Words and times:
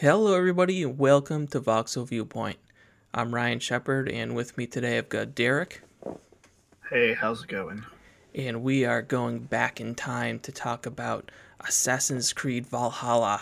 Hello, 0.00 0.34
everybody, 0.34 0.82
and 0.82 0.98
welcome 0.98 1.46
to 1.48 1.60
Voxel 1.60 2.06
Viewpoint. 2.06 2.58
I'm 3.12 3.34
Ryan 3.34 3.58
Shepard, 3.58 4.08
and 4.08 4.34
with 4.36 4.56
me 4.56 4.66
today 4.66 4.96
I've 4.98 5.08
got 5.08 5.34
Derek, 5.34 5.82
Hey, 6.90 7.14
how's 7.14 7.42
it 7.42 7.48
going? 7.48 7.84
and 8.34 8.62
we 8.62 8.84
are 8.84 9.02
going 9.02 9.40
back 9.40 9.80
in 9.80 9.94
time 9.94 10.38
to 10.40 10.52
talk 10.52 10.86
about 10.86 11.30
Assassin's 11.60 12.32
Creed 12.32 12.66
Valhalla. 12.66 13.40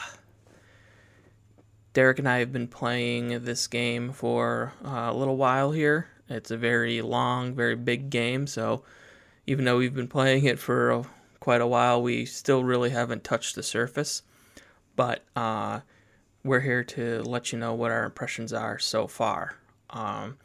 Derek 1.92 2.18
and 2.18 2.28
I 2.28 2.38
have 2.38 2.52
been 2.52 2.68
playing 2.68 3.44
this 3.44 3.66
game 3.66 4.12
for 4.12 4.72
uh, 4.84 5.10
a 5.10 5.14
little 5.14 5.36
while 5.36 5.72
here. 5.72 6.08
It's 6.28 6.50
a 6.50 6.56
very 6.56 7.02
long, 7.02 7.54
very 7.54 7.76
big 7.76 8.08
game, 8.10 8.46
so 8.46 8.82
even 9.46 9.64
though 9.64 9.78
we've 9.78 9.94
been 9.94 10.08
playing 10.08 10.44
it 10.44 10.58
for 10.58 10.90
uh, 10.92 11.04
quite 11.38 11.60
a 11.60 11.66
while, 11.66 12.00
we 12.02 12.24
still 12.24 12.64
really 12.64 12.90
haven't 12.90 13.24
touched 13.24 13.54
the 13.54 13.62
surface. 13.62 14.22
But 14.96 15.22
uh, 15.36 15.80
we're 16.46 16.60
here 16.60 16.84
to 16.84 17.22
let 17.22 17.52
you 17.52 17.58
know 17.58 17.74
what 17.74 17.90
our 17.90 18.04
impressions 18.04 18.52
are 18.52 18.78
so 18.78 19.06
far. 19.06 19.56
Um, 19.90 20.38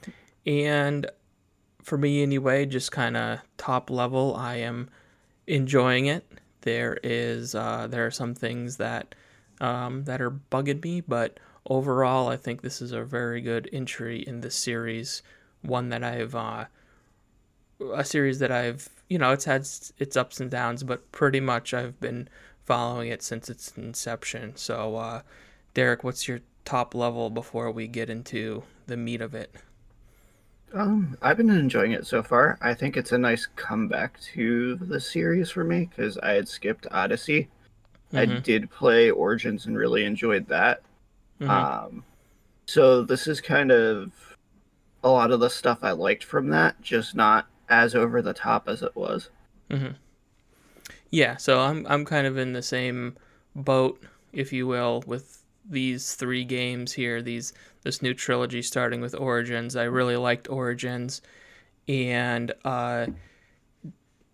and 0.45 1.09
for 1.81 1.97
me, 1.97 2.21
anyway, 2.21 2.65
just 2.65 2.91
kind 2.91 3.17
of 3.17 3.39
top 3.57 3.89
level, 3.89 4.35
I 4.35 4.55
am 4.55 4.89
enjoying 5.47 6.05
it. 6.05 6.25
There 6.61 6.97
is 7.03 7.55
uh, 7.55 7.87
there 7.87 8.05
are 8.05 8.11
some 8.11 8.35
things 8.35 8.77
that 8.77 9.15
um, 9.59 10.03
that 10.03 10.21
are 10.21 10.31
bugging 10.31 10.83
me, 10.83 11.01
but 11.01 11.39
overall, 11.65 12.27
I 12.27 12.37
think 12.37 12.61
this 12.61 12.81
is 12.81 12.91
a 12.91 13.03
very 13.03 13.41
good 13.41 13.69
entry 13.73 14.21
in 14.21 14.41
the 14.41 14.51
series. 14.51 15.23
One 15.61 15.89
that 15.89 16.03
I've 16.03 16.35
uh, 16.35 16.65
a 17.93 18.03
series 18.03 18.39
that 18.39 18.51
I've 18.51 18.89
you 19.09 19.17
know 19.17 19.31
it's 19.31 19.45
had 19.45 19.67
its 19.97 20.15
ups 20.15 20.39
and 20.39 20.51
downs, 20.51 20.83
but 20.83 21.11
pretty 21.11 21.39
much 21.39 21.73
I've 21.73 21.99
been 21.99 22.29
following 22.65 23.09
it 23.09 23.23
since 23.23 23.49
its 23.49 23.75
inception. 23.75 24.55
So, 24.55 24.95
uh, 24.95 25.21
Derek, 25.73 26.01
what's 26.01 26.29
your 26.29 26.39
top 26.63 26.95
level 26.95 27.29
before 27.29 27.69
we 27.71 27.85
get 27.85 28.09
into 28.09 28.63
the 28.87 28.95
meat 28.95 29.19
of 29.19 29.35
it? 29.35 29.53
Um, 30.73 31.17
I've 31.21 31.37
been 31.37 31.49
enjoying 31.49 31.91
it 31.91 32.05
so 32.07 32.23
far. 32.23 32.57
I 32.61 32.73
think 32.73 32.95
it's 32.95 33.11
a 33.11 33.17
nice 33.17 33.45
comeback 33.55 34.19
to 34.33 34.75
the 34.75 34.99
series 34.99 35.49
for 35.51 35.63
me 35.63 35.85
because 35.89 36.17
I 36.19 36.31
had 36.33 36.47
skipped 36.47 36.87
Odyssey. 36.91 37.49
I 38.15 38.25
Mhm. 38.25 38.43
did 38.43 38.71
play 38.71 39.11
Origins 39.11 39.65
and 39.67 39.77
really 39.77 40.05
enjoyed 40.05 40.47
that. 40.49 40.83
Mhm. 41.39 41.71
Um, 41.71 42.05
so 42.67 43.03
this 43.03 43.27
is 43.27 43.41
kind 43.41 43.71
of 43.71 44.13
a 45.03 45.09
lot 45.09 45.31
of 45.31 45.39
the 45.41 45.49
stuff 45.49 45.79
I 45.83 45.91
liked 45.91 46.23
from 46.23 46.49
that, 46.49 46.81
just 46.81 47.15
not 47.15 47.47
as 47.69 47.95
over 47.95 48.21
the 48.21 48.33
top 48.33 48.69
as 48.69 48.81
it 48.83 48.95
was. 48.95 49.29
Mm-hmm. 49.69 49.91
Yeah, 51.09 51.37
so 51.37 51.59
I'm 51.59 51.85
I'm 51.87 52.05
kind 52.05 52.25
of 52.27 52.37
in 52.37 52.53
the 52.53 52.61
same 52.61 53.17
boat, 53.55 54.01
if 54.33 54.53
you 54.53 54.67
will, 54.67 55.03
with 55.05 55.40
these 55.71 56.15
three 56.15 56.43
games 56.43 56.93
here. 56.93 57.21
These 57.21 57.53
this 57.83 58.01
new 58.01 58.13
trilogy 58.13 58.61
starting 58.61 59.01
with 59.01 59.15
Origins. 59.15 59.75
I 59.75 59.83
really 59.83 60.17
liked 60.17 60.49
Origins, 60.49 61.21
and 61.87 62.53
uh, 62.63 63.07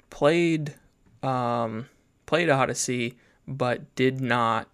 played 0.09 0.75
um, 1.23 1.87
played 2.25 2.49
Odyssey, 2.49 3.17
but 3.47 3.95
did 3.95 4.19
not 4.19 4.67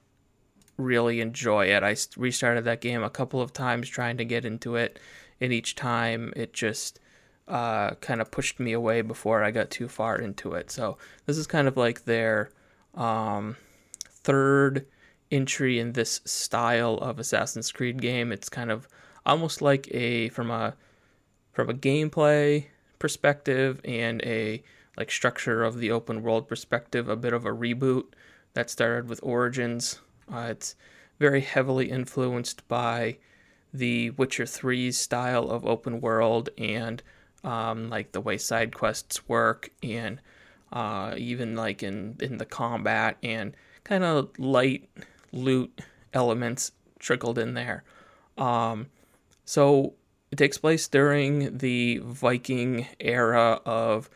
really 0.77 1.21
enjoy 1.21 1.67
it. 1.67 1.83
I 1.83 1.95
restarted 2.17 2.65
that 2.65 2.81
game 2.81 3.03
a 3.03 3.09
couple 3.09 3.41
of 3.41 3.53
times 3.53 3.89
trying 3.89 4.17
to 4.17 4.25
get 4.25 4.45
into 4.45 4.75
it, 4.75 4.99
and 5.39 5.53
each 5.53 5.75
time 5.75 6.33
it 6.35 6.53
just 6.53 6.99
uh, 7.47 7.91
kind 7.95 8.21
of 8.21 8.31
pushed 8.31 8.59
me 8.59 8.73
away 8.73 9.01
before 9.01 9.43
I 9.43 9.51
got 9.51 9.69
too 9.69 9.87
far 9.87 10.17
into 10.17 10.53
it. 10.53 10.71
So 10.71 10.97
this 11.25 11.37
is 11.37 11.45
kind 11.47 11.67
of 11.67 11.77
like 11.77 12.05
their 12.05 12.49
um, 12.95 13.57
third 14.09 14.85
entry 15.33 15.79
in 15.79 15.93
this 15.93 16.21
style 16.25 16.95
of 16.95 17.19
Assassin's 17.19 17.71
Creed 17.71 18.01
game. 18.01 18.31
It's 18.31 18.49
kind 18.49 18.71
of 18.71 18.87
almost 19.25 19.61
like 19.61 19.87
a 19.91 20.29
from 20.29 20.51
a 20.51 20.75
from 21.51 21.69
a 21.69 21.73
gameplay 21.73 22.67
perspective 22.99 23.81
and 23.83 24.21
a 24.23 24.63
like 24.97 25.11
structure 25.11 25.63
of 25.63 25.79
the 25.79 25.91
open 25.91 26.21
world 26.21 26.47
perspective, 26.47 27.09
a 27.09 27.15
bit 27.15 27.33
of 27.33 27.45
a 27.45 27.51
reboot 27.51 28.05
that 28.53 28.69
started 28.69 29.09
with 29.09 29.19
Origins. 29.23 29.99
Uh, 30.31 30.47
it's 30.49 30.75
very 31.19 31.41
heavily 31.41 31.89
influenced 31.89 32.67
by 32.67 33.17
the 33.73 34.11
Witcher 34.11 34.43
3's 34.43 34.97
style 34.97 35.49
of 35.49 35.65
open 35.65 35.99
world 35.99 36.49
and 36.57 37.01
um, 37.43 37.89
like 37.89 38.11
the 38.11 38.21
way 38.21 38.37
side 38.37 38.75
quests 38.75 39.27
work 39.27 39.71
and 39.81 40.19
uh, 40.71 41.15
even 41.17 41.55
like 41.55 41.81
in, 41.81 42.15
in 42.19 42.37
the 42.37 42.45
combat 42.45 43.17
and 43.23 43.55
kind 43.83 44.03
of 44.03 44.29
light 44.37 44.87
loot 45.33 45.81
elements 46.13 46.71
trickled 46.99 47.37
in 47.37 47.53
there. 47.53 47.83
Um, 48.37 48.87
so 49.43 49.93
it 50.31 50.37
takes 50.37 50.57
place 50.57 50.87
during 50.87 51.57
the 51.57 51.99
Viking 52.03 52.87
era 52.99 53.59
of 53.65 54.09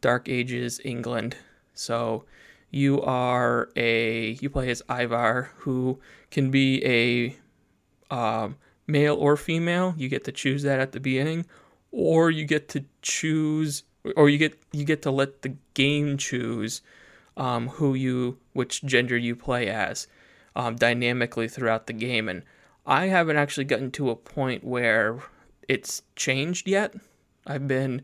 Dark 0.00 0.28
Ages 0.28 0.80
England. 0.84 1.36
So 1.74 2.24
you 2.70 3.00
are 3.02 3.68
a 3.76 4.32
you 4.40 4.50
play 4.50 4.70
as 4.70 4.82
Eivor, 4.88 5.48
who 5.58 6.00
can 6.30 6.50
be 6.50 6.84
a 6.84 8.14
um, 8.14 8.56
male 8.86 9.14
or 9.14 9.36
female. 9.36 9.94
You 9.96 10.08
get 10.08 10.24
to 10.24 10.32
choose 10.32 10.62
that 10.64 10.80
at 10.80 10.92
the 10.92 11.00
beginning, 11.00 11.46
or 11.90 12.30
you 12.30 12.44
get 12.44 12.68
to 12.70 12.84
choose, 13.00 13.84
or 14.16 14.28
you 14.28 14.38
get 14.38 14.60
you 14.72 14.84
get 14.84 15.02
to 15.02 15.10
let 15.10 15.42
the 15.42 15.56
game 15.74 16.16
choose 16.16 16.82
um, 17.36 17.68
who 17.68 17.94
you 17.94 18.38
which 18.52 18.82
gender 18.82 19.16
you 19.16 19.36
play 19.36 19.68
as 19.68 20.06
um, 20.56 20.76
dynamically 20.76 21.48
throughout 21.48 21.86
the 21.86 21.92
game. 21.92 22.28
And 22.28 22.42
I 22.86 23.06
haven't 23.06 23.36
actually 23.36 23.64
gotten 23.64 23.90
to 23.92 24.10
a 24.10 24.16
point 24.16 24.64
where 24.64 25.18
it's 25.68 26.02
changed 26.16 26.68
yet. 26.68 26.94
I've 27.46 27.66
been 27.66 28.02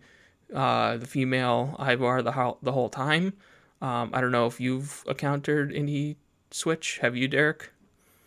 uh, 0.55 0.97
the 0.97 1.07
female 1.07 1.77
Eivor 1.79 2.23
the 2.25 2.33
whole, 2.33 2.59
the 2.63 2.73
whole 2.73 2.89
time. 2.89 3.35
Um, 3.81 4.11
I 4.13 4.21
don't 4.21 4.33
know 4.33 4.47
if 4.47 4.61
you've 4.61 5.05
encountered 5.07 5.73
any 5.73 6.17
switch. 6.51 6.99
Have 6.99 7.17
you, 7.17 7.29
Derek? 7.29 7.71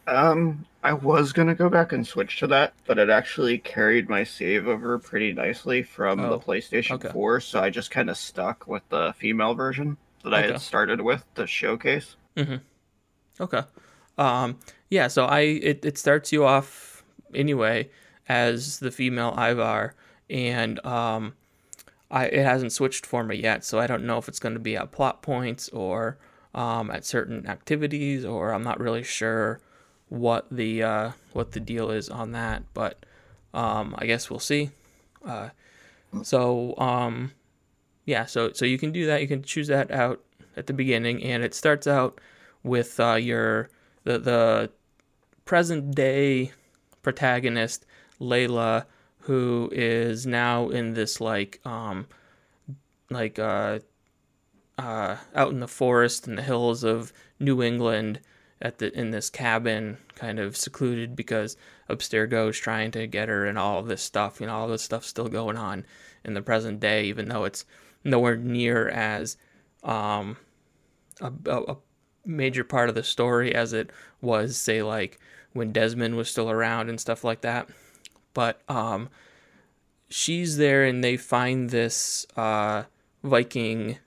Um, 0.07 0.65
I 0.83 0.93
was 0.93 1.31
gonna 1.31 1.55
go 1.55 1.69
back 1.69 1.91
and 1.93 2.05
switch 2.05 2.39
to 2.39 2.47
that, 2.47 2.73
but 2.85 2.97
it 2.97 3.09
actually 3.09 3.59
carried 3.59 4.09
my 4.09 4.23
save 4.23 4.67
over 4.67 4.97
pretty 4.97 5.31
nicely 5.31 5.83
from 5.83 6.19
Oh, 6.19 6.31
the 6.31 6.39
PlayStation 6.39 6.95
okay. 6.95 7.09
4, 7.09 7.39
so 7.39 7.59
I 7.61 7.69
just 7.69 7.91
kind 7.91 8.09
of 8.09 8.17
stuck 8.17 8.67
with 8.67 8.87
the 8.89 9.13
female 9.17 9.53
version 9.53 9.97
that 10.23 10.33
I 10.33 10.41
had 10.41 10.59
started 10.61 11.01
with 11.01 11.23
to 11.35 11.45
showcase. 11.45 12.15
Okay. 13.39 13.61
Um, 14.21 14.59
yeah, 14.89 15.07
so 15.07 15.25
I 15.25 15.39
it, 15.39 15.83
it 15.83 15.97
starts 15.97 16.31
you 16.31 16.45
off 16.45 17.03
anyway 17.33 17.89
as 18.29 18.77
the 18.77 18.91
female 18.91 19.33
Eivor, 19.33 19.93
and 20.29 20.85
um, 20.85 21.33
I 22.11 22.25
it 22.25 22.43
hasn't 22.43 22.71
switched 22.71 23.05
for 23.05 23.23
me 23.23 23.37
yet, 23.37 23.65
so 23.65 23.79
I 23.79 23.87
don't 23.87 24.05
know 24.05 24.19
if 24.19 24.27
it's 24.27 24.39
going 24.39 24.53
to 24.53 24.59
be 24.59 24.77
at 24.77 24.91
plot 24.91 25.23
points 25.23 25.69
or 25.69 26.19
um, 26.53 26.91
at 26.91 27.03
certain 27.03 27.47
activities, 27.47 28.23
or 28.23 28.53
I'm 28.53 28.63
not 28.63 28.79
really 28.79 29.01
sure 29.01 29.59
what 30.09 30.45
the 30.51 30.83
uh, 30.83 31.11
what 31.33 31.53
the 31.53 31.59
deal 31.59 31.89
is 31.89 32.07
on 32.07 32.31
that, 32.33 32.61
but 32.75 33.03
um, 33.55 33.95
I 33.97 34.05
guess 34.05 34.29
we'll 34.29 34.39
see. 34.39 34.69
Uh, 35.25 35.49
so 36.21 36.77
um, 36.77 37.31
yeah, 38.05 38.25
so 38.25 38.51
so 38.51 38.65
you 38.65 38.77
can 38.77 38.91
do 38.91 39.07
that. 39.07 39.21
You 39.21 39.27
can 39.27 39.41
choose 39.41 39.67
that 39.69 39.89
out 39.89 40.21
at 40.55 40.67
the 40.67 40.73
beginning, 40.73 41.23
and 41.23 41.43
it 41.43 41.55
starts 41.55 41.87
out 41.87 42.21
with 42.61 42.99
uh, 42.99 43.15
your 43.15 43.69
the 44.03 44.17
the 44.17 44.71
present 45.45 45.95
day 45.95 46.51
protagonist 47.01 47.85
Layla, 48.19 48.85
who 49.21 49.69
is 49.71 50.25
now 50.25 50.69
in 50.69 50.93
this 50.93 51.19
like 51.19 51.59
um 51.65 52.07
like 53.09 53.39
uh 53.39 53.79
uh 54.77 55.17
out 55.35 55.51
in 55.51 55.59
the 55.59 55.67
forest 55.67 56.27
in 56.27 56.35
the 56.35 56.41
hills 56.41 56.83
of 56.83 57.11
New 57.39 57.61
England 57.61 58.19
at 58.61 58.77
the 58.77 58.97
in 58.97 59.11
this 59.11 59.29
cabin 59.29 59.97
kind 60.15 60.39
of 60.39 60.55
secluded 60.55 61.15
because 61.15 61.57
Abstergo's 61.89 62.57
trying 62.57 62.91
to 62.91 63.07
get 63.07 63.29
her 63.29 63.45
and 63.45 63.57
all 63.57 63.81
this 63.81 64.03
stuff 64.03 64.39
you 64.39 64.47
know 64.47 64.53
all 64.53 64.67
this 64.67 64.83
stuff 64.83 65.03
still 65.03 65.27
going 65.27 65.57
on 65.57 65.85
in 66.23 66.35
the 66.35 66.41
present 66.41 66.79
day 66.79 67.05
even 67.05 67.27
though 67.27 67.43
it's 67.43 67.65
nowhere 68.03 68.37
near 68.37 68.87
as 68.89 69.37
um 69.83 70.37
a, 71.19 71.31
a 71.47 71.75
major 72.25 72.63
part 72.63 72.89
of 72.89 72.95
the 72.95 73.03
story 73.03 73.53
as 73.53 73.73
it 73.73 73.89
was 74.21 74.57
say 74.57 74.81
like 74.83 75.19
when 75.53 75.71
Desmond 75.71 76.15
was 76.15 76.29
still 76.29 76.49
around 76.49 76.89
and 76.89 76.99
stuff 76.99 77.23
like 77.23 77.41
that 77.41 77.67
but 78.33 78.61
um 78.69 79.09
she's 80.09 80.57
there 80.57 80.83
and 80.83 81.03
they 81.03 81.17
find 81.17 81.69
this 81.69 82.25
uh 82.37 82.83
Viking 83.23 83.97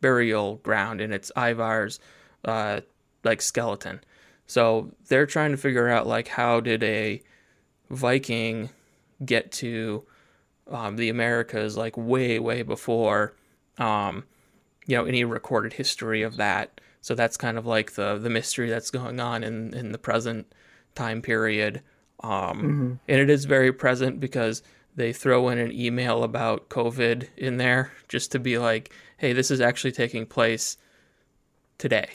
burial 0.00 0.56
ground 0.56 1.00
and 1.00 1.12
it's 1.12 1.32
Eivor's 1.36 2.00
uh 2.44 2.80
like 3.24 3.40
skeleton 3.40 4.00
so 4.46 4.92
they're 5.08 5.26
trying 5.26 5.50
to 5.50 5.56
figure 5.56 5.88
out 5.88 6.06
like 6.06 6.28
how 6.28 6.60
did 6.60 6.82
a 6.82 7.22
Viking 7.90 8.70
get 9.24 9.50
to 9.50 10.04
um, 10.70 10.96
the 10.96 11.08
Americas 11.08 11.76
like 11.76 11.96
way 11.96 12.38
way 12.38 12.62
before 12.62 13.34
um, 13.78 14.24
you 14.86 14.96
know 14.96 15.04
any 15.04 15.24
recorded 15.24 15.74
history 15.74 16.22
of 16.22 16.36
that. 16.36 16.80
So 17.06 17.14
that's 17.14 17.36
kind 17.36 17.56
of 17.56 17.66
like 17.66 17.92
the 17.92 18.18
the 18.18 18.28
mystery 18.28 18.68
that's 18.68 18.90
going 18.90 19.20
on 19.20 19.44
in 19.44 19.72
in 19.74 19.92
the 19.92 19.98
present 19.98 20.52
time 20.96 21.22
period. 21.22 21.82
Um, 22.18 22.32
mm-hmm. 22.32 22.92
And 23.06 23.20
it 23.20 23.30
is 23.30 23.44
very 23.44 23.72
present 23.72 24.18
because 24.18 24.64
they 24.96 25.12
throw 25.12 25.50
in 25.50 25.58
an 25.58 25.70
email 25.70 26.24
about 26.24 26.68
COVID 26.68 27.28
in 27.36 27.58
there 27.58 27.92
just 28.08 28.32
to 28.32 28.40
be 28.40 28.58
like, 28.58 28.92
hey, 29.18 29.32
this 29.32 29.52
is 29.52 29.60
actually 29.60 29.92
taking 29.92 30.26
place 30.26 30.78
today. 31.78 32.08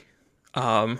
Um, 0.55 0.99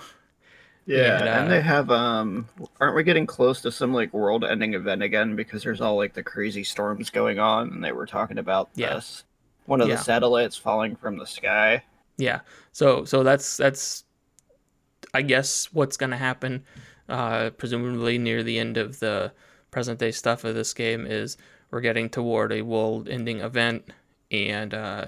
yeah, 0.86 1.20
and, 1.20 1.28
uh, 1.28 1.32
and, 1.34 1.52
they 1.52 1.62
have 1.62 1.92
um 1.92 2.48
aren't 2.80 2.96
we 2.96 3.04
getting 3.04 3.26
close 3.26 3.60
to 3.60 3.74
some 3.74 3.94
like 3.94 4.14
world 4.14 4.46
ending 4.46 4.74
event 4.74 5.04
again 5.04 5.36
because 5.36 5.64
there's 5.64 5.82
all 5.82 5.98
like 5.98 6.14
the 6.14 6.24
crazy 6.24 6.64
storms 6.64 7.10
going 7.10 7.40
on 7.40 7.68
and 7.68 7.84
they 7.84 7.92
were 7.92 8.06
talking 8.06 8.38
about 8.38 8.70
yeah. 8.74 8.94
this 8.94 9.26
one 9.66 9.82
of 9.82 9.90
yeah. 9.90 9.96
the 9.96 10.02
satellites 10.02 10.56
falling 10.56 10.96
from 10.96 11.18
the 11.18 11.28
sky. 11.28 11.84
Yeah. 12.18 12.42
So 12.72 13.06
so 13.06 13.24
that's 13.24 13.58
that's 13.58 14.04
I 15.14 15.22
guess 15.22 15.70
what's 15.74 15.98
going 15.98 16.12
to 16.12 16.18
happen 16.18 16.64
uh 17.10 17.50
presumably 17.52 18.18
near 18.18 18.44
the 18.44 18.60
end 18.60 18.78
of 18.78 19.00
the 19.00 19.34
present 19.72 20.00
day 20.00 20.12
stuff 20.12 20.44
of 20.44 20.56
this 20.56 20.74
game 20.74 21.06
is 21.06 21.38
we're 21.72 21.82
getting 21.82 22.10
toward 22.10 22.52
a 22.52 22.62
world 22.62 23.10
ending 23.10 23.40
event 23.40 23.92
and 24.30 24.74
uh 24.74 25.06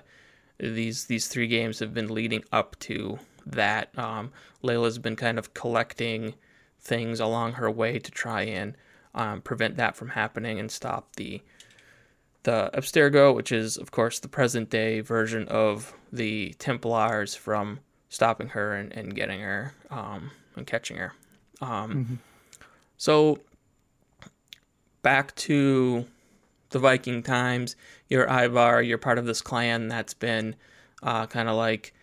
these 0.59 1.05
these 1.05 1.27
three 1.27 1.47
games 1.47 1.79
have 1.79 1.93
been 1.93 2.13
leading 2.13 2.43
up 2.51 2.77
to 2.79 3.19
that. 3.45 3.97
Um, 3.97 4.31
Layla's 4.63 4.97
been 4.99 5.15
kind 5.15 5.37
of 5.37 5.53
collecting 5.53 6.35
things 6.79 7.19
along 7.19 7.53
her 7.53 7.69
way 7.69 7.99
to 7.99 8.11
try 8.11 8.43
and 8.43 8.75
um, 9.15 9.41
prevent 9.41 9.77
that 9.77 9.95
from 9.95 10.09
happening 10.09 10.59
and 10.59 10.71
stop 10.71 11.15
the 11.15 11.41
the 12.43 12.69
Abstergo, 12.73 13.33
which 13.33 13.51
is 13.51 13.77
of 13.77 13.91
course 13.91 14.19
the 14.19 14.27
present 14.27 14.69
day 14.69 14.99
version 14.99 15.47
of 15.47 15.93
the 16.11 16.53
Templars, 16.59 17.35
from 17.35 17.79
stopping 18.09 18.49
her 18.49 18.73
and, 18.75 18.91
and 18.93 19.15
getting 19.15 19.39
her 19.41 19.73
um, 19.89 20.31
and 20.55 20.67
catching 20.67 20.97
her. 20.97 21.13
Um, 21.61 21.69
mm-hmm. 21.69 22.15
So 22.97 23.39
back 25.01 25.35
to 25.35 26.05
the 26.69 26.79
Viking 26.79 27.23
times. 27.23 27.75
You're 28.09 28.27
Eivor. 28.27 28.85
You're 28.85 28.97
part 28.97 29.17
of 29.17 29.25
this 29.25 29.41
clan 29.41 29.87
that's 29.87 30.13
been 30.13 30.55
uh, 31.01 31.27
kind 31.27 31.47
of 31.47 31.55
like 31.55 31.93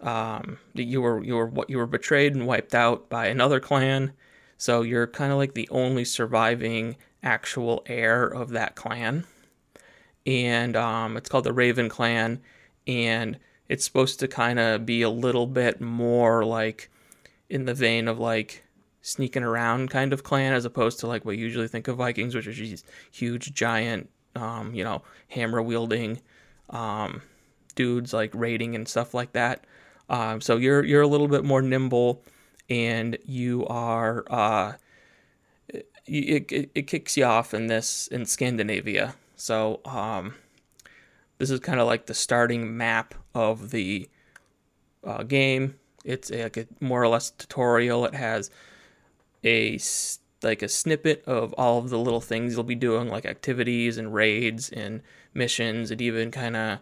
um, 0.00 0.58
you 0.74 1.00
were 1.00 1.24
you 1.24 1.36
were 1.36 1.52
you 1.68 1.78
were 1.78 1.86
betrayed 1.86 2.34
and 2.34 2.46
wiped 2.46 2.74
out 2.74 3.08
by 3.08 3.26
another 3.26 3.60
clan. 3.60 4.12
So 4.58 4.82
you're 4.82 5.06
kind 5.06 5.32
of 5.32 5.38
like 5.38 5.54
the 5.54 5.68
only 5.70 6.04
surviving 6.04 6.96
actual 7.22 7.82
heir 7.86 8.24
of 8.24 8.50
that 8.50 8.74
clan, 8.74 9.24
and 10.28 10.76
um, 10.76 11.16
it's 11.16 11.30
called 11.30 11.44
the 11.44 11.54
Raven 11.54 11.88
Clan, 11.88 12.42
and 12.86 13.38
it's 13.66 13.82
supposed 13.82 14.20
to 14.20 14.28
kind 14.28 14.58
of 14.58 14.84
be 14.84 15.00
a 15.00 15.08
little 15.08 15.46
bit 15.46 15.80
more 15.80 16.44
like 16.44 16.90
in 17.48 17.64
the 17.64 17.72
vein 17.72 18.08
of 18.08 18.18
like 18.18 18.62
sneaking 19.00 19.42
around 19.42 19.88
kind 19.88 20.12
of 20.12 20.22
clan 20.22 20.52
as 20.52 20.66
opposed 20.66 21.00
to 21.00 21.06
like 21.06 21.24
what 21.24 21.38
you 21.38 21.44
usually 21.44 21.66
think 21.66 21.88
of 21.88 21.96
Vikings, 21.96 22.34
which 22.34 22.46
are 22.46 22.52
these 22.52 22.84
huge 23.10 23.54
giant, 23.54 24.10
um, 24.36 24.74
you 24.74 24.84
know, 24.84 25.00
hammer 25.28 25.62
wielding 25.62 26.20
um, 26.68 27.22
dudes 27.74 28.12
like 28.12 28.30
raiding 28.34 28.74
and 28.74 28.86
stuff 28.86 29.14
like 29.14 29.32
that. 29.32 29.64
Um, 30.10 30.42
so 30.42 30.58
you're 30.58 30.84
you're 30.84 31.00
a 31.00 31.06
little 31.08 31.28
bit 31.28 31.42
more 31.42 31.62
nimble, 31.62 32.22
and 32.68 33.16
you 33.24 33.66
are 33.66 34.24
uh, 34.28 34.72
it, 35.70 36.52
it, 36.52 36.70
it 36.74 36.82
kicks 36.86 37.16
you 37.16 37.24
off 37.24 37.54
in 37.54 37.68
this 37.68 38.08
in 38.08 38.26
Scandinavia. 38.26 39.14
So 39.38 39.80
um, 39.84 40.34
this 41.38 41.50
is 41.50 41.60
kind 41.60 41.80
of 41.80 41.86
like 41.86 42.06
the 42.06 42.14
starting 42.14 42.76
map 42.76 43.14
of 43.34 43.70
the 43.70 44.08
uh, 45.04 45.22
game. 45.22 45.78
It's 46.04 46.30
a, 46.30 46.42
like 46.42 46.56
a 46.56 46.66
more 46.80 47.02
or 47.02 47.08
less 47.08 47.30
tutorial. 47.30 48.04
It 48.04 48.14
has 48.14 48.50
a 49.44 49.78
like 50.42 50.62
a 50.62 50.68
snippet 50.68 51.24
of 51.26 51.52
all 51.54 51.78
of 51.78 51.90
the 51.90 51.98
little 51.98 52.20
things 52.20 52.54
you'll 52.54 52.64
be 52.64 52.74
doing, 52.74 53.08
like 53.08 53.26
activities 53.26 53.96
and 53.96 54.12
raids 54.12 54.70
and 54.70 55.02
missions. 55.34 55.90
It 55.90 56.00
even 56.00 56.30
kind 56.30 56.56
of 56.56 56.78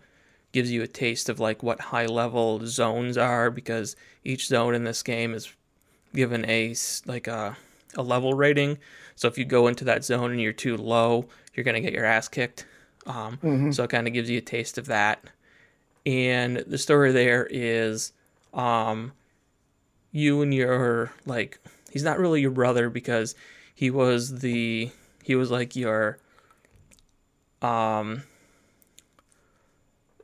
gives 0.52 0.70
you 0.70 0.82
a 0.82 0.86
taste 0.86 1.28
of 1.28 1.38
like 1.38 1.62
what 1.62 1.80
high 1.80 2.06
level 2.06 2.66
zones 2.66 3.18
are 3.18 3.50
because 3.50 3.96
each 4.24 4.46
zone 4.46 4.74
in 4.74 4.84
this 4.84 5.02
game 5.02 5.34
is 5.34 5.52
given 6.14 6.48
a 6.48 6.74
like 7.04 7.26
a, 7.26 7.56
a 7.96 8.02
level 8.02 8.32
rating. 8.32 8.78
So 9.16 9.28
if 9.28 9.36
you 9.36 9.44
go 9.44 9.66
into 9.66 9.84
that 9.84 10.04
zone 10.04 10.30
and 10.30 10.40
you're 10.40 10.52
too 10.52 10.76
low, 10.76 11.26
you're 11.54 11.64
gonna 11.64 11.80
get 11.80 11.92
your 11.92 12.04
ass 12.04 12.28
kicked. 12.28 12.66
Um, 13.06 13.38
mm-hmm. 13.38 13.70
So 13.72 13.84
it 13.84 13.90
kind 13.90 14.06
of 14.06 14.12
gives 14.12 14.30
you 14.30 14.38
a 14.38 14.42
taste 14.42 14.78
of 14.78 14.86
that. 14.86 15.24
And 16.04 16.58
the 16.58 16.78
story 16.78 17.12
there 17.12 17.48
is, 17.50 18.12
um, 18.54 19.12
you 20.12 20.40
and 20.40 20.54
your 20.54 21.12
like 21.26 21.58
he's 21.90 22.02
not 22.02 22.18
really 22.18 22.40
your 22.40 22.50
brother 22.50 22.88
because 22.88 23.34
he 23.74 23.90
was 23.90 24.38
the 24.38 24.90
he 25.22 25.34
was 25.34 25.50
like 25.50 25.76
your 25.76 26.18
um 27.60 28.22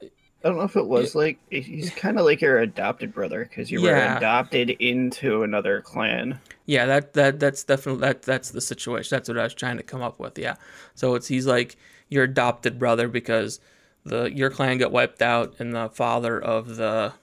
I 0.01 0.49
don't 0.49 0.57
know 0.57 0.65
if 0.65 0.77
it 0.77 0.87
was 0.87 1.15
like 1.15 1.39
he's 1.51 1.91
kind 1.91 2.19
of 2.19 2.25
like 2.25 2.41
your 2.41 2.59
adopted 2.59 3.15
brother 3.15 3.45
because 3.45 3.71
you 3.71 3.81
yeah. 3.83 3.91
were 4.13 4.17
adopted 4.17 4.71
into 4.71 5.43
another 5.45 5.83
clan. 5.83 6.41
Yeah, 6.67 6.87
that 6.87 7.15
that 7.15 7.41
that's 7.41 7.65
definitely 7.65 8.01
that 8.03 8.23
that's 8.23 8.51
the 8.51 8.61
situation. 8.61 9.17
That's 9.17 9.29
what 9.29 9.39
I 9.39 9.45
was 9.45 9.55
trying 9.55 9.79
to 9.79 9.83
come 9.83 10.03
up 10.03 10.19
with. 10.19 10.39
Yeah, 10.39 10.57
so 10.95 11.15
it's 11.15 11.27
he's 11.29 11.47
like 11.47 11.77
your 12.09 12.25
adopted 12.25 12.79
brother 12.79 13.09
because 13.09 13.61
the 14.05 14.25
your 14.33 14.51
clan 14.51 14.79
got 14.79 14.93
wiped 14.93 15.23
out 15.23 15.55
and 15.59 15.75
the 15.75 15.89
father 15.89 16.41
of 16.41 16.77
the 16.77 17.15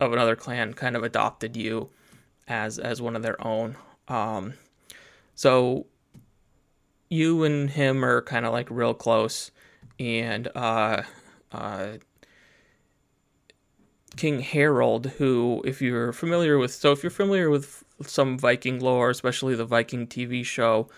of 0.00 0.12
another 0.12 0.36
clan 0.36 0.74
kind 0.74 0.96
of 0.96 1.02
adopted 1.02 1.56
you 1.56 1.88
as 2.48 2.78
as 2.78 3.00
one 3.00 3.16
of 3.16 3.22
their 3.22 3.44
own. 3.44 3.76
Um, 4.08 4.54
so 5.34 5.86
you 7.08 7.44
and 7.44 7.70
him 7.70 8.04
are 8.04 8.22
kind 8.22 8.44
of 8.44 8.52
like 8.52 8.68
real 8.70 8.94
close, 8.94 9.50
and 9.98 10.48
uh, 10.54 11.02
uh, 11.52 11.88
King 14.16 14.40
Harald, 14.40 15.06
who, 15.18 15.62
if 15.64 15.80
you're 15.82 16.12
familiar 16.12 16.58
with, 16.58 16.72
so 16.72 16.92
if 16.92 17.02
you're 17.02 17.10
familiar 17.10 17.50
with 17.50 17.84
some 18.02 18.38
Viking 18.38 18.80
lore, 18.80 19.10
especially 19.10 19.54
the 19.54 19.64
Viking 19.64 20.06
TV 20.06 20.44
show, 20.44 20.88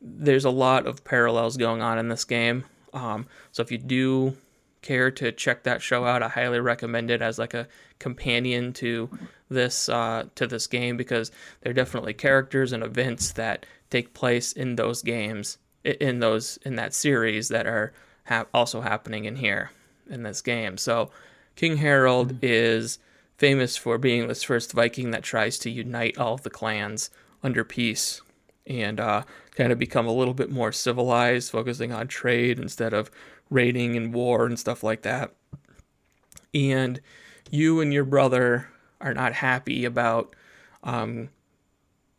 there's 0.00 0.44
a 0.44 0.50
lot 0.50 0.86
of 0.86 1.04
parallels 1.04 1.56
going 1.56 1.80
on 1.80 1.98
in 1.98 2.08
this 2.08 2.24
game. 2.24 2.64
Um, 2.92 3.26
so 3.52 3.62
if 3.62 3.72
you 3.72 3.78
do 3.78 4.36
care 4.82 5.10
to 5.10 5.32
check 5.32 5.62
that 5.62 5.82
show 5.82 6.04
out, 6.04 6.22
I 6.22 6.28
highly 6.28 6.60
recommend 6.60 7.10
it 7.10 7.22
as 7.22 7.38
like 7.38 7.54
a 7.54 7.66
companion 7.98 8.72
to 8.74 9.08
this 9.48 9.88
uh, 9.88 10.24
to 10.34 10.46
this 10.46 10.66
game 10.66 10.96
because 10.96 11.30
there 11.62 11.70
are 11.70 11.74
definitely 11.74 12.12
characters 12.12 12.72
and 12.72 12.82
events 12.82 13.32
that 13.32 13.66
take 13.90 14.14
place 14.14 14.52
in 14.52 14.76
those 14.76 15.02
games 15.02 15.58
in 15.84 16.20
those 16.20 16.58
in 16.64 16.76
that 16.76 16.94
series 16.94 17.48
that 17.48 17.66
are 17.66 17.92
ha- 18.26 18.46
also 18.52 18.80
happening 18.80 19.24
in 19.24 19.36
here 19.36 19.70
in 20.08 20.22
this 20.22 20.40
game. 20.40 20.76
So 20.76 21.10
King 21.56 21.78
Harald 21.78 22.38
is 22.42 22.98
famous 23.36 23.76
for 23.76 23.98
being 23.98 24.28
this 24.28 24.42
first 24.42 24.72
Viking 24.72 25.10
that 25.10 25.22
tries 25.22 25.58
to 25.60 25.70
unite 25.70 26.18
all 26.18 26.34
of 26.34 26.42
the 26.42 26.50
clans 26.50 27.10
under 27.42 27.64
peace 27.64 28.20
and 28.66 28.98
uh, 28.98 29.22
kind 29.54 29.72
of 29.72 29.78
become 29.78 30.06
a 30.06 30.12
little 30.12 30.34
bit 30.34 30.50
more 30.50 30.72
civilized, 30.72 31.50
focusing 31.50 31.92
on 31.92 32.08
trade 32.08 32.58
instead 32.58 32.94
of 32.94 33.10
raiding 33.50 33.96
and 33.96 34.14
war 34.14 34.46
and 34.46 34.58
stuff 34.58 34.82
like 34.82 35.02
that. 35.02 35.34
And 36.54 37.00
you 37.50 37.80
and 37.80 37.92
your 37.92 38.04
brother 38.04 38.68
are 39.00 39.14
not 39.14 39.34
happy 39.34 39.84
about, 39.84 40.34
um, 40.82 41.28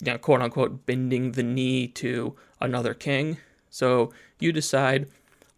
you 0.02 0.12
know, 0.12 0.18
quote 0.18 0.42
unquote, 0.42 0.86
bending 0.86 1.32
the 1.32 1.44
knee 1.44 1.88
to 1.88 2.36
another 2.62 2.94
king. 2.94 3.38
So 3.70 4.12
you 4.40 4.52
decide 4.52 5.08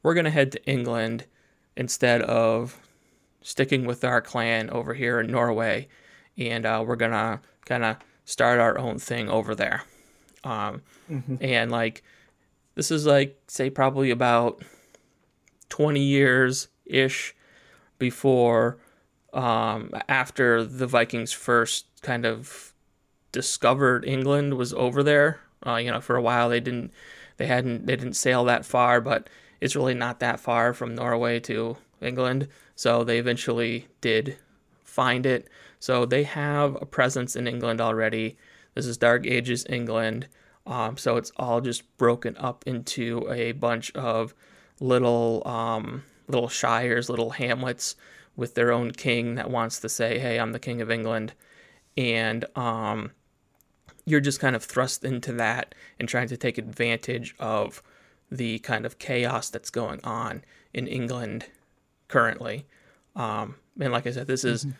we're 0.03 0.13
going 0.13 0.25
to 0.25 0.31
head 0.31 0.51
to 0.53 0.65
England 0.65 1.25
instead 1.75 2.21
of 2.21 2.79
sticking 3.47 3.85
with 3.85 4.03
our 4.03 4.19
clan 4.19 4.69
over 4.71 4.93
here 4.93 5.21
in 5.21 5.31
Norway, 5.31 5.87
and 6.37 6.65
uh, 6.65 6.83
we're 6.85 6.97
gonna 6.97 7.39
kind 7.63 7.85
of 7.85 7.95
start 8.25 8.59
our 8.59 8.77
own 8.77 8.99
thing 8.99 9.29
over 9.29 9.55
there. 9.55 9.83
Um, 10.43 10.81
mm-hmm. 11.09 11.37
And 11.39 11.71
like, 11.71 12.03
this 12.75 12.91
is 12.91 13.05
like, 13.05 13.39
say, 13.47 13.69
probably 13.69 14.11
about 14.11 14.61
20 15.69 16.01
years 16.01 16.67
ish 16.85 17.33
before, 17.97 18.79
um, 19.31 19.93
after 20.09 20.65
the 20.65 20.85
Vikings 20.85 21.31
first 21.31 21.85
kind 22.01 22.25
of 22.25 22.73
discovered 23.31 24.03
England 24.03 24.55
was 24.55 24.73
over 24.73 25.03
there. 25.03 25.39
Uh, 25.65 25.77
you 25.77 25.89
know, 25.89 26.01
for 26.01 26.17
a 26.17 26.21
while 26.21 26.49
they 26.49 26.59
didn't, 26.59 26.91
they 27.37 27.47
hadn't, 27.47 27.85
they 27.85 27.95
didn't 27.95 28.15
sail 28.15 28.43
that 28.43 28.65
far, 28.65 28.99
but 28.99 29.29
it's 29.61 29.75
really 29.75 29.93
not 29.93 30.19
that 30.19 30.41
far 30.41 30.73
from 30.73 30.95
Norway 30.95 31.39
to 31.39 31.77
England. 32.01 32.49
So 32.77 33.03
they 33.03 33.17
eventually 33.17 33.87
did 34.01 34.37
find 34.83 35.25
it. 35.25 35.49
So 35.79 36.05
they 36.05 36.21
have 36.23 36.77
a 36.79 36.85
presence 36.85 37.35
in 37.35 37.47
England 37.47 37.81
already. 37.81 38.37
This 38.75 38.85
is 38.85 38.97
Dark 38.97 39.25
Ages 39.25 39.65
England. 39.67 40.27
Um, 40.67 40.95
so 40.95 41.17
it's 41.17 41.31
all 41.37 41.59
just 41.59 41.97
broken 41.97 42.37
up 42.37 42.63
into 42.67 43.27
a 43.31 43.53
bunch 43.53 43.91
of 43.95 44.35
little 44.79 45.41
um, 45.47 46.03
little 46.27 46.49
shires, 46.49 47.09
little 47.09 47.31
hamlets 47.31 47.95
with 48.35 48.53
their 48.53 48.71
own 48.71 48.91
king 48.91 49.35
that 49.35 49.49
wants 49.49 49.79
to 49.79 49.89
say, 49.89 50.19
"Hey, 50.19 50.39
I'm 50.39 50.51
the 50.51 50.59
king 50.59 50.79
of 50.79 50.91
England," 50.91 51.33
and 51.97 52.45
um, 52.55 53.09
you're 54.05 54.19
just 54.19 54.39
kind 54.39 54.55
of 54.55 54.63
thrust 54.63 55.03
into 55.03 55.33
that 55.33 55.73
and 55.99 56.07
trying 56.07 56.27
to 56.27 56.37
take 56.37 56.59
advantage 56.59 57.33
of 57.39 57.81
the 58.29 58.59
kind 58.59 58.85
of 58.85 58.99
chaos 58.99 59.49
that's 59.49 59.71
going 59.71 59.99
on 60.03 60.43
in 60.75 60.85
England 60.85 61.47
currently. 62.07 62.65
Um, 63.15 63.55
and 63.79 63.91
like 63.91 64.07
I 64.07 64.11
said, 64.11 64.27
this 64.27 64.43
is 64.43 64.65
mm-hmm. 64.65 64.75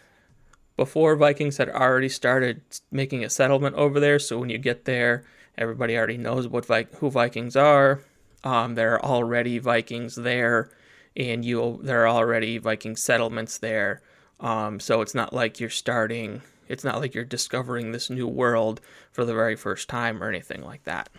before 0.76 1.16
Vikings 1.16 1.58
had 1.58 1.70
already 1.70 2.10
started 2.10 2.62
making 2.92 3.24
a 3.24 3.30
settlement 3.30 3.76
over 3.76 4.00
there. 4.00 4.20
So 4.20 4.40
when 4.40 4.50
you 4.50 4.58
get 4.58 4.86
there, 4.86 5.24
everybody 5.58 5.98
already 5.98 6.18
knows 6.18 6.48
what 6.48 6.66
Vi- 6.66 6.88
who 7.00 7.10
Vikings 7.10 7.56
are. 7.56 8.02
Um, 8.44 8.76
there 8.76 8.94
are 8.94 9.04
already 9.04 9.60
Vikings 9.60 10.16
there, 10.16 10.70
and 11.16 11.44
you 11.44 11.80
there 11.84 12.04
are 12.04 12.08
already 12.08 12.58
Viking 12.58 12.96
settlements 12.96 13.58
there. 13.58 14.02
Um, 14.40 14.80
so 14.80 15.02
it's 15.02 15.16
not 15.16 15.34
like 15.34 15.60
you're 15.60 15.70
starting. 15.70 16.42
It's 16.68 16.84
not 16.84 17.00
like 17.00 17.16
you're 17.16 17.26
discovering 17.26 17.92
this 17.92 18.10
new 18.10 18.28
world 18.28 18.82
for 19.12 19.26
the 19.26 19.34
very 19.34 19.56
first 19.56 19.90
time 19.90 20.22
or 20.22 20.30
anything 20.30 20.64
like 20.64 20.84
that. 20.84 21.10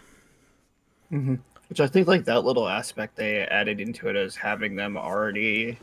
Mm-hmm. 1.12 1.36
Which 1.68 1.80
I 1.80 1.86
think 1.86 2.06
like 2.06 2.24
that 2.26 2.44
little 2.44 2.68
aspect 2.68 3.16
they 3.16 3.40
added 3.42 3.80
into 3.80 4.08
it 4.08 4.16
as 4.16 4.36
having 4.36 4.76
them 4.76 4.96
already 4.96 5.78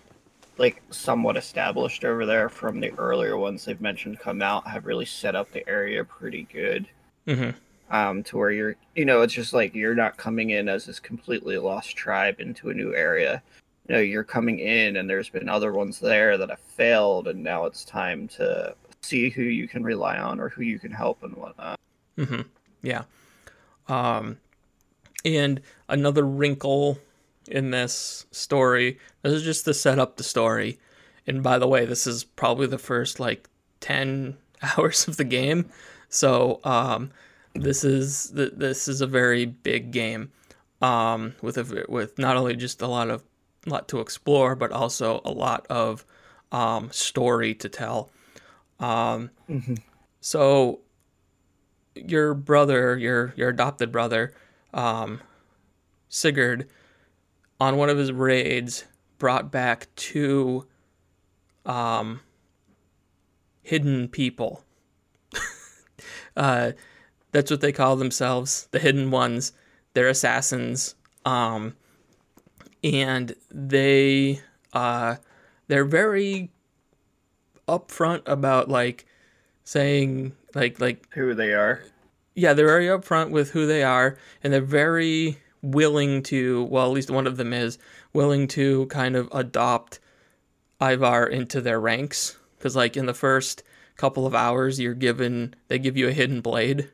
like 0.58 0.82
somewhat 0.90 1.38
established 1.38 2.06
over 2.06 2.26
there 2.26 2.50
from 2.50 2.80
the 2.80 2.92
earlier 2.98 3.38
ones 3.38 3.66
they've 3.66 3.82
mentioned 3.82 4.20
come 4.20 4.42
out 4.42 4.68
have 4.68 4.86
really 4.86 5.06
set 5.06 5.36
up 5.36 5.52
the 5.52 5.68
area 5.68 6.04
pretty 6.04 6.48
good. 6.52 6.88
Mm-hmm. 7.28 7.52
Um, 7.94 8.24
to 8.24 8.38
where 8.38 8.52
you're, 8.52 8.76
you 8.96 9.06
know, 9.06 9.22
it's 9.22 9.34
just 9.34 9.54
like 9.54 9.76
you're 9.76 9.94
not 9.94 10.18
coming 10.18 10.50
in 10.52 10.68
as 10.68 10.86
this 10.86 11.00
completely 11.00 11.58
lost 11.58 11.96
tribe 11.96 12.40
into 12.40 12.70
a 12.70 12.74
new 12.74 12.96
area. 12.96 13.44
You 13.88 13.96
know, 13.96 14.02
you're 14.02 14.24
coming 14.24 14.58
in, 14.58 14.96
and 14.96 15.08
there's 15.08 15.30
been 15.30 15.48
other 15.48 15.72
ones 15.72 16.00
there 16.00 16.36
that 16.40 16.50
have 16.50 16.60
failed, 16.60 17.28
and 17.28 17.44
now 17.44 17.66
it's 17.66 17.86
time 17.86 18.28
to 18.30 18.76
see 19.02 19.30
who 19.30 19.44
you 19.44 19.68
can 19.68 19.84
rely 19.84 20.18
on 20.18 20.40
or 20.40 20.50
who 20.50 20.64
you 20.64 20.80
can 20.80 20.92
help 20.92 21.22
and 21.22 21.36
whatnot. 21.36 21.80
Mm-hmm. 22.18 22.42
Yeah. 22.82 23.04
Um, 23.88 24.40
and 25.24 25.62
another 25.88 26.26
wrinkle 26.26 26.98
in 27.48 27.72
this 27.72 28.26
story. 28.32 29.00
This 29.22 29.34
is 29.34 29.44
just 29.44 29.66
to 29.66 29.74
set 29.74 30.00
up 30.00 30.18
the 30.18 30.24
story. 30.24 30.80
And 31.28 31.42
by 31.42 31.58
the 31.58 31.68
way, 31.68 31.86
this 31.86 32.06
is 32.06 32.24
probably 32.24 32.68
the 32.68 32.78
first 32.78 33.20
like 33.20 33.50
10 33.82 34.38
hours 34.78 35.08
of 35.08 35.18
the 35.18 35.24
game. 35.24 35.70
So, 36.10 36.60
um, 36.64 37.12
this 37.56 37.86
is 37.86 38.32
this 38.34 38.88
is 38.90 39.00
a 39.00 39.08
very 39.08 39.46
big 39.46 39.92
game 39.92 40.32
um, 40.82 41.36
with 41.42 41.58
a, 41.58 41.86
with 41.88 42.20
not 42.20 42.36
only 42.36 42.56
just 42.56 42.82
a 42.82 42.88
lot 42.88 43.10
of 43.10 43.24
lot 43.66 43.88
to 43.88 44.02
explore, 44.02 44.56
but 44.56 44.72
also 44.72 45.22
a 45.24 45.32
lot 45.32 45.66
of 45.70 46.06
um, 46.52 46.92
story 46.92 47.56
to 47.56 47.70
tell. 47.70 48.12
Um, 48.80 49.32
mm-hmm. 49.50 49.76
So 50.20 50.82
your 51.96 52.34
brother, 52.34 52.98
your 52.98 53.34
your 53.38 53.50
adopted 53.50 53.92
brother, 53.92 54.34
um, 54.74 55.22
Sigurd, 56.10 56.68
on 57.60 57.78
one 57.78 57.90
of 57.90 57.98
his 57.98 58.12
raids, 58.12 58.86
brought 59.18 59.52
back 59.52 59.88
two 59.96 60.66
um, 61.66 62.22
hidden 63.62 64.08
people. 64.08 64.64
uh, 66.38 66.72
that's 67.32 67.52
what 67.52 67.62
they 67.62 67.72
call 67.72 67.96
themselves, 67.96 68.68
the 68.72 68.80
hidden 68.80 69.12
ones. 69.12 69.54
They're 69.94 70.08
assassins. 70.08 70.96
Um, 71.26 71.76
and 72.84 73.36
they 73.50 74.42
uh, 74.74 75.16
they're 75.68 75.86
very 75.86 76.52
upfront 77.68 78.22
about 78.28 78.70
like 78.70 79.06
saying 79.64 80.34
like 80.54 80.80
like 80.80 81.12
who 81.14 81.34
they 81.34 81.54
are. 81.54 81.84
Yeah, 82.36 82.54
they're 82.54 82.68
very 82.68 82.88
upfront 82.88 83.32
with 83.32 83.52
who 83.52 83.66
they 83.66 83.84
are, 83.84 84.18
and 84.44 84.54
they're 84.54 84.62
very 84.62 85.40
willing 85.66 86.24
to, 86.24 86.64
well, 86.66 86.86
at 86.86 86.94
least 86.94 87.10
one 87.10 87.28
of 87.28 87.38
them 87.38 87.54
is 87.54 87.78
willing 88.14 88.48
to 88.50 88.86
kind 88.88 89.16
of 89.16 89.28
adopt 89.32 90.00
Eivor 90.80 91.30
into 91.30 91.62
their 91.62 91.80
ranks. 91.80 92.38
Because, 92.58 92.76
like, 92.76 92.98
in 92.98 93.06
the 93.06 93.14
first 93.14 93.64
couple 93.98 94.26
of 94.26 94.34
hours, 94.34 94.80
you're 94.80 94.94
given, 94.94 95.54
they 95.68 95.80
give 95.80 95.98
you 95.98 96.08
a 96.08 96.12
hidden 96.12 96.42
blade. 96.42 96.90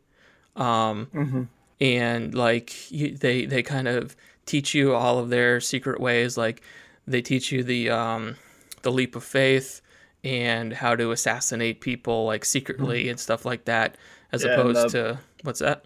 Um, 0.56 1.08
mm-hmm. 1.14 1.44
And, 1.80 2.36
like, 2.36 2.92
you, 2.92 3.16
they, 3.16 3.46
they 3.46 3.64
kind 3.64 3.88
of 3.88 4.16
teach 4.46 4.74
you 4.74 4.94
all 4.94 5.20
of 5.20 5.30
their 5.30 5.60
secret 5.62 6.00
ways. 6.00 6.38
Like, 6.38 6.62
they 7.08 7.22
teach 7.22 7.52
you 7.52 7.64
the, 7.64 7.90
um, 7.90 8.36
the 8.82 8.92
leap 8.92 9.16
of 9.16 9.24
faith 9.24 9.82
and 10.24 10.74
how 10.74 10.96
to 10.96 11.12
assassinate 11.12 11.82
people, 11.82 12.26
like, 12.26 12.46
secretly 12.46 13.04
mm-hmm. 13.04 13.12
and 13.12 13.20
stuff 13.20 13.46
like 13.46 13.66
that, 13.66 13.98
as 14.32 14.44
yeah, 14.44 14.52
opposed 14.52 14.86
the, 14.86 14.90
to, 14.90 15.20
what's 15.44 15.60
that? 15.60 15.86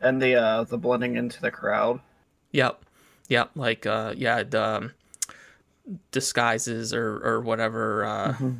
And 0.00 0.20
the, 0.20 0.34
uh, 0.34 0.64
the 0.64 0.78
blending 0.78 1.16
into 1.16 1.40
the 1.40 1.50
crowd. 1.50 2.00
Yep. 2.52 2.84
Yep. 3.28 3.50
Like 3.54 3.86
uh 3.86 4.14
yeah, 4.16 4.42
the 4.42 4.64
um, 4.64 4.92
disguises 6.10 6.92
or 6.94 7.18
or 7.24 7.40
whatever 7.40 8.04
uh 8.04 8.32
mm-hmm. 8.32 8.50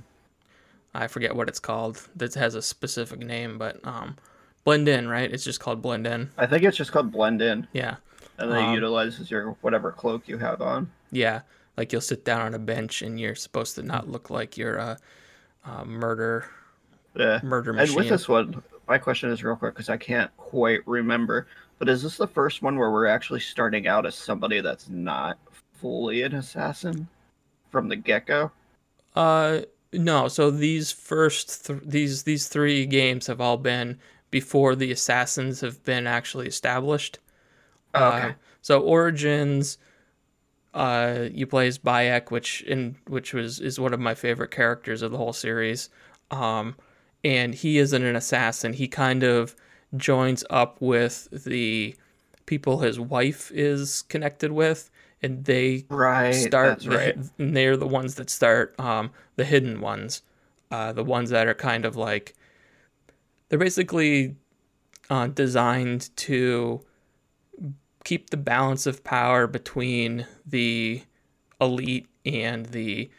I 0.93 1.07
forget 1.07 1.37
what 1.37 1.49
it's 1.49 1.61
called. 1.61 2.09
That 2.17 2.35
has 2.35 2.55
a 2.55 2.63
specific 2.63 3.21
name, 3.21 3.59
but 3.59 3.85
um 3.87 4.17
blend 4.65 4.89
in, 4.89 5.09
right? 5.09 5.31
It's 5.33 5.45
just 5.45 5.61
called 5.61 5.83
blend 5.83 6.07
in. 6.07 6.31
I 6.37 6.47
think 6.47 6.63
it's 6.63 6.77
just 6.77 6.93
called 6.93 7.11
blend 7.13 7.43
in. 7.43 7.67
Yeah. 7.73 7.97
And 8.39 8.51
then 8.51 8.65
um, 8.65 8.71
it 8.71 8.75
utilizes 8.75 9.31
your 9.31 9.57
whatever 9.61 9.93
cloak 9.93 10.27
you 10.27 10.39
have 10.39 10.63
on. 10.63 10.91
Yeah. 11.13 11.43
Like 11.77 11.93
you'll 11.93 12.01
sit 12.01 12.25
down 12.25 12.41
on 12.43 12.55
a 12.55 12.59
bench 12.59 13.03
and 13.03 13.19
you're 13.19 13.35
supposed 13.35 13.75
to 13.77 13.83
not 13.83 14.09
look 14.09 14.31
like 14.31 14.57
you're 14.57 14.77
a, 14.77 14.99
a 15.65 15.85
murder 15.85 16.47
yeah. 17.15 17.41
murder 17.43 17.73
machine. 17.73 17.89
And 17.89 17.97
with 17.97 18.09
this 18.09 18.29
one, 18.29 18.63
my 18.89 18.99
question 18.99 19.31
is 19.31 19.43
real 19.43 19.57
quick 19.57 19.75
because 19.75 19.89
I 19.89 19.97
can't 19.97 20.35
quite 20.37 20.87
remember. 20.87 21.47
But 21.81 21.89
is 21.89 22.03
this 22.03 22.19
the 22.19 22.29
first 22.29 22.61
one 22.61 22.77
where 22.77 22.91
we're 22.91 23.07
actually 23.07 23.41
starting 23.41 23.89
out 23.89 24.05
as 24.05 24.15
somebody 24.15 24.61
that's 24.61 24.91
not 24.91 25.39
fully 25.73 26.23
an 26.23 26.35
assassin 26.35 27.09
from 27.71 27.89
the 27.89 27.97
get 27.97 28.27
go? 28.27 28.53
Uh, 29.17 29.61
no. 29.91 30.29
So 30.29 30.51
these 30.51 30.93
first 30.93 31.67
th- 31.67 31.81
these 31.83 32.25
these 32.25 32.49
three 32.49 32.85
games 32.85 33.27
have 33.29 33.41
all 33.41 33.57
been 33.57 33.99
before 34.31 34.77
the 34.77 34.93
assassins 34.93 35.63
have 35.63 35.83
been 35.83 36.07
actually 36.07 36.47
established. 36.47 37.19
Oh, 37.95 38.09
okay. 38.09 38.29
Uh, 38.29 38.33
so 38.61 38.83
Origins, 38.83 39.79
uh, 40.75 41.29
you 41.33 41.47
play 41.47 41.67
as 41.67 41.79
Bayek, 41.79 42.31
which 42.31 42.61
in 42.61 42.97
which 43.09 43.33
was 43.33 43.59
is 43.59 43.81
one 43.81 43.95
of 43.95 44.01
my 44.01 44.15
favorite 44.15 44.51
characters 44.51 45.01
of 45.01 45.13
the 45.13 45.19
whole 45.19 45.33
series. 45.33 45.89
Um, 46.31 46.77
and 47.25 47.55
he 47.55 47.79
isn't 47.79 48.05
an 48.05 48.17
assassin. 48.17 48.75
He 48.75 48.87
kind 48.87 49.23
of 49.23 49.57
joins 49.97 50.45
up 50.51 50.81
with 50.81 51.29
the 51.45 51.95
people 52.47 52.81
his 52.81 52.99
wife 52.99 53.51
is 53.53 54.03
connected 54.03 54.53
with 54.53 54.91
and 55.23 55.45
they 55.45 55.85
right, 55.89 56.33
start 56.33 56.81
the, 56.81 56.91
right. 56.91 57.17
and 57.39 57.57
they're 57.57 57.77
the 57.77 57.87
ones 57.87 58.15
that 58.15 58.31
start 58.31 58.79
um, 58.81 59.11
the 59.37 59.45
hidden 59.45 59.81
ones 59.81 60.23
uh, 60.71 60.93
the 60.93 61.05
ones 61.05 61.31
that 61.31 61.47
are 61.47 61.55
kind 61.55 61.85
of 61.85 61.97
like 61.97 62.35
they're 63.49 63.59
basically 63.59 64.37
uh, 65.11 65.27
designed 65.27 66.15
to 66.17 66.81
keep 68.05 68.31
the 68.31 68.37
balance 68.37 68.87
of 68.87 69.05
power 69.05 69.47
between 69.47 70.27
the 70.47 71.03
elite 71.61 72.09
and 72.25 72.67
the 72.67 73.11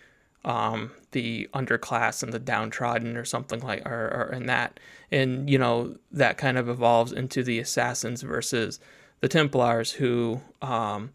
um, 0.43 0.91
the 1.11 1.47
underclass 1.53 2.23
and 2.23 2.33
the 2.33 2.39
downtrodden 2.39 3.15
or 3.15 3.25
something 3.25 3.59
like 3.59 3.85
or, 3.85 4.29
or 4.29 4.33
in 4.33 4.47
that 4.47 4.79
and 5.11 5.49
you 5.49 5.57
know 5.57 5.95
that 6.11 6.37
kind 6.37 6.57
of 6.57 6.69
evolves 6.69 7.11
into 7.11 7.43
the 7.43 7.59
assassins 7.59 8.21
versus 8.21 8.79
the 9.19 9.27
templars 9.27 9.93
who 9.93 10.41
um, 10.61 11.11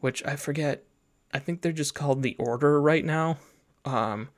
which 0.00 0.24
i 0.26 0.36
forget 0.36 0.84
i 1.32 1.38
think 1.38 1.62
they're 1.62 1.72
just 1.72 1.94
called 1.94 2.22
the 2.22 2.36
order 2.38 2.80
right 2.80 3.04
now. 3.04 3.38
Um, 3.84 4.28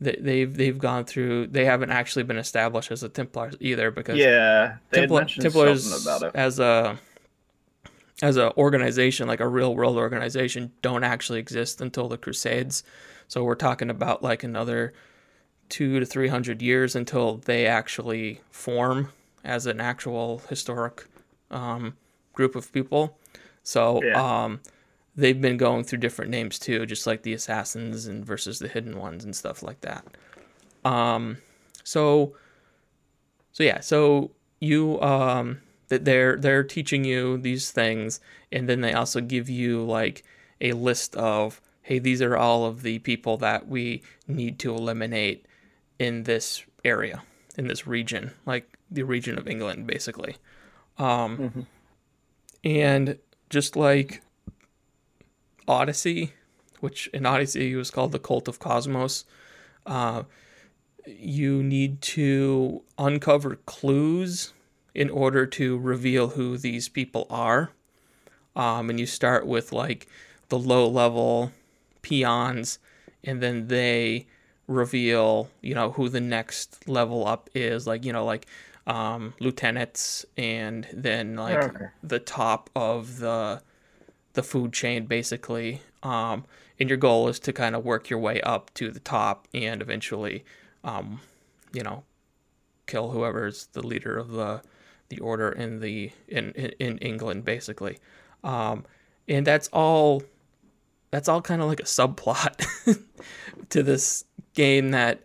they, 0.00 0.16
they've 0.18 0.54
they've 0.54 0.78
gone 0.78 1.04
through 1.04 1.48
they 1.48 1.66
haven't 1.66 1.90
actually 1.90 2.22
been 2.22 2.38
established 2.38 2.90
as 2.90 3.02
the 3.02 3.08
templars 3.08 3.54
either 3.60 3.90
because 3.90 4.16
yeah 4.16 4.76
Templar, 4.92 5.26
templars 5.26 6.06
as 6.34 6.58
a 6.58 6.98
as 8.22 8.36
a 8.36 8.56
organization 8.56 9.28
like 9.28 9.40
a 9.40 9.48
real 9.48 9.74
world 9.74 9.96
organization 9.96 10.72
don't 10.82 11.04
actually 11.04 11.38
exist 11.38 11.80
until 11.80 12.08
the 12.08 12.18
crusades. 12.18 12.82
So 13.28 13.44
we're 13.44 13.54
talking 13.54 13.90
about 13.90 14.22
like 14.22 14.42
another 14.42 14.92
two 15.70 16.00
to 16.00 16.06
three 16.06 16.28
hundred 16.28 16.60
years 16.60 16.94
until 16.94 17.38
they 17.38 17.66
actually 17.66 18.40
form 18.50 19.10
as 19.44 19.66
an 19.66 19.80
actual 19.80 20.42
historic 20.48 21.06
um, 21.50 21.96
group 22.34 22.54
of 22.54 22.70
people. 22.72 23.16
So 23.62 24.02
yeah. 24.02 24.44
um, 24.44 24.60
they've 25.16 25.40
been 25.40 25.56
going 25.56 25.84
through 25.84 26.00
different 26.00 26.30
names 26.30 26.58
too, 26.58 26.84
just 26.86 27.06
like 27.06 27.22
the 27.22 27.32
assassins 27.32 28.06
and 28.06 28.24
versus 28.24 28.58
the 28.58 28.68
hidden 28.68 28.98
ones 28.98 29.24
and 29.24 29.34
stuff 29.34 29.62
like 29.62 29.80
that. 29.80 30.04
Um, 30.84 31.38
so 31.84 32.34
so 33.52 33.62
yeah, 33.62 33.80
so 33.80 34.30
you 34.60 35.00
um, 35.00 35.60
that 35.88 36.04
they're 36.04 36.36
they're 36.36 36.64
teaching 36.64 37.04
you 37.04 37.38
these 37.38 37.70
things, 37.70 38.20
and 38.52 38.68
then 38.68 38.80
they 38.80 38.92
also 38.92 39.20
give 39.20 39.48
you 39.48 39.82
like 39.84 40.24
a 40.60 40.72
list 40.72 41.16
of 41.16 41.60
hey, 41.82 41.98
these 41.98 42.22
are 42.22 42.36
all 42.36 42.66
of 42.66 42.82
the 42.82 43.00
people 43.00 43.36
that 43.38 43.66
we 43.66 44.02
need 44.28 44.58
to 44.60 44.72
eliminate 44.72 45.44
in 46.00 46.24
this 46.24 46.64
area, 46.84 47.22
in 47.56 47.68
this 47.68 47.86
region. 47.86 48.32
Like 48.46 48.76
the 48.90 49.04
region 49.04 49.38
of 49.38 49.46
England, 49.46 49.86
basically. 49.86 50.36
Um, 50.98 51.38
mm-hmm. 51.38 51.60
And 52.64 53.18
just 53.50 53.76
like 53.76 54.22
Odyssey, 55.68 56.32
which 56.80 57.08
in 57.08 57.26
Odyssey 57.26 57.74
was 57.76 57.90
called 57.90 58.12
the 58.12 58.18
Cult 58.18 58.48
of 58.48 58.58
Kosmos, 58.58 59.24
uh, 59.86 60.24
you 61.06 61.62
need 61.62 62.00
to 62.02 62.82
uncover 62.98 63.56
clues 63.66 64.52
in 64.94 65.10
order 65.10 65.46
to 65.46 65.78
reveal 65.78 66.28
who 66.28 66.56
these 66.56 66.88
people 66.88 67.26
are. 67.30 67.70
Um, 68.56 68.90
and 68.90 68.98
you 68.98 69.06
start 69.06 69.46
with 69.46 69.72
like 69.72 70.08
the 70.48 70.58
low 70.58 70.88
level 70.88 71.52
peons, 72.02 72.78
and 73.22 73.42
then 73.42 73.68
they 73.68 74.26
reveal, 74.70 75.50
you 75.60 75.74
know, 75.74 75.90
who 75.90 76.08
the 76.08 76.20
next 76.20 76.88
level 76.88 77.26
up 77.26 77.50
is. 77.54 77.86
Like, 77.86 78.04
you 78.04 78.12
know, 78.12 78.24
like 78.24 78.46
um, 78.86 79.34
lieutenants, 79.40 80.24
and 80.36 80.86
then 80.92 81.36
like 81.36 81.56
okay. 81.56 81.86
the 82.02 82.20
top 82.20 82.70
of 82.74 83.18
the 83.18 83.60
the 84.32 84.42
food 84.42 84.72
chain, 84.72 85.06
basically. 85.06 85.82
Um, 86.02 86.44
and 86.78 86.88
your 86.88 86.96
goal 86.96 87.28
is 87.28 87.38
to 87.40 87.52
kind 87.52 87.74
of 87.74 87.84
work 87.84 88.08
your 88.08 88.20
way 88.20 88.40
up 88.40 88.72
to 88.74 88.90
the 88.90 89.00
top 89.00 89.46
and 89.52 89.82
eventually, 89.82 90.44
um, 90.82 91.20
you 91.74 91.82
know, 91.82 92.04
kill 92.86 93.10
whoever's 93.10 93.66
the 93.72 93.86
leader 93.86 94.16
of 94.16 94.30
the 94.30 94.62
the 95.08 95.18
order 95.18 95.50
in 95.50 95.80
the 95.80 96.12
in 96.28 96.52
in 96.52 96.96
England, 96.98 97.44
basically. 97.44 97.98
Um, 98.44 98.84
and 99.28 99.46
that's 99.46 99.68
all. 99.72 100.22
That's 101.10 101.28
all 101.28 101.42
kind 101.42 101.60
of 101.60 101.66
like 101.66 101.80
a 101.80 101.84
subplot 101.84 102.64
to 103.70 103.82
this 103.82 104.24
game. 104.54 104.90
That 104.90 105.20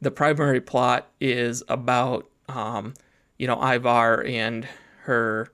the 0.00 0.10
primary 0.10 0.60
plot 0.60 1.08
is 1.20 1.62
about 1.68 2.28
um, 2.48 2.94
you 3.38 3.46
know, 3.46 3.56
Eivor 3.56 4.28
and 4.28 4.68
her 5.02 5.50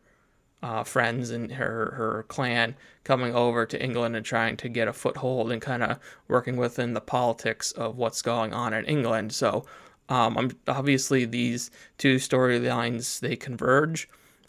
uh, 0.63 0.83
friends 0.83 1.31
and 1.31 1.53
her 1.53 1.93
her 1.97 2.25
clan 2.29 2.75
coming 3.05 3.35
over 3.35 3.65
to 3.67 3.81
England 3.81 4.17
and 4.17 4.27
trying 4.27 4.57
to 4.57 4.69
get 4.69 4.89
a 4.89 4.93
foothold 4.93 5.53
and 5.53 5.63
kind 5.63 5.83
of 5.83 5.99
working 6.27 6.57
within 6.57 6.95
the 6.95 7.01
politics 7.01 7.71
of 7.73 7.97
what's 7.97 8.23
going 8.23 8.53
on 8.53 8.75
in 8.75 8.85
England. 8.87 9.33
So, 9.33 9.65
um, 10.09 10.51
obviously 10.67 11.25
these 11.25 11.71
two 11.99 12.17
storylines 12.17 13.21
they 13.21 13.37
converge, 13.37 14.09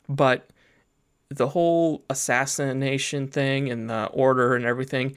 but 0.09 0.49
the 1.29 1.49
whole 1.49 2.03
assassination 2.09 3.27
thing 3.27 3.69
and 3.69 3.89
the 3.89 4.05
order 4.07 4.55
and 4.55 4.65
everything, 4.65 5.15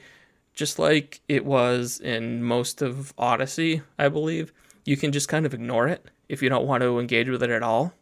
just 0.53 0.79
like 0.79 1.21
it 1.27 1.45
was 1.45 1.99
in 1.99 2.43
most 2.43 2.81
of 2.81 3.13
Odyssey, 3.17 3.81
I 3.97 4.09
believe, 4.09 4.53
you 4.85 4.97
can 4.97 5.11
just 5.11 5.27
kind 5.27 5.45
of 5.45 5.53
ignore 5.53 5.87
it 5.87 6.05
if 6.29 6.41
you 6.41 6.49
don't 6.49 6.67
want 6.67 6.81
to 6.81 6.99
engage 6.99 7.29
with 7.29 7.43
it 7.43 7.49
at 7.49 7.63
all. 7.63 7.93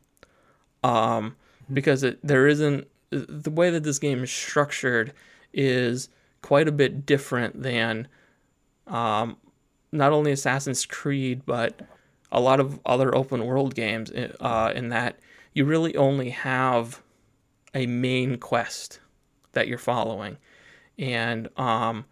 Um, 0.84 1.36
because 1.72 2.04
it, 2.04 2.20
there 2.24 2.48
isn't 2.48 2.88
the 3.12 3.52
way 3.52 3.70
that 3.70 3.84
this 3.84 4.00
game 4.00 4.24
is 4.24 4.32
structured 4.32 5.14
is 5.54 6.10
quite 6.42 6.68
a 6.68 6.72
bit 6.72 7.06
different 7.06 7.62
than 7.62 8.08
um, 8.88 9.38
not 9.92 10.12
only 10.12 10.32
Assassin's 10.32 10.86
Creed 10.86 11.46
but 11.46 11.82
a 12.32 12.40
lot 12.40 12.60
of 12.60 12.80
other 12.86 13.16
open 13.16 13.46
world 13.46 13.76
games. 13.76 14.12
Uh, 14.12 14.72
in 14.76 14.90
that 14.90 15.20
you 15.54 15.66
really 15.66 15.96
only 15.96 16.30
have 16.30 17.02
a 17.74 17.86
main 17.88 18.38
quest 18.38 19.00
that 19.54 19.68
you're 19.68 19.78
following, 19.78 20.38
and 20.98 21.50
um, 21.58 22.06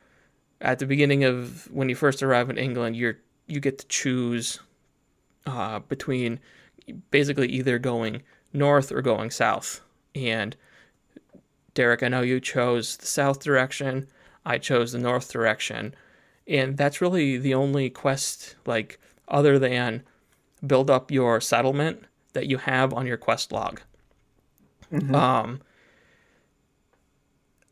at 0.62 0.80
the 0.80 0.86
beginning 0.86 1.24
of 1.24 1.72
when 1.72 1.90
you 1.90 1.96
first 1.96 2.24
arrive 2.24 2.50
in 2.50 2.58
England, 2.58 2.96
you're 2.96 3.18
you 3.48 3.60
get 3.60 3.80
to 3.80 3.88
choose 3.88 4.60
uh, 5.46 5.80
between 5.80 6.40
basically 7.12 7.48
either 7.48 7.80
going 7.80 8.24
north 8.54 8.92
or 8.92 9.02
going 9.02 9.32
south. 9.32 9.82
And 10.14 10.56
Derek, 11.74 12.04
I 12.04 12.10
know 12.10 12.22
you 12.22 12.40
chose 12.40 12.98
the 12.98 13.06
south 13.06 13.42
direction. 13.44 14.08
I 14.46 14.58
chose 14.58 14.92
the 14.92 15.00
north 15.00 15.32
direction. 15.32 15.96
And 16.48 16.78
that's 16.78 17.02
really 17.02 17.38
the 17.38 17.54
only 17.54 17.90
quest, 17.90 18.56
like, 18.66 19.00
other 19.28 19.60
than 19.60 20.04
build 20.66 20.90
up 20.90 21.12
your 21.12 21.40
settlement 21.40 22.04
that 22.34 22.48
you 22.48 22.58
have 22.58 22.94
on 22.94 23.06
your 23.06 23.18
quest 23.18 23.52
log. 23.52 23.82
Mm-hmm. 24.92 25.14
Um, 25.14 25.62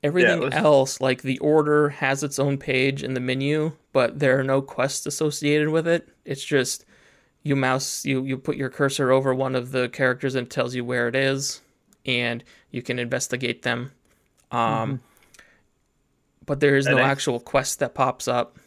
everything 0.06 0.42
yeah, 0.42 0.46
was... 0.46 0.54
else, 0.54 1.02
like 1.02 1.22
the 1.22 1.40
order, 1.40 1.90
has 1.90 2.24
its 2.24 2.40
own 2.40 2.58
page 2.58 3.04
in 3.04 3.14
the 3.14 3.20
menu, 3.20 3.74
but 3.92 4.20
there 4.20 4.40
are 4.40 4.44
no 4.44 4.62
quests 4.62 5.06
associated 5.06 5.70
with 5.70 5.88
it. 5.88 6.08
It's 6.24 6.44
just 6.44 6.86
you 7.46 7.56
mouse 7.56 8.04
you 8.04 8.24
you 8.24 8.38
put 8.38 8.58
your 8.58 8.70
cursor 8.70 9.12
over 9.12 9.34
one 9.34 9.56
of 9.56 9.72
the 9.72 9.88
characters 9.90 10.36
and 10.36 10.48
it 10.48 10.52
tells 10.52 10.76
you 10.76 10.84
where 10.84 11.08
it 11.08 11.16
is 11.16 11.62
and 12.06 12.44
you 12.72 12.82
can 12.82 13.00
investigate 13.00 13.62
them 13.62 13.92
um 14.52 14.60
mm-hmm. 14.60 14.96
but 16.46 16.60
there 16.60 16.76
is 16.76 16.88
no 16.88 16.98
actual 16.98 17.40
quest 17.40 17.80
that 17.80 17.94
pops 17.94 18.28
up 18.28 18.58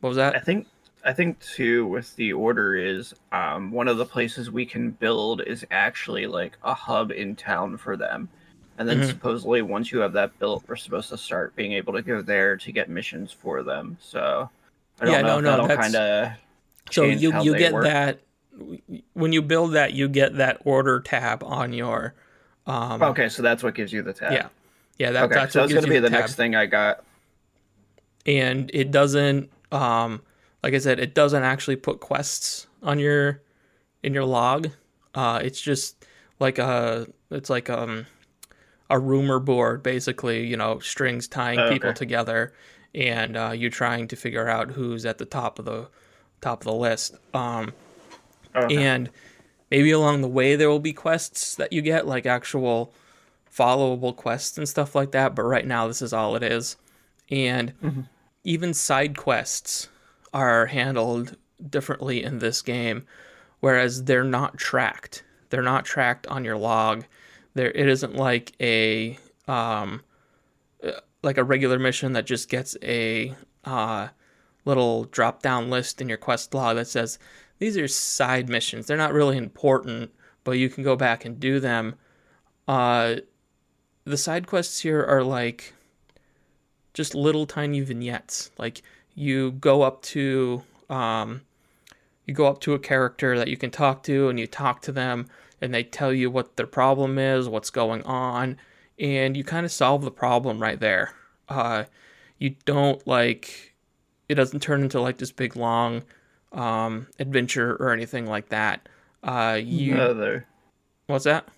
what 0.00 0.08
was 0.08 0.16
that 0.16 0.34
i 0.34 0.40
think 0.40 0.66
i 1.04 1.12
think 1.12 1.38
too 1.40 1.86
with 1.86 2.14
the 2.16 2.32
order 2.32 2.74
is 2.76 3.14
um 3.30 3.70
one 3.70 3.86
of 3.86 3.98
the 3.98 4.04
places 4.04 4.50
we 4.50 4.66
can 4.66 4.90
build 4.90 5.40
is 5.46 5.64
actually 5.70 6.26
like 6.26 6.58
a 6.64 6.74
hub 6.74 7.12
in 7.12 7.36
town 7.36 7.76
for 7.76 7.96
them 7.96 8.28
and 8.78 8.88
then 8.88 8.98
mm-hmm. 8.98 9.08
supposedly 9.08 9.62
once 9.62 9.92
you 9.92 9.98
have 10.00 10.12
that 10.12 10.36
built 10.38 10.64
we're 10.68 10.76
supposed 10.76 11.08
to 11.08 11.16
start 11.16 11.54
being 11.56 11.72
able 11.72 11.92
to 11.92 12.02
go 12.02 12.20
there 12.20 12.56
to 12.56 12.72
get 12.72 12.88
missions 12.88 13.30
for 13.32 13.62
them 13.62 13.96
so 14.00 14.48
i 15.00 15.04
don't 15.04 15.14
yeah, 15.14 15.20
know 15.20 15.40
no, 15.40 15.56
no, 15.56 15.66
that'll 15.66 15.82
kind 15.82 15.94
of 15.94 16.32
so 16.90 17.04
you 17.04 17.40
you 17.40 17.56
get 17.56 17.72
work. 17.72 17.84
that 17.84 18.20
when 19.14 19.32
you 19.32 19.42
build 19.42 19.72
that, 19.72 19.94
you 19.94 20.08
get 20.08 20.36
that 20.36 20.60
order 20.64 21.00
tab 21.00 21.42
on 21.42 21.72
your. 21.72 22.14
Um, 22.66 23.02
okay, 23.02 23.28
so 23.28 23.42
that's 23.42 23.62
what 23.62 23.74
gives 23.74 23.92
you 23.92 24.02
the 24.02 24.12
tab. 24.12 24.32
Yeah, 24.32 24.48
yeah. 24.98 25.10
That, 25.12 25.24
okay, 25.24 25.34
that's 25.34 25.52
so 25.52 25.60
that's 25.60 25.72
going 25.72 25.84
to 25.84 25.90
be 25.90 25.96
the, 25.96 26.02
the 26.02 26.10
next 26.10 26.34
thing 26.34 26.54
I 26.54 26.66
got. 26.66 27.04
And 28.26 28.70
it 28.72 28.90
doesn't, 28.90 29.50
um, 29.70 30.22
like 30.62 30.72
I 30.72 30.78
said, 30.78 30.98
it 30.98 31.14
doesn't 31.14 31.42
actually 31.42 31.76
put 31.76 32.00
quests 32.00 32.66
on 32.82 32.98
your 32.98 33.42
in 34.02 34.14
your 34.14 34.24
log. 34.24 34.70
Uh, 35.14 35.40
it's 35.42 35.60
just 35.60 36.04
like 36.40 36.58
a, 36.58 37.06
it's 37.30 37.50
like 37.50 37.70
um, 37.70 38.06
a 38.94 38.98
rumor 38.98 39.40
board, 39.40 39.82
basically. 39.82 40.46
You 40.46 40.56
know, 40.56 40.78
strings 40.78 41.28
tying 41.28 41.58
oh, 41.58 41.64
okay. 41.64 41.74
people 41.74 41.92
together, 41.92 42.54
and 42.94 43.36
uh, 43.36 43.52
you 43.54 43.68
trying 43.68 44.08
to 44.08 44.16
figure 44.16 44.48
out 44.48 44.70
who's 44.70 45.04
at 45.04 45.18
the 45.18 45.26
top 45.26 45.58
of 45.58 45.64
the 45.64 45.88
top 46.40 46.60
of 46.60 46.64
the 46.64 46.72
list. 46.72 47.16
Um, 47.34 47.72
Okay. 48.54 48.84
And 48.84 49.10
maybe 49.70 49.90
along 49.90 50.20
the 50.20 50.28
way 50.28 50.56
there 50.56 50.70
will 50.70 50.78
be 50.78 50.92
quests 50.92 51.56
that 51.56 51.72
you 51.72 51.82
get, 51.82 52.06
like 52.06 52.26
actual 52.26 52.92
followable 53.52 54.14
quests 54.14 54.58
and 54.58 54.68
stuff 54.68 54.94
like 54.94 55.12
that. 55.12 55.34
But 55.34 55.42
right 55.42 55.66
now, 55.66 55.86
this 55.88 56.02
is 56.02 56.12
all 56.12 56.36
it 56.36 56.42
is. 56.42 56.76
And 57.30 57.72
mm-hmm. 57.80 58.02
even 58.44 58.74
side 58.74 59.16
quests 59.16 59.88
are 60.32 60.66
handled 60.66 61.36
differently 61.70 62.22
in 62.22 62.38
this 62.38 62.62
game, 62.62 63.06
whereas 63.60 64.04
they're 64.04 64.24
not 64.24 64.58
tracked. 64.58 65.24
They're 65.50 65.62
not 65.62 65.84
tracked 65.84 66.26
on 66.26 66.44
your 66.44 66.56
log. 66.56 67.04
There, 67.54 67.70
it 67.70 67.88
isn't 67.88 68.16
like 68.16 68.52
a 68.60 69.18
um, 69.46 70.02
uh, 70.82 70.92
like 71.22 71.38
a 71.38 71.44
regular 71.44 71.78
mission 71.78 72.12
that 72.12 72.26
just 72.26 72.48
gets 72.48 72.76
a 72.82 73.34
uh, 73.64 74.08
little 74.64 75.04
drop 75.04 75.42
down 75.42 75.70
list 75.70 76.00
in 76.00 76.08
your 76.08 76.18
quest 76.18 76.54
log 76.54 76.76
that 76.76 76.88
says 76.88 77.18
these 77.58 77.76
are 77.76 77.88
side 77.88 78.48
missions. 78.48 78.86
They're 78.86 78.96
not 78.96 79.12
really 79.12 79.36
important, 79.36 80.10
but 80.42 80.52
you 80.52 80.68
can 80.68 80.84
go 80.84 80.96
back 80.96 81.24
and 81.24 81.38
do 81.38 81.60
them. 81.60 81.94
Uh, 82.66 83.16
the 84.04 84.16
side 84.16 84.46
quests 84.46 84.80
here 84.80 85.02
are 85.04 85.22
like 85.22 85.74
just 86.92 87.14
little 87.14 87.46
tiny 87.46 87.80
vignettes. 87.80 88.50
Like 88.58 88.82
you 89.14 89.52
go 89.52 89.82
up 89.82 90.02
to 90.02 90.62
um, 90.90 91.42
you 92.26 92.34
go 92.34 92.46
up 92.46 92.60
to 92.62 92.74
a 92.74 92.78
character 92.78 93.38
that 93.38 93.48
you 93.48 93.56
can 93.56 93.70
talk 93.70 94.02
to, 94.04 94.28
and 94.28 94.38
you 94.40 94.46
talk 94.46 94.82
to 94.82 94.92
them, 94.92 95.26
and 95.64 95.72
they 95.72 95.82
tell 95.82 96.12
you 96.12 96.30
what 96.30 96.56
their 96.56 96.66
problem 96.66 97.18
is, 97.18 97.48
what's 97.48 97.70
going 97.70 98.02
on, 98.02 98.58
and 98.98 99.34
you 99.34 99.42
kind 99.42 99.64
of 99.64 99.72
solve 99.72 100.02
the 100.02 100.10
problem 100.10 100.60
right 100.60 100.78
there. 100.78 101.14
Uh, 101.48 101.84
you 102.38 102.54
don't 102.66 103.04
like 103.06 103.74
it 104.28 104.34
doesn't 104.34 104.60
turn 104.60 104.82
into 104.82 105.00
like 105.00 105.16
this 105.16 105.32
big 105.32 105.56
long 105.56 106.02
um, 106.52 107.06
adventure 107.18 107.76
or 107.76 107.94
anything 107.94 108.26
like 108.26 108.50
that. 108.50 108.86
Uh, 109.22 109.58
you 109.60 109.94
no, 109.94 110.12
they're... 110.12 110.46
what's 111.06 111.24
that? 111.24 111.48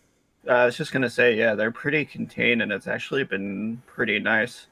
Uh, 0.48 0.52
I 0.52 0.64
was 0.66 0.76
just 0.76 0.92
gonna 0.92 1.10
say, 1.10 1.34
yeah, 1.34 1.56
they're 1.56 1.72
pretty 1.72 2.04
contained, 2.04 2.62
and 2.62 2.70
it's 2.70 2.86
actually 2.86 3.24
been 3.24 3.82
pretty 3.88 4.20
nice. 4.20 4.68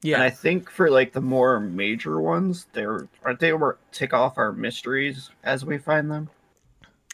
Yeah, 0.00 0.14
and 0.14 0.22
I 0.22 0.30
think 0.30 0.70
for 0.70 0.90
like 0.90 1.12
the 1.12 1.20
more 1.20 1.60
major 1.60 2.18
ones, 2.18 2.66
they're 2.72 3.08
aren't 3.22 3.40
they 3.40 3.52
over 3.52 3.76
tick 3.92 4.14
off 4.14 4.38
our 4.38 4.52
mysteries 4.52 5.28
as 5.44 5.66
we 5.66 5.76
find 5.76 6.10
them. 6.10 6.30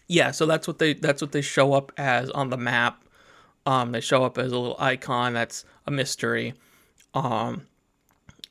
Yeah, 0.08 0.30
so 0.30 0.46
that's 0.46 0.66
what 0.68 0.78
they 0.78 0.94
that's 0.94 1.20
what 1.20 1.32
they 1.32 1.42
show 1.42 1.72
up 1.72 1.92
as 1.96 2.30
on 2.30 2.50
the 2.50 2.56
map. 2.56 3.02
Um, 3.64 3.92
they 3.92 4.00
show 4.00 4.24
up 4.24 4.38
as 4.38 4.52
a 4.52 4.58
little 4.58 4.76
icon 4.78 5.32
that's 5.32 5.64
a 5.86 5.90
mystery. 5.90 6.54
Um, 7.14 7.62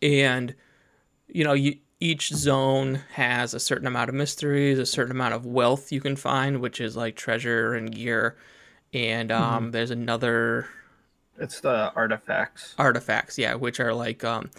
and 0.01 0.53
you 1.27 1.43
know, 1.43 1.53
you 1.53 1.77
each 1.99 2.29
zone 2.29 3.01
has 3.13 3.53
a 3.53 3.59
certain 3.59 3.87
amount 3.87 4.09
of 4.09 4.15
mysteries, 4.15 4.77
a 4.77 4.85
certain 4.85 5.11
amount 5.11 5.33
of 5.33 5.45
wealth 5.45 5.91
you 5.91 6.01
can 6.01 6.15
find, 6.15 6.59
which 6.59 6.81
is 6.81 6.97
like 6.97 7.15
treasure 7.15 7.73
and 7.73 7.93
gear. 7.93 8.35
And 8.93 9.31
um, 9.31 9.63
mm-hmm. 9.63 9.71
there's 9.71 9.91
another. 9.91 10.67
It's 11.37 11.61
the 11.61 11.91
artifacts. 11.95 12.75
Artifacts, 12.77 13.37
yeah, 13.37 13.55
which 13.55 13.79
are 13.79 13.93
like 13.93 14.23
um, 14.23 14.49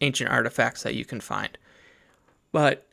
ancient 0.00 0.30
artifacts 0.30 0.82
that 0.84 0.94
you 0.94 1.04
can 1.04 1.20
find. 1.20 1.56
But 2.52 2.86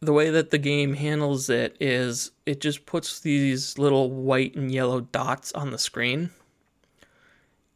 the 0.00 0.12
way 0.12 0.30
that 0.30 0.50
the 0.50 0.58
game 0.58 0.94
handles 0.94 1.50
it 1.50 1.76
is 1.78 2.30
it 2.46 2.60
just 2.60 2.86
puts 2.86 3.20
these 3.20 3.76
little 3.78 4.10
white 4.10 4.54
and 4.54 4.72
yellow 4.72 5.00
dots 5.00 5.52
on 5.52 5.70
the 5.70 5.78
screen. 5.78 6.30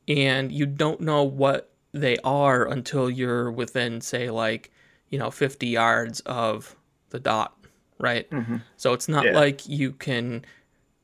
And 0.08 0.50
you 0.50 0.66
don't 0.66 1.00
know 1.00 1.22
what 1.22 1.70
they 1.92 2.16
are 2.24 2.66
until 2.66 3.08
you're 3.08 3.50
within, 3.50 4.00
say, 4.00 4.30
like, 4.30 4.70
you 5.08 5.18
know, 5.18 5.30
50 5.30 5.66
yards 5.66 6.20
of 6.20 6.76
the 7.10 7.20
dot, 7.20 7.56
right? 7.98 8.28
Mm-hmm. 8.30 8.56
So 8.76 8.92
it's 8.92 9.08
not 9.08 9.26
yeah. 9.26 9.32
like 9.32 9.68
you 9.68 9.92
can 9.92 10.44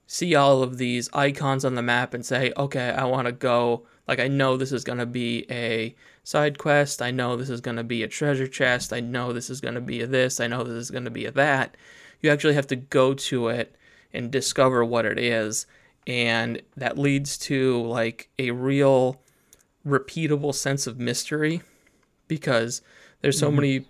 see 0.07 0.35
all 0.35 0.63
of 0.63 0.79
these 0.79 1.09
icons 1.13 1.65
on 1.65 1.77
the 1.77 1.83
map 1.83 2.15
and 2.15 2.27
say, 2.27 2.53
okay, 2.57 2.91
I 2.91 3.05
want 3.05 3.27
to 3.27 3.33
go. 3.33 3.87
Like, 4.09 4.21
I 4.21 4.29
know 4.29 4.57
this 4.57 4.73
is 4.73 4.85
going 4.85 4.99
to 4.99 5.07
be 5.07 5.47
a 5.51 5.95
side 6.23 6.59
quest. 6.59 7.03
I 7.03 7.11
know 7.11 7.37
this 7.37 7.51
is 7.51 7.61
going 7.61 7.77
to 7.77 7.85
be 7.85 8.03
a 8.03 8.09
treasure 8.09 8.47
chest. 8.47 8.93
I 8.93 9.01
know 9.01 9.33
this 9.33 9.51
is 9.51 9.61
going 9.61 9.75
to 9.75 9.81
be 9.81 10.01
a 10.03 10.07
this. 10.07 10.41
I 10.41 10.47
know 10.47 10.65
this 10.65 10.75
is 10.75 10.91
going 10.91 11.05
to 11.05 11.11
be 11.11 11.27
a 11.27 11.31
that. 11.33 11.77
You 12.21 12.31
actually 12.31 12.55
have 12.55 12.67
to 12.69 12.77
go 12.77 13.15
to 13.15 13.49
it 13.49 13.75
and 14.13 14.31
discover 14.31 14.85
what 14.85 15.07
it 15.07 15.19
is. 15.19 15.67
And 16.07 16.63
that 16.77 16.99
leads 16.99 17.39
to 17.39 17.83
like 17.83 18.29
a 18.39 18.51
real 18.51 19.21
repeatable 19.87 20.55
sense 20.55 20.87
of 20.87 20.99
mystery 20.99 21.63
because 22.29 22.83
there's 23.23 23.39
so 23.39 23.49
mm-hmm. 23.49 23.57
many 23.57 23.87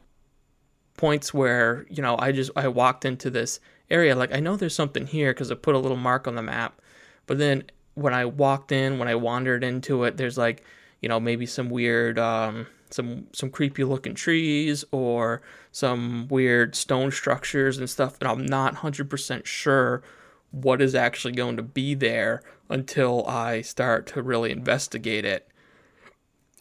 points 0.97 1.33
where 1.33 1.87
you 1.89 2.03
know 2.03 2.17
I 2.19 2.31
just 2.31 2.51
I 2.57 2.69
walked 2.69 3.05
into 3.05 3.31
this 3.31 3.59
area 3.91 4.15
like 4.15 4.35
I 4.35 4.41
know 4.41 4.57
there's 4.57 4.75
something 4.75 5.07
here 5.07 5.33
because 5.33 5.51
I 5.51 5.55
put 5.55 5.75
a 5.75 5.79
little 5.79 5.97
mark 5.97 6.29
on 6.29 6.35
the 6.35 6.43
map, 6.43 6.81
but 7.27 7.39
then 7.39 7.65
when 7.95 8.15
I 8.15 8.25
walked 8.25 8.73
in, 8.73 8.99
when 8.99 9.09
I 9.09 9.15
wandered 9.15 9.65
into 9.65 10.05
it, 10.05 10.17
there's 10.17 10.39
like 10.39 10.65
you 11.01 11.09
know 11.09 11.21
maybe 11.21 11.47
some 11.47 11.71
weird 11.71 12.19
um, 12.19 12.67
some 12.91 13.27
some 13.33 13.51
creepy 13.51 13.85
looking 13.85 14.15
trees 14.15 14.85
or 14.91 15.43
some 15.73 16.29
weird 16.29 16.75
stone 16.75 17.11
structures 17.11 17.79
and 17.79 17.89
stuff, 17.89 18.17
and 18.21 18.29
I'm 18.29 18.47
not 18.47 18.77
hundred 18.77 19.11
percent 19.11 19.47
sure 19.47 20.03
what 20.51 20.83
is 20.83 20.95
actually 20.95 21.33
going 21.33 21.57
to 21.57 21.63
be 21.63 21.95
there 21.95 22.43
until 22.69 23.27
I 23.27 23.61
start 23.63 24.07
to 24.09 24.23
really 24.23 24.51
investigate 24.51 25.25
it. 25.25 25.49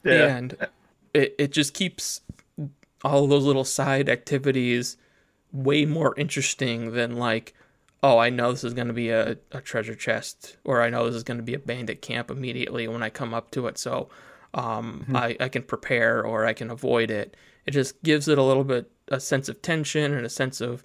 Yeah. 0.04 0.36
And 0.36 0.67
it, 1.13 1.36
it 1.38 1.52
just 1.52 1.73
keeps 1.73 2.21
all 3.04 3.28
those 3.28 3.45
little 3.45 3.63
side 3.63 4.10
activities 4.10 4.97
way 5.52 5.86
more 5.86 6.13
interesting 6.17 6.91
than 6.93 7.17
like, 7.17 7.54
oh, 8.04 8.17
I 8.17 8.30
know 8.30 8.52
this 8.52 8.63
is 8.63 8.73
going 8.73 8.88
to 8.88 8.93
be 8.93 9.10
a, 9.10 9.38
a 9.52 9.62
treasure 9.62 9.95
chest, 9.95 10.58
or 10.63 10.82
I 10.82 10.89
know 10.89 11.06
this 11.06 11.15
is 11.15 11.23
going 11.23 11.38
to 11.38 11.43
be 11.43 11.54
a 11.54 11.60
bandit 11.60 12.02
camp 12.02 12.30
immediately 12.30 12.88
when 12.88 13.04
I 13.04 13.10
come 13.10 13.34
up 13.34 13.52
to 13.52 13.67
it. 13.67 13.78
So 13.78 14.10
um, 14.53 15.01
mm-hmm. 15.03 15.15
I, 15.15 15.38
I 15.39 15.49
can 15.49 15.63
prepare 15.63 16.25
or 16.25 16.45
I 16.45 16.53
can 16.53 16.69
avoid 16.69 17.12
it. 17.12 17.35
It 17.65 17.71
just 17.71 18.01
gives 18.03 18.27
it 18.27 18.38
a 18.38 18.43
little 18.43 18.63
bit 18.63 18.91
a 19.09 19.19
sense 19.19 19.49
of 19.49 19.62
tension 19.62 20.13
and 20.13 20.25
a 20.25 20.29
sense 20.29 20.62
of 20.62 20.83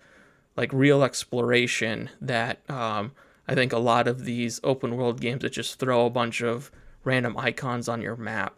like 0.56 0.72
real 0.72 1.02
exploration 1.02 2.10
that 2.20 2.68
um, 2.70 3.12
I 3.48 3.54
think 3.54 3.72
a 3.72 3.78
lot 3.78 4.08
of 4.08 4.24
these 4.24 4.60
open 4.64 4.96
world 4.96 5.20
games 5.20 5.42
that 5.42 5.52
just 5.52 5.78
throw 5.78 6.06
a 6.06 6.10
bunch 6.10 6.42
of 6.42 6.70
random 7.04 7.36
icons 7.36 7.88
on 7.88 8.00
your 8.00 8.16
map 8.16 8.56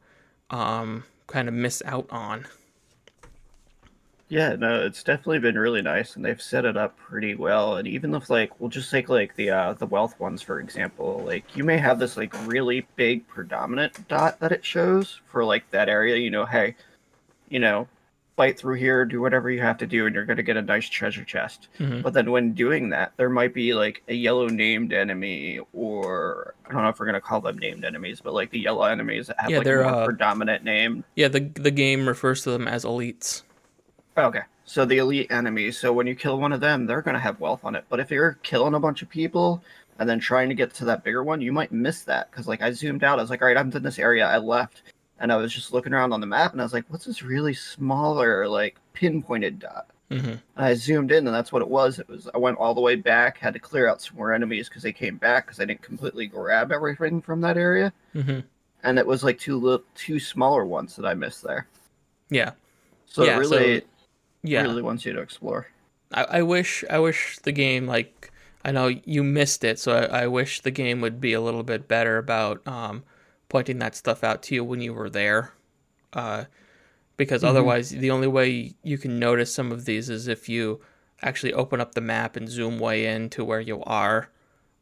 um, 0.51 1.05
kind 1.27 1.49
of 1.49 1.55
miss 1.55 1.83
out 1.85 2.07
on. 2.11 2.47
Yeah, 4.29 4.57
no, 4.57 4.85
it's 4.85 5.05
definitely 5.05 5.39
been 5.39 5.59
really 5.59 5.83
nice, 5.83 6.17
and 6.17 6.25
they've 6.25 6.43
set 6.43 6.65
it 6.65 6.77
up 6.77 6.97
pretty 6.97 7.37
well. 7.37 7.77
And 7.77 7.87
even 7.87 8.13
if 8.15 8.29
like 8.29 8.61
we'll 8.61 8.71
just 8.71 8.91
take 8.91 9.09
like 9.09 9.37
the 9.37 9.51
uh, 9.51 9.73
the 9.75 9.87
wealth 9.87 10.19
ones 10.19 10.43
for 10.43 10.59
example, 10.59 11.23
like 11.25 11.57
you 11.57 11.63
may 11.63 11.79
have 11.79 12.01
this 12.01 12.17
like 12.17 12.35
really 12.47 12.87
big 12.97 13.27
predominant 13.29 14.09
dot 14.09 14.41
that 14.41 14.51
it 14.51 14.65
shows 14.65 15.21
for 15.27 15.45
like 15.45 15.71
that 15.71 15.89
area. 15.89 16.17
You 16.17 16.31
know, 16.31 16.45
hey, 16.45 16.75
you 17.49 17.61
know, 17.61 17.87
fight 18.37 18.59
through 18.59 18.75
here, 18.75 19.05
do 19.05 19.21
whatever 19.21 19.49
you 19.49 19.61
have 19.61 19.79
to 19.79 19.87
do, 19.87 20.07
and 20.07 20.15
you're 20.15 20.25
going 20.25 20.37
to 20.37 20.43
get 20.43 20.57
a 20.57 20.63
nice 20.63 20.89
treasure 20.89 21.25
chest. 21.25 21.69
Mm-hmm. 21.79 22.03
But 22.03 22.13
then 22.13 22.31
when 22.31 22.53
doing 22.53 22.91
that, 22.91 23.13
there 23.17 23.31
might 23.31 23.55
be 23.55 23.75
like 23.75 24.03
a 24.09 24.15
yellow 24.15 24.49
named 24.49 24.93
enemy, 24.93 25.61
or 25.73 26.55
I 26.67 26.73
don't 26.73 26.83
know 26.83 26.89
if 26.89 26.99
we're 26.99 27.07
going 27.07 27.15
to 27.15 27.21
call 27.21 27.41
them 27.41 27.59
named 27.59 27.85
enemies, 27.85 28.21
but 28.21 28.35
like 28.35 28.51
the 28.51 28.61
yellow 28.61 28.83
enemies 28.85 29.29
that 29.29 29.41
have 29.41 29.51
yeah, 29.51 29.59
like 29.59 29.67
a 29.69 29.89
uh, 29.89 30.05
predominant 30.05 30.65
name. 30.65 31.05
Yeah, 31.15 31.29
the 31.29 31.41
the 31.41 31.71
game 31.71 32.07
refers 32.09 32.43
to 32.43 32.51
them 32.51 32.67
as 32.69 32.85
elites. 32.85 33.43
Okay. 34.17 34.43
So 34.65 34.85
the 34.85 34.99
elite 34.99 35.31
enemies. 35.31 35.79
So 35.79 35.93
when 35.93 36.07
you 36.07 36.15
kill 36.15 36.39
one 36.39 36.53
of 36.53 36.61
them, 36.61 36.87
they're 36.87 37.03
going 37.03 37.15
to 37.15 37.21
have 37.21 37.41
wealth 37.41 37.65
on 37.65 37.75
it. 37.75 37.85
But 37.89 38.01
if 38.01 38.11
you're 38.11 38.39
killing 38.43 38.75
a 38.75 38.81
bunch 38.81 39.03
of 39.03 39.09
people 39.09 39.63
and 39.99 40.09
then 40.09 40.19
trying 40.19 40.49
to 40.49 40.55
get 40.55 40.75
to 40.75 40.85
that 40.87 41.05
bigger 41.05 41.23
one, 41.23 41.41
you 41.41 41.53
might 41.53 41.73
miss 41.73 42.03
that 42.03 42.31
because 42.31 42.49
like 42.49 42.63
I 42.63 42.73
zoomed 42.73 43.05
out. 43.05 43.19
I 43.19 43.23
was 43.23 43.31
like, 43.31 43.43
all 43.43 43.49
right, 43.49 43.57
I'm 43.57 43.71
in 43.71 43.83
this 43.83 43.99
area. 43.99 44.27
I 44.27 44.39
left 44.39 44.83
and 45.19 45.33
I 45.33 45.37
was 45.37 45.53
just 45.53 45.73
looking 45.73 45.93
around 45.93 46.13
on 46.13 46.21
the 46.21 46.27
map, 46.27 46.53
and 46.53 46.61
I 46.61 46.65
was 46.65 46.73
like, 46.73 46.85
"What's 46.89 47.07
this 47.07 47.23
really 47.23 47.55
smaller, 47.55 48.49
like 48.49 48.77
pinpointed 48.93 49.59
dot?" 49.59 49.87
Mm-hmm. 50.11 50.35
I 50.57 50.75
zoomed 50.75 51.11
in, 51.11 51.27
and 51.27 51.35
that's 51.35 51.53
what 51.53 51.63
it 51.63 51.69
was. 51.69 51.99
It 51.99 52.09
was 52.09 52.29
I 52.35 52.39
went 52.39 52.59
all 52.59 52.75
the 52.75 52.81
way 52.81 52.97
back, 52.97 53.39
had 53.39 53.55
to 53.55 53.61
clear 53.61 53.89
out 53.89 54.03
some 54.03 54.17
more 54.17 54.33
enemies 54.33 54.69
because 54.69 54.83
they 54.83 54.93
came 54.93 55.17
back 55.17 55.47
because 55.47 55.61
I 55.61 55.65
didn't 55.65 55.83
completely 55.83 56.27
grab 56.27 56.71
everything 56.71 57.23
from 57.23 57.41
that 57.43 57.57
area, 57.57 57.93
mm-hmm. 58.15 58.41
and 58.83 58.99
it 58.99 59.07
was 59.07 59.25
like 59.25 59.39
two 59.39 59.59
little, 59.59 59.85
two 59.95 60.21
smaller 60.21 60.65
ones 60.65 60.97
that 60.97 61.07
I 61.07 61.15
missed 61.15 61.43
there. 61.43 61.67
Yeah. 62.29 62.53
So 63.07 63.25
yeah, 63.25 63.39
really, 63.39 63.81
so, 63.81 63.87
yeah, 64.47 64.63
really 64.63 64.83
wants 64.83 65.05
you 65.05 65.13
to 65.13 65.21
explore. 65.21 65.69
I, 66.13 66.25
I 66.25 66.43
wish 66.43 66.85
I 66.89 66.99
wish 66.99 67.39
the 67.43 67.53
game 67.53 67.87
like 67.87 68.33
I 68.65 68.73
know 68.73 68.89
you 68.89 69.23
missed 69.23 69.65
it, 69.65 69.79
so 69.79 69.93
I, 69.93 70.23
I 70.23 70.27
wish 70.27 70.61
the 70.61 70.71
game 70.71 71.01
would 71.01 71.21
be 71.21 71.33
a 71.33 71.41
little 71.41 71.63
bit 71.63 71.89
better 71.89 72.19
about 72.19 72.67
um, 72.67 73.05
pointing 73.49 73.79
that 73.79 73.95
stuff 73.95 74.25
out 74.25 74.43
to 74.45 74.55
you 74.55 74.65
when 74.65 74.81
you 74.81 74.95
were 74.95 75.11
there. 75.11 75.53
Uh, 76.13 76.45
because 77.17 77.43
mm-hmm. 77.43 77.51
otherwise, 77.51 77.91
the 77.91 78.11
only 78.11 78.27
way 78.27 78.75
you 78.83 78.99
can 78.99 79.19
notice 79.19 79.55
some 79.55 79.73
of 79.73 79.85
these 79.85 80.09
is 80.11 80.29
if 80.29 80.49
you 80.49 80.81
actually 81.23 81.53
open 81.53 81.81
up 81.81 81.95
the 81.95 82.01
map 82.01 82.37
and 82.37 82.49
zoom 82.49 82.79
way 82.79 83.07
in 83.07 83.31
to 83.31 83.45
where 83.45 83.61
you 83.61 83.83
are. 83.85 84.29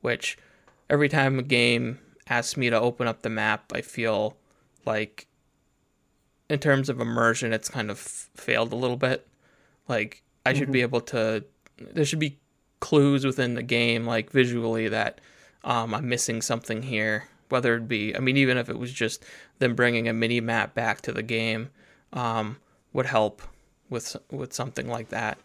Which 0.00 0.36
every 0.90 1.08
time 1.08 1.38
a 1.38 1.42
game 1.42 1.98
asks 2.28 2.56
me 2.56 2.70
to 2.70 2.78
open 2.80 3.06
up 3.06 3.22
the 3.22 3.30
map, 3.30 3.72
I 3.74 3.80
feel 3.80 4.36
like, 4.84 5.26
in 6.48 6.58
terms 6.58 6.88
of 6.88 7.00
immersion, 7.00 7.52
it's 7.52 7.70
kind 7.70 7.90
of 7.90 7.98
failed 7.98 8.72
a 8.72 8.76
little 8.76 8.96
bit. 8.96 9.26
Like, 9.88 10.22
I 10.44 10.50
mm-hmm. 10.50 10.58
should 10.58 10.72
be 10.72 10.78
mm-hmm. 10.78 10.84
able 10.84 11.00
to. 11.02 11.44
There 11.78 12.04
should 12.04 12.18
be 12.20 12.38
clues 12.80 13.24
within 13.24 13.54
the 13.54 13.62
game, 13.62 14.06
like 14.06 14.30
visually, 14.30 14.88
that 14.88 15.20
um, 15.64 15.94
I'm 15.94 16.08
missing 16.08 16.42
something 16.42 16.82
here 16.82 17.24
whether 17.48 17.76
it 17.76 17.86
be, 17.86 18.16
I 18.16 18.18
mean, 18.18 18.36
even 18.36 18.58
if 18.58 18.68
it 18.68 18.78
was 18.78 18.92
just 18.92 19.24
them 19.58 19.74
bringing 19.74 20.08
a 20.08 20.12
mini 20.12 20.40
map 20.40 20.74
back 20.74 21.00
to 21.02 21.12
the 21.12 21.22
game, 21.22 21.70
um, 22.12 22.58
would 22.92 23.06
help 23.06 23.42
with 23.90 24.16
with 24.30 24.52
something 24.52 24.88
like 24.88 25.10
that. 25.10 25.38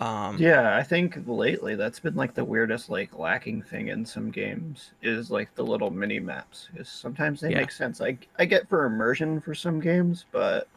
Um, 0.00 0.38
yeah, 0.38 0.76
I 0.76 0.82
think 0.82 1.18
lately 1.26 1.74
that's 1.74 2.00
been 2.00 2.14
like 2.14 2.34
the 2.34 2.44
weirdest 2.44 2.88
like 2.88 3.18
lacking 3.18 3.62
thing 3.62 3.88
in 3.88 4.06
some 4.06 4.30
games 4.30 4.92
is 5.02 5.30
like 5.30 5.54
the 5.54 5.62
little 5.62 5.90
mini 5.90 6.18
maps. 6.18 6.68
Because 6.72 6.88
sometimes 6.88 7.40
they 7.40 7.50
yeah. 7.50 7.58
make 7.58 7.72
sense. 7.72 8.00
I 8.00 8.16
I 8.38 8.46
get 8.46 8.68
for 8.68 8.86
immersion 8.86 9.40
for 9.40 9.54
some 9.54 9.80
games, 9.80 10.24
but 10.32 10.68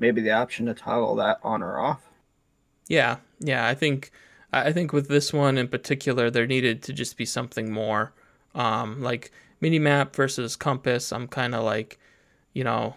maybe 0.00 0.20
the 0.20 0.32
option 0.32 0.66
to 0.66 0.74
toggle 0.74 1.14
that 1.16 1.38
on 1.44 1.62
or 1.62 1.78
off. 1.78 2.02
Yeah, 2.88 3.16
yeah, 3.40 3.66
I 3.66 3.74
think 3.74 4.10
I 4.52 4.72
think 4.72 4.92
with 4.92 5.08
this 5.08 5.32
one 5.32 5.58
in 5.58 5.68
particular, 5.68 6.30
there 6.30 6.46
needed 6.46 6.82
to 6.84 6.92
just 6.92 7.16
be 7.16 7.24
something 7.24 7.70
more. 7.72 8.12
Um, 8.54 9.02
like 9.02 9.32
mini 9.60 9.78
map 9.78 10.14
versus 10.16 10.56
compass, 10.56 11.12
I'm 11.12 11.28
kind 11.28 11.54
of 11.54 11.64
like, 11.64 11.98
you 12.54 12.64
know, 12.64 12.94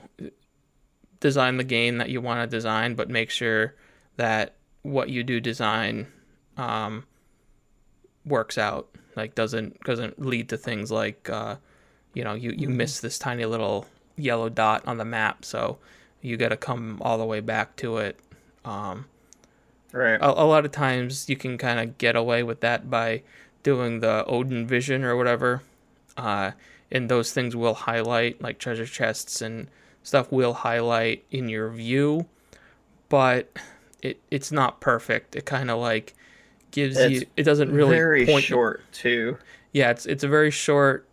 design 1.19 1.57
the 1.57 1.63
game 1.63 1.97
that 1.97 2.09
you 2.09 2.21
want 2.21 2.41
to 2.41 2.55
design, 2.55 2.95
but 2.95 3.09
make 3.09 3.29
sure 3.29 3.75
that 4.15 4.55
what 4.83 5.09
you 5.09 5.23
do 5.23 5.39
design 5.39 6.07
um, 6.57 7.05
works 8.25 8.57
out. 8.57 8.89
Like 9.15 9.35
doesn't 9.35 9.81
doesn't 9.83 10.23
lead 10.23 10.49
to 10.49 10.57
things 10.57 10.91
like, 10.91 11.29
uh, 11.29 11.55
you 12.13 12.23
know, 12.23 12.35
you 12.35 12.51
you 12.51 12.67
mm-hmm. 12.67 12.77
miss 12.77 12.99
this 13.01 13.19
tiny 13.19 13.45
little 13.45 13.85
yellow 14.15 14.49
dot 14.49 14.87
on 14.87 14.97
the 14.97 15.05
map, 15.05 15.43
so 15.43 15.77
you 16.21 16.37
got 16.37 16.49
to 16.49 16.57
come 16.57 16.99
all 17.01 17.17
the 17.17 17.25
way 17.25 17.39
back 17.39 17.75
to 17.77 17.97
it. 17.97 18.19
Um, 18.63 19.05
right. 19.91 20.15
A, 20.15 20.43
a 20.43 20.45
lot 20.45 20.65
of 20.65 20.71
times 20.71 21.29
you 21.29 21.35
can 21.35 21.57
kind 21.57 21.79
of 21.79 21.97
get 21.97 22.15
away 22.15 22.43
with 22.43 22.61
that 22.61 22.89
by 22.89 23.23
doing 23.63 23.99
the 23.99 24.25
Odin 24.25 24.65
vision 24.65 25.03
or 25.03 25.15
whatever, 25.15 25.63
uh, 26.17 26.51
and 26.91 27.09
those 27.09 27.31
things 27.31 27.55
will 27.55 27.73
highlight 27.73 28.41
like 28.41 28.57
treasure 28.59 28.85
chests 28.85 29.41
and 29.41 29.67
stuff 30.03 30.31
will 30.31 30.53
highlight 30.53 31.23
in 31.29 31.49
your 31.49 31.69
view 31.69 32.25
but 33.09 33.49
it 34.01 34.21
it's 34.31 34.51
not 34.51 34.79
perfect. 34.79 35.35
It 35.35 35.45
kind 35.45 35.69
of 35.69 35.79
like 35.79 36.13
gives 36.71 36.97
it's 36.97 37.21
you 37.21 37.25
it 37.35 37.43
doesn't 37.43 37.71
really 37.71 37.95
very 37.95 38.25
point 38.25 38.45
short 38.45 38.83
too. 38.93 39.37
Yeah 39.73 39.89
it's 39.89 40.05
it's 40.05 40.23
a 40.23 40.27
very 40.27 40.51
short 40.51 41.07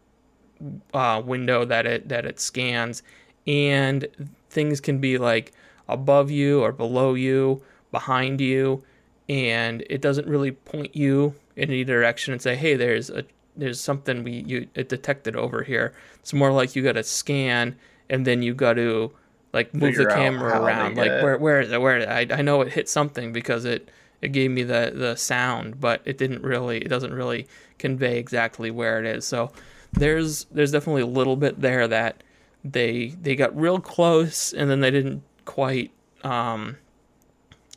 uh, 0.95 1.21
window 1.25 1.65
that 1.65 1.87
it 1.87 2.09
that 2.09 2.25
it 2.25 2.39
scans 2.39 3.03
and 3.47 4.07
things 4.51 4.81
can 4.81 4.99
be 4.99 5.19
like 5.19 5.53
above 5.89 6.31
you 6.31 6.63
or 6.63 6.73
below 6.73 7.15
you, 7.15 7.63
behind 7.97 8.43
you, 8.43 8.83
and 9.27 9.83
it 9.89 10.03
doesn't 10.03 10.29
really 10.29 10.53
point 10.53 10.95
you 10.95 11.35
in 11.57 11.71
any 11.71 11.83
direction 11.83 12.35
and 12.35 12.43
say, 12.43 12.55
"Hey, 12.55 12.75
there's 12.77 13.09
a 13.09 13.25
there's 13.57 13.81
something 13.81 14.23
we 14.23 14.45
you 14.47 14.69
it 14.75 14.91
detected 14.91 15.35
over 15.35 15.63
here." 15.63 15.95
It's 16.21 16.35
more 16.35 16.53
like 16.53 16.77
you 16.77 16.83
got 16.83 16.93
to 16.93 17.03
scan 17.03 17.75
and 18.11 18.27
then 18.27 18.43
you 18.43 18.53
got 18.53 18.75
to 18.75 19.13
like 19.55 19.73
move 19.73 19.95
Figure 19.95 20.11
the 20.11 20.15
camera 20.15 20.61
around. 20.61 20.99
Like 20.99 21.23
where 21.23 21.39
where 21.39 21.61
is 21.63 21.73
it? 21.73 21.81
Where 21.81 21.97
it? 21.97 22.09
I 22.09 22.27
I 22.39 22.43
know 22.43 22.61
it 22.61 22.73
hit 22.75 22.87
something 22.87 23.33
because 23.33 23.65
it 23.65 23.89
it 24.21 24.33
gave 24.33 24.51
me 24.51 24.63
the 24.63 24.93
the 24.95 25.17
sound, 25.17 25.81
but 25.81 26.03
it 26.05 26.19
didn't 26.19 26.43
really 26.43 26.79
it 26.79 26.89
doesn't 26.89 27.15
really 27.15 27.47
convey 27.79 28.19
exactly 28.19 28.71
where 28.71 29.01
it 29.01 29.07
is. 29.07 29.27
So 29.27 29.53
there's 29.93 30.45
there's 30.51 30.73
definitely 30.73 31.03
a 31.03 31.07
little 31.21 31.37
bit 31.37 31.63
there 31.63 31.89
that 31.89 32.23
they 32.63 33.15
they 33.23 33.35
got 33.35 33.59
real 33.59 33.81
close 33.81 34.53
and 34.53 34.69
then 34.69 34.81
they 34.81 34.91
didn't 34.91 35.23
quite 35.47 35.93
um, 36.25 36.77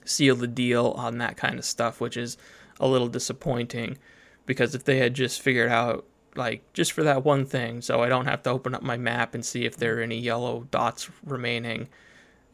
seal 0.10 0.36
the 0.36 0.48
deal 0.48 0.88
on 0.98 1.18
that 1.20 1.38
kind 1.38 1.60
of 1.60 1.66
stuff, 1.66 2.02
which 2.02 2.18
is 2.18 2.38
a 2.80 2.88
little 2.88 3.08
disappointing 3.08 3.98
because 4.46 4.74
if 4.74 4.84
they 4.84 4.98
had 4.98 5.14
just 5.14 5.42
figured 5.42 5.70
out 5.70 6.06
like 6.36 6.64
just 6.74 6.92
for 6.92 7.04
that 7.04 7.24
one 7.24 7.46
thing, 7.46 7.82
so 7.82 8.02
I 8.02 8.10
don't 8.10 8.26
have 8.26 8.42
to 8.44 8.50
open 8.50 8.74
up 8.74 8.82
my 8.82 8.98
map 8.98 9.36
and 9.36 9.46
see 9.46 9.66
if 9.66 9.78
there 9.78 10.00
are 10.00 10.02
any 10.02 10.18
yellow 10.18 10.68
dots 10.72 11.10
remaining. 11.24 11.88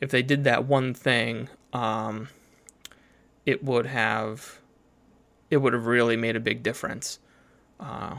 If 0.02 0.12
they 0.12 0.22
did 0.22 0.44
that 0.44 0.66
one 0.66 0.94
thing, 0.94 1.48
um, 1.72 2.28
it 3.46 3.64
would 3.64 3.86
have 3.86 4.60
it 5.50 5.58
would 5.58 5.74
have 5.74 5.86
really 5.86 6.18
made 6.18 6.36
a 6.36 6.40
big 6.42 6.64
difference. 6.64 7.20
Uh, 7.80 8.18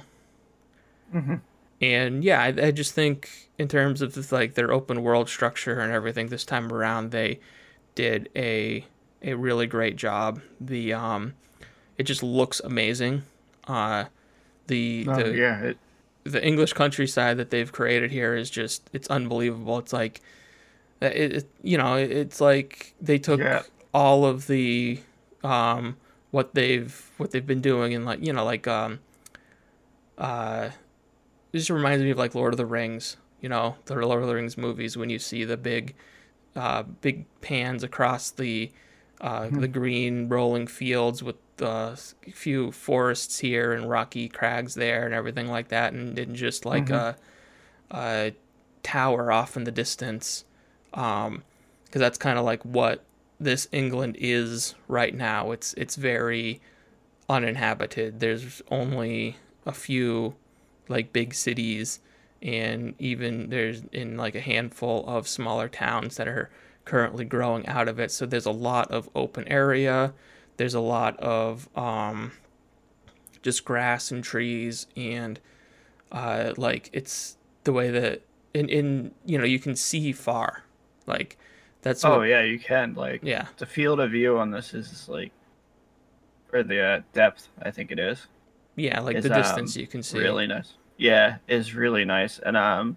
mm-hmm. 1.15 1.35
And 1.81 2.25
yeah, 2.25 2.41
I, 2.41 2.47
I, 2.47 2.71
just 2.71 2.95
think 2.95 3.51
in 3.59 3.69
terms 3.69 4.01
of 4.01 4.33
like 4.33 4.55
their 4.55 4.73
open 4.73 5.03
world 5.03 5.29
structure 5.29 5.81
and 5.81 5.93
everything 5.93 6.29
this 6.29 6.45
time 6.45 6.73
around, 6.73 7.11
they 7.11 7.41
did 7.95 8.31
a 8.37 8.87
a 9.23 9.35
really 9.35 9.67
great 9.67 9.97
job. 9.97 10.41
The 10.61 10.93
um, 10.93 11.35
it 11.99 12.05
just 12.05 12.23
looks 12.23 12.61
amazing. 12.61 13.23
Uh, 13.67 14.05
the 14.67 15.07
oh, 15.09 15.23
the 15.23 15.37
yeah, 15.37 15.61
it... 15.61 15.79
the 16.25 16.45
English 16.45 16.73
countryside 16.73 17.37
that 17.39 17.51
they've 17.51 17.71
created 17.71 18.11
here 18.11 18.35
is 18.35 18.51
just 18.51 18.89
it's 18.93 19.09
unbelievable. 19.09 19.79
It's 19.79 19.93
like 19.93 20.21
it, 21.01 21.33
it 21.33 21.51
you 21.63 21.79
know 21.79 21.95
it's 21.95 22.41
like 22.41 22.95
they 23.01 23.19
took 23.19 23.41
yeah. 23.41 23.63
all 23.93 24.25
of 24.25 24.47
the 24.47 25.01
um 25.45 25.97
what 26.31 26.55
they've 26.55 27.11
what 27.19 27.31
they've 27.31 27.47
been 27.47 27.61
doing 27.61 27.95
and 27.95 28.05
like 28.05 28.25
you 28.25 28.33
know 28.33 28.45
like 28.45 28.67
um 28.67 28.99
uh 30.19 30.71
it 31.53 31.59
just 31.59 31.71
reminds 31.71 32.03
me 32.03 32.11
of 32.11 32.19
like 32.19 32.35
Lord 32.35 32.53
of 32.53 32.59
the 32.59 32.67
Rings, 32.67 33.17
you 33.41 33.49
know, 33.49 33.77
the 33.87 33.95
Lord 33.95 34.21
of 34.21 34.29
the 34.29 34.35
Rings 34.35 34.59
movies 34.59 34.97
when 34.97 35.09
you 35.09 35.19
see 35.19 35.45
the 35.45 35.57
big 35.57 35.95
uh 36.55 36.83
big 36.83 37.27
pans 37.41 37.83
across 37.83 38.31
the 38.31 38.71
uh 39.21 39.43
mm-hmm. 39.43 39.61
the 39.61 39.69
green 39.69 40.29
rolling 40.29 40.67
fields 40.67 41.23
with 41.23 41.37
a 41.61 41.97
few 42.33 42.71
forests 42.73 43.39
here 43.39 43.73
and 43.73 43.89
rocky 43.89 44.29
crags 44.29 44.75
there 44.75 45.05
and 45.07 45.15
everything 45.15 45.49
like 45.49 45.69
that, 45.69 45.93
and, 45.93 46.19
and 46.19 46.37
just 46.37 46.67
like 46.67 46.87
mm-hmm. 46.87 47.19
a, 47.97 47.99
a 47.99 48.35
tower 48.83 49.33
off 49.33 49.57
in 49.57 49.65
the 49.65 49.73
distance, 49.73 50.45
because 50.91 51.27
um, 51.27 51.43
that's 51.91 52.19
kind 52.19 52.39
of 52.39 52.45
like 52.45 52.63
what 52.65 53.05
this 53.41 53.69
England 53.73 54.17
is 54.19 54.75
right 54.89 55.15
now. 55.15 55.51
It's 55.51 55.75
it's 55.75 55.97
very 55.97 56.61
uninhabited. 57.29 58.21
There's 58.21 58.63
only 58.71 59.37
a 59.65 59.73
few 59.73 60.35
like 60.89 61.13
big 61.13 61.35
cities 61.35 62.01
and 62.43 62.95
even 62.99 63.51
there's 63.51 63.83
in 63.93 64.17
like 64.17 64.35
a 64.35 64.41
handful 64.41 65.05
of 65.09 65.27
smaller 65.27 65.69
towns 65.69 66.17
that 66.17 66.29
are 66.29 66.51
currently 66.87 67.27
growing 67.27 67.67
out 67.67 67.89
of 67.89 68.01
it. 68.01 68.11
So 68.11 68.25
there's 68.25 68.47
a 68.47 68.51
lot 68.51 68.91
of 68.91 69.11
open 69.15 69.47
area. 69.49 70.15
There's 70.57 70.75
a 70.75 70.81
lot 70.81 71.19
of 71.21 71.69
um, 71.77 72.33
just 73.43 73.65
grass 73.65 74.11
and 74.11 74.25
trees 74.25 74.87
and 74.97 75.39
uh, 76.11 76.55
like 76.57 76.89
it's 76.95 77.37
the 77.65 77.73
way 77.75 77.91
that 77.91 78.23
in 78.55 78.71
in 78.71 79.11
you 79.27 79.37
know 79.37 79.45
you 79.45 79.59
can 79.59 79.77
see 79.77 80.13
far. 80.13 80.65
Like 81.07 81.37
that's 81.87 82.05
oh 82.05 82.19
what, 82.19 82.29
yeah 82.29 82.43
you 82.43 82.59
can 82.59 82.95
like 82.95 83.21
yeah. 83.23 83.47
the 83.59 83.67
field 83.67 84.01
of 84.01 84.11
view 84.11 84.39
on 84.39 84.51
this 84.51 84.75
is 84.75 85.09
like 85.09 85.31
or 86.53 86.65
the 86.65 86.83
uh, 86.83 87.01
depth 87.13 87.49
i 87.63 87.71
think 87.71 87.93
it 87.93 87.99
is 88.01 88.27
yeah 88.75 88.99
like 89.01 89.17
is, 89.17 89.23
the 89.23 89.29
distance 89.29 89.77
um, 89.77 89.81
you 89.81 89.87
can 89.87 90.03
see. 90.03 90.19
really 90.19 90.47
nice. 90.47 90.75
Yeah 90.99 91.37
is 91.47 91.75
really 91.75 92.05
nice. 92.05 92.39
And 92.39 92.57
um 92.57 92.97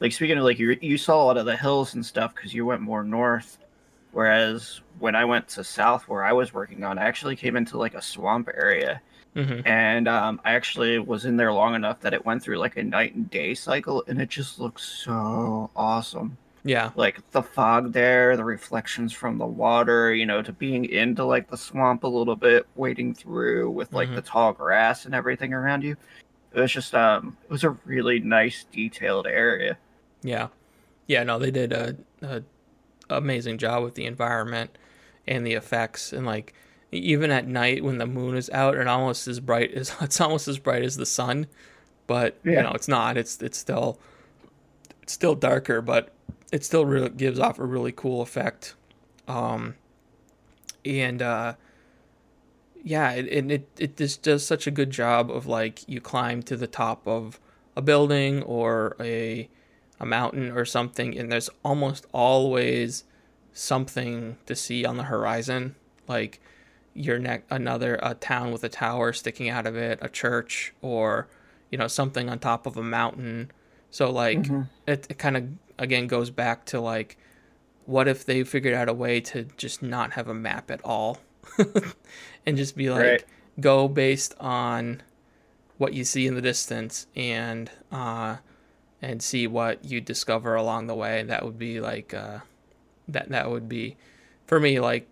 like 0.00 0.12
speaking 0.12 0.38
of 0.38 0.44
like 0.44 0.58
you 0.58 0.76
you 0.80 0.98
saw 0.98 1.22
a 1.22 1.24
lot 1.24 1.36
of 1.36 1.46
the 1.46 1.56
hills 1.56 1.94
and 1.94 2.04
stuff 2.04 2.34
because 2.34 2.52
you 2.52 2.66
went 2.66 2.80
more 2.80 3.04
north 3.04 3.58
Whereas 4.12 4.80
when 4.98 5.14
I 5.14 5.24
went 5.24 5.48
to 5.48 5.64
South, 5.64 6.08
where 6.08 6.24
I 6.24 6.32
was 6.32 6.52
working 6.52 6.84
on, 6.84 6.98
I 6.98 7.04
actually 7.04 7.36
came 7.36 7.56
into 7.56 7.78
like 7.78 7.94
a 7.94 8.02
swamp 8.02 8.48
area. 8.54 9.00
Mm-hmm. 9.36 9.66
And 9.66 10.08
um, 10.08 10.40
I 10.44 10.54
actually 10.54 10.98
was 10.98 11.24
in 11.24 11.36
there 11.36 11.52
long 11.52 11.76
enough 11.76 12.00
that 12.00 12.12
it 12.12 12.24
went 12.26 12.42
through 12.42 12.58
like 12.58 12.76
a 12.76 12.82
night 12.82 13.14
and 13.14 13.30
day 13.30 13.54
cycle, 13.54 14.02
and 14.08 14.20
it 14.20 14.28
just 14.28 14.58
looks 14.58 14.82
so 14.82 15.70
awesome. 15.76 16.36
Yeah. 16.64 16.90
Like 16.96 17.22
the 17.30 17.42
fog 17.42 17.92
there, 17.92 18.36
the 18.36 18.44
reflections 18.44 19.12
from 19.12 19.38
the 19.38 19.46
water, 19.46 20.12
you 20.12 20.26
know, 20.26 20.42
to 20.42 20.52
being 20.52 20.84
into 20.86 21.24
like 21.24 21.48
the 21.48 21.56
swamp 21.56 22.02
a 22.02 22.08
little 22.08 22.36
bit, 22.36 22.66
wading 22.74 23.14
through 23.14 23.70
with 23.70 23.92
like 23.92 24.08
mm-hmm. 24.08 24.16
the 24.16 24.22
tall 24.22 24.52
grass 24.52 25.04
and 25.06 25.14
everything 25.14 25.54
around 25.54 25.84
you. 25.84 25.96
It 26.52 26.60
was 26.60 26.72
just 26.72 26.94
um 26.96 27.36
it 27.44 27.50
was 27.50 27.62
a 27.62 27.70
really 27.86 28.18
nice 28.18 28.66
detailed 28.72 29.28
area. 29.28 29.78
Yeah. 30.22 30.48
Yeah, 31.06 31.24
no, 31.24 31.38
they 31.38 31.50
did 31.50 31.72
a, 31.72 31.96
a 32.22 32.42
amazing 33.08 33.58
job 33.58 33.82
with 33.82 33.94
the 33.94 34.06
environment 34.06 34.76
and 35.26 35.46
the 35.46 35.54
effects 35.54 36.12
and 36.12 36.26
like 36.26 36.54
even 36.92 37.30
at 37.30 37.46
night 37.46 37.84
when 37.84 37.98
the 37.98 38.06
moon 38.06 38.36
is 38.36 38.50
out 38.50 38.76
and 38.76 38.88
almost 38.88 39.28
as 39.28 39.40
bright 39.40 39.72
as 39.72 39.94
it's 40.00 40.20
almost 40.20 40.48
as 40.48 40.58
bright 40.58 40.82
as 40.82 40.96
the 40.96 41.06
sun 41.06 41.46
but 42.06 42.36
yeah. 42.44 42.52
you 42.52 42.62
know 42.62 42.72
it's 42.72 42.88
not 42.88 43.16
it's 43.16 43.40
it's 43.42 43.58
still 43.58 43.98
it's 45.02 45.12
still 45.12 45.34
darker 45.34 45.80
but 45.80 46.12
it 46.52 46.64
still 46.64 46.84
really 46.84 47.10
gives 47.10 47.38
off 47.38 47.58
a 47.58 47.64
really 47.64 47.92
cool 47.92 48.22
effect 48.22 48.74
um 49.28 49.74
and 50.84 51.22
uh 51.22 51.54
yeah 52.82 53.12
it, 53.12 53.26
it 53.26 53.50
it 53.50 53.68
it 53.78 53.96
just 53.96 54.22
does 54.22 54.44
such 54.44 54.66
a 54.66 54.70
good 54.70 54.90
job 54.90 55.30
of 55.30 55.46
like 55.46 55.88
you 55.88 56.00
climb 56.00 56.42
to 56.42 56.56
the 56.56 56.66
top 56.66 57.06
of 57.06 57.38
a 57.76 57.82
building 57.82 58.42
or 58.42 58.96
a 58.98 59.48
a 60.00 60.06
mountain 60.06 60.50
or 60.50 60.64
something, 60.64 61.16
and 61.16 61.30
there's 61.30 61.50
almost 61.64 62.06
always 62.12 63.04
something 63.52 64.38
to 64.46 64.56
see 64.56 64.84
on 64.84 64.96
the 64.96 65.04
horizon, 65.04 65.76
like 66.08 66.40
your 66.94 67.18
neck 67.18 67.44
another 67.50 67.98
a 68.02 68.14
town 68.14 68.50
with 68.50 68.64
a 68.64 68.68
tower 68.68 69.12
sticking 69.12 69.48
out 69.48 69.66
of 69.66 69.76
it, 69.76 69.98
a 70.02 70.08
church, 70.08 70.72
or 70.82 71.28
you 71.70 71.78
know 71.78 71.86
something 71.86 72.28
on 72.28 72.38
top 72.38 72.66
of 72.66 72.76
a 72.76 72.82
mountain. 72.82 73.50
So 73.90 74.10
like 74.10 74.38
mm-hmm. 74.38 74.62
it, 74.86 75.06
it 75.10 75.18
kind 75.18 75.36
of 75.36 75.48
again 75.78 76.06
goes 76.06 76.30
back 76.30 76.64
to 76.66 76.80
like 76.80 77.16
what 77.86 78.06
if 78.06 78.24
they 78.24 78.44
figured 78.44 78.74
out 78.74 78.88
a 78.88 78.92
way 78.92 79.20
to 79.20 79.44
just 79.56 79.82
not 79.82 80.12
have 80.12 80.28
a 80.28 80.34
map 80.34 80.70
at 80.70 80.80
all 80.84 81.18
and 82.46 82.56
just 82.56 82.76
be 82.76 82.90
like 82.90 83.02
right. 83.02 83.24
go 83.58 83.88
based 83.88 84.34
on 84.38 85.02
what 85.78 85.92
you 85.92 86.04
see 86.04 86.26
in 86.26 86.34
the 86.34 86.42
distance 86.42 87.06
and 87.16 87.70
uh 87.90 88.36
and 89.02 89.22
see 89.22 89.46
what 89.46 89.84
you 89.84 90.00
discover 90.00 90.54
along 90.54 90.86
the 90.86 90.94
way. 90.94 91.22
That 91.22 91.44
would 91.44 91.58
be 91.58 91.80
like 91.80 92.14
uh, 92.14 92.40
that. 93.08 93.28
That 93.30 93.50
would 93.50 93.68
be 93.68 93.96
for 94.46 94.60
me 94.60 94.80
like 94.80 95.08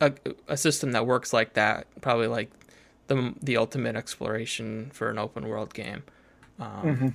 a, 0.00 0.12
a 0.48 0.56
system 0.56 0.92
that 0.92 1.06
works 1.06 1.32
like 1.32 1.54
that. 1.54 1.86
Probably 2.00 2.26
like 2.26 2.50
the 3.08 3.34
the 3.42 3.56
ultimate 3.56 3.96
exploration 3.96 4.90
for 4.92 5.10
an 5.10 5.18
open 5.18 5.48
world 5.48 5.74
game. 5.74 6.02
Um, 6.58 6.82
mm-hmm. 6.82 7.08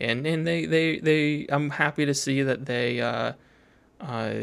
And 0.00 0.26
and 0.26 0.46
they, 0.46 0.64
they 0.64 0.98
they 0.98 1.46
I'm 1.50 1.70
happy 1.70 2.06
to 2.06 2.14
see 2.14 2.42
that 2.42 2.66
they 2.66 3.00
uh, 3.00 3.32
uh, 4.00 4.34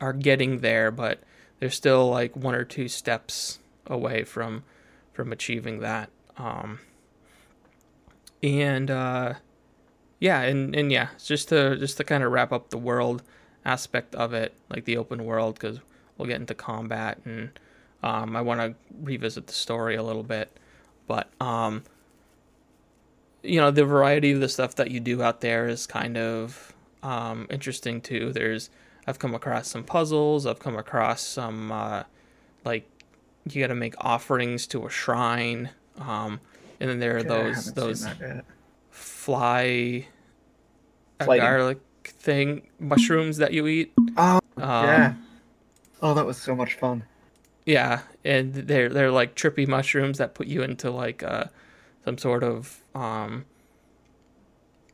are 0.00 0.12
getting 0.12 0.58
there, 0.58 0.90
but 0.90 1.20
they're 1.58 1.70
still 1.70 2.08
like 2.08 2.36
one 2.36 2.54
or 2.54 2.64
two 2.64 2.88
steps 2.88 3.58
away 3.86 4.24
from 4.24 4.62
from 5.12 5.32
achieving 5.32 5.80
that. 5.80 6.10
Um, 6.36 6.80
and 8.42 8.90
uh, 8.90 9.34
yeah, 10.20 10.42
and 10.42 10.76
and 10.76 10.92
yeah, 10.92 11.08
just 11.22 11.48
to 11.48 11.76
just 11.76 11.96
to 11.96 12.04
kind 12.04 12.22
of 12.22 12.30
wrap 12.30 12.52
up 12.52 12.70
the 12.70 12.78
world 12.78 13.22
aspect 13.64 14.14
of 14.14 14.32
it, 14.32 14.54
like 14.68 14.84
the 14.84 14.96
open 14.96 15.24
world, 15.24 15.54
because 15.54 15.80
we'll 16.16 16.28
get 16.28 16.40
into 16.40 16.54
combat 16.54 17.18
and 17.24 17.50
um, 18.02 18.36
I 18.36 18.42
want 18.42 18.60
to 18.60 18.74
revisit 19.02 19.46
the 19.46 19.52
story 19.52 19.96
a 19.96 20.02
little 20.02 20.22
bit, 20.22 20.50
but 21.06 21.28
um, 21.40 21.82
you 23.42 23.60
know, 23.60 23.70
the 23.70 23.84
variety 23.84 24.32
of 24.32 24.40
the 24.40 24.48
stuff 24.48 24.74
that 24.76 24.90
you 24.90 25.00
do 25.00 25.22
out 25.22 25.40
there 25.40 25.68
is 25.68 25.86
kind 25.86 26.16
of 26.16 26.74
um, 27.02 27.46
interesting 27.50 28.00
too. 28.00 28.32
There's 28.32 28.70
I've 29.06 29.18
come 29.18 29.34
across 29.34 29.68
some 29.68 29.84
puzzles. 29.84 30.46
I've 30.46 30.58
come 30.58 30.76
across 30.76 31.22
some 31.22 31.72
uh, 31.72 32.04
like 32.64 32.88
you 33.50 33.62
got 33.62 33.68
to 33.68 33.74
make 33.74 33.94
offerings 33.98 34.66
to 34.68 34.86
a 34.86 34.90
shrine, 34.90 35.70
um, 35.98 36.40
and 36.78 36.90
then 36.90 36.98
there 37.00 37.16
are 37.16 37.22
those 37.22 37.72
those 37.72 38.06
fly 39.30 40.06
agaric 41.20 41.78
thing 42.04 42.62
mushrooms 42.78 43.36
that 43.38 43.52
you 43.52 43.66
eat. 43.66 43.92
Oh 44.16 44.40
Um, 44.56 44.84
yeah. 44.86 45.14
Oh, 46.02 46.14
that 46.14 46.26
was 46.26 46.36
so 46.36 46.54
much 46.54 46.74
fun. 46.74 47.04
Yeah, 47.66 48.00
and 48.24 48.54
they're 48.54 48.88
they're 48.88 49.10
like 49.10 49.36
trippy 49.36 49.68
mushrooms 49.68 50.18
that 50.18 50.34
put 50.34 50.46
you 50.46 50.62
into 50.62 50.90
like 50.90 51.22
uh, 51.22 51.44
some 52.04 52.18
sort 52.18 52.42
of 52.42 52.80
um, 52.94 53.44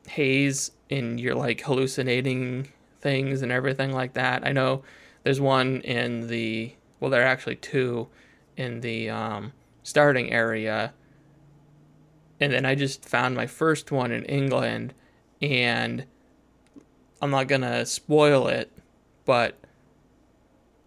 haze, 0.07 0.71
and 0.89 1.19
you're 1.19 1.35
like 1.35 1.61
hallucinating 1.61 2.67
things 2.99 3.41
and 3.41 3.51
everything 3.51 3.91
like 3.93 4.13
that. 4.13 4.45
I 4.45 4.51
know 4.51 4.83
there's 5.23 5.41
one 5.41 5.81
in 5.81 6.27
the 6.27 6.73
well, 6.99 7.09
there 7.09 7.21
are 7.21 7.25
actually 7.25 7.55
two 7.55 8.07
in 8.57 8.81
the 8.81 9.09
um, 9.09 9.53
starting 9.83 10.31
area, 10.31 10.93
and 12.39 12.53
then 12.53 12.65
I 12.65 12.75
just 12.75 13.03
found 13.05 13.35
my 13.35 13.47
first 13.47 13.91
one 13.91 14.11
in 14.11 14.23
England, 14.25 14.93
and 15.41 16.05
I'm 17.21 17.31
not 17.31 17.47
gonna 17.47 17.85
spoil 17.85 18.47
it, 18.47 18.71
but 19.25 19.55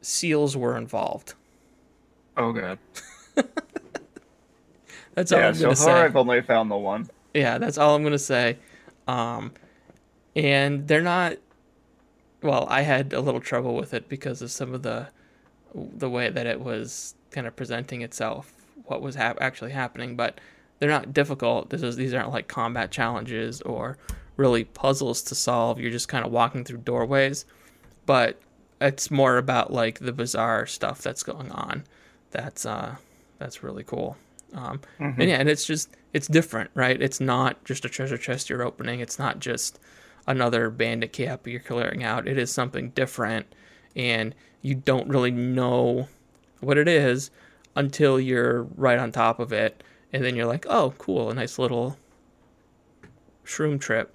seals 0.00 0.56
were 0.56 0.76
involved. 0.76 1.34
Oh 2.36 2.52
god. 2.52 2.78
that's 5.14 5.32
all 5.32 5.38
I'm 5.38 5.44
gonna 5.44 5.54
say. 5.54 5.68
Yeah, 5.68 5.74
so 5.74 5.84
far 5.84 5.96
say. 5.96 6.04
I've 6.04 6.16
only 6.16 6.42
found 6.42 6.70
the 6.70 6.76
one. 6.76 7.08
Yeah, 7.34 7.58
that's 7.58 7.78
all 7.78 7.94
I'm 7.94 8.02
gonna 8.02 8.18
say. 8.18 8.58
Um, 9.06 9.52
and 10.36 10.86
they're 10.86 11.02
not. 11.02 11.36
Well, 12.42 12.66
I 12.70 12.82
had 12.82 13.12
a 13.12 13.20
little 13.20 13.40
trouble 13.40 13.74
with 13.74 13.92
it 13.92 14.08
because 14.08 14.40
of 14.40 14.50
some 14.50 14.72
of 14.72 14.82
the 14.82 15.08
the 15.74 16.08
way 16.08 16.30
that 16.30 16.46
it 16.46 16.60
was 16.60 17.14
kind 17.30 17.46
of 17.46 17.54
presenting 17.54 18.02
itself, 18.02 18.52
what 18.84 19.02
was 19.02 19.14
hap- 19.14 19.40
actually 19.40 19.72
happening. 19.72 20.16
But 20.16 20.40
they're 20.80 20.88
not 20.88 21.12
difficult. 21.12 21.70
This 21.70 21.82
is 21.82 21.94
these 21.94 22.12
aren't 22.12 22.32
like 22.32 22.48
combat 22.48 22.90
challenges 22.90 23.62
or 23.62 23.96
really 24.36 24.64
puzzles 24.64 25.22
to 25.22 25.34
solve. 25.36 25.78
You're 25.78 25.92
just 25.92 26.08
kind 26.08 26.26
of 26.26 26.32
walking 26.32 26.64
through 26.64 26.78
doorways, 26.78 27.44
but 28.06 28.40
it's 28.80 29.10
more 29.10 29.38
about 29.38 29.72
like 29.72 30.00
the 30.00 30.12
bizarre 30.12 30.66
stuff 30.66 31.02
that's 31.02 31.22
going 31.22 31.52
on 31.52 31.84
that's 32.30 32.66
uh 32.66 32.96
that's 33.38 33.62
really 33.62 33.84
cool. 33.84 34.16
Um, 34.52 34.80
mm-hmm. 34.98 35.20
and 35.20 35.30
yeah, 35.30 35.36
and 35.36 35.48
it's 35.48 35.64
just 35.64 35.96
it's 36.12 36.26
different, 36.26 36.70
right? 36.74 37.00
It's 37.00 37.20
not 37.20 37.62
just 37.64 37.84
a 37.84 37.88
treasure 37.88 38.18
chest 38.18 38.50
you're 38.50 38.62
opening. 38.62 39.00
It's 39.00 39.18
not 39.18 39.38
just 39.38 39.78
another 40.26 40.70
bandit 40.70 41.12
cap 41.12 41.46
you're 41.46 41.60
clearing 41.60 42.02
out. 42.02 42.28
It 42.28 42.38
is 42.38 42.50
something 42.50 42.90
different, 42.90 43.46
and 43.94 44.34
you 44.62 44.74
don't 44.74 45.08
really 45.08 45.30
know 45.30 46.08
what 46.60 46.78
it 46.78 46.88
is 46.88 47.30
until 47.76 48.20
you're 48.20 48.64
right 48.76 48.98
on 48.98 49.12
top 49.12 49.38
of 49.38 49.52
it, 49.52 49.82
and 50.12 50.24
then 50.24 50.36
you're 50.36 50.46
like, 50.46 50.66
oh, 50.68 50.94
cool, 50.98 51.30
a 51.30 51.34
nice 51.34 51.58
little 51.58 51.96
shroom 53.44 53.80
trip. 53.80 54.14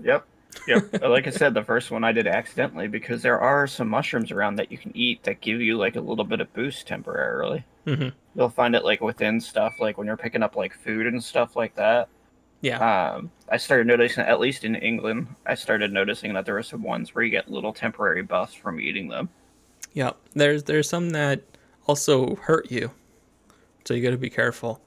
Yep. 0.00 0.26
Yep. 0.66 1.02
like 1.08 1.26
I 1.26 1.30
said, 1.30 1.54
the 1.54 1.62
first 1.62 1.90
one 1.90 2.04
I 2.04 2.12
did 2.12 2.26
accidentally 2.26 2.88
because 2.88 3.22
there 3.22 3.40
are 3.40 3.66
some 3.66 3.88
mushrooms 3.88 4.30
around 4.30 4.56
that 4.56 4.72
you 4.72 4.78
can 4.78 4.96
eat 4.96 5.22
that 5.24 5.40
give 5.40 5.60
you 5.60 5.76
like 5.76 5.96
a 5.96 6.00
little 6.00 6.24
bit 6.24 6.40
of 6.40 6.52
boost 6.52 6.86
temporarily. 6.86 7.64
Mm-hmm. 7.86 8.08
You'll 8.34 8.48
find 8.48 8.74
it 8.74 8.84
like 8.84 9.00
within 9.00 9.40
stuff, 9.40 9.74
like 9.80 9.98
when 9.98 10.06
you're 10.06 10.16
picking 10.16 10.42
up 10.42 10.56
like 10.56 10.74
food 10.74 11.06
and 11.06 11.22
stuff 11.22 11.56
like 11.56 11.74
that. 11.76 12.08
Yeah. 12.60 13.12
Um, 13.12 13.30
I 13.48 13.56
started 13.56 13.86
noticing, 13.86 14.24
at 14.24 14.40
least 14.40 14.64
in 14.64 14.74
England, 14.74 15.28
I 15.46 15.54
started 15.54 15.92
noticing 15.92 16.32
that 16.34 16.44
there 16.44 16.54
were 16.54 16.62
some 16.62 16.82
ones 16.82 17.14
where 17.14 17.24
you 17.24 17.30
get 17.30 17.50
little 17.50 17.72
temporary 17.72 18.22
buffs 18.22 18.54
from 18.54 18.80
eating 18.80 19.08
them. 19.08 19.28
Yeah. 19.92 20.12
There's 20.34 20.64
there's 20.64 20.88
some 20.88 21.10
that 21.10 21.42
also 21.86 22.34
hurt 22.36 22.70
you, 22.70 22.90
so 23.84 23.94
you 23.94 24.02
got 24.02 24.10
to 24.10 24.18
be 24.18 24.30
careful. 24.30 24.80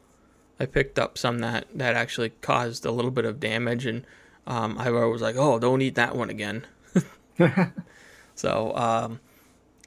I 0.62 0.68
picked 0.68 1.00
up 1.00 1.18
some 1.18 1.40
that 1.40 1.66
that 1.74 1.96
actually 1.96 2.30
caused 2.42 2.86
a 2.86 2.92
little 2.92 3.12
bit 3.12 3.26
of 3.26 3.40
damage 3.40 3.86
and 3.86 4.06
um, 4.48 4.78
I 4.78 4.90
was 4.90 5.22
like, 5.22 5.36
oh, 5.38 5.60
don't 5.60 5.82
eat 5.82 5.96
that 5.96 6.16
one 6.16 6.30
again. 6.30 6.66
so, 8.36 8.76
um, 8.76 9.20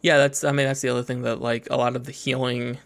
yeah, 0.02 0.16
that's, 0.18 0.44
I 0.44 0.52
mean, 0.52 0.66
that's 0.66 0.80
the 0.80 0.88
other 0.88 1.02
thing 1.02 1.22
that, 1.22 1.40
like, 1.40 1.68
a 1.70 1.76
lot 1.76 1.96
of 1.96 2.04
the 2.04 2.12
healing 2.12 2.78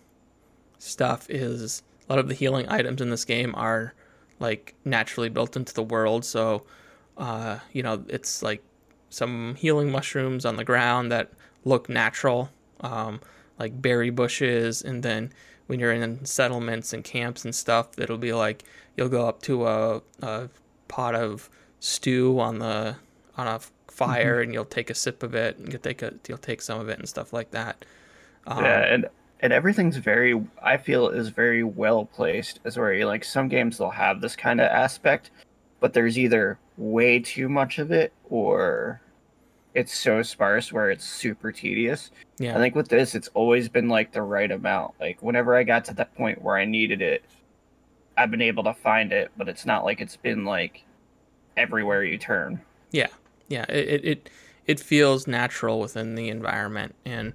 stuff 0.79 1.29
is, 1.29 1.83
a 2.09 2.13
lot 2.13 2.19
of 2.19 2.29
the 2.29 2.35
healing 2.35 2.67
items 2.69 3.01
in 3.01 3.11
this 3.11 3.25
game 3.25 3.55
are, 3.55 3.93
like, 4.41 4.75
naturally 4.85 5.29
built 5.29 5.57
into 5.57 5.75
the 5.75 5.83
world. 5.83 6.25
So, 6.25 6.65
uh, 7.17 7.59
you 7.73 7.83
know, 7.83 8.05
it's 8.09 8.43
like 8.43 8.63
some 9.11 9.55
healing 9.57 9.91
mushrooms 9.91 10.45
on 10.45 10.57
the 10.57 10.65
ground 10.65 11.13
that 11.13 11.33
look 11.65 11.89
natural, 11.89 12.51
um, 12.81 13.21
like 13.59 13.81
berry 13.81 14.11
bushes. 14.11 14.81
And 14.81 15.03
then 15.03 15.33
when 15.69 15.79
you're 15.79 15.93
in 15.93 16.25
settlements 16.25 16.93
and 16.93 17.05
camps 17.05 17.45
and 17.45 17.55
stuff, 17.55 17.99
it'll 17.99 18.19
be 18.19 18.33
like 18.33 18.65
you'll 18.97 19.09
go 19.09 19.29
up 19.29 19.41
to 19.43 19.67
a, 19.67 20.03
a 20.23 20.49
pot 20.89 21.15
of 21.15 21.49
stew 21.79 22.41
on 22.41 22.59
the 22.59 22.97
on 23.37 23.47
a 23.47 23.61
fire 23.89 24.37
mm-hmm. 24.37 24.43
and 24.45 24.55
you'll 24.55 24.65
take 24.65 24.91
a 24.91 24.95
sip 24.95 25.23
of 25.23 25.35
it 25.35 25.59
and 25.59 25.73
you'll 25.73 25.81
take 25.81 26.03
a 26.03 26.15
you'll 26.27 26.39
take 26.39 26.61
some 26.61 26.81
of 26.81 26.89
it 26.89 26.99
and 26.99 27.09
stuff 27.09 27.33
like 27.33 27.51
that. 27.53 27.85
Um, 28.47 28.65
yeah, 28.65 28.81
and 28.81 29.07
and 29.41 29.53
everything's 29.53 29.99
very 29.99 30.43
I 30.63 30.79
feel 30.79 31.09
is 31.09 31.29
very 31.29 31.63
well 31.63 32.07
placed. 32.07 32.61
As 32.65 32.77
where 32.79 33.07
like 33.07 33.25
some 33.25 33.49
games 33.49 33.79
they'll 33.79 33.91
have 33.91 34.21
this 34.21 34.37
kind 34.37 34.61
of 34.61 34.67
aspect, 34.67 35.31
but 35.81 35.93
there's 35.93 36.19
either 36.19 36.59
way 36.79 37.21
too 37.21 37.49
much 37.49 37.79
of 37.79 37.93
it 37.93 38.13
or 38.31 39.01
it's 39.75 39.95
so 39.95 40.23
sparse 40.23 40.73
where 40.73 40.91
it's 40.91 41.05
super 41.05 41.53
tedious. 41.53 42.11
Yeah. 42.39 42.57
I 42.57 42.59
think 42.59 42.75
with 42.75 42.89
this 42.89 43.15
it's 43.15 43.29
always 43.35 43.69
been 43.69 43.89
like 43.89 44.13
the 44.13 44.23
right 44.23 44.51
amount. 44.51 44.95
Like 45.01 45.23
whenever 45.23 45.57
I 45.57 45.63
got 45.63 45.85
to 45.87 45.95
that 45.95 46.15
point 46.15 46.43
where 46.43 46.57
I 46.57 46.65
needed 46.65 47.03
it, 47.03 47.25
I've 48.17 48.31
been 48.31 48.43
able 48.43 48.65
to 48.65 48.75
find 48.75 49.13
it, 49.13 49.31
but 49.37 49.49
it's 49.49 49.65
not 49.65 49.85
like 49.85 50.01
it's 50.01 50.17
been 50.17 50.45
like 50.45 50.85
everywhere 51.57 52.05
you 52.05 52.19
turn. 52.19 52.61
Yeah, 52.91 53.09
yeah. 53.49 53.65
It 53.69 54.05
it 54.05 54.31
it 54.67 54.81
feels 54.81 55.27
natural 55.27 55.81
within 55.81 56.15
the 56.15 56.29
environment, 56.29 56.95
and 57.05 57.35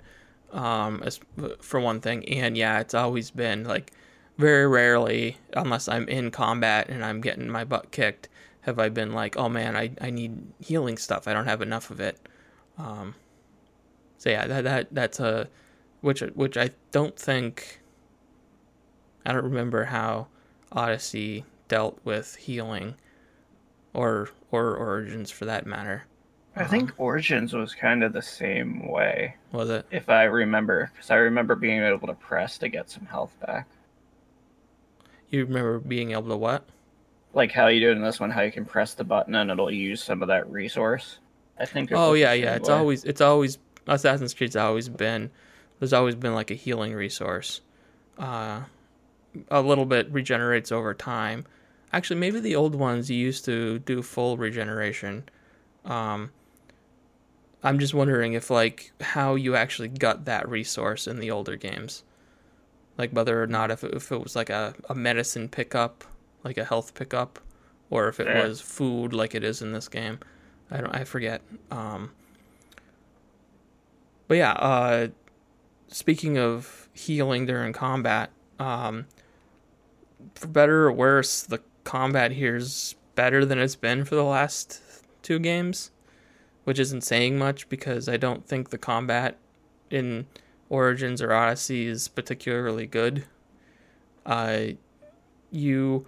um, 0.52 1.02
as 1.04 1.20
for 1.62 1.80
one 1.80 2.02
thing, 2.02 2.28
and 2.30 2.58
yeah, 2.58 2.80
it's 2.80 2.94
always 2.94 3.32
been 3.32 3.64
like 3.64 3.92
very 4.38 4.68
rarely, 4.68 5.38
unless 5.54 5.88
I'm 5.88 6.08
in 6.08 6.32
combat 6.32 6.90
and 6.90 7.04
I'm 7.06 7.22
getting 7.22 7.50
my 7.50 7.64
butt 7.64 7.92
kicked, 7.92 8.30
have 8.64 8.80
I 8.80 8.90
been 8.90 9.14
like, 9.14 9.38
oh 9.38 9.50
man, 9.50 9.76
I 9.76 9.92
I 10.02 10.10
need 10.10 10.38
healing 10.60 10.98
stuff. 10.98 11.28
I 11.28 11.34
don't 11.34 11.46
have 11.46 11.62
enough 11.62 11.92
of 11.92 12.00
it. 12.00 12.18
Um, 12.78 13.16
so 14.18 14.30
yeah, 14.30 14.48
that 14.48 14.64
that 14.64 14.88
that's 14.92 15.20
a 15.20 15.48
which 16.02 16.22
which 16.22 16.58
I 16.58 16.72
don't 16.92 17.18
think. 17.18 17.82
I 19.26 19.32
don't 19.32 19.44
remember 19.44 19.86
how 19.86 20.28
Odyssey 20.72 21.46
dealt 21.68 22.00
with 22.04 22.36
healing 22.36 22.96
or 23.94 24.30
or 24.52 24.76
Origins 24.76 25.30
for 25.30 25.46
that 25.46 25.66
matter. 25.66 26.06
I 26.56 26.66
think 26.66 26.92
um, 26.92 26.96
Origins 27.00 27.54
was 27.54 27.74
kind 27.74 28.04
of 28.04 28.14
the 28.14 28.22
same 28.22 28.88
way. 28.88 29.36
Was 29.52 29.70
it? 29.70 29.86
If 29.92 30.10
I 30.10 30.24
remember, 30.24 30.92
because 30.94 31.10
I 31.10 31.16
remember 31.16 31.56
being 31.56 31.82
able 31.82 32.08
to 32.08 32.14
press 32.14 32.58
to 32.60 32.70
get 32.70 32.90
some 32.90 33.06
health 33.06 33.36
back. 33.46 33.68
You 35.30 35.46
remember 35.46 35.80
being 35.80 36.12
able 36.12 36.30
to 36.30 36.38
what? 36.38 36.70
Like 37.34 37.52
how 37.52 37.68
you 37.68 37.80
do 37.80 37.90
it 37.90 37.98
in 37.98 38.04
this 38.04 38.20
one, 38.20 38.30
how 38.30 38.42
you 38.42 38.52
can 38.52 38.66
press 38.66 38.94
the 38.94 39.04
button 39.04 39.36
and 39.36 39.50
it'll 39.50 39.72
use 39.72 40.04
some 40.04 40.22
of 40.22 40.28
that 40.28 40.50
resource. 40.50 41.20
I 41.60 41.66
think. 41.66 41.92
oh 41.94 42.14
yeah, 42.14 42.34
yeah. 42.34 42.56
It's 42.56 42.70
way. 42.70 42.76
always 42.76 43.04
it's 43.04 43.22
always 43.22 43.58
Assassin's 43.88 44.34
Creed's 44.34 44.56
always 44.56 44.90
been 44.90 45.30
there's 45.80 45.94
always 45.94 46.16
been 46.16 46.34
like 46.34 46.52
a 46.52 46.56
healing 46.56 46.94
resource. 46.94 47.62
Uh, 48.18 48.62
a 49.50 49.62
little 49.62 49.86
bit 49.86 50.12
regenerates 50.12 50.72
over 50.72 50.94
time, 50.94 51.46
Actually, 51.94 52.20
maybe 52.20 52.40
the 52.40 52.56
old 52.56 52.74
ones 52.74 53.12
used 53.12 53.46
to 53.46 53.78
do 53.80 54.02
full 54.02 54.36
regeneration. 54.36 55.30
Um, 55.86 56.32
I'm 57.62 57.78
just 57.78 57.94
wondering 57.94 58.34
if 58.34 58.50
like 58.50 58.92
how 59.00 59.36
you 59.36 59.56
actually 59.56 59.90
got 59.90 60.26
that 60.26 60.50
resource 60.50 61.06
in 61.06 61.20
the 61.20 61.30
older 61.30 61.56
games, 61.56 62.04
like 62.98 63.12
whether 63.12 63.42
or 63.42 63.46
not 63.46 63.70
if 63.70 63.84
it, 63.84 63.94
if 63.94 64.12
it 64.12 64.24
was 64.24 64.36
like 64.36 64.50
a, 64.50 64.74
a 64.90 64.96
medicine 64.96 65.48
pickup, 65.48 66.04
like 66.44 66.58
a 66.58 66.66
health 66.66 66.94
pickup, 66.94 67.40
or 67.90 68.08
if 68.08 68.20
it 68.20 68.28
yeah. 68.28 68.46
was 68.46 68.62
food 68.62 69.14
like 69.14 69.36
it 69.36 69.44
is 69.44 69.62
in 69.62 69.72
this 69.72 69.88
game. 69.88 70.20
I 70.72 70.78
don't 70.78 70.96
I 70.96 71.04
forget. 71.04 71.42
Um, 71.72 72.12
but 74.28 74.38
yeah, 74.38 74.54
uh, 74.54 75.08
speaking 75.88 76.38
of 76.38 76.90
healing 76.94 77.46
during 77.46 77.74
combat, 77.74 78.32
um, 78.60 79.06
for 80.36 80.48
better 80.48 80.86
or 80.86 80.92
worse, 80.92 81.44
the 81.44 81.62
combat 81.84 82.32
here 82.32 82.56
is 82.56 82.96
better 83.16 83.46
than 83.46 83.60
it's 83.60 83.76
been 83.76 84.06
for 84.06 84.16
the 84.16 84.24
last 84.24 84.82
two 85.22 85.40
games, 85.40 85.92
which 86.64 86.80
isn't 86.80 87.02
saying 87.02 87.38
much 87.38 87.70
because 87.70 88.10
I 88.10 88.18
don't 88.18 88.46
think 88.46 88.70
the 88.70 88.78
combat 88.78 89.38
in 89.90 90.26
Origins 90.70 91.22
or 91.22 91.32
Odyssey 91.32 91.86
is 91.86 92.08
particularly 92.08 92.88
good. 92.88 93.26
Uh, 94.26 94.60
you 95.52 96.08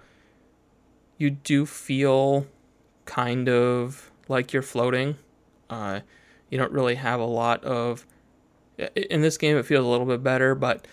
you 1.18 1.30
do 1.30 1.66
feel 1.66 2.48
kind 3.06 3.48
of 3.48 4.12
like 4.28 4.54
you're 4.54 4.62
floating. 4.62 5.18
Uh, 5.70 6.02
you 6.50 6.58
don't 6.58 6.72
really 6.72 6.96
have 6.96 7.20
a 7.20 7.26
lot 7.26 7.64
of 7.64 8.06
in 8.78 9.22
this 9.22 9.38
game. 9.38 9.58
It 9.58 9.66
feels 9.66 9.86
a 9.86 9.88
little 9.88 10.06
bit 10.06 10.24
better, 10.24 10.56
but 10.56 10.88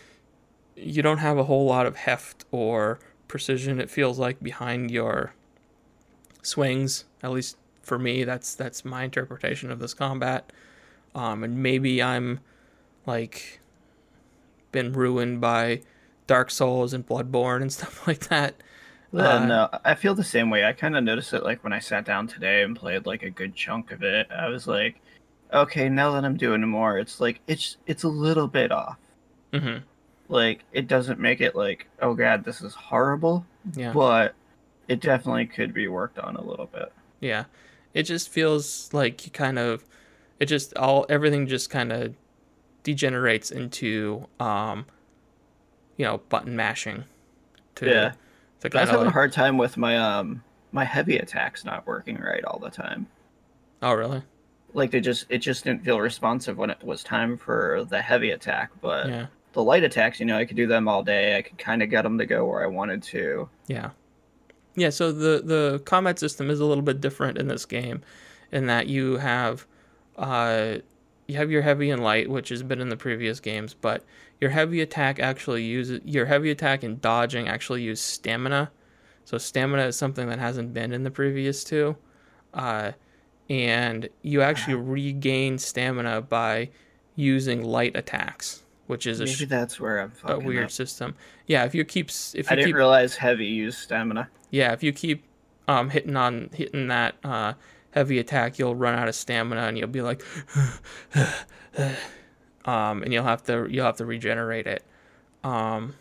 you 0.77 1.03
don't 1.03 1.18
have 1.18 1.39
a 1.39 1.45
whole 1.45 1.66
lot 1.66 1.87
of 1.87 1.97
heft 1.97 2.45
or 2.51 2.99
precision 3.29 3.81
it 3.81 3.91
feels 3.91 4.18
like 4.18 4.43
behind 4.43 4.91
your 4.91 5.35
swings. 6.43 7.05
At 7.23 7.31
least 7.31 7.57
for 7.83 7.99
me, 7.99 8.25
that's 8.25 8.55
that's 8.55 8.85
my 8.85 9.05
interpretation 9.05 9.70
of 9.70 9.79
this 9.79 9.95
combat. 9.95 10.53
Um, 11.14 11.45
and 11.45 11.62
maybe 11.62 12.03
I'm 12.03 12.41
like 13.07 13.61
been 14.70 14.93
ruined 14.93 15.41
by 15.41 15.83
Dark 16.27 16.51
Souls 16.51 16.93
and 16.95 17.07
Bloodborne 17.07 17.62
and 17.62 17.73
stuff 17.79 18.07
like 18.07 18.29
that. 18.29 18.55
Uh, 19.15 19.45
no, 19.45 19.69
I 19.85 19.95
feel 19.95 20.15
the 20.15 20.25
same 20.25 20.49
way. 20.49 20.65
I 20.65 20.73
kind 20.73 20.97
of 20.97 21.05
noticed 21.05 21.35
it 21.35 21.45
like 21.45 21.63
when 21.63 21.73
I 21.73 21.81
sat 21.81 22.05
down 22.05 22.27
today 22.27 22.63
and 22.63 22.75
played 22.75 23.05
like 23.05 23.23
a 23.23 23.31
good 23.31 23.55
chunk 23.55 23.93
of 23.93 24.03
it. 24.03 24.27
I 24.31 24.49
was 24.49 24.67
like, 24.67 25.01
okay, 25.53 25.89
now 25.89 26.13
that 26.13 26.25
I'm 26.25 26.37
doing 26.37 26.63
more, 26.63 26.99
it's 26.99 27.21
like 27.21 27.41
it's 27.47 27.77
it's 27.87 28.05
a 28.05 28.09
little 28.09 28.49
bit 28.49 28.73
off. 28.73 28.97
Mm-hmm. 29.53 29.85
Like 30.29 30.65
it 30.73 30.89
doesn't 30.89 31.21
make 31.21 31.41
it 31.43 31.55
like, 31.55 31.89
oh 32.01 32.15
god, 32.15 32.45
this 32.45 32.63
is 32.63 32.75
horrible. 32.75 33.45
Yeah. 33.75 33.93
But 33.93 34.35
it 34.89 35.01
definitely 35.01 35.47
could 35.47 35.75
be 35.75 35.89
worked 35.89 36.19
on 36.19 36.37
a 36.37 36.43
little 36.43 36.67
bit. 36.67 36.93
Yeah. 37.21 37.45
It 37.93 38.05
just 38.05 38.31
feels 38.31 38.89
like 38.95 39.27
you 39.27 39.31
kind 39.31 39.59
of 39.59 39.85
it 40.41 40.47
just 40.47 40.75
all 40.77 41.05
everything 41.11 41.47
just 41.47 41.69
kind 41.69 41.93
of 41.93 42.15
degenerates 42.83 43.51
into 43.51 44.27
um 44.41 44.87
you 45.97 46.07
know, 46.07 46.19
button 46.29 46.57
mashing. 46.57 47.05
To, 47.77 47.87
yeah. 47.87 48.13
I 48.65 48.81
was 48.81 48.91
having 48.91 49.07
like... 49.07 49.11
a 49.11 49.13
hard 49.13 49.33
time 49.33 49.59
with 49.59 49.77
my 49.77 49.97
um 49.97 50.43
my 50.73 50.85
heavy 50.85 51.19
attacks 51.19 51.65
not 51.65 51.87
working 51.87 52.19
right 52.19 52.45
all 52.45 52.59
the 52.59 52.71
time. 52.71 53.07
Oh 53.83 53.93
really? 53.93 54.23
Like 54.75 54.91
they 54.91 55.01
just 55.01 55.27
it 55.29 55.39
just 55.39 55.65
didn't 55.65 55.85
feel 55.85 56.01
responsive 56.01 56.57
when 56.57 56.71
it 56.71 56.83
was 56.83 57.03
time 57.03 57.37
for 57.37 57.87
the 57.89 58.01
heavy 58.01 58.31
attack, 58.31 58.71
but 58.81 59.09
yeah. 59.09 59.27
the 59.53 59.63
light 59.63 59.85
attacks, 59.85 60.19
you 60.19 60.27
know, 60.27 60.39
I 60.39 60.45
could 60.45 60.57
do 60.57 60.67
them 60.67 60.89
all 60.89 61.03
day. 61.03 61.37
I 61.37 61.43
could 61.43 61.59
kind 61.59 61.83
of 61.83 61.91
get 61.91 62.03
them 62.03 62.19
to 62.19 62.27
go 62.27 62.47
where 62.47 62.63
I 62.63 62.67
wanted 62.67 63.03
to. 63.05 63.49
Yeah. 63.67 63.91
Yeah, 64.75 64.89
so 64.89 65.13
the 65.13 65.43
the 65.45 65.83
combat 65.85 66.19
system 66.19 66.49
is 66.49 66.61
a 66.61 66.65
little 66.65 66.83
bit 66.83 67.01
different 67.01 67.37
in 67.37 67.49
this 67.49 67.67
game 67.67 68.03
in 68.51 68.67
that 68.67 68.87
you 68.87 69.19
have 69.19 69.67
uh 70.17 70.77
you 71.27 71.37
have 71.37 71.51
your 71.51 71.62
heavy 71.62 71.91
and 71.91 72.03
light, 72.03 72.29
which 72.29 72.49
has 72.51 72.62
been 72.62 72.81
in 72.81 72.89
the 72.89 72.97
previous 72.97 73.41
games, 73.41 73.75
but 73.75 74.05
your 74.41 74.51
heavy 74.51 74.81
attack 74.81 75.20
actually 75.20 75.62
uses 75.62 76.01
your 76.05 76.27
heavy 76.27 76.51
attack 76.51 76.83
and 76.83 77.01
dodging 77.01 77.49
actually 77.49 77.83
use 77.83 78.01
stamina. 78.01 78.70
So 79.25 79.39
stamina 79.39 79.87
is 79.87 79.97
something 79.97 80.29
that 80.29 80.39
hasn't 80.39 80.75
been 80.75 80.93
in 80.93 81.05
the 81.05 81.11
previous 81.11 81.62
two. 81.64 81.97
Uh, 82.53 82.93
and 83.49 84.09
you 84.23 84.43
actually 84.43 84.75
regain 84.75 85.59
stamina 85.59 86.23
by 86.23 86.70
using 87.16 87.62
light 87.62 87.95
attacks, 87.97 88.62
which 88.87 89.07
is 89.07 89.20
a 89.20 89.25
maybe 89.25 89.45
that's 89.45 89.79
where 89.79 90.01
I'm 90.01 90.12
a 90.25 90.39
weird 90.39 90.64
up. 90.64 90.70
system. 90.70 91.14
Yeah, 91.47 91.64
if 91.64 91.75
you 91.75 91.85
keep 91.85 92.09
if 92.11 92.35
you 92.35 92.43
I 92.49 92.55
didn't 92.57 92.68
keep, 92.68 92.77
realize 92.77 93.16
heavy 93.16 93.47
use 93.47 93.79
stamina. 93.79 94.29
Yeah, 94.51 94.73
if 94.73 94.83
you 94.83 94.93
keep 94.93 95.25
um 95.68 95.91
hitting 95.91 96.16
on 96.16 96.51
hitting 96.53 96.89
that 96.89 97.14
uh 97.25 97.55
heavy 97.93 98.18
attack, 98.18 98.59
you'll 98.59 98.74
run 98.74 98.99
out 98.99 99.09
of 99.09 99.14
stamina 99.14 99.62
and 99.62 99.78
you'll 99.78 99.88
be 99.88 100.03
like, 100.03 100.22
um, 102.64 103.03
and 103.03 103.12
you'll 103.12 103.24
have 103.24 103.43
to 103.45 103.66
you'll 103.70 103.86
have 103.86 103.99
to 103.99 104.07
regenerate 104.07 104.66
it. 104.66 104.84
Um, 105.45 105.95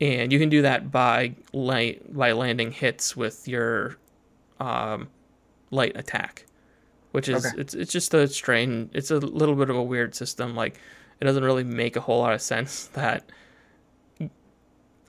and 0.00 0.32
you 0.32 0.38
can 0.38 0.48
do 0.48 0.62
that 0.62 0.90
by 0.90 1.34
light 1.52 2.14
by 2.14 2.32
landing 2.32 2.70
hits 2.70 3.16
with 3.16 3.46
your 3.46 3.96
um, 4.60 5.08
light 5.70 5.92
attack, 5.96 6.46
which 7.12 7.28
is 7.28 7.46
okay. 7.46 7.60
it's 7.60 7.74
it's 7.74 7.92
just 7.92 8.14
a 8.14 8.26
strange. 8.28 8.90
It's 8.94 9.10
a 9.10 9.18
little 9.18 9.54
bit 9.54 9.70
of 9.70 9.76
a 9.76 9.82
weird 9.82 10.14
system. 10.14 10.54
Like 10.54 10.78
it 11.20 11.24
doesn't 11.24 11.44
really 11.44 11.64
make 11.64 11.96
a 11.96 12.00
whole 12.00 12.20
lot 12.20 12.32
of 12.32 12.42
sense 12.42 12.86
that 12.94 13.24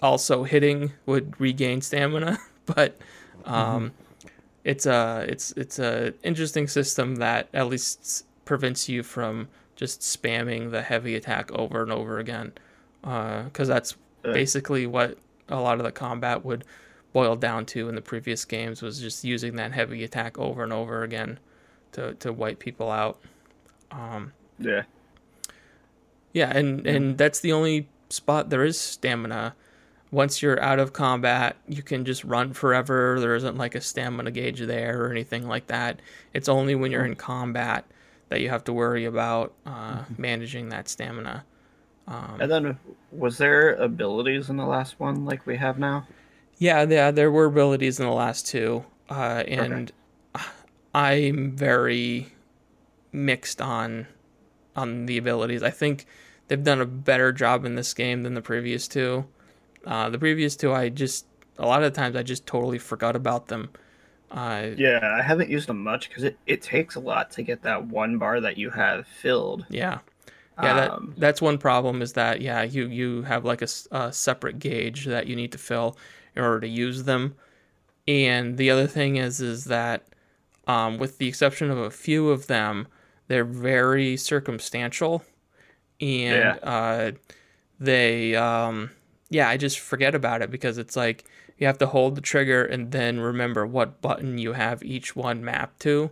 also 0.02 0.44
hitting 0.44 0.92
would 1.06 1.40
regain 1.40 1.82
stamina, 1.82 2.40
but 2.66 2.98
um, 3.46 3.92
mm-hmm 3.92 4.04
it's 4.68 4.86
a 4.86 5.26
it's 5.30 5.54
it's 5.54 5.80
a 5.80 6.14
interesting 6.24 6.68
system 6.68 7.16
that 7.16 7.48
at 7.54 7.68
least 7.68 8.26
prevents 8.44 8.90
you 8.90 9.02
from 9.02 9.48
just 9.78 10.02
spamming 10.02 10.72
the 10.72 10.82
heavy 10.82 11.16
attack 11.16 11.50
over 11.54 11.82
and 11.82 11.92
over 11.92 12.20
again, 12.20 12.52
because 13.02 13.70
uh, 13.70 13.74
that's 13.74 13.96
basically 14.24 14.86
what 14.86 15.18
a 15.48 15.62
lot 15.62 15.78
of 15.78 15.86
the 15.86 15.92
combat 15.92 16.44
would 16.44 16.66
boil 17.14 17.38
down 17.38 17.66
to 17.66 17.88
in 17.88 17.96
the 17.96 18.02
previous 18.02 18.44
games 18.44 18.82
was 18.82 19.00
just 19.00 19.24
using 19.24 19.56
that 19.56 19.72
heavy 19.72 20.04
attack 20.04 20.38
over 20.38 20.64
and 20.64 20.74
over 20.74 21.04
again 21.04 21.40
to 21.94 22.16
to 22.16 22.34
wipe 22.34 22.60
people 22.60 22.92
out. 22.92 23.22
Um, 23.92 24.34
yeah. 24.60 24.84
Yeah, 26.34 26.52
and 26.56 26.86
and 26.86 27.18
that's 27.18 27.40
the 27.40 27.54
only 27.54 27.88
spot 28.10 28.50
there 28.50 28.66
is 28.66 28.78
stamina 28.78 29.56
once 30.12 30.42
you're 30.42 30.62
out 30.62 30.80
of 30.80 30.94
combat, 30.94 31.58
you 31.68 31.84
can 31.84 32.06
just 32.06 32.24
run 32.24 32.54
forever. 32.54 33.20
There 33.20 33.36
isn't 33.36 33.58
like 33.58 33.76
a 33.76 33.82
stamina 33.82 34.32
gauge 34.32 34.62
there 34.62 35.04
or 35.04 35.12
anything 35.12 35.48
like 35.48 35.68
that. 35.68 36.02
It's 36.34 36.48
only 36.48 36.76
when 36.76 36.92
you're 36.92 37.06
in 37.06 37.16
combat 37.16 37.86
that 38.30 38.42
you 38.42 38.50
have 38.50 38.64
to 38.66 38.74
worry 38.74 39.06
about 39.06 39.54
uh, 39.66 40.00
mm-hmm. 40.00 40.22
managing 40.22 40.70
that 40.70 40.88
stamina. 40.88 41.46
Um, 42.08 42.38
and 42.40 42.52
then, 42.52 42.80
was 43.12 43.38
there 43.38 43.74
abilities 43.74 44.50
in 44.50 44.56
the 44.56 44.66
last 44.66 45.00
one 45.00 45.26
like 45.26 45.46
we 45.46 45.58
have 45.58 45.78
now? 45.78 46.08
Yeah, 46.58 46.84
yeah, 46.84 47.12
there 47.12 47.32
were 47.32 47.46
abilities 47.46 48.00
in 48.00 48.06
the 48.06 48.14
last 48.14 48.48
two, 48.48 48.86
uh, 49.10 49.44
and 49.48 49.92
okay. 50.36 50.46
I'm 50.96 51.52
very 51.52 52.28
mixed 53.12 53.62
on 53.62 54.08
on 54.76 55.06
the 55.06 55.18
abilities. 55.18 55.64
I 55.64 55.70
think 55.70 56.06
they've 56.48 56.64
done 56.64 56.80
a 56.80 56.86
better 56.86 57.32
job 57.34 57.66
in 57.66 57.76
this 57.76 57.94
game 57.94 58.24
than 58.24 58.36
the 58.36 58.42
previous 58.42 58.88
two. 58.88 59.26
Uh, 59.88 60.10
the 60.10 60.20
previous 60.20 60.56
two, 60.58 60.74
I 60.74 60.90
just 60.90 61.26
a 61.58 61.66
lot 61.66 61.82
of 61.82 61.94
the 61.94 61.98
times 61.98 62.16
I 62.16 62.24
just 62.24 62.46
totally 62.46 62.78
forgot 62.78 63.16
about 63.16 63.48
them. 63.48 63.70
Uh, 64.30 64.68
yeah, 64.76 65.16
I 65.18 65.22
haven't 65.22 65.50
used 65.50 65.70
them 65.70 65.82
much 65.82 66.10
because 66.10 66.26
it, 66.26 66.38
it 66.46 66.62
takes 66.62 66.96
a 66.96 67.00
lot 67.00 67.32
to 67.32 67.42
get 67.42 67.62
that 67.64 67.86
one 67.86 68.18
bar 68.18 68.42
that 68.42 68.58
you 68.58 68.70
have 68.70 69.08
filled. 69.08 69.66
Yeah, 69.70 70.00
yeah, 70.62 70.88
um, 70.88 71.14
that, 71.16 71.20
that's 71.20 71.42
one 71.42 71.58
problem 71.58 72.02
is 72.02 72.14
that 72.14 72.42
yeah 72.42 72.64
you 72.64 72.88
you 72.88 73.22
have 73.22 73.46
like 73.46 73.62
a, 73.62 73.68
a 73.92 74.12
separate 74.12 74.60
gauge 74.60 75.06
that 75.06 75.28
you 75.28 75.36
need 75.36 75.54
to 75.54 75.58
fill 75.58 75.98
in 76.36 76.44
order 76.44 76.60
to 76.60 76.68
use 76.68 77.04
them, 77.04 77.36
and 78.08 78.58
the 78.58 78.70
other 78.70 78.88
thing 78.88 79.16
is 79.16 79.40
is 79.40 79.66
that 79.66 80.06
um, 80.68 80.98
with 80.98 81.18
the 81.18 81.30
exception 81.30 81.72
of 81.72 81.78
a 81.78 81.90
few 81.90 82.30
of 82.30 82.48
them, 82.48 82.88
they're 83.30 83.46
very 83.46 84.18
circumstantial, 84.18 85.24
and 86.02 86.36
yeah. 86.36 86.56
uh, 86.62 87.12
they 87.80 88.36
um, 88.36 88.90
yeah, 89.30 89.50
I 89.50 89.58
just 89.58 89.80
forget 89.80 90.16
about 90.16 90.42
it 90.42 90.52
because 90.52 90.78
it's 90.78 90.96
like 90.96 91.26
you 91.58 91.68
have 91.68 91.78
to 91.80 91.88
hold 91.88 92.16
the 92.16 92.22
trigger 92.22 92.64
and 92.64 92.92
then 92.92 93.20
remember 93.20 93.66
what 93.66 94.02
button 94.02 94.38
you 94.38 94.54
have 94.54 94.84
each 94.84 95.16
one 95.16 95.44
mapped 95.44 95.82
to. 95.82 96.12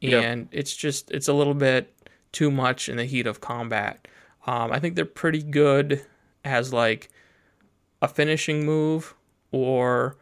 And 0.00 0.48
it's 0.52 0.76
just 0.76 1.10
it's 1.10 1.26
a 1.26 1.32
little 1.32 1.54
bit 1.54 1.92
too 2.30 2.50
much 2.50 2.88
in 2.88 2.96
the 2.96 3.04
heat 3.04 3.26
of 3.26 3.40
combat. 3.40 4.06
Um, 4.46 4.70
I 4.70 4.78
think 4.78 4.94
they're 4.94 5.04
pretty 5.04 5.42
good 5.42 6.04
as 6.44 6.72
like 6.72 7.10
a 8.00 8.06
finishing 8.06 8.64
move 8.64 9.14
or 9.50 10.16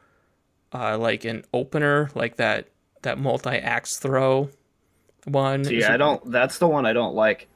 uh, 0.72 0.96
like 0.96 1.26
an 1.26 1.44
opener, 1.52 2.10
like 2.14 2.36
that 2.36 2.68
that 3.02 3.18
multi 3.18 3.50
axe 3.50 3.98
throw 3.98 4.48
one. 5.26 5.64
See, 5.64 5.84
I 5.84 5.98
don't. 5.98 6.32
That's 6.32 6.58
the 6.58 6.66
one 6.66 6.86
I 6.86 6.94
don't 6.94 7.14
like. 7.14 7.46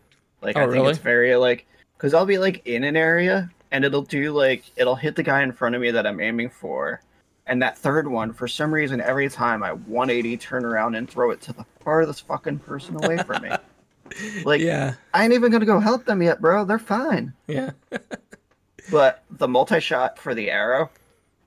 Like 0.43 0.57
oh, 0.57 0.61
I 0.61 0.65
think 0.65 0.75
really? 0.75 0.91
it's 0.91 0.99
very 0.99 1.35
like 1.37 1.67
because 1.97 2.13
I'll 2.13 2.27
be 2.27 2.39
like 2.39 2.67
in 2.67 2.85
an 2.85 2.97
area 2.97 3.51
and 3.73 3.85
it'll 3.85 4.03
do 4.03 4.33
like 4.33 4.65
it'll 4.77 4.97
hit 4.97 5.17
the 5.17 5.23
guy 5.23 5.43
in 5.43 5.53
front 5.53 5.75
of 5.75 5.81
me 5.81 5.91
that 5.91 6.07
I'm 6.07 6.21
aiming 6.21 6.51
for. 6.51 7.03
And 7.47 7.63
that 7.63 7.77
third 7.77 8.07
one, 8.07 8.33
for 8.33 8.47
some 8.47 8.73
reason, 8.73 9.01
every 9.01 9.29
time 9.29 9.63
I 9.63 9.73
180 9.73 10.37
turn 10.37 10.65
around 10.65 10.95
and 10.95 11.11
throw 11.11 11.31
it 11.31 11.41
to 11.43 11.53
the 11.53 11.65
farthest 11.81 12.27
fucking 12.27 12.61
person 12.61 13.03
away 13.03 13.19
from 13.19 13.43
me. 13.43 13.51
like, 14.45 14.61
yeah. 14.61 14.95
I 15.15 15.25
ain't 15.25 15.33
even 15.33 15.51
gonna 15.51 15.67
go 15.67 15.81
help 15.81 16.05
them 16.05 16.23
yet, 16.23 16.41
bro. 16.41 16.65
They're 16.65 16.79
fine. 16.79 17.33
Yeah. 17.49 17.71
but 18.91 19.25
the 19.31 19.49
multi 19.49 19.81
shot 19.81 20.19
for 20.19 20.35
the 20.35 20.51
arrow, 20.51 20.91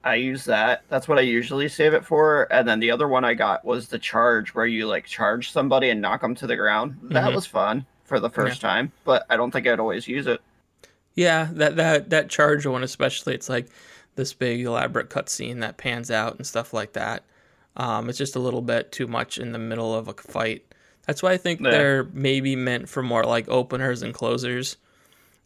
I 0.03 0.15
use 0.15 0.43
that. 0.45 0.84
That's 0.89 1.07
what 1.07 1.19
I 1.19 1.21
usually 1.21 1.69
save 1.69 1.93
it 1.93 2.03
for. 2.03 2.51
And 2.51 2.67
then 2.67 2.82
the 2.82 2.91
other 2.91 3.07
one 3.07 3.24
I 3.24 3.34
got 3.34 3.63
was 3.63 3.88
the 3.88 3.99
charge, 3.99 4.53
where 4.53 4.65
you 4.65 4.88
like 4.88 5.05
charge 5.05 5.51
somebody 5.51 5.89
and 5.89 6.01
knock 6.01 6.21
them 6.21 6.36
to 6.36 6.47
the 6.47 6.57
ground. 6.57 6.97
That 7.03 7.26
mm-hmm. 7.26 7.36
was 7.36 7.45
fun 7.45 7.86
for 8.03 8.19
the 8.19 8.30
first 8.30 8.61
yeah. 8.61 8.69
time, 8.69 8.91
but 9.05 9.26
I 9.30 9.38
don't 9.38 9.51
think 9.51 9.67
I'd 9.67 9.80
always 9.80 10.07
use 10.07 10.28
it. 10.28 10.41
Yeah, 11.16 11.49
that 11.53 11.76
that 11.76 12.09
that 12.09 12.30
charge 12.30 12.66
one 12.66 12.84
especially. 12.84 13.36
It's 13.36 13.49
like 13.49 13.68
this 14.16 14.34
big 14.34 14.61
elaborate 14.61 15.09
cutscene 15.09 15.59
that 15.61 15.78
pans 15.78 16.11
out 16.11 16.36
and 16.36 16.45
stuff 16.45 16.74
like 16.74 16.93
that. 16.93 17.24
Um, 17.76 18.09
it's 18.09 18.18
just 18.18 18.36
a 18.36 18.39
little 18.39 18.61
bit 18.61 18.91
too 18.91 19.07
much 19.07 19.38
in 19.38 19.51
the 19.51 19.59
middle 19.59 19.95
of 19.95 20.07
a 20.07 20.14
fight. 20.14 20.64
That's 21.07 21.22
why 21.22 21.32
I 21.32 21.38
think 21.38 21.59
yeah. 21.59 21.72
they're 21.72 22.03
maybe 22.14 22.55
meant 22.55 22.88
for 22.88 23.03
more 23.03 23.24
like 23.24 23.47
openers 23.49 24.01
and 24.03 24.14
closers. 24.14 24.78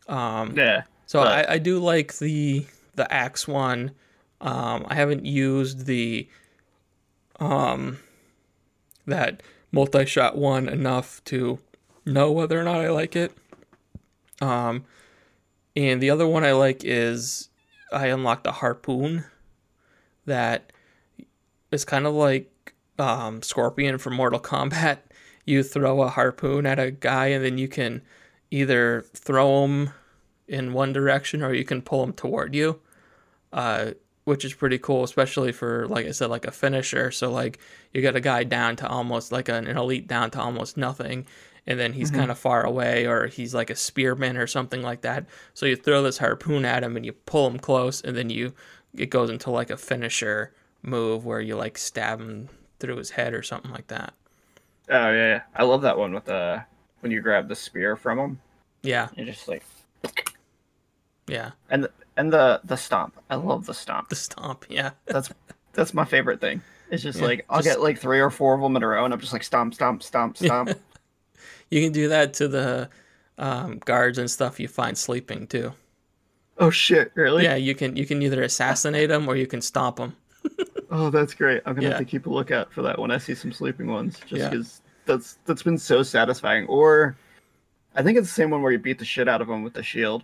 Um, 0.07 0.55
yeah. 0.55 0.83
So 1.05 1.21
but... 1.23 1.49
I, 1.49 1.53
I 1.53 1.57
do 1.57 1.79
like 1.79 2.17
the 2.17 2.65
the 2.95 3.11
axe 3.11 3.47
one. 3.47 3.91
Um, 4.41 4.85
I 4.87 4.95
haven't 4.95 5.25
used 5.25 5.85
the 5.85 6.27
um 7.39 7.99
that 9.05 9.43
multi 9.71 10.05
shot 10.05 10.37
one 10.37 10.67
enough 10.67 11.23
to 11.25 11.59
know 12.05 12.31
whether 12.31 12.59
or 12.59 12.63
not 12.63 12.77
I 12.77 12.89
like 12.89 13.15
it. 13.15 13.31
Um, 14.41 14.85
and 15.77 16.01
the 16.01 16.09
other 16.09 16.27
one 16.27 16.43
I 16.43 16.53
like 16.53 16.83
is 16.83 17.49
I 17.93 18.07
unlocked 18.07 18.47
a 18.47 18.51
harpoon 18.51 19.25
that 20.25 20.73
is 21.71 21.85
kind 21.85 22.07
of 22.07 22.15
like 22.15 22.73
um, 22.97 23.43
Scorpion 23.43 23.99
from 23.99 24.15
Mortal 24.15 24.39
Kombat. 24.39 24.97
you 25.45 25.61
throw 25.61 26.01
a 26.01 26.09
harpoon 26.09 26.65
at 26.65 26.79
a 26.79 26.89
guy 26.89 27.27
and 27.27 27.45
then 27.45 27.59
you 27.59 27.67
can 27.67 28.01
either 28.49 29.05
throw 29.13 29.65
him 29.65 29.91
in 30.47 30.73
one 30.73 30.93
direction 30.93 31.43
or 31.43 31.53
you 31.53 31.63
can 31.63 31.83
pull 31.83 32.03
him 32.03 32.11
toward 32.11 32.55
you. 32.55 32.79
Uh, 33.53 33.91
which 34.25 34.43
is 34.43 34.53
pretty 34.53 34.77
cool, 34.77 35.05
especially 35.05 35.53
for 35.53 35.87
like 35.87 36.05
I 36.05 36.11
said, 36.11 36.29
like 36.29 36.45
a 36.45 36.51
finisher. 36.51 37.11
So 37.11 37.31
like 37.31 37.59
you 37.93 38.01
got 38.01 38.15
a 38.15 38.19
guy 38.19 38.43
down 38.43 38.75
to 38.77 38.87
almost 38.87 39.31
like 39.31 39.47
an, 39.47 39.67
an 39.67 39.77
elite 39.77 40.07
down 40.07 40.31
to 40.31 40.41
almost 40.41 40.75
nothing, 40.75 41.25
and 41.67 41.79
then 41.79 41.93
he's 41.93 42.09
mm-hmm. 42.09 42.21
kind 42.21 42.31
of 42.31 42.39
far 42.39 42.65
away, 42.65 43.05
or 43.05 43.27
he's 43.27 43.53
like 43.53 43.69
a 43.69 43.75
spearman 43.75 44.37
or 44.37 44.47
something 44.47 44.81
like 44.81 45.01
that. 45.01 45.25
So 45.53 45.65
you 45.65 45.75
throw 45.75 46.01
this 46.01 46.17
harpoon 46.17 46.65
at 46.65 46.83
him 46.83 46.95
and 46.95 47.05
you 47.05 47.13
pull 47.13 47.47
him 47.47 47.59
close, 47.59 48.01
and 48.01 48.15
then 48.15 48.29
you 48.29 48.53
it 48.95 49.09
goes 49.09 49.29
into 49.29 49.51
like 49.51 49.69
a 49.69 49.77
finisher 49.77 50.53
move 50.81 51.25
where 51.25 51.41
you 51.41 51.55
like 51.55 51.77
stab 51.77 52.19
him 52.19 52.49
through 52.79 52.97
his 52.97 53.11
head 53.11 53.33
or 53.33 53.43
something 53.43 53.71
like 53.71 53.87
that. 53.87 54.13
Oh 54.89 55.11
yeah, 55.11 55.27
yeah. 55.27 55.41
I 55.55 55.63
love 55.63 55.81
that 55.81 55.97
one 55.97 56.13
with 56.13 56.25
the 56.25 56.63
when 57.01 57.11
you 57.11 57.21
grab 57.21 57.47
the 57.47 57.55
spear 57.55 57.95
from 57.95 58.19
him. 58.19 58.39
Yeah, 58.83 59.09
you're 59.15 59.25
just 59.25 59.47
like. 59.47 59.63
Yeah. 61.27 61.51
And 61.69 61.83
the, 61.83 61.91
and 62.15 62.31
the 62.31 62.61
the 62.63 62.77
stomp. 62.77 63.15
I 63.29 63.35
love 63.35 63.65
the 63.65 63.73
stomp. 63.73 64.09
The 64.09 64.15
stomp. 64.15 64.65
Yeah. 64.69 64.91
that's 65.05 65.29
that's 65.73 65.93
my 65.93 66.05
favorite 66.05 66.39
thing. 66.39 66.61
It's 66.89 67.03
just 67.03 67.19
yeah, 67.19 67.25
like 67.25 67.45
I'll 67.49 67.57
just... 67.57 67.67
get 67.67 67.81
like 67.81 67.99
three 67.99 68.19
or 68.19 68.29
four 68.29 68.55
of 68.55 68.61
them 68.61 68.75
in 68.77 68.83
a 68.83 68.87
row, 68.87 69.03
and 69.03 69.13
I'm 69.13 69.19
just 69.19 69.33
like 69.33 69.43
stomp, 69.43 69.73
stomp, 69.73 70.03
stomp, 70.03 70.37
stomp. 70.37 70.69
You 71.69 71.81
can 71.81 71.91
do 71.91 72.09
that 72.09 72.33
to 72.35 72.47
the 72.47 72.89
um, 73.37 73.79
guards 73.85 74.17
and 74.17 74.29
stuff 74.29 74.59
you 74.59 74.67
find 74.67 74.97
sleeping 74.97 75.47
too. 75.47 75.73
Oh 76.59 76.69
shit! 76.69 77.11
Really? 77.15 77.43
Yeah, 77.43 77.55
you 77.55 77.75
can 77.75 77.95
you 77.95 78.05
can 78.05 78.21
either 78.21 78.41
assassinate 78.41 79.09
them 79.09 79.27
or 79.27 79.35
you 79.35 79.47
can 79.47 79.61
stomp 79.61 79.97
them. 79.97 80.15
oh, 80.91 81.09
that's 81.09 81.33
great! 81.33 81.61
I'm 81.65 81.75
gonna 81.75 81.87
yeah. 81.87 81.97
have 81.97 81.99
to 81.99 82.05
keep 82.05 82.25
a 82.25 82.29
lookout 82.29 82.73
for 82.73 82.81
that 82.81 82.97
when 82.97 83.11
I 83.11 83.17
see 83.17 83.35
some 83.35 83.51
sleeping 83.51 83.87
ones, 83.87 84.19
just 84.25 84.49
because 84.49 84.81
yeah. 84.81 85.13
that's 85.13 85.37
that's 85.45 85.63
been 85.63 85.77
so 85.77 86.01
satisfying. 86.01 86.65
Or, 86.65 87.15
I 87.95 88.01
think 88.01 88.17
it's 88.17 88.27
the 88.27 88.33
same 88.33 88.49
one 88.49 88.63
where 88.63 88.71
you 88.71 88.79
beat 88.79 88.97
the 88.97 89.05
shit 89.05 89.27
out 89.27 89.41
of 89.41 89.47
them 89.47 89.63
with 89.63 89.73
the 89.73 89.83
shield. 89.83 90.23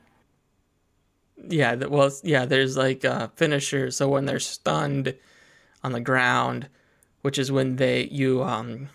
Yeah, 1.47 1.75
well, 1.75 2.11
yeah. 2.23 2.45
There's 2.45 2.77
like 2.77 3.03
a 3.03 3.31
finisher. 3.35 3.91
So 3.91 4.09
when 4.09 4.25
they're 4.25 4.39
stunned 4.39 5.13
on 5.83 5.91
the 5.91 5.99
ground, 5.99 6.67
which 7.21 7.37
is 7.37 7.51
when 7.51 7.75
they 7.75 8.05
you 8.05 8.41
um 8.43 8.89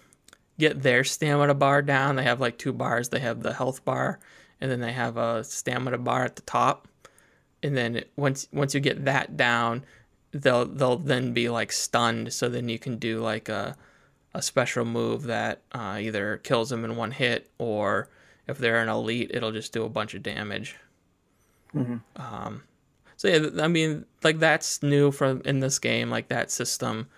get 0.59 0.83
their 0.83 1.05
stamina 1.05 1.55
bar 1.55 1.83
down. 1.83 2.17
They 2.17 2.25
have 2.25 2.41
like 2.41 2.59
two 2.59 2.73
bars. 2.73 3.09
They 3.09 3.21
have 3.21 3.43
the 3.43 3.53
health 3.53 3.85
bar, 3.85 4.19
and 4.61 4.71
then 4.71 4.81
they 4.81 4.93
have 4.93 5.17
a 5.17 5.45
stamina 5.45 5.99
bar 5.99 6.25
at 6.25 6.37
the 6.37 6.43
top. 6.43 6.89
And 7.63 7.77
then 7.77 8.05
once 8.17 8.49
once 8.53 8.75
you 8.75 8.81
get 8.81 9.05
that 9.05 9.37
down, 9.37 9.85
they'll 10.33 10.67
they'll 10.67 10.97
then 10.97 11.33
be 11.33 11.49
like 11.49 11.73
stunned. 11.73 12.33
So 12.33 12.49
then 12.49 12.69
you 12.69 12.79
can 12.79 12.97
do 12.97 13.21
like 13.21 13.49
a 13.49 13.77
a 14.35 14.43
special 14.43 14.85
move 14.85 15.25
that 15.25 15.63
uh, 15.73 15.99
either 16.01 16.39
kills 16.39 16.71
them 16.71 16.85
in 16.85 16.97
one 16.97 17.11
hit, 17.11 17.51
or 17.59 18.09
if 18.47 18.59
they're 18.59 18.83
an 18.83 18.89
elite, 18.89 19.31
it'll 19.33 19.53
just 19.53 19.73
do 19.73 19.85
a 19.85 19.89
bunch 19.89 20.15
of 20.15 20.23
damage. 20.23 20.77
Mm-hmm. 21.75 21.97
Um, 22.17 22.63
so 23.17 23.29
yeah, 23.29 23.63
I 23.63 23.69
mean, 23.69 24.05
like 24.23 24.39
that's 24.39 24.83
new 24.83 25.11
from 25.11 25.43
in 25.45 25.61
this 25.61 25.79
game, 25.79 26.11
like 26.11 26.29
that 26.29 26.51
system. 26.51 27.09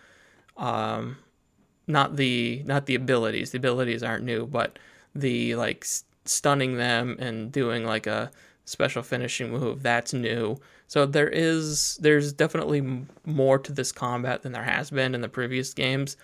Um, 0.57 1.16
not 1.91 2.16
the 2.16 2.62
not 2.66 2.86
the 2.86 2.95
abilities. 2.95 3.51
The 3.51 3.59
abilities 3.59 4.03
aren't 4.03 4.24
new, 4.24 4.47
but 4.47 4.78
the 5.14 5.55
like 5.57 5.84
stunning 6.24 6.76
them 6.76 7.16
and 7.18 7.51
doing 7.51 7.84
like 7.84 8.07
a 8.07 8.30
special 8.64 9.03
finishing 9.03 9.51
move 9.51 9.82
that's 9.82 10.12
new. 10.12 10.57
So 10.86 11.07
there 11.07 11.28
is 11.28 11.99
there's 12.01 12.32
definitely 12.32 13.07
more 13.24 13.59
to 13.59 13.72
this 13.72 13.93
combat 13.93 14.43
than 14.43 14.53
there 14.53 14.64
has 14.64 14.91
been 14.91 15.14
in 15.14 15.20
the 15.20 15.28
previous 15.28 15.74
games, 15.74 16.16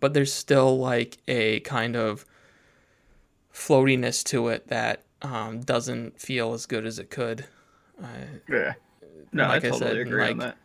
but 0.00 0.14
there's 0.14 0.32
still 0.32 0.78
like 0.78 1.18
a 1.28 1.60
kind 1.60 1.96
of 1.96 2.24
floatiness 3.52 4.24
to 4.24 4.48
it 4.48 4.68
that 4.68 5.04
um, 5.22 5.60
doesn't 5.60 6.20
feel 6.20 6.52
as 6.52 6.66
good 6.66 6.84
as 6.84 6.98
it 6.98 7.10
could. 7.10 7.46
Uh, 8.02 8.06
yeah. 8.48 8.74
No, 9.32 9.48
like 9.48 9.64
I 9.64 9.70
totally 9.70 9.78
said, 9.78 9.96
agree 9.96 10.22
like, 10.22 10.32
on 10.32 10.38
that. 10.38 10.56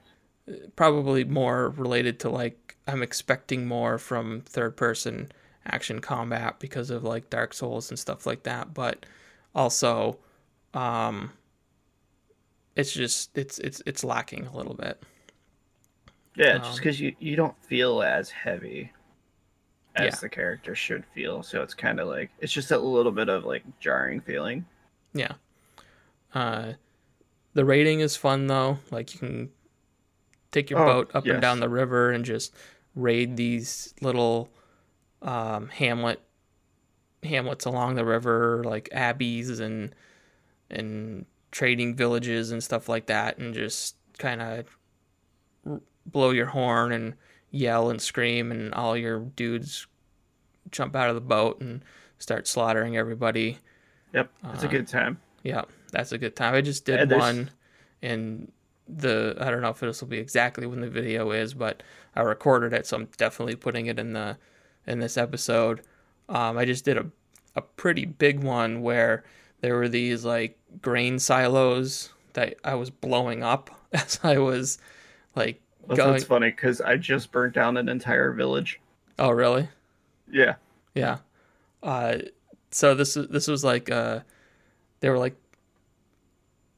Probably 0.76 1.24
more 1.24 1.70
related 1.70 2.20
to 2.22 2.30
like 2.30 2.78
I'm 2.88 3.04
expecting 3.04 3.68
more 3.68 3.98
from 3.98 4.42
third 4.42 4.76
person 4.78 5.32
action 5.66 6.00
combat 6.00 6.60
because 6.60 6.90
of 6.90 7.04
like 7.04 7.30
Dark 7.30 7.54
Souls 7.54 7.90
and 7.90 8.00
stuff 8.00 8.26
like 8.26 8.44
that, 8.44 8.74
but 8.74 9.06
also 9.54 10.18
um 10.74 11.32
it's 12.76 12.94
just 12.94 13.38
it's 13.38 13.60
it's 13.60 13.82
it's 13.86 14.04
lacking 14.04 14.48
a 14.48 14.56
little 14.56 14.74
bit. 14.74 15.02
Yeah, 16.36 16.54
um, 16.54 16.62
just 16.62 16.82
cuz 16.82 17.00
you 17.00 17.16
you 17.20 17.36
don't 17.36 17.58
feel 17.64 18.02
as 18.02 18.30
heavy 18.30 18.92
as 19.96 20.14
yeah. 20.14 20.20
the 20.22 20.30
character 20.30 20.76
should 20.76 21.06
feel, 21.14 21.44
so 21.44 21.62
it's 21.62 21.74
kind 21.74 22.00
of 22.00 22.08
like 22.08 22.32
it's 22.40 22.54
just 22.54 22.72
a 22.72 22.78
little 22.78 23.12
bit 23.12 23.30
of 23.30 23.46
like 23.46 23.64
jarring 23.80 24.22
feeling. 24.22 24.66
Yeah. 25.14 25.34
Uh 26.34 26.74
the 27.54 27.66
raiding 27.66 28.00
is 28.00 28.16
fun 28.16 28.48
though. 28.48 28.80
Like 28.92 29.14
you 29.14 29.20
can 29.20 29.50
take 30.52 30.70
your 30.70 30.80
oh, 30.80 30.86
boat 30.86 31.12
up 31.14 31.26
yes. 31.26 31.34
and 31.34 31.42
down 31.42 31.60
the 31.60 31.70
river 31.70 32.12
and 32.12 32.26
just 32.26 32.54
raid 32.96 33.38
these 33.38 33.94
little 34.02 34.50
um, 35.22 35.70
hamlet 35.70 36.22
hamlets 37.24 37.66
along 37.66 37.96
the 37.96 38.06
river, 38.06 38.64
like 38.64 38.90
abbeys 38.92 39.60
and 39.60 39.94
and 40.70 41.26
trading 41.52 41.96
villages 41.96 42.52
and 42.52 42.64
stuff 42.64 42.88
like 42.88 43.08
that, 43.08 43.38
and 43.38 43.54
just 43.54 43.96
kind 44.18 44.42
of 44.42 44.66
blow 46.06 46.32
your 46.32 46.48
horn 46.48 46.92
and 46.92 47.16
yell 47.52 47.90
and 47.90 48.02
scream, 48.02 48.52
and 48.52 48.74
all 48.74 48.96
your 48.96 49.20
dudes 49.20 49.88
jump 50.72 50.96
out 50.96 51.10
of 51.10 51.16
the 51.16 51.22
boat 51.22 51.60
and 51.62 51.84
start 52.20 52.48
slaughtering 52.48 52.98
everybody. 52.98 53.58
Yep, 54.14 54.32
it's 54.54 54.64
uh, 54.64 54.68
a 54.68 54.70
good 54.70 54.88
time. 54.88 55.20
Yeah, 55.44 55.64
that's 55.92 56.12
a 56.12 56.18
good 56.18 56.36
time. 56.36 56.56
I 56.56 56.62
just 56.62 56.86
did 56.86 57.12
one, 57.12 57.50
and 58.02 58.52
the 58.98 59.36
I 59.40 59.52
don't 59.52 59.62
know 59.62 59.70
if 59.70 59.80
this 59.80 60.02
will 60.02 60.08
be 60.08 60.18
exactly 60.18 60.66
when 60.66 60.82
the 60.82 60.90
video 60.90 61.32
is, 61.32 61.54
but 61.54 61.84
I 62.16 62.22
recorded 62.22 62.74
it, 62.74 62.88
so 62.88 62.98
I'm 62.98 63.08
definitely 63.18 63.56
putting 63.56 63.86
it 63.86 64.00
in 64.00 64.14
the 64.14 64.38
in 64.88 65.00
this 65.00 65.18
episode. 65.18 65.82
Um, 66.28 66.58
I 66.58 66.66
just 66.66 66.86
did 66.86 66.98
a 66.98 67.06
a 67.56 67.62
pretty 67.62 68.06
big 68.06 68.44
one 68.44 68.82
where 68.82 69.24
there 69.62 69.76
were 69.76 69.90
these 69.90 70.26
like 70.26 70.58
grain 70.82 71.20
silos 71.20 72.10
that 72.34 72.56
I 72.64 72.76
was 72.76 72.90
blowing 72.90 73.44
up 73.44 73.70
as 73.94 74.20
I 74.24 74.38
was 74.38 74.78
like 75.36 75.62
well, 75.88 75.98
going. 75.98 76.12
That's 76.14 76.26
funny 76.26 76.50
because 76.50 76.82
I 76.82 76.98
just 76.98 77.32
burnt 77.32 77.54
down 77.54 77.78
an 77.78 77.90
entire 77.90 78.32
village. 78.34 78.80
Oh 79.18 79.30
really? 79.30 79.68
Yeah. 80.32 80.56
Yeah. 80.96 81.18
Uh, 81.82 82.20
so 82.72 82.96
this 82.96 83.16
this 83.16 83.48
was 83.48 83.64
like 83.64 83.90
uh, 83.90 84.22
they 85.00 85.10
were 85.10 85.18
like 85.18 85.36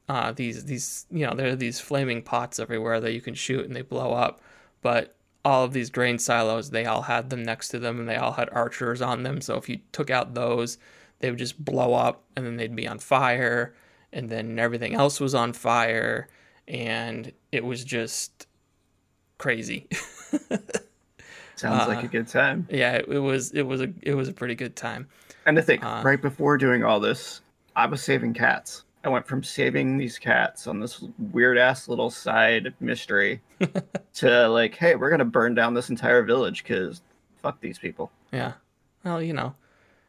uh, 0.08 0.32
these 0.32 0.64
these 0.64 1.06
you 1.10 1.26
know 1.26 1.34
there 1.34 1.48
are 1.48 1.56
these 1.56 1.80
flaming 1.80 2.22
pots 2.22 2.58
everywhere 2.58 3.00
that 3.00 3.12
you 3.12 3.20
can 3.20 3.34
shoot 3.34 3.64
and 3.64 3.74
they 3.74 3.82
blow 3.82 4.12
up, 4.12 4.40
but 4.80 5.14
all 5.44 5.64
of 5.64 5.72
these 5.72 5.90
grain 5.90 6.18
silos 6.18 6.70
they 6.70 6.86
all 6.86 7.02
had 7.02 7.30
them 7.30 7.42
next 7.42 7.68
to 7.68 7.78
them 7.78 7.98
and 7.98 8.08
they 8.08 8.16
all 8.16 8.32
had 8.32 8.48
archers 8.52 9.02
on 9.02 9.22
them. 9.22 9.40
So 9.40 9.56
if 9.56 9.68
you 9.68 9.80
took 9.90 10.10
out 10.10 10.34
those, 10.34 10.78
they 11.20 11.30
would 11.30 11.38
just 11.38 11.62
blow 11.64 11.94
up 11.94 12.22
and 12.36 12.46
then 12.46 12.56
they'd 12.56 12.76
be 12.76 12.88
on 12.88 12.98
fire, 12.98 13.74
and 14.12 14.28
then 14.28 14.58
everything 14.58 14.94
else 14.94 15.20
was 15.20 15.34
on 15.34 15.52
fire, 15.52 16.28
and 16.68 17.32
it 17.50 17.64
was 17.64 17.84
just 17.84 18.46
crazy. 19.38 19.88
Sounds 21.56 21.82
uh, 21.82 21.88
like 21.88 22.04
a 22.04 22.08
good 22.08 22.28
time. 22.28 22.66
Yeah, 22.70 22.94
it, 22.94 23.08
it, 23.08 23.18
was. 23.18 23.52
It 23.52 23.62
was 23.62 23.80
a. 23.80 23.92
It 24.02 24.14
was 24.14 24.28
a 24.28 24.32
pretty 24.32 24.54
good 24.54 24.74
time. 24.74 25.08
And 25.46 25.56
to 25.56 25.62
think, 25.62 25.84
uh, 25.84 26.02
right 26.04 26.20
before 26.20 26.56
doing 26.56 26.82
all 26.82 26.98
this, 26.98 27.40
I 27.76 27.86
was 27.86 28.02
saving 28.02 28.34
cats. 28.34 28.84
I 29.04 29.08
went 29.08 29.26
from 29.26 29.42
saving 29.42 29.98
these 29.98 30.18
cats 30.18 30.66
on 30.66 30.78
this 30.78 31.04
weird 31.18 31.58
ass 31.58 31.88
little 31.88 32.10
side 32.10 32.72
mystery 32.78 33.40
to 34.14 34.48
like, 34.48 34.76
hey, 34.76 34.94
we're 34.94 35.10
gonna 35.10 35.24
burn 35.24 35.54
down 35.54 35.74
this 35.74 35.90
entire 35.90 36.22
village 36.22 36.62
because 36.62 37.02
fuck 37.42 37.60
these 37.60 37.78
people. 37.78 38.12
Yeah. 38.32 38.52
Well, 39.04 39.20
you 39.20 39.32
know, 39.32 39.54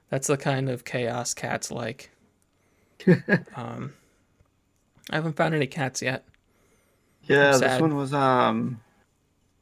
that's 0.10 0.28
the 0.28 0.38
kind 0.38 0.70
of 0.70 0.86
chaos 0.86 1.34
cats 1.34 1.72
like. 1.72 2.12
um, 3.56 3.94
I 5.10 5.16
haven't 5.16 5.36
found 5.36 5.56
any 5.56 5.68
cats 5.68 6.02
yet. 6.02 6.24
Yeah, 7.24 7.58
this 7.58 7.82
one 7.82 7.96
was 7.96 8.14
um, 8.14 8.80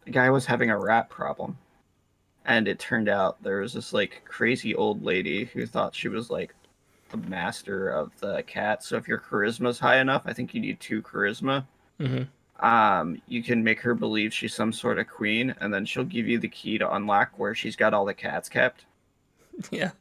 the 0.05 0.11
guy 0.11 0.29
was 0.29 0.45
having 0.45 0.69
a 0.69 0.77
rat 0.77 1.09
problem, 1.09 1.57
and 2.45 2.67
it 2.67 2.79
turned 2.79 3.07
out 3.07 3.41
there 3.43 3.61
was 3.61 3.73
this 3.73 3.93
like 3.93 4.23
crazy 4.25 4.75
old 4.75 5.03
lady 5.03 5.45
who 5.45 5.65
thought 5.65 5.95
she 5.95 6.09
was 6.09 6.29
like 6.29 6.53
the 7.11 7.17
master 7.17 7.89
of 7.89 8.11
the 8.19 8.43
cat. 8.43 8.83
So 8.83 8.97
if 8.97 9.07
your 9.07 9.19
charisma 9.19 9.69
is 9.69 9.79
high 9.79 9.99
enough, 9.99 10.23
I 10.25 10.33
think 10.33 10.53
you 10.53 10.61
need 10.61 10.79
two 10.79 11.01
charisma. 11.01 11.65
Mm-hmm. 11.99 12.65
Um, 12.65 13.21
you 13.27 13.41
can 13.41 13.63
make 13.63 13.79
her 13.81 13.95
believe 13.95 14.33
she's 14.33 14.53
some 14.53 14.71
sort 14.71 14.99
of 14.99 15.07
queen, 15.07 15.55
and 15.59 15.73
then 15.73 15.85
she'll 15.85 16.03
give 16.03 16.27
you 16.27 16.37
the 16.37 16.47
key 16.47 16.77
to 16.77 16.93
unlock 16.95 17.31
where 17.37 17.55
she's 17.55 17.75
got 17.75 17.93
all 17.93 18.05
the 18.05 18.13
cats 18.13 18.49
kept. 18.49 18.85
Yeah. 19.69 19.91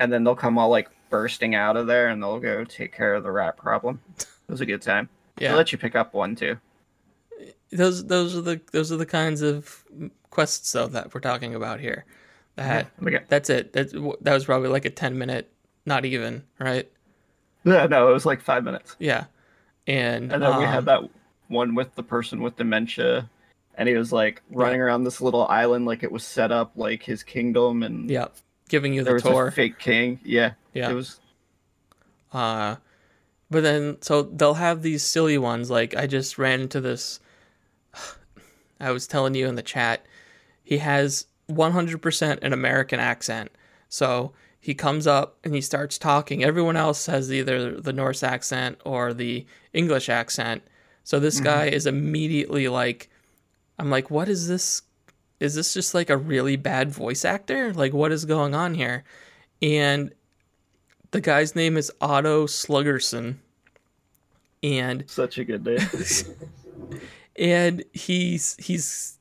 And 0.00 0.12
then 0.12 0.22
they'll 0.22 0.36
come 0.36 0.58
all 0.58 0.68
like 0.68 0.90
bursting 1.08 1.54
out 1.54 1.76
of 1.76 1.86
there, 1.86 2.08
and 2.08 2.22
they'll 2.22 2.40
go 2.40 2.64
take 2.64 2.92
care 2.92 3.14
of 3.14 3.22
the 3.22 3.30
rat 3.30 3.56
problem. 3.56 4.00
It 4.48 4.52
was 4.52 4.62
a 4.62 4.66
good 4.66 4.80
time. 4.80 5.10
Yeah. 5.38 5.48
They'll 5.48 5.58
let 5.58 5.72
you 5.72 5.78
pick 5.78 5.94
up 5.94 6.14
one 6.14 6.34
too. 6.34 6.56
Those 7.70 8.06
those 8.06 8.34
are 8.34 8.40
the 8.40 8.58
those 8.72 8.90
are 8.90 8.96
the 8.96 9.04
kinds 9.04 9.42
of 9.42 9.84
quests 10.30 10.72
though 10.72 10.86
that 10.86 11.12
we're 11.12 11.20
talking 11.20 11.54
about 11.54 11.80
here. 11.80 12.06
That 12.56 12.88
yeah, 13.06 13.20
that's 13.28 13.50
it. 13.50 13.74
That 13.74 13.92
that 14.22 14.32
was 14.32 14.46
probably 14.46 14.70
like 14.70 14.86
a 14.86 14.90
ten 14.90 15.18
minute, 15.18 15.52
not 15.88 16.04
even 16.04 16.44
right. 16.60 16.88
Yeah, 17.64 17.86
no, 17.86 18.08
it 18.08 18.12
was 18.12 18.24
like 18.24 18.40
five 18.40 18.62
minutes. 18.62 18.94
Yeah, 19.00 19.24
and 19.86 20.32
and 20.32 20.42
then 20.42 20.52
um, 20.52 20.58
we 20.58 20.64
had 20.64 20.78
um, 20.78 20.84
that 20.84 21.10
one 21.48 21.74
with 21.74 21.94
the 21.96 22.02
person 22.02 22.40
with 22.40 22.56
dementia, 22.56 23.28
and 23.74 23.88
he 23.88 23.96
was 23.96 24.12
like 24.12 24.42
running 24.50 24.78
yeah. 24.78 24.84
around 24.84 25.04
this 25.04 25.20
little 25.20 25.46
island 25.48 25.86
like 25.86 26.02
it 26.02 26.12
was 26.12 26.24
set 26.24 26.52
up 26.52 26.72
like 26.76 27.02
his 27.02 27.24
kingdom, 27.24 27.82
and 27.82 28.08
yeah, 28.08 28.28
giving 28.68 28.94
you 28.94 29.02
the 29.02 29.18
tour. 29.18 29.46
Was 29.46 29.52
a 29.54 29.56
fake 29.56 29.78
king. 29.78 30.20
Yeah, 30.22 30.52
yeah, 30.72 30.90
it 30.90 30.94
was. 30.94 31.18
Uh, 32.32 32.76
but 33.50 33.62
then 33.62 34.00
so 34.02 34.22
they'll 34.22 34.54
have 34.54 34.82
these 34.82 35.02
silly 35.02 35.38
ones. 35.38 35.70
Like 35.70 35.96
I 35.96 36.06
just 36.06 36.38
ran 36.38 36.60
into 36.60 36.80
this. 36.80 37.18
I 38.80 38.92
was 38.92 39.08
telling 39.08 39.34
you 39.34 39.48
in 39.48 39.56
the 39.56 39.62
chat, 39.62 40.06
he 40.62 40.78
has 40.78 41.26
100% 41.50 42.38
an 42.42 42.52
American 42.52 43.00
accent. 43.00 43.50
So 43.88 44.32
he 44.68 44.74
comes 44.74 45.06
up 45.06 45.38
and 45.44 45.54
he 45.54 45.62
starts 45.62 45.96
talking. 45.96 46.44
Everyone 46.44 46.76
else 46.76 47.06
has 47.06 47.32
either 47.32 47.80
the 47.80 47.90
Norse 47.90 48.22
accent 48.22 48.78
or 48.84 49.14
the 49.14 49.46
English 49.72 50.10
accent. 50.10 50.62
So 51.04 51.18
this 51.18 51.36
mm-hmm. 51.36 51.44
guy 51.44 51.64
is 51.68 51.86
immediately 51.86 52.68
like, 52.68 53.08
I'm 53.78 53.88
like, 53.88 54.10
what 54.10 54.28
is 54.28 54.46
this? 54.46 54.82
Is 55.40 55.54
this 55.54 55.72
just 55.72 55.94
like 55.94 56.10
a 56.10 56.18
really 56.18 56.56
bad 56.56 56.90
voice 56.90 57.24
actor? 57.24 57.72
Like, 57.72 57.94
what 57.94 58.12
is 58.12 58.26
going 58.26 58.54
on 58.54 58.74
here? 58.74 59.04
And 59.62 60.12
the 61.12 61.22
guy's 61.22 61.56
name 61.56 61.78
is 61.78 61.90
Otto 62.02 62.46
Sluggerson. 62.46 63.36
And 64.62 65.08
such 65.08 65.38
a 65.38 65.44
good 65.44 65.64
name. 65.64 65.80
and 67.36 67.82
he's 67.94 68.54
he's 68.58 69.16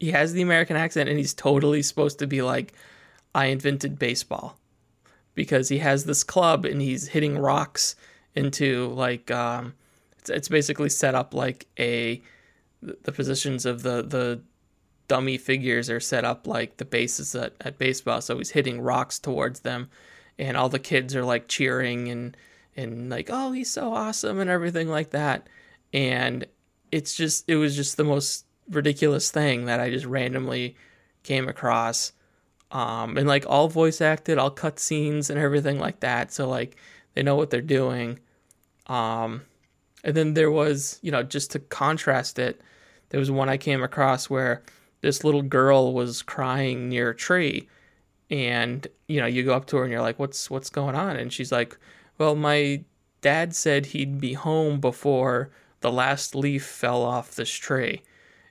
he 0.00 0.10
has 0.10 0.32
the 0.32 0.42
American 0.42 0.76
accent 0.76 1.08
and 1.08 1.16
he's 1.16 1.32
totally 1.32 1.82
supposed 1.82 2.18
to 2.18 2.26
be 2.26 2.42
like, 2.42 2.74
I 3.34 3.46
invented 3.46 3.98
baseball. 3.98 4.58
Because 5.34 5.70
he 5.70 5.78
has 5.78 6.04
this 6.04 6.22
club 6.24 6.66
and 6.66 6.82
he's 6.82 7.08
hitting 7.08 7.38
rocks 7.38 7.96
into 8.34 8.88
like 8.88 9.30
um 9.30 9.74
it's, 10.18 10.28
it's 10.28 10.48
basically 10.48 10.90
set 10.90 11.14
up 11.14 11.32
like 11.32 11.66
a 11.78 12.20
the 12.82 13.12
positions 13.12 13.64
of 13.64 13.82
the 13.82 14.02
the 14.02 14.40
dummy 15.08 15.38
figures 15.38 15.88
are 15.88 16.00
set 16.00 16.24
up 16.24 16.46
like 16.46 16.76
the 16.76 16.84
bases 16.84 17.34
at, 17.34 17.54
at 17.62 17.78
baseball 17.78 18.20
so 18.20 18.36
he's 18.36 18.50
hitting 18.50 18.80
rocks 18.80 19.18
towards 19.18 19.60
them 19.60 19.88
and 20.38 20.56
all 20.56 20.68
the 20.68 20.78
kids 20.78 21.14
are 21.16 21.24
like 21.24 21.48
cheering 21.48 22.08
and 22.08 22.36
and 22.76 23.08
like 23.08 23.28
oh 23.30 23.52
he's 23.52 23.70
so 23.70 23.94
awesome 23.94 24.38
and 24.38 24.50
everything 24.50 24.88
like 24.88 25.10
that 25.10 25.48
and 25.92 26.46
it's 26.90 27.14
just 27.14 27.48
it 27.48 27.56
was 27.56 27.74
just 27.74 27.96
the 27.96 28.04
most 28.04 28.44
ridiculous 28.70 29.30
thing 29.30 29.64
that 29.64 29.80
I 29.80 29.90
just 29.90 30.06
randomly 30.06 30.76
came 31.22 31.48
across. 31.48 32.12
Um, 32.72 33.16
and 33.18 33.28
like 33.28 33.44
all 33.46 33.68
voice 33.68 34.00
acted, 34.00 34.38
all 34.38 34.50
cut 34.50 34.78
scenes 34.78 35.30
and 35.30 35.38
everything 35.38 35.78
like 35.78 36.00
that. 36.00 36.32
So 36.32 36.48
like 36.48 36.76
they 37.14 37.22
know 37.22 37.36
what 37.36 37.50
they're 37.50 37.60
doing. 37.60 38.18
Um, 38.86 39.42
and 40.02 40.16
then 40.16 40.34
there 40.34 40.50
was, 40.50 40.98
you 41.02 41.12
know, 41.12 41.22
just 41.22 41.52
to 41.52 41.58
contrast 41.58 42.38
it, 42.38 42.60
there 43.10 43.20
was 43.20 43.30
one 43.30 43.48
I 43.48 43.56
came 43.58 43.82
across 43.82 44.30
where 44.30 44.62
this 45.02 45.22
little 45.22 45.42
girl 45.42 45.92
was 45.92 46.22
crying 46.22 46.88
near 46.88 47.10
a 47.10 47.14
tree, 47.14 47.68
and 48.30 48.86
you 49.06 49.20
know, 49.20 49.26
you 49.26 49.42
go 49.42 49.54
up 49.54 49.66
to 49.66 49.76
her 49.76 49.82
and 49.84 49.92
you're 49.92 50.00
like, 50.00 50.18
"What's 50.18 50.50
what's 50.50 50.70
going 50.70 50.94
on?" 50.94 51.16
And 51.16 51.32
she's 51.32 51.52
like, 51.52 51.76
"Well, 52.18 52.34
my 52.34 52.84
dad 53.20 53.54
said 53.54 53.86
he'd 53.86 54.20
be 54.20 54.32
home 54.32 54.80
before 54.80 55.50
the 55.80 55.92
last 55.92 56.34
leaf 56.34 56.64
fell 56.64 57.02
off 57.02 57.34
this 57.34 57.50
tree." 57.50 58.02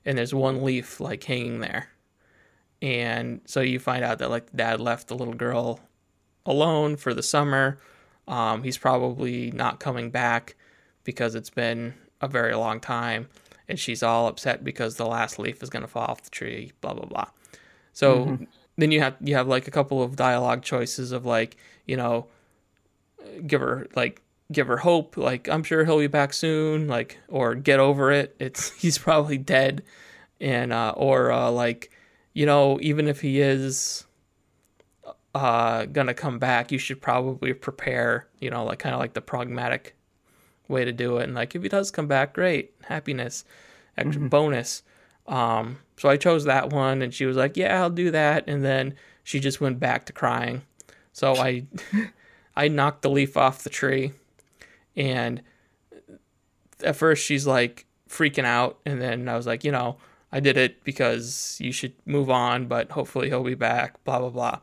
and 0.05 0.17
there's 0.17 0.33
one 0.33 0.63
leaf 0.63 0.99
like 0.99 1.23
hanging 1.23 1.59
there. 1.59 1.89
And 2.81 3.41
so 3.45 3.61
you 3.61 3.79
find 3.79 4.03
out 4.03 4.19
that 4.19 4.29
like 4.29 4.51
dad 4.55 4.79
left 4.79 5.07
the 5.07 5.15
little 5.15 5.33
girl 5.33 5.79
alone 6.45 6.95
for 6.97 7.13
the 7.13 7.23
summer. 7.23 7.77
Um, 8.27 8.63
he's 8.63 8.77
probably 8.77 9.51
not 9.51 9.79
coming 9.79 10.09
back 10.09 10.55
because 11.03 11.35
it's 11.35 11.49
been 11.49 11.93
a 12.21 12.27
very 12.27 12.55
long 12.55 12.79
time, 12.79 13.27
and 13.67 13.79
she's 13.79 14.03
all 14.03 14.27
upset 14.27 14.63
because 14.63 14.95
the 14.95 15.05
last 15.05 15.39
leaf 15.39 15.61
is 15.61 15.69
going 15.69 15.81
to 15.81 15.87
fall 15.87 16.05
off 16.05 16.23
the 16.23 16.29
tree. 16.29 16.71
Blah 16.81 16.93
blah 16.93 17.05
blah. 17.05 17.27
So 17.93 18.25
mm-hmm. 18.25 18.43
then 18.77 18.91
you 18.91 19.01
have 19.01 19.15
you 19.21 19.35
have 19.35 19.47
like 19.47 19.67
a 19.67 19.71
couple 19.71 20.01
of 20.01 20.15
dialogue 20.15 20.63
choices 20.63 21.11
of 21.11 21.25
like 21.25 21.57
you 21.85 21.97
know, 21.97 22.27
give 23.45 23.61
her 23.61 23.87
like 23.95 24.21
give 24.51 24.67
her 24.67 24.77
hope 24.77 25.17
like 25.17 25.47
i'm 25.47 25.63
sure 25.63 25.85
he'll 25.85 25.99
be 25.99 26.07
back 26.07 26.33
soon 26.33 26.87
like 26.87 27.17
or 27.27 27.55
get 27.55 27.79
over 27.79 28.11
it 28.11 28.35
it's 28.39 28.71
he's 28.81 28.97
probably 28.97 29.37
dead 29.37 29.83
and 30.39 30.73
uh 30.73 30.93
or 30.97 31.31
uh 31.31 31.49
like 31.49 31.90
you 32.33 32.45
know 32.45 32.79
even 32.81 33.07
if 33.07 33.21
he 33.21 33.41
is 33.41 34.05
uh 35.33 35.85
gonna 35.85 36.13
come 36.13 36.39
back 36.39 36.71
you 36.71 36.77
should 36.77 37.01
probably 37.01 37.53
prepare 37.53 38.27
you 38.39 38.49
know 38.49 38.65
like 38.65 38.79
kind 38.79 38.93
of 38.93 38.99
like 38.99 39.13
the 39.13 39.21
pragmatic 39.21 39.95
way 40.71 40.85
to 40.85 40.91
do 40.91 41.17
it. 41.17 41.25
And 41.25 41.35
like 41.35 41.53
if 41.53 41.61
he 41.61 41.69
does 41.69 41.91
come 41.91 42.07
back 42.07 42.33
great 42.33 42.73
happiness 42.85 43.45
extra 43.97 44.21
mm-hmm. 44.21 44.29
bonus. 44.29 44.81
Um 45.27 45.77
so 45.97 46.09
i 46.09 46.17
chose 46.17 46.45
that 46.45 46.71
one 46.71 47.03
and 47.03 47.13
she 47.13 47.25
was 47.25 47.37
like 47.37 47.55
yeah 47.55 47.81
i'll 47.81 47.91
do 47.91 48.09
that. 48.09 48.45
And 48.47 48.63
then 48.63 48.95
she 49.23 49.39
just 49.39 49.61
went 49.61 49.79
back 49.79 50.05
to 50.07 50.13
crying. 50.13 50.63
So 51.13 51.35
i 51.35 51.65
i 52.55 52.67
knocked 52.67 53.03
the 53.03 53.09
leaf 53.09 53.37
off 53.37 53.63
the 53.63 53.69
tree. 53.69 54.13
And 54.95 55.43
at 56.83 56.95
first 56.95 57.23
she's 57.23 57.45
like 57.45 57.85
freaking 58.09 58.45
out. 58.45 58.79
And 58.85 58.99
then 58.99 59.29
I 59.29 59.35
was 59.35 59.45
like, 59.45 59.63
you 59.63 59.71
know, 59.71 59.97
I 60.31 60.39
did 60.39 60.57
it 60.57 60.83
because 60.83 61.57
you 61.59 61.71
should 61.71 61.93
move 62.05 62.29
on, 62.29 62.67
but 62.67 62.91
hopefully 62.91 63.27
he'll 63.27 63.43
be 63.43 63.55
back, 63.55 64.01
blah, 64.03 64.19
blah, 64.19 64.29
blah. 64.29 64.59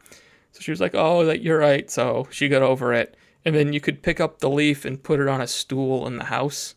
So 0.53 0.61
she 0.61 0.71
was 0.71 0.81
like, 0.81 0.95
oh, 0.95 1.25
that 1.27 1.43
you're 1.43 1.59
right. 1.59 1.91
So 1.91 2.27
she 2.31 2.49
got 2.49 2.63
over 2.63 2.93
it. 2.93 3.17
And 3.45 3.55
then 3.55 3.73
you 3.73 3.81
could 3.81 4.03
pick 4.03 4.21
up 4.21 4.39
the 4.39 4.51
leaf 4.51 4.85
and 4.85 5.03
put 5.03 5.21
it 5.21 5.29
on 5.29 5.41
a 5.41 5.47
stool 5.47 6.07
in 6.07 6.17
the 6.17 6.25
house. 6.25 6.75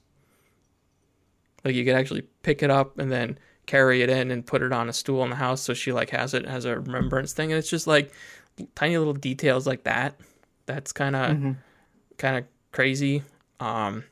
Like 1.63 1.75
you 1.75 1.85
could 1.85 1.95
actually 1.95 2.23
pick 2.43 2.61
it 2.63 2.69
up 2.69 2.99
and 2.99 3.11
then 3.11 3.37
carry 3.65 4.01
it 4.01 4.09
in 4.09 4.31
and 4.31 4.45
put 4.45 4.61
it 4.61 4.73
on 4.73 4.89
a 4.89 4.93
stool 4.93 5.23
in 5.23 5.29
the 5.29 5.35
house. 5.37 5.61
So 5.61 5.73
she 5.73 5.91
like 5.91 6.09
has 6.09 6.33
it 6.33 6.45
as 6.45 6.65
a 6.65 6.79
remembrance 6.79 7.33
thing. 7.33 7.51
And 7.51 7.59
it's 7.59 7.69
just 7.69 7.87
like 7.87 8.11
tiny 8.75 8.97
little 8.97 9.13
details 9.13 9.65
like 9.65 9.83
that. 9.83 10.19
That's 10.65 10.91
kind 10.91 11.15
of 11.15 11.31
mm-hmm. 11.31 11.51
kind 12.17 12.37
of 12.37 12.45
crazy. 12.71 13.23
Um, 13.59 14.03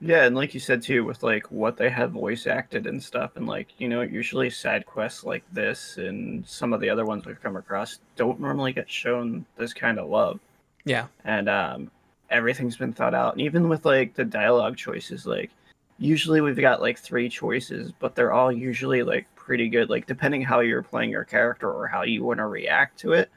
yeah, 0.00 0.24
and 0.24 0.36
like 0.36 0.54
you 0.54 0.60
said 0.60 0.82
too, 0.82 1.04
with 1.04 1.22
like 1.22 1.50
what 1.50 1.76
they 1.76 1.90
have 1.90 2.12
voice 2.12 2.46
acted 2.46 2.86
and 2.86 3.02
stuff, 3.02 3.32
and 3.36 3.46
like 3.46 3.68
you 3.78 3.88
know, 3.88 4.02
usually 4.02 4.50
side 4.50 4.86
quests 4.86 5.24
like 5.24 5.42
this 5.52 5.96
and 5.96 6.46
some 6.46 6.72
of 6.72 6.80
the 6.80 6.90
other 6.90 7.04
ones 7.04 7.26
we've 7.26 7.42
come 7.42 7.56
across 7.56 7.98
don't 8.16 8.40
normally 8.40 8.72
get 8.72 8.88
shown 8.88 9.44
this 9.56 9.74
kind 9.74 9.98
of 9.98 10.08
love. 10.08 10.38
Yeah, 10.84 11.06
and 11.24 11.48
um, 11.48 11.90
everything's 12.30 12.76
been 12.76 12.92
thought 12.92 13.14
out, 13.14 13.34
and 13.34 13.42
even 13.42 13.68
with 13.68 13.84
like 13.84 14.14
the 14.14 14.24
dialogue 14.24 14.76
choices, 14.76 15.26
like 15.26 15.50
usually 15.98 16.40
we've 16.40 16.56
got 16.56 16.80
like 16.80 16.98
three 16.98 17.28
choices, 17.28 17.92
but 17.98 18.14
they're 18.14 18.32
all 18.32 18.52
usually 18.52 19.02
like 19.02 19.26
pretty 19.34 19.68
good. 19.68 19.90
Like 19.90 20.06
depending 20.06 20.42
how 20.42 20.60
you're 20.60 20.82
playing 20.82 21.10
your 21.10 21.24
character 21.24 21.70
or 21.70 21.88
how 21.88 22.02
you 22.02 22.22
want 22.22 22.38
to 22.38 22.46
react 22.46 23.00
to 23.00 23.14
it, 23.14 23.30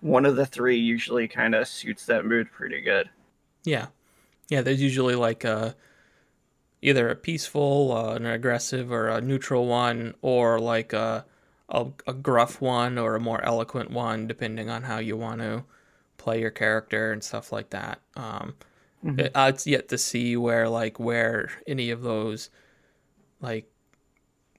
one 0.00 0.24
of 0.24 0.36
the 0.36 0.46
three 0.46 0.78
usually 0.78 1.28
kind 1.28 1.54
of 1.54 1.68
suits 1.68 2.06
that 2.06 2.24
mood 2.24 2.50
pretty 2.50 2.80
good. 2.80 3.10
Yeah. 3.64 3.86
Yeah, 4.48 4.62
there's 4.62 4.82
usually 4.82 5.14
like 5.14 5.44
a 5.44 5.74
either 6.82 7.08
a 7.08 7.16
peaceful, 7.16 7.92
uh, 7.92 8.14
an 8.14 8.26
aggressive, 8.26 8.92
or 8.92 9.08
a 9.08 9.20
neutral 9.20 9.66
one, 9.66 10.14
or 10.20 10.60
like 10.60 10.92
a, 10.92 11.24
a, 11.70 11.86
a 12.06 12.12
gruff 12.12 12.60
one 12.60 12.98
or 12.98 13.14
a 13.16 13.20
more 13.20 13.42
eloquent 13.42 13.90
one, 13.90 14.26
depending 14.26 14.68
on 14.68 14.82
how 14.82 14.98
you 14.98 15.16
want 15.16 15.40
to 15.40 15.64
play 16.18 16.40
your 16.40 16.50
character 16.50 17.10
and 17.10 17.24
stuff 17.24 17.52
like 17.52 17.70
that. 17.70 18.00
Um, 18.16 18.54
mm-hmm. 19.04 19.18
it, 19.18 19.32
uh, 19.34 19.50
it's 19.52 19.66
yet 19.66 19.88
to 19.88 19.98
see 19.98 20.36
where 20.36 20.68
like 20.68 21.00
where 21.00 21.50
any 21.66 21.90
of 21.90 22.02
those 22.02 22.50
like 23.40 23.70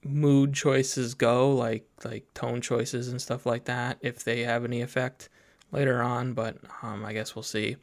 mood 0.02 0.52
choices 0.52 1.14
go, 1.14 1.54
like 1.54 1.86
like 2.04 2.32
tone 2.34 2.60
choices 2.60 3.08
and 3.08 3.22
stuff 3.22 3.46
like 3.46 3.66
that, 3.66 3.98
if 4.00 4.24
they 4.24 4.42
have 4.42 4.64
any 4.64 4.82
effect 4.82 5.28
later 5.70 6.02
on. 6.02 6.32
But 6.32 6.58
um, 6.82 7.04
I 7.04 7.12
guess 7.12 7.36
we'll 7.36 7.44
see. 7.44 7.76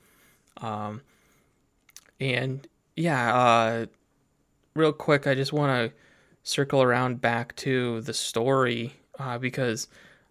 Um, 0.57 1.01
and 2.19 2.67
yeah, 2.95 3.35
uh, 3.35 3.85
real 4.75 4.93
quick, 4.93 5.27
I 5.27 5.35
just 5.35 5.53
want 5.53 5.91
to 5.91 5.97
circle 6.43 6.81
around 6.81 7.21
back 7.21 7.55
to 7.57 8.01
the 8.01 8.13
story 8.13 8.93
uh, 9.19 9.37
because 9.37 9.87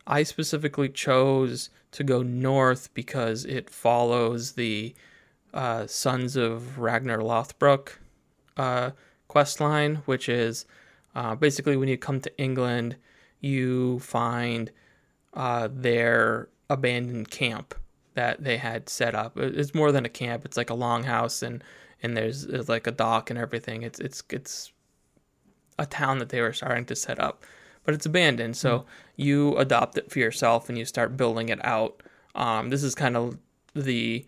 I 0.06 0.22
specifically 0.22 0.88
chose 0.88 1.70
to 1.92 2.04
go 2.04 2.22
north 2.22 2.92
because 2.94 3.44
it 3.44 3.70
follows 3.70 4.52
the 4.52 4.94
uh, 5.54 5.86
Sons 5.86 6.36
of 6.36 6.78
Ragnar 6.78 7.18
Lothbrok 7.18 7.98
uh, 8.56 8.90
quest 9.28 9.60
line, 9.60 9.96
which 10.06 10.28
is 10.28 10.66
uh, 11.14 11.34
basically 11.34 11.76
when 11.76 11.88
you 11.88 11.98
come 11.98 12.20
to 12.20 12.38
England, 12.38 12.96
you 13.40 13.98
find 14.00 14.70
uh, 15.34 15.68
their 15.70 16.48
abandoned 16.70 17.30
camp 17.30 17.74
that 18.14 18.42
they 18.42 18.56
had 18.56 18.88
set 18.88 19.14
up. 19.14 19.38
It's 19.38 19.74
more 19.74 19.92
than 19.92 20.04
a 20.04 20.10
camp; 20.10 20.44
it's 20.44 20.56
like 20.56 20.70
a 20.70 20.74
longhouse 20.74 21.42
and 21.42 21.62
and 22.02 22.16
there's, 22.16 22.46
there's 22.46 22.68
like 22.68 22.86
a 22.86 22.92
dock 22.92 23.30
and 23.30 23.38
everything. 23.38 23.82
It's 23.82 24.00
it's 24.00 24.22
it's 24.30 24.72
a 25.78 25.86
town 25.86 26.18
that 26.18 26.28
they 26.28 26.40
were 26.40 26.52
starting 26.52 26.84
to 26.86 26.96
set 26.96 27.18
up. 27.20 27.44
but 27.84 27.94
it's 27.94 28.06
abandoned. 28.06 28.56
So 28.56 28.80
mm-hmm. 28.80 28.88
you 29.16 29.56
adopt 29.56 29.98
it 29.98 30.10
for 30.10 30.18
yourself 30.18 30.68
and 30.68 30.78
you 30.78 30.84
start 30.84 31.16
building 31.16 31.48
it 31.48 31.64
out. 31.64 32.02
Um, 32.34 32.70
this 32.70 32.82
is 32.82 32.94
kind 32.94 33.16
of 33.16 33.38
the 33.74 34.26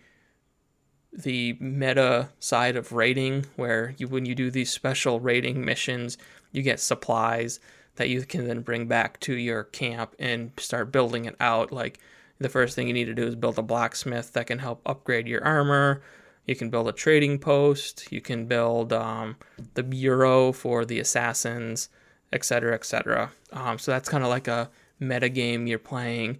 the 1.12 1.56
meta 1.60 2.28
side 2.40 2.76
of 2.76 2.90
raiding, 2.92 3.46
where 3.56 3.94
you 3.98 4.08
when 4.08 4.26
you 4.26 4.34
do 4.34 4.50
these 4.50 4.70
special 4.70 5.20
raiding 5.20 5.64
missions, 5.64 6.18
you 6.52 6.62
get 6.62 6.80
supplies 6.80 7.60
that 7.96 8.08
you 8.08 8.22
can 8.22 8.48
then 8.48 8.60
bring 8.60 8.86
back 8.88 9.20
to 9.20 9.34
your 9.34 9.64
camp 9.64 10.16
and 10.18 10.50
start 10.58 10.90
building 10.90 11.24
it 11.26 11.36
out. 11.38 11.70
Like 11.70 12.00
the 12.38 12.48
first 12.48 12.74
thing 12.74 12.86
you 12.86 12.94
need 12.94 13.04
to 13.06 13.14
do 13.14 13.26
is 13.26 13.36
build 13.36 13.58
a 13.58 13.62
blacksmith 13.62 14.32
that 14.32 14.46
can 14.46 14.58
help 14.58 14.80
upgrade 14.86 15.26
your 15.26 15.44
armor. 15.44 16.02
You 16.46 16.56
can 16.56 16.68
build 16.70 16.88
a 16.88 16.92
trading 16.92 17.38
post. 17.38 18.10
You 18.12 18.20
can 18.20 18.46
build 18.46 18.92
um, 18.92 19.36
the 19.74 19.82
bureau 19.82 20.52
for 20.52 20.84
the 20.84 21.00
assassins, 21.00 21.88
etc., 22.32 22.74
etc. 22.74 23.32
Um, 23.52 23.78
so 23.78 23.92
that's 23.92 24.08
kind 24.08 24.24
of 24.24 24.30
like 24.30 24.48
a 24.48 24.70
meta 24.98 25.28
game 25.28 25.66
you're 25.66 25.78
playing 25.78 26.38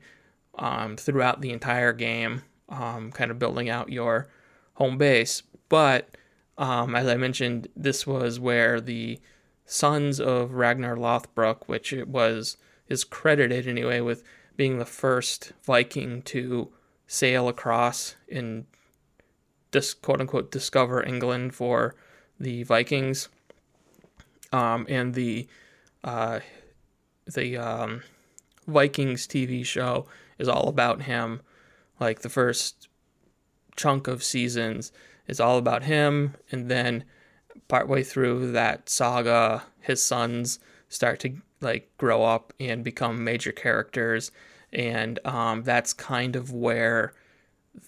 um, 0.59 0.97
throughout 0.97 1.40
the 1.40 1.51
entire 1.51 1.92
game, 1.92 2.42
um, 2.68 3.12
kind 3.12 3.30
of 3.30 3.38
building 3.38 3.68
out 3.68 3.90
your 3.90 4.28
home 4.74 4.99
base. 4.99 5.42
But 5.68 6.16
um, 6.59 6.95
as 6.95 7.07
I 7.07 7.16
mentioned, 7.16 7.68
this 7.74 8.07
was 8.07 8.38
where 8.38 8.80
the 8.80 9.20
sons 9.64 10.20
of 10.20 10.53
Ragnar 10.53 10.97
Lothbrok, 10.97 11.62
which 11.66 11.92
it 11.92 12.09
was 12.09 12.57
is 12.88 13.05
credited 13.05 13.66
anyway 13.66 14.01
with 14.01 14.22
being 14.57 14.78
the 14.78 14.84
first 14.84 15.52
Viking 15.64 16.22
to 16.22 16.70
sail 17.07 17.48
across 17.48 18.16
and 18.30 18.66
dis, 19.70 19.94
quote 19.94 20.20
unquote 20.20 20.50
discover 20.50 21.05
England 21.05 21.55
for 21.55 21.94
the 22.38 22.62
Vikings. 22.62 23.28
Um, 24.52 24.86
and 24.88 25.14
the 25.14 25.48
uh, 26.05 26.40
the 27.26 27.57
um, 27.57 28.02
Vikings 28.66 29.26
TV 29.26 29.64
show 29.64 30.07
is 30.38 30.48
all 30.48 30.68
about 30.68 31.02
him. 31.02 31.40
Like 31.98 32.20
the 32.20 32.28
first 32.28 32.88
chunk 33.76 34.07
of 34.07 34.22
seasons 34.22 34.92
is 35.26 35.40
all 35.40 35.59
about 35.59 35.84
him, 35.84 36.34
and 36.52 36.70
then 36.70 37.05
partway 37.68 38.02
through 38.02 38.52
that 38.52 38.88
saga, 38.88 39.64
his 39.80 40.02
sons 40.02 40.59
start 40.88 41.20
to 41.20 41.36
like 41.64 41.90
grow 41.98 42.22
up 42.22 42.52
and 42.60 42.84
become 42.84 43.24
major 43.24 43.52
characters, 43.52 44.30
and 44.72 45.18
um, 45.24 45.62
that's 45.62 45.92
kind 45.92 46.36
of 46.36 46.52
where 46.52 47.14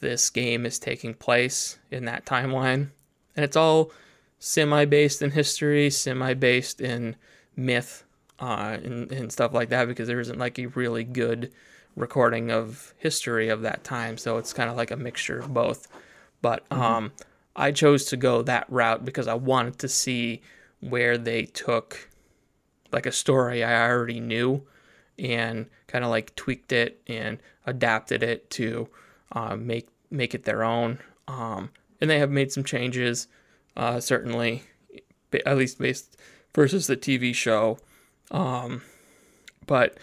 this 0.01 0.31
game 0.31 0.67
is 0.67 0.79
taking 0.79 1.15
place 1.15 1.79
in 1.91 2.07
that 2.07 2.27
timeline, 2.27 2.89
and 3.37 3.45
it's 3.45 3.57
all 3.57 3.93
semi-based 4.39 5.23
in 5.23 5.31
history, 5.31 5.91
semi-based 5.91 6.81
in 6.81 7.17
myth, 7.55 8.05
uh, 8.41 8.77
and, 8.83 9.13
and 9.13 9.33
stuff 9.33 9.55
like 9.55 9.69
that, 9.69 9.87
because 9.87 10.09
there 10.09 10.21
isn't 10.21 10.39
like 10.39 10.59
a 10.59 10.67
really 10.67 11.05
good 11.05 11.53
recording 11.95 12.51
of 12.51 12.93
history 12.99 13.49
of 13.49 13.63
that 13.63 13.85
time, 13.85 14.19
so 14.19 14.39
it's 14.39 14.53
kind 14.53 14.69
of 14.69 14.77
like 14.77 14.91
a 14.91 14.97
mixture 14.97 15.39
of 15.39 15.55
both. 15.55 15.89
But 16.43 16.69
mm-hmm. 16.69 16.83
um, 16.83 17.13
I 17.55 17.73
chose 17.73 18.05
to 18.07 18.17
go 18.17 18.43
that 18.43 18.67
route 18.69 19.05
because 19.05 19.29
I 19.29 19.35
wanted 19.35 19.79
to 19.79 19.89
see 19.89 20.43
where 20.81 21.17
they 21.17 21.45
took 21.45 22.11
like 22.93 23.07
a 23.07 23.13
story 23.13 23.63
I 23.65 23.89
already 23.89 24.21
knew 24.21 24.67
and 25.19 25.67
kind 25.87 26.05
of 26.05 26.11
like 26.11 26.35
tweaked 26.37 26.73
it 26.73 27.01
and 27.07 27.39
adapted 27.65 28.23
it 28.23 28.51
to 28.51 28.89
uh, 29.33 29.57
make 29.57 29.89
make 30.11 30.35
it 30.35 30.45
their 30.45 30.63
own. 30.63 30.99
Um, 31.29 31.71
and 32.01 32.11
they 32.11 32.19
have 32.19 32.31
made 32.31 32.53
some 32.53 32.65
changes, 32.65 33.29
uh, 33.77 34.01
certainly, 34.01 34.63
at 35.45 35.57
least 35.57 35.79
based 35.79 36.17
versus 36.55 36.87
the 36.87 36.97
TV 36.97 37.35
show. 37.35 37.79
Um, 38.31 38.83
but 39.67 39.99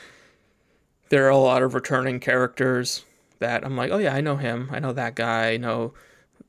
there 1.10 1.26
are 1.26 1.30
a 1.30 1.38
lot 1.38 1.64
of 1.64 1.74
returning 1.74 2.20
characters 2.20 3.06
that 3.40 3.66
I'm 3.66 3.78
like, 3.78 3.92
oh 3.92 3.98
yeah, 3.98 4.14
I 4.14 4.22
know 4.22 4.38
him. 4.38 4.70
I 4.72 4.80
know 4.80 4.94
that 4.94 5.16
guy. 5.16 5.52
I 5.52 5.58
know 5.58 5.94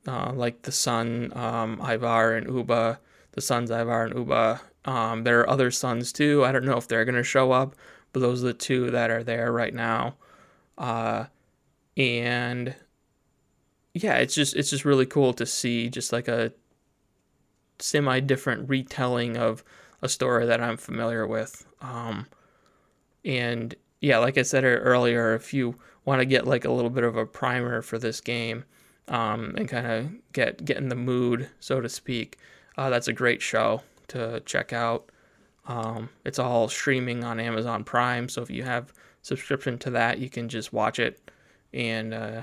uh, 0.07 0.31
like 0.33 0.63
the 0.63 0.71
son 0.71 1.31
um, 1.35 1.79
Ivar 1.81 2.35
and 2.35 2.47
Ubba, 2.47 2.99
the 3.33 3.41
sons 3.41 3.71
Ivar 3.71 4.05
and 4.05 4.15
Ubba. 4.15 4.61
Um, 4.85 5.23
there 5.23 5.39
are 5.41 5.49
other 5.49 5.71
sons 5.71 6.13
too. 6.13 6.45
I 6.45 6.51
don't 6.51 6.65
know 6.65 6.77
if 6.77 6.87
they're 6.87 7.05
gonna 7.05 7.23
show 7.23 7.51
up, 7.51 7.75
but 8.13 8.19
those 8.21 8.43
are 8.43 8.47
the 8.47 8.53
two 8.53 8.91
that 8.91 9.09
are 9.09 9.23
there 9.23 9.51
right 9.51 9.73
now. 9.73 10.15
Uh, 10.77 11.25
and 11.97 12.75
yeah, 13.93 14.15
it's 14.17 14.35
just 14.35 14.55
it's 14.55 14.69
just 14.69 14.85
really 14.85 15.05
cool 15.05 15.33
to 15.33 15.45
see 15.45 15.89
just 15.89 16.13
like 16.13 16.27
a 16.27 16.53
semi 17.79 18.19
different 18.19 18.69
retelling 18.69 19.37
of 19.37 19.63
a 20.01 20.09
story 20.09 20.45
that 20.45 20.61
I'm 20.61 20.77
familiar 20.77 21.25
with. 21.25 21.65
Um, 21.81 22.27
and 23.23 23.73
yeah, 24.01 24.19
like 24.19 24.37
I 24.37 24.43
said 24.43 24.63
earlier, 24.63 25.33
if 25.33 25.53
you 25.53 25.75
want 26.05 26.19
to 26.19 26.25
get 26.25 26.45
like 26.45 26.65
a 26.65 26.71
little 26.71 26.91
bit 26.91 27.03
of 27.03 27.17
a 27.17 27.25
primer 27.25 27.81
for 27.81 27.97
this 27.97 28.21
game, 28.21 28.65
um, 29.07 29.55
and 29.57 29.67
kind 29.67 29.87
of 29.87 30.31
get 30.33 30.63
get 30.63 30.77
in 30.77 30.89
the 30.89 30.95
mood, 30.95 31.49
so 31.59 31.81
to 31.81 31.89
speak. 31.89 32.37
Uh, 32.77 32.89
that's 32.89 33.07
a 33.07 33.13
great 33.13 33.41
show 33.41 33.81
to 34.09 34.41
check 34.45 34.73
out. 34.73 35.09
Um, 35.67 36.09
it's 36.25 36.39
all 36.39 36.67
streaming 36.67 37.23
on 37.23 37.39
Amazon 37.39 37.83
Prime, 37.83 38.29
so 38.29 38.41
if 38.41 38.49
you 38.49 38.63
have 38.63 38.93
subscription 39.21 39.77
to 39.79 39.89
that, 39.91 40.19
you 40.19 40.29
can 40.29 40.47
just 40.47 40.71
watch 40.71 40.99
it, 40.99 41.31
and 41.73 42.13
uh, 42.13 42.41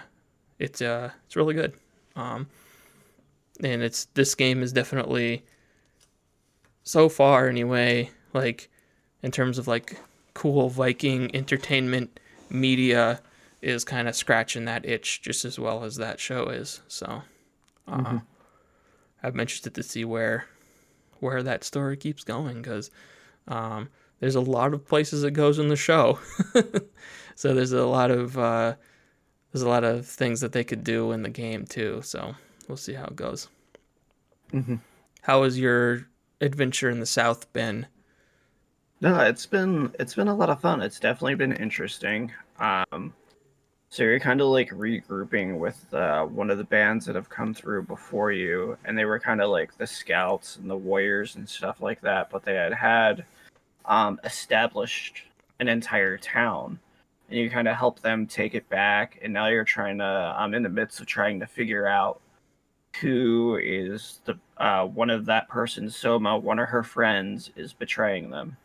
it's 0.59 0.83
uh, 0.83 1.11
it's 1.27 1.37
really 1.37 1.55
good. 1.55 1.75
Um, 2.17 2.49
and 3.63 3.83
it's 3.83 4.07
this 4.15 4.35
game 4.35 4.63
is 4.63 4.73
definitely 4.73 5.45
so 6.83 7.09
far 7.09 7.49
anyway, 7.49 8.11
like 8.33 8.69
in 9.23 9.31
terms 9.31 9.59
of 9.59 9.69
like 9.69 9.97
cool 10.35 10.69
Viking 10.69 11.35
entertainment 11.35 12.19
media 12.51 13.21
is 13.61 13.85
kind 13.85 14.09
of 14.09 14.17
scratching 14.17 14.65
that 14.65 14.85
itch 14.85 15.23
just 15.23 15.45
as 15.45 15.59
well 15.59 15.85
as 15.85 15.97
that 15.97 16.19
show 16.19 16.47
is. 16.47 16.81
So 16.89 17.23
uh, 17.87 17.97
mm-hmm. 17.97 18.17
I'm 19.23 19.41
interested 19.41 19.75
to 19.75 19.83
see 19.83 20.05
where 20.05 20.47
where 21.23 21.43
that 21.43 21.65
story 21.65 21.97
keeps 21.97 22.25
going 22.25 22.61
because 22.61 22.91
um, 23.49 23.89
there's 24.21 24.35
a 24.35 24.41
lot 24.41 24.75
of 24.75 24.87
places 24.87 25.25
it 25.25 25.33
goes 25.33 25.59
in 25.59 25.69
the 25.69 25.77
show. 25.77 26.19
so 27.35 27.55
there's 27.55 27.73
a 27.73 27.87
lot 27.87 28.11
of 28.11 28.37
uh, 28.37 28.75
there's 29.53 29.63
a 29.63 29.69
lot 29.69 29.85
of 29.85 30.07
things 30.07 30.41
that 30.41 30.53
they 30.53 30.65
could 30.65 30.85
do 30.85 31.13
in 31.13 31.23
the 31.23 31.29
game 31.29 31.65
too. 31.65 32.01
So 32.03 32.35
we'll 32.69 32.77
see 32.77 32.95
how 32.95 33.05
it 33.05 33.17
goes. 33.17 33.49
Mm-hmm. 34.53 34.77
How 35.23 35.45
has 35.45 35.59
your 35.59 36.09
adventure 36.41 36.91
in 36.91 37.01
the 37.01 37.07
South 37.07 37.53
been? 37.53 37.87
No, 39.01 39.21
it's 39.21 39.47
been 39.47 39.93
it's 39.99 40.15
been 40.15 40.29
a 40.29 40.35
lot 40.35 40.51
of 40.51 40.61
fun. 40.61 40.81
It's 40.81 41.01
definitely 41.01 41.35
been 41.35 41.53
interesting. 41.53 42.33
Um, 42.59 43.13
so 43.93 44.05
you're 44.05 44.19
kind 44.19 44.41
of 44.41 44.47
like 44.47 44.71
regrouping 44.71 45.59
with 45.59 45.93
uh, 45.93 46.25
one 46.25 46.49
of 46.51 46.57
the 46.57 46.65
bands 46.65 47.05
that 47.05 47.15
have 47.15 47.29
come 47.29 47.53
through 47.53 47.83
before 47.83 48.33
you, 48.33 48.79
and 48.87 48.97
they 48.97 49.05
were 49.05 49.21
kind 49.21 49.43
of 49.43 49.51
like 49.51 49.77
the 49.77 49.87
scouts 49.87 50.57
and 50.57 50.71
the 50.71 50.75
warriors 50.75 51.37
and 51.37 51.47
stuff 51.47 51.83
like 51.83 52.01
that, 52.01 52.31
but 52.31 52.43
they 52.43 52.55
had 52.55 52.73
had 52.73 53.27
um, 53.85 54.19
established 54.25 55.25
an 55.61 55.69
entire 55.69 56.17
town, 56.17 56.79
and 57.29 57.39
you 57.39 57.51
kind 57.51 57.69
of 57.69 57.77
help 57.77 58.01
them 58.01 58.27
take 58.27 58.55
it 58.55 58.67
back. 58.71 59.19
And 59.21 59.31
now 59.31 59.49
you're 59.49 59.63
trying 59.63 59.99
to, 59.99 60.05
I'm 60.39 60.55
in 60.55 60.63
the 60.63 60.71
midst 60.71 60.99
of 61.01 61.07
trying 61.07 61.39
to 61.41 61.47
figure 61.47 61.87
out 61.87 62.23
who 62.99 63.61
is 63.63 64.21
the 64.25 64.39
uh, 64.57 64.87
one 64.87 65.11
of 65.11 65.27
that 65.27 65.51
person's 65.51 65.95
Soma, 65.95 66.39
one 66.39 66.59
of 66.59 66.71
her 66.71 66.83
friends 66.83 67.51
is 67.57 67.75
betraying 67.75 68.31
them. 68.31 68.57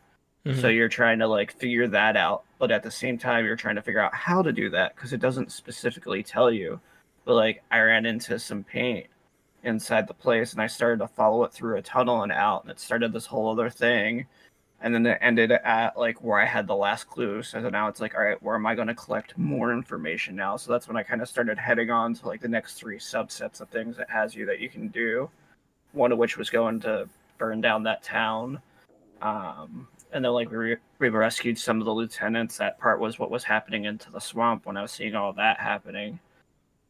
Mm-hmm. 0.47 0.61
So 0.61 0.69
you're 0.69 0.87
trying 0.87 1.19
to 1.19 1.27
like 1.27 1.51
figure 1.51 1.87
that 1.89 2.15
out, 2.15 2.43
but 2.57 2.71
at 2.71 2.81
the 2.81 2.91
same 2.91 3.17
time 3.17 3.43
you're 3.43 3.57
trying 3.57 3.75
to 3.75 3.81
figure 3.81 3.99
out 3.99 4.15
how 4.15 4.41
to 4.41 4.53
do 4.53 4.69
that 4.69 4.95
because 4.95 5.11
it 5.11 5.19
doesn't 5.19 5.51
specifically 5.51 6.23
tell 6.23 6.49
you. 6.49 6.79
But 7.25 7.35
like 7.35 7.63
I 7.69 7.79
ran 7.81 8.05
into 8.05 8.39
some 8.39 8.63
paint 8.63 9.07
inside 9.63 10.07
the 10.07 10.13
place 10.13 10.53
and 10.53 10.61
I 10.61 10.67
started 10.67 10.99
to 10.99 11.07
follow 11.09 11.43
it 11.43 11.51
through 11.51 11.75
a 11.75 11.81
tunnel 11.81 12.23
and 12.23 12.31
out 12.31 12.63
and 12.63 12.71
it 12.71 12.79
started 12.79 13.11
this 13.11 13.25
whole 13.25 13.51
other 13.51 13.69
thing. 13.69 14.25
And 14.79 14.93
then 14.93 15.05
it 15.05 15.17
ended 15.21 15.51
at 15.51 15.97
like 15.97 16.23
where 16.23 16.39
I 16.39 16.45
had 16.45 16.65
the 16.65 16.75
last 16.75 17.09
clue. 17.09 17.43
So 17.43 17.59
now 17.67 17.89
it's 17.89 17.99
like, 17.99 18.15
all 18.15 18.23
right, 18.23 18.41
where 18.41 18.55
am 18.55 18.67
I 18.67 18.75
going 18.75 18.87
to 18.87 18.95
collect 18.95 19.37
more 19.37 19.73
information 19.73 20.35
now? 20.35 20.55
So 20.55 20.71
that's 20.71 20.87
when 20.87 20.95
I 20.95 21.03
kind 21.03 21.21
of 21.21 21.27
started 21.27 21.57
heading 21.57 21.89
on 21.89 22.13
to 22.13 22.27
like 22.27 22.39
the 22.39 22.47
next 22.47 22.75
three 22.75 22.99
subsets 22.99 23.59
of 23.59 23.67
things 23.69 23.99
it 23.99 24.09
has 24.09 24.33
you 24.33 24.45
that 24.45 24.59
you 24.59 24.69
can 24.69 24.87
do. 24.87 25.29
One 25.91 26.13
of 26.13 26.19
which 26.19 26.37
was 26.37 26.49
going 26.49 26.79
to 26.81 27.09
burn 27.37 27.59
down 27.59 27.83
that 27.83 28.03
town. 28.03 28.61
Um, 29.21 29.87
and 30.11 30.23
then 30.23 30.31
like 30.31 30.49
we, 30.49 30.57
re- 30.57 30.77
we 30.99 31.09
rescued 31.09 31.57
some 31.57 31.79
of 31.79 31.85
the 31.85 31.93
lieutenants. 31.93 32.57
That 32.57 32.79
part 32.79 32.99
was 32.99 33.19
what 33.19 33.31
was 33.31 33.43
happening 33.43 33.85
into 33.85 34.11
the 34.11 34.19
swamp 34.19 34.65
when 34.65 34.77
I 34.77 34.81
was 34.81 34.91
seeing 34.91 35.15
all 35.15 35.33
that 35.33 35.59
happening. 35.59 36.19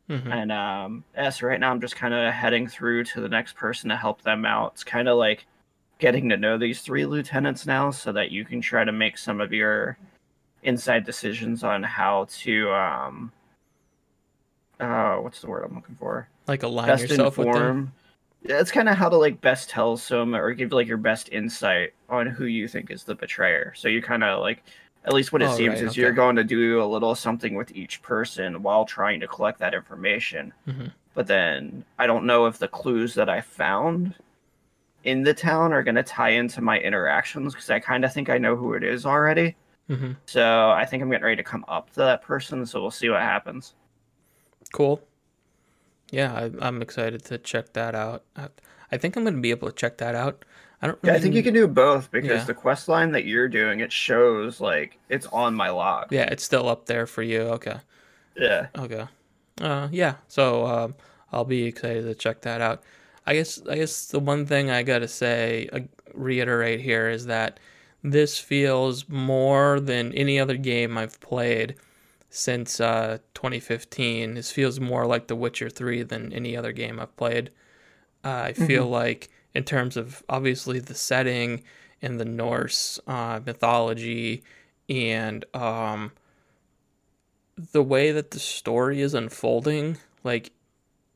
Mm-hmm. 0.10 0.32
And 0.32 0.52
um, 0.52 1.04
yeah, 1.16 1.30
so 1.30 1.48
right 1.48 1.60
now 1.60 1.72
I'm 1.72 1.82
just 1.82 1.96
kind 1.96 2.14
of 2.14 2.34
heading 2.34 2.68
through 2.68 3.04
to 3.06 3.22
the 3.22 3.28
next 3.28 3.56
person 3.56 3.90
to 3.90 3.98
help 3.98 4.22
them 4.22 4.46
out. 4.46 4.74
It's 4.74 4.84
kind 4.84 5.10
of 5.10 5.18
like 5.18 5.46
getting 6.00 6.30
to 6.30 6.38
know 6.38 6.58
these 6.58 6.82
three 6.82 7.06
lieutenants 7.06 7.66
now, 7.66 7.92
so 7.92 8.12
that 8.14 8.32
you 8.32 8.46
can 8.46 8.62
try 8.62 8.84
to 8.84 8.92
make 8.92 9.18
some 9.18 9.42
of 9.42 9.52
your 9.52 9.98
inside 10.64 11.06
decisions 11.06 11.64
on 11.64 11.84
how 11.84 12.28
to 12.30 12.72
um, 12.72 13.32
uh, 14.80 15.16
what's 15.16 15.42
the 15.42 15.48
word 15.48 15.66
I'm 15.66 15.76
looking 15.76 15.96
for? 15.96 16.30
Like 16.48 16.64
align 16.64 16.88
Best 16.88 17.04
yourself 17.04 17.38
inform, 17.38 17.48
with 17.48 17.62
them. 17.62 17.94
Yeah, 18.44 18.60
it's 18.60 18.72
kind 18.72 18.88
of 18.88 18.96
how 18.96 19.10
to 19.10 19.18
like 19.18 19.42
best 19.42 19.70
tell 19.70 19.98
some 19.98 20.36
or 20.36 20.54
give 20.54 20.72
like 20.72 20.88
your 20.88 20.98
best 20.98 21.30
insight 21.32 21.94
on 22.10 22.28
who 22.28 22.46
you 22.46 22.68
think 22.68 22.92
is 22.92 23.04
the 23.04 23.16
betrayer. 23.16 23.74
So 23.76 23.88
you 23.88 24.02
kind 24.02 24.24
of 24.24 24.40
like 24.40 24.64
at 25.06 25.14
least 25.14 25.32
what 25.32 25.42
it 25.42 25.50
oh, 25.50 25.56
seems 25.56 25.76
right, 25.76 25.84
is 25.84 25.92
okay. 25.92 26.02
you're 26.02 26.12
going 26.12 26.36
to 26.36 26.44
do 26.44 26.82
a 26.82 26.86
little 26.86 27.16
something 27.16 27.56
with 27.56 27.76
each 27.76 28.02
person 28.02 28.62
while 28.62 28.86
trying 28.86 29.20
to 29.22 29.28
collect 29.28 29.60
that 29.60 29.74
information. 29.74 30.54
Mm-hmm. 30.68 30.88
But 31.14 31.28
then 31.28 31.84
I 31.98 32.08
don't 32.08 32.26
know 32.26 32.46
if 32.46 32.60
the 32.60 32.68
clues 32.68 33.16
that 33.16 33.30
I 33.30 33.42
found 33.42 34.14
in 35.04 35.24
the 35.24 35.34
town 35.34 35.74
are 35.74 35.84
going 35.84 35.96
to 35.96 36.04
tie 36.04 36.32
into 36.32 36.62
my 36.62 36.80
interactions 36.80 37.54
because 37.54 37.70
I 37.70 37.80
kind 37.80 38.04
of 38.06 38.14
think 38.14 38.30
I 38.30 38.38
know 38.38 38.56
who 38.56 38.74
it 38.74 38.84
is 38.84 39.06
already. 39.06 39.56
Mm-hmm. 39.90 40.12
So 40.26 40.70
I 40.70 40.86
think 40.86 41.02
I'm 41.02 41.10
getting 41.10 41.24
ready 41.24 41.38
to 41.38 41.44
come 41.44 41.66
up 41.68 41.92
to 41.92 42.02
that 42.02 42.22
person. 42.22 42.66
So 42.66 42.82
we'll 42.82 42.92
see 42.92 43.10
what 43.10 43.22
happens. 43.22 43.74
Cool. 44.74 45.02
Yeah, 46.12 46.50
I, 46.62 46.68
am 46.68 46.82
excited 46.82 47.24
to 47.26 47.38
check 47.38 47.74
that 47.74 47.96
out. 47.96 48.24
I, 48.92 48.98
think 48.98 49.16
I'm 49.16 49.24
going 49.24 49.36
to 49.36 49.42
be 49.42 49.52
able 49.52 49.70
to 49.70 49.76
check 49.76 49.98
that 49.98 50.16
out. 50.16 50.46
I 50.82 50.88
don't. 50.88 51.00
Really... 51.02 51.14
Yeah, 51.14 51.18
I 51.18 51.22
think 51.22 51.36
you 51.36 51.44
can 51.44 51.54
do 51.54 51.68
both 51.68 52.12
because 52.12 52.42
yeah. 52.42 52.44
the 52.44 52.54
quest 52.54 52.88
line 52.88 53.12
that 53.12 53.26
you're 53.26 53.48
doing 53.48 53.80
it 53.80 53.92
shows 53.92 54.62
like 54.62 54.98
it's 55.10 55.26
on 55.28 55.56
my 55.56 55.70
log. 55.70 56.12
Yeah, 56.12 56.24
it's 56.24 56.44
still 56.44 56.70
up 56.70 56.86
there 56.86 57.08
for 57.08 57.24
you. 57.24 57.42
Okay. 57.42 57.78
Yeah. 58.36 58.68
Okay. 58.78 59.06
Uh, 59.60 59.88
yeah. 59.92 60.16
So 60.28 60.66
um, 60.66 60.96
I'll 61.32 61.46
be 61.46 61.64
excited 61.64 62.04
to 62.04 62.16
check 62.16 62.42
that 62.42 62.62
out. 62.62 62.84
I 63.26 63.34
guess. 63.34 63.60
I 63.68 63.76
guess 63.76 64.06
the 64.06 64.20
one 64.20 64.46
thing 64.46 64.70
I 64.70 64.84
gotta 64.84 65.08
say, 65.08 65.68
uh, 65.74 65.80
reiterate 66.14 66.80
here 66.80 67.10
is 67.10 67.26
that 67.26 67.60
this 68.04 68.40
feels 68.40 69.10
more 69.10 69.80
than 69.80 70.14
any 70.14 70.40
other 70.40 70.58
game 70.58 70.98
I've 70.98 71.20
played 71.20 71.76
since 72.30 72.80
uh, 72.80 73.18
2015. 73.34 74.36
This 74.36 74.52
feels 74.52 74.80
more 74.80 75.06
like 75.06 75.28
The 75.28 75.36
Witcher 75.36 75.70
3 75.70 76.04
than 76.04 76.34
any 76.34 76.56
other 76.56 76.72
game 76.72 77.00
I've 77.00 77.16
played. 77.16 77.52
Uh, 78.24 78.42
I 78.46 78.54
feel 78.54 78.84
mm-hmm. 78.84 78.94
like 78.94 79.30
in 79.54 79.64
terms 79.64 79.98
of 79.98 80.24
obviously 80.30 80.80
the 80.80 80.96
setting 80.96 81.64
and 82.02 82.20
the 82.20 82.26
Norse 82.26 83.00
uh, 83.08 83.40
mythology 83.46 84.44
and 84.90 85.46
um, 85.54 86.12
the 87.72 87.84
way 87.84 88.12
that 88.12 88.32
the 88.32 88.40
story 88.40 89.02
is 89.02 89.14
unfolding. 89.14 89.98
Like, 90.24 90.52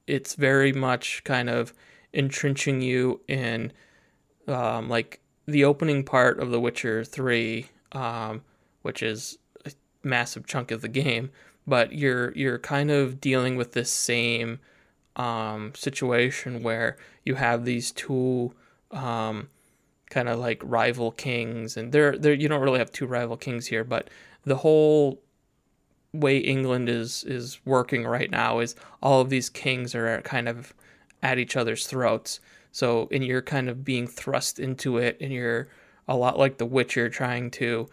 it's 0.08 0.36
very 0.36 0.74
much 0.74 1.24
kind 1.24 1.50
of 1.50 1.74
entrenching 2.14 2.82
you 2.82 3.22
in, 3.28 3.72
um, 4.48 4.90
like, 4.90 5.20
the 5.46 5.66
opening 5.66 6.04
part 6.04 6.40
of 6.40 6.52
The 6.52 6.60
Witcher 6.60 7.04
3, 7.04 7.68
um, 7.92 8.42
which 8.82 9.04
is 9.04 9.38
massive 10.04 10.48
chunk 10.48 10.72
of 10.72 10.82
the 10.82 10.88
game, 10.88 11.32
but 11.68 11.94
you're 11.94 12.32
you're 12.34 12.60
kind 12.60 12.92
of 12.92 13.22
dealing 13.22 13.56
with 13.56 13.74
this 13.74 13.92
same 13.92 14.60
um, 15.16 15.74
situation 15.76 16.64
where 16.64 16.98
you 17.26 17.36
have 17.36 17.66
these 17.66 17.92
two 17.92 18.54
um, 18.92 19.50
kind 20.10 20.30
of 20.30 20.40
like 20.40 20.62
rival 20.64 21.12
kings, 21.12 21.78
and 21.78 21.92
there 21.92 22.18
there 22.18 22.34
you 22.34 22.48
don't 22.48 22.62
really 22.62 22.80
have 22.80 22.92
two 22.92 23.08
rival 23.08 23.38
kings 23.38 23.68
here, 23.68 23.84
but 23.84 24.10
the 24.44 24.58
whole 24.58 25.22
way 26.14 26.38
England 26.38 26.90
is 26.90 27.24
is 27.24 27.60
working 27.66 28.06
right 28.06 28.30
now 28.30 28.60
is 28.60 28.76
all 29.02 29.22
of 29.22 29.30
these 29.30 29.50
kings 29.50 29.96
are 29.96 30.22
kind 30.22 30.50
of 30.50 30.74
at 31.24 31.40
each 31.40 31.56
other's 31.56 31.88
throats. 31.88 32.40
So 32.72 33.08
and 33.12 33.24
you're 33.24 33.42
kind 33.42 33.70
of 33.70 33.84
being 33.84 34.08
thrust 34.08 34.60
into 34.60 34.98
it, 34.98 35.18
and 35.22 35.32
you're 35.32 35.68
a 36.08 36.16
lot 36.16 36.40
like 36.40 36.58
The 36.58 36.66
Witcher, 36.66 37.10
trying 37.10 37.52
to 37.52 37.88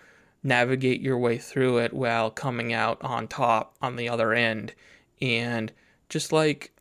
navigate 0.48 1.00
your 1.00 1.18
way 1.18 1.38
through 1.38 1.78
it 1.78 1.92
while 1.92 2.30
coming 2.30 2.72
out 2.72 2.98
on 3.02 3.28
top 3.28 3.76
on 3.80 3.96
the 3.96 4.08
other 4.08 4.32
end. 4.32 4.74
And 5.20 5.72
just 6.08 6.32
like 6.32 6.72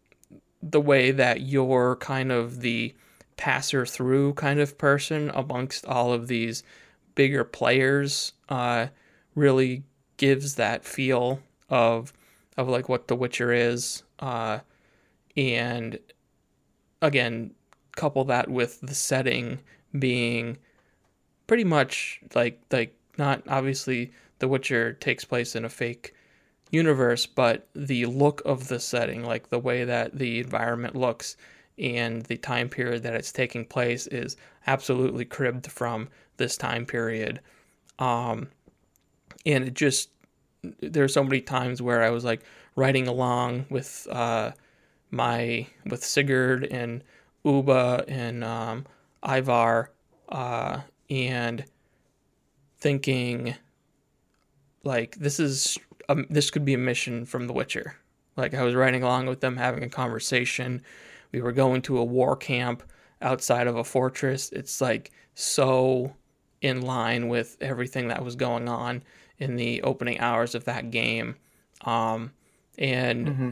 the 0.61 0.81
way 0.81 1.11
that 1.11 1.41
you're 1.41 1.95
kind 1.97 2.31
of 2.31 2.61
the 2.61 2.95
passer 3.35 3.85
through 3.85 4.33
kind 4.33 4.59
of 4.59 4.77
person 4.77 5.31
amongst 5.33 5.85
all 5.85 6.11
of 6.11 6.27
these 6.27 6.63
bigger 7.13 7.43
players 7.43 8.33
uh, 8.49 8.87
really 9.35 9.83
gives 10.17 10.55
that 10.55 10.83
feel 10.83 11.39
of 11.69 12.13
of 12.57 12.67
like 12.67 12.89
what 12.89 13.07
The 13.07 13.15
Witcher 13.15 13.51
is. 13.53 14.01
Uh, 14.17 14.59
and 15.35 15.99
again, 17.03 17.51
couple 17.95 18.23
that 18.25 18.49
with 18.49 18.81
the 18.81 18.95
setting 18.95 19.59
being 19.97 20.57
pretty 21.47 21.63
much 21.63 22.19
like 22.35 22.61
like 22.71 22.96
not 23.17 23.43
obviously 23.47 24.11
The 24.39 24.47
Witcher 24.47 24.93
takes 24.93 25.25
place 25.25 25.55
in 25.55 25.65
a 25.65 25.69
fake 25.69 26.13
universe, 26.71 27.25
but 27.25 27.67
the 27.73 28.05
look 28.05 28.41
of 28.45 28.67
the 28.67 28.79
setting, 28.79 29.23
like 29.23 29.49
the 29.49 29.59
way 29.59 29.83
that 29.83 30.17
the 30.17 30.39
environment 30.39 30.95
looks 30.95 31.37
and 31.79 32.23
the 32.23 32.37
time 32.37 32.69
period 32.69 33.03
that 33.03 33.13
it's 33.13 33.31
taking 33.31 33.63
place 33.63 34.07
is 34.07 34.35
absolutely 34.65 35.25
cribbed 35.25 35.71
from 35.71 36.09
this 36.37 36.57
time 36.57 36.85
period. 36.85 37.39
Um, 37.99 38.49
and 39.45 39.65
it 39.65 39.73
just 39.73 40.09
there's 40.81 41.13
so 41.13 41.23
many 41.23 41.41
times 41.41 41.81
where 41.81 42.03
I 42.03 42.09
was 42.09 42.23
like 42.23 42.43
riding 42.75 43.07
along 43.07 43.65
with 43.69 44.07
uh, 44.11 44.51
my 45.11 45.67
with 45.85 46.03
Sigurd 46.03 46.65
and 46.65 47.03
Ubba 47.45 48.03
and 48.07 48.43
um, 48.43 48.85
Ivar 49.23 49.91
uh, 50.29 50.81
and 51.09 51.63
thinking 52.79 53.55
like 54.83 55.15
this 55.15 55.39
is 55.39 55.77
a, 56.09 56.15
this 56.29 56.49
could 56.49 56.65
be 56.65 56.73
a 56.73 56.77
mission 56.77 57.25
from 57.25 57.47
The 57.47 57.53
Witcher. 57.53 57.95
Like 58.35 58.53
I 58.53 58.63
was 58.63 58.75
riding 58.75 59.03
along 59.03 59.25
with 59.25 59.41
them, 59.41 59.57
having 59.57 59.83
a 59.83 59.89
conversation. 59.89 60.81
We 61.31 61.41
were 61.41 61.51
going 61.51 61.81
to 61.83 61.97
a 61.97 62.03
war 62.03 62.35
camp 62.35 62.83
outside 63.21 63.67
of 63.67 63.75
a 63.75 63.83
fortress. 63.83 64.51
It's 64.51 64.79
like 64.79 65.11
so 65.33 66.15
in 66.61 66.81
line 66.81 67.27
with 67.27 67.57
everything 67.61 68.07
that 68.07 68.23
was 68.23 68.35
going 68.35 68.69
on 68.69 69.03
in 69.39 69.55
the 69.55 69.81
opening 69.83 70.19
hours 70.19 70.55
of 70.55 70.65
that 70.65 70.91
game. 70.91 71.35
Um, 71.81 72.31
and 72.77 73.27
mm-hmm. 73.27 73.49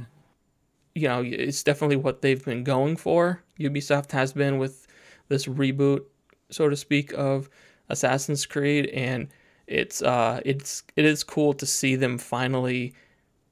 you 0.93 1.07
know, 1.07 1.21
it's 1.21 1.63
definitely 1.63 1.97
what 1.97 2.21
they've 2.21 2.43
been 2.43 2.63
going 2.63 2.95
for. 2.95 3.43
Ubisoft 3.59 4.11
has 4.11 4.33
been 4.33 4.57
with 4.57 4.87
this 5.27 5.45
reboot, 5.45 6.03
so 6.49 6.69
to 6.69 6.75
speak, 6.75 7.13
of 7.13 7.49
Assassin's 7.89 8.45
Creed, 8.45 8.87
and 8.87 9.27
it's 9.67 10.01
uh 10.01 10.41
it's 10.45 10.83
it 10.95 11.05
is 11.05 11.23
cool 11.23 11.53
to 11.53 11.65
see 11.65 11.95
them 11.95 12.17
finally 12.17 12.93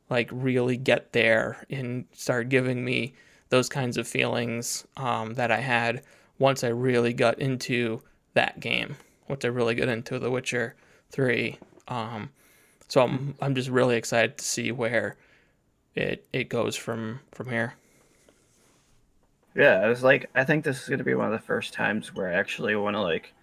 like 0.10 0.30
really 0.32 0.78
get 0.78 1.12
there 1.12 1.66
and 1.70 2.06
start 2.14 2.50
giving 2.50 2.86
me 2.86 3.14
those 3.50 3.70
kinds 3.70 3.98
of 3.98 4.08
feelings 4.08 4.86
um, 4.98 5.34
that 5.36 5.52
I 5.52 5.58
had 5.58 6.04
once 6.40 6.64
I 6.64 6.70
really 6.70 7.14
got 7.14 7.40
into 7.40 8.02
that 8.34 8.60
game. 8.60 8.96
Once 9.28 9.46
I 9.46 9.48
really 9.48 9.76
got 9.76 9.88
into 9.88 10.20
The 10.20 10.30
Witcher 10.30 10.76
Three. 11.10 11.58
Um, 11.88 12.30
so 12.88 13.02
I'm 13.02 13.36
I'm 13.42 13.56
just 13.56 13.70
really 13.70 13.96
excited 13.96 14.38
to 14.38 14.46
see 14.46 14.72
where 14.72 15.16
it 15.96 16.26
it 16.34 16.50
goes 16.50 16.76
from 16.76 17.20
from 17.32 17.50
here. 17.50 17.76
Yeah, 19.56 19.82
I 19.82 19.88
was 19.88 20.04
like, 20.04 20.30
I 20.34 20.44
think 20.44 20.64
this 20.64 20.82
is 20.82 20.90
gonna 20.90 21.04
be 21.04 21.16
one 21.16 21.28
of 21.28 21.40
the 21.40 21.46
first 21.46 21.74
times 21.74 22.14
where 22.14 22.30
I 22.30 22.34
actually 22.34 22.76
want 22.76 22.96
to 22.96 23.02
like 23.02 23.34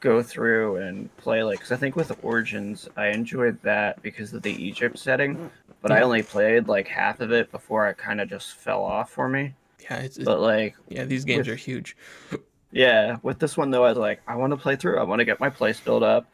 go 0.00 0.22
through 0.22 0.76
and 0.76 1.14
play 1.16 1.42
like 1.42 1.58
because 1.58 1.72
I 1.72 1.76
think 1.76 1.96
with 1.96 2.16
Origins 2.22 2.88
I 2.96 3.08
enjoyed 3.08 3.60
that 3.62 4.00
because 4.02 4.32
of 4.32 4.42
the 4.42 4.52
Egypt 4.52 4.98
setting, 4.98 5.50
but 5.82 5.90
yeah. 5.90 5.98
I 5.98 6.02
only 6.02 6.22
played 6.22 6.68
like 6.68 6.88
half 6.88 7.20
of 7.20 7.32
it 7.32 7.50
before 7.50 7.88
it 7.88 7.98
kind 7.98 8.20
of 8.20 8.28
just 8.28 8.54
fell 8.54 8.82
off 8.82 9.10
for 9.10 9.28
me. 9.28 9.54
Yeah, 9.80 9.98
it's, 9.98 10.18
but 10.18 10.40
like 10.40 10.76
yeah, 10.88 11.04
these 11.04 11.24
games 11.24 11.46
with, 11.46 11.54
are 11.54 11.56
huge. 11.56 11.96
yeah, 12.72 13.16
with 13.22 13.38
this 13.38 13.56
one 13.56 13.70
though, 13.70 13.84
I 13.84 13.90
was 13.90 13.98
like, 13.98 14.20
I 14.26 14.36
want 14.36 14.52
to 14.52 14.56
play 14.56 14.76
through. 14.76 14.98
I 14.98 15.04
want 15.04 15.20
to 15.20 15.24
get 15.24 15.40
my 15.40 15.50
place 15.50 15.80
built 15.80 16.02
up. 16.02 16.26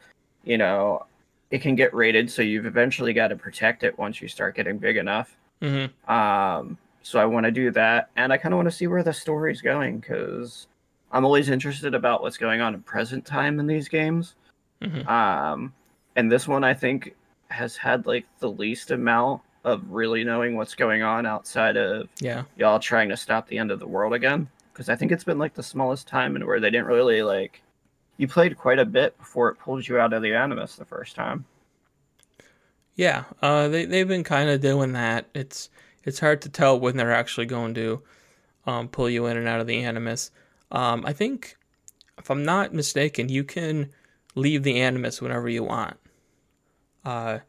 You 0.43 0.57
know, 0.57 1.05
it 1.49 1.61
can 1.61 1.75
get 1.75 1.93
rated, 1.93 2.29
so 2.29 2.41
you've 2.41 2.65
eventually 2.65 3.13
got 3.13 3.29
to 3.29 3.35
protect 3.35 3.83
it 3.83 3.97
once 3.97 4.21
you 4.21 4.27
start 4.27 4.55
getting 4.55 4.77
big 4.77 4.97
enough. 4.97 5.35
Mm-hmm. 5.61 6.11
Um, 6.11 6.77
so 7.01 7.19
I 7.19 7.25
want 7.25 7.45
to 7.45 7.51
do 7.51 7.71
that, 7.71 8.09
and 8.15 8.33
I 8.33 8.37
kind 8.37 8.53
of 8.53 8.57
want 8.57 8.67
to 8.67 8.75
see 8.75 8.87
where 8.87 9.03
the 9.03 9.13
story's 9.13 9.61
going 9.61 9.99
because 9.99 10.67
I'm 11.15 11.23
always 11.23 11.49
interested 11.49 11.95
about 11.95 12.21
what's 12.21 12.35
going 12.35 12.59
on 12.59 12.73
in 12.73 12.81
present 12.81 13.25
time 13.25 13.61
in 13.61 13.67
these 13.67 13.87
games. 13.87 14.35
Mm-hmm. 14.81 15.07
Um, 15.07 15.73
and 16.17 16.29
this 16.29 16.45
one 16.45 16.65
I 16.65 16.73
think 16.73 17.15
has 17.47 17.77
had 17.77 18.05
like 18.05 18.25
the 18.39 18.49
least 18.49 18.91
amount 18.91 19.41
of 19.63 19.81
really 19.89 20.25
knowing 20.25 20.57
what's 20.57 20.75
going 20.75 21.03
on 21.03 21.25
outside 21.25 21.77
of 21.77 22.09
yeah 22.19 22.43
y'all 22.57 22.79
trying 22.79 23.07
to 23.09 23.15
stop 23.15 23.47
the 23.47 23.57
end 23.57 23.71
of 23.71 23.79
the 23.79 23.87
world 23.87 24.13
again. 24.13 24.49
Because 24.73 24.89
I 24.89 24.97
think 24.97 25.13
it's 25.13 25.23
been 25.23 25.39
like 25.39 25.53
the 25.53 25.63
smallest 25.63 26.05
time 26.05 26.35
and 26.35 26.45
where 26.45 26.59
they 26.59 26.69
didn't 26.69 26.87
really 26.87 27.23
like. 27.23 27.61
You 28.17 28.27
played 28.27 28.57
quite 28.57 28.79
a 28.79 28.85
bit 28.85 29.17
before 29.17 29.47
it 29.47 29.55
pulled 29.55 29.87
you 29.87 29.97
out 29.97 30.11
of 30.11 30.21
the 30.21 30.33
Animus 30.33 30.75
the 30.75 30.83
first 30.83 31.15
time. 31.15 31.45
Yeah, 32.97 33.23
uh, 33.41 33.69
they 33.69 33.85
they've 33.85 34.07
been 34.07 34.25
kind 34.25 34.49
of 34.49 34.59
doing 34.59 34.91
that. 34.91 35.27
It's 35.33 35.69
it's 36.03 36.19
hard 36.19 36.41
to 36.41 36.49
tell 36.49 36.77
when 36.77 36.97
they're 36.97 37.13
actually 37.13 37.45
going 37.45 37.73
to 37.75 38.03
um, 38.65 38.89
pull 38.89 39.09
you 39.09 39.27
in 39.27 39.37
and 39.37 39.47
out 39.47 39.61
of 39.61 39.67
the 39.67 39.81
Animus. 39.81 40.31
Um, 40.75 41.05
I 41.05 41.13
think, 41.13 41.55
if 42.17 42.29
I'm 42.29 42.43
not 42.43 42.73
mistaken, 42.73 43.29
you 43.29 43.45
can 43.45 43.91
leave 44.35 44.63
the 44.63 44.81
Animus 44.81 45.21
whenever 45.21 45.47
you 45.47 45.63
want. 45.63 45.97
Uh, 47.05 47.39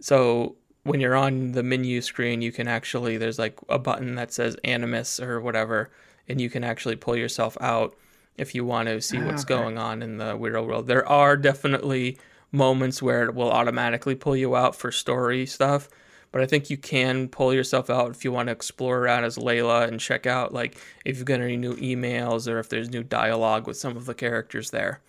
so 0.00 0.56
when 0.84 1.00
you're 1.00 1.16
on 1.16 1.52
the 1.52 1.62
menu 1.62 2.00
screen, 2.00 2.42
you 2.42 2.52
can 2.52 2.68
actually 2.68 3.16
there's 3.16 3.38
like 3.38 3.58
a 3.68 3.78
button 3.78 4.14
that 4.14 4.32
says 4.32 4.56
Animus 4.62 5.18
or 5.18 5.40
whatever, 5.40 5.90
and 6.28 6.40
you 6.40 6.48
can 6.48 6.62
actually 6.62 6.96
pull 6.96 7.16
yourself 7.16 7.56
out 7.60 7.96
if 8.36 8.54
you 8.54 8.64
want 8.64 8.88
to 8.88 9.00
see 9.00 9.18
what's 9.18 9.42
okay. 9.42 9.54
going 9.54 9.78
on 9.78 10.02
in 10.02 10.18
the 10.18 10.36
real 10.36 10.64
world. 10.64 10.86
There 10.86 11.06
are 11.08 11.36
definitely 11.36 12.18
moments 12.52 13.02
where 13.02 13.24
it 13.24 13.34
will 13.34 13.50
automatically 13.50 14.14
pull 14.14 14.36
you 14.36 14.54
out 14.54 14.76
for 14.76 14.92
story 14.92 15.46
stuff, 15.46 15.88
but 16.34 16.42
I 16.42 16.46
think 16.46 16.68
you 16.68 16.76
can 16.76 17.28
pull 17.28 17.54
yourself 17.54 17.88
out 17.88 18.10
if 18.10 18.24
you 18.24 18.32
want 18.32 18.48
to 18.48 18.52
explore 18.52 18.98
around 18.98 19.22
as 19.22 19.38
Layla 19.38 19.86
and 19.86 20.00
check 20.00 20.26
out 20.26 20.52
like 20.52 20.76
if 21.04 21.16
you've 21.16 21.26
got 21.26 21.40
any 21.40 21.56
new 21.56 21.76
emails 21.76 22.50
or 22.50 22.58
if 22.58 22.68
there's 22.68 22.90
new 22.90 23.04
dialogue 23.04 23.68
with 23.68 23.76
some 23.76 23.96
of 23.96 24.04
the 24.04 24.14
characters 24.14 24.70
there. 24.70 25.00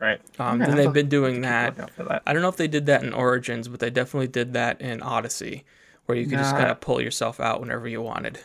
Right. 0.00 0.20
Um, 0.40 0.60
yeah, 0.60 0.70
and 0.70 0.76
they've 0.76 0.92
been 0.92 1.08
doing 1.08 1.42
that. 1.42 1.76
that. 1.76 2.22
I 2.26 2.32
don't 2.32 2.42
know 2.42 2.48
if 2.48 2.56
they 2.56 2.66
did 2.66 2.86
that 2.86 3.04
in 3.04 3.12
Origins, 3.12 3.68
but 3.68 3.78
they 3.78 3.90
definitely 3.90 4.26
did 4.26 4.54
that 4.54 4.80
in 4.80 5.02
Odyssey, 5.02 5.62
where 6.06 6.18
you 6.18 6.24
could 6.24 6.38
nah. 6.38 6.42
just 6.42 6.56
kind 6.56 6.68
of 6.68 6.80
pull 6.80 7.00
yourself 7.00 7.38
out 7.38 7.60
whenever 7.60 7.86
you 7.86 8.02
wanted. 8.02 8.40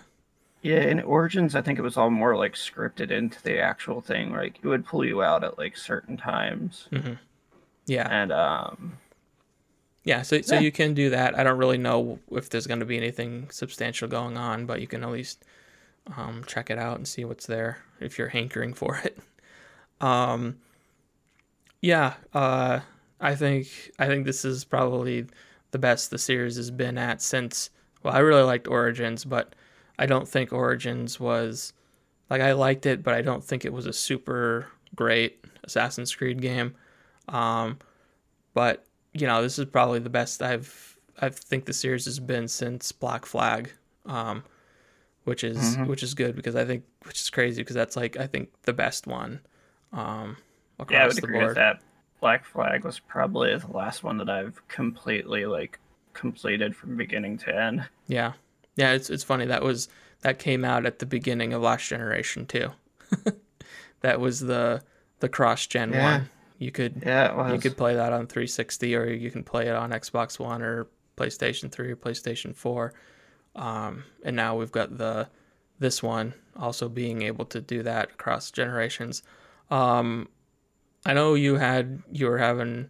Yeah, 0.62 0.82
in 0.82 1.02
Origins, 1.02 1.56
I 1.56 1.64
think 1.64 1.80
it 1.80 1.82
was 1.82 1.98
all 1.98 2.12
more 2.12 2.38
like 2.38 2.54
scripted 2.54 3.10
into 3.10 3.42
the 3.42 3.58
actual 3.58 4.00
thing. 4.00 4.32
Like 4.32 4.60
it 4.62 4.68
would 4.68 4.86
pull 4.86 5.04
you 5.04 5.24
out 5.24 5.44
at 5.44 5.58
like 5.58 5.76
certain 5.76 6.18
times. 6.18 6.88
Mm-hmm. 6.92 7.14
Yeah. 7.88 8.08
And 8.12 8.32
um. 8.32 8.98
Yeah, 10.10 10.24
so 10.24 10.42
so 10.42 10.56
yeah. 10.56 10.62
you 10.62 10.72
can 10.72 10.96
do 10.96 11.12
that. 11.12 11.38
I 11.38 11.44
don't 11.44 11.60
really 11.60 11.78
know 11.78 12.18
if 12.32 12.50
there's 12.50 12.66
going 12.66 12.80
to 12.80 12.86
be 12.88 12.98
anything 12.98 13.48
substantial 13.52 14.08
going 14.08 14.38
on, 14.38 14.66
but 14.66 14.82
you 14.82 14.88
can 14.88 15.04
at 15.04 15.12
least 15.12 15.46
um, 16.18 16.44
check 16.48 16.72
it 16.72 16.80
out 16.80 16.98
and 16.98 17.08
see 17.08 17.26
what's 17.26 17.46
there 17.46 17.84
if 18.00 18.18
you're 18.18 18.30
hankering 18.30 18.74
for 18.74 18.98
it. 19.04 19.18
Um, 20.02 20.60
yeah, 21.82 22.14
uh, 22.34 22.80
I 23.20 23.36
think 23.36 23.92
I 24.00 24.08
think 24.08 24.26
this 24.26 24.46
is 24.46 24.64
probably 24.64 25.26
the 25.72 25.78
best 25.78 26.10
the 26.10 26.18
series 26.18 26.56
has 26.56 26.72
been 26.72 26.98
at 26.98 27.22
since. 27.22 27.70
Well, 28.02 28.14
I 28.14 28.20
really 28.20 28.44
liked 28.44 28.70
Origins, 28.70 29.26
but 29.26 29.56
I 29.98 30.06
don't 30.06 30.26
think 30.26 30.54
Origins 30.54 31.20
was 31.20 31.74
like 32.30 32.40
I 32.40 32.54
liked 32.54 32.86
it, 32.86 33.04
but 33.04 33.14
I 33.14 33.22
don't 33.22 33.44
think 33.44 33.66
it 33.66 33.74
was 33.74 33.88
a 33.88 33.92
super 33.92 34.68
great 34.96 35.44
Assassin's 35.66 36.16
Creed 36.16 36.42
game. 36.42 36.76
Um, 37.28 37.78
but 38.54 38.86
you 39.14 39.28
know, 39.28 39.42
this 39.42 39.60
is 39.60 39.66
probably 39.66 40.00
the 40.00 40.10
best 40.10 40.42
I've 40.42 40.98
I 41.22 41.30
think 41.30 41.66
the 41.66 41.74
series 41.74 42.06
has 42.06 42.20
been 42.20 42.48
since 42.48 42.92
Black 42.92 43.26
Flag, 43.26 43.72
um, 44.06 44.44
which 45.26 45.44
is 45.44 45.58
mm-hmm. 45.58 45.86
which 45.86 46.04
is 46.04 46.14
good 46.14 46.36
because 46.36 46.56
I 46.56 46.66
think 46.66 46.84
which 47.04 47.20
is 47.20 47.30
crazy 47.30 47.62
because 47.62 47.76
that's 47.76 47.96
like 47.96 48.18
I 48.18 48.28
think 48.28 48.50
the 48.64 48.74
best 48.74 49.08
one. 49.08 49.42
Um, 49.92 50.38
across 50.80 50.92
yeah, 50.92 51.04
I 51.04 51.08
would 51.08 51.16
the 51.16 51.24
agree 51.24 51.38
board. 51.38 51.48
with 51.48 51.56
that. 51.56 51.82
Black 52.22 52.46
Flag 52.46 52.84
was 52.84 53.00
probably 53.00 53.56
the 53.56 53.72
last 53.72 54.04
one 54.04 54.18
that 54.18 54.30
I've 54.30 54.66
completely 54.68 55.46
like 55.46 55.80
completed 56.14 56.76
from 56.76 56.98
beginning 56.98 57.38
to 57.40 57.56
end. 57.56 57.88
Yeah, 58.08 58.34
yeah. 58.76 58.92
It's 58.94 59.10
it's 59.10 59.24
funny 59.24 59.46
that 59.46 59.64
was 59.64 59.90
that 60.22 60.40
came 60.40 60.66
out 60.66 60.86
at 60.86 61.00
the 61.00 61.06
beginning 61.06 61.54
of 61.54 61.62
last 61.62 61.88
generation 61.88 62.46
too. 62.46 62.72
that 64.02 64.20
was 64.20 64.42
the 64.42 64.84
the 65.20 65.30
cross 65.30 65.66
gen 65.66 65.94
yeah. 65.94 66.18
one. 66.18 66.30
You 66.60 66.72
could 66.72 67.02
yeah, 67.06 67.54
you 67.54 67.60
could 67.60 67.78
play 67.78 67.96
that 67.96 68.12
on 68.12 68.28
360 68.28 68.96
or 68.96 69.06
you 69.06 69.32
can 69.32 69.44
play 69.44 69.68
it 69.68 69.76
on 69.76 69.92
Xbox 69.92 70.38
One 70.38 70.62
or 70.62 70.88
PlayStation 71.16 71.72
3 71.72 71.92
or 71.92 71.96
PlayStation 71.96 72.54
4. 72.54 72.94
Um, 73.56 74.04
and 74.24 74.36
now 74.36 74.58
we've 74.58 74.72
got 74.72 74.98
the 74.98 75.30
this 75.80 76.04
one 76.04 76.34
also 76.58 76.90
being 76.90 77.22
able 77.22 77.46
to 77.46 77.62
do 77.62 77.84
that 77.84 78.12
across 78.12 78.52
generations. 78.52 79.24
Um, 79.72 80.28
I 81.06 81.14
know 81.14 81.34
you 81.36 81.56
had 81.56 82.04
you 82.12 82.28
were 82.28 82.38
having, 82.38 82.90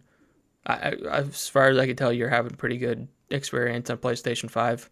I, 0.66 0.96
as 1.08 1.48
far 1.48 1.68
as 1.68 1.78
I 1.78 1.86
can 1.86 1.94
tell, 1.94 2.12
you're 2.12 2.28
having 2.28 2.56
pretty 2.56 2.76
good 2.76 3.06
experience 3.30 3.88
on 3.88 3.98
PlayStation 3.98 4.50
Five. 4.50 4.90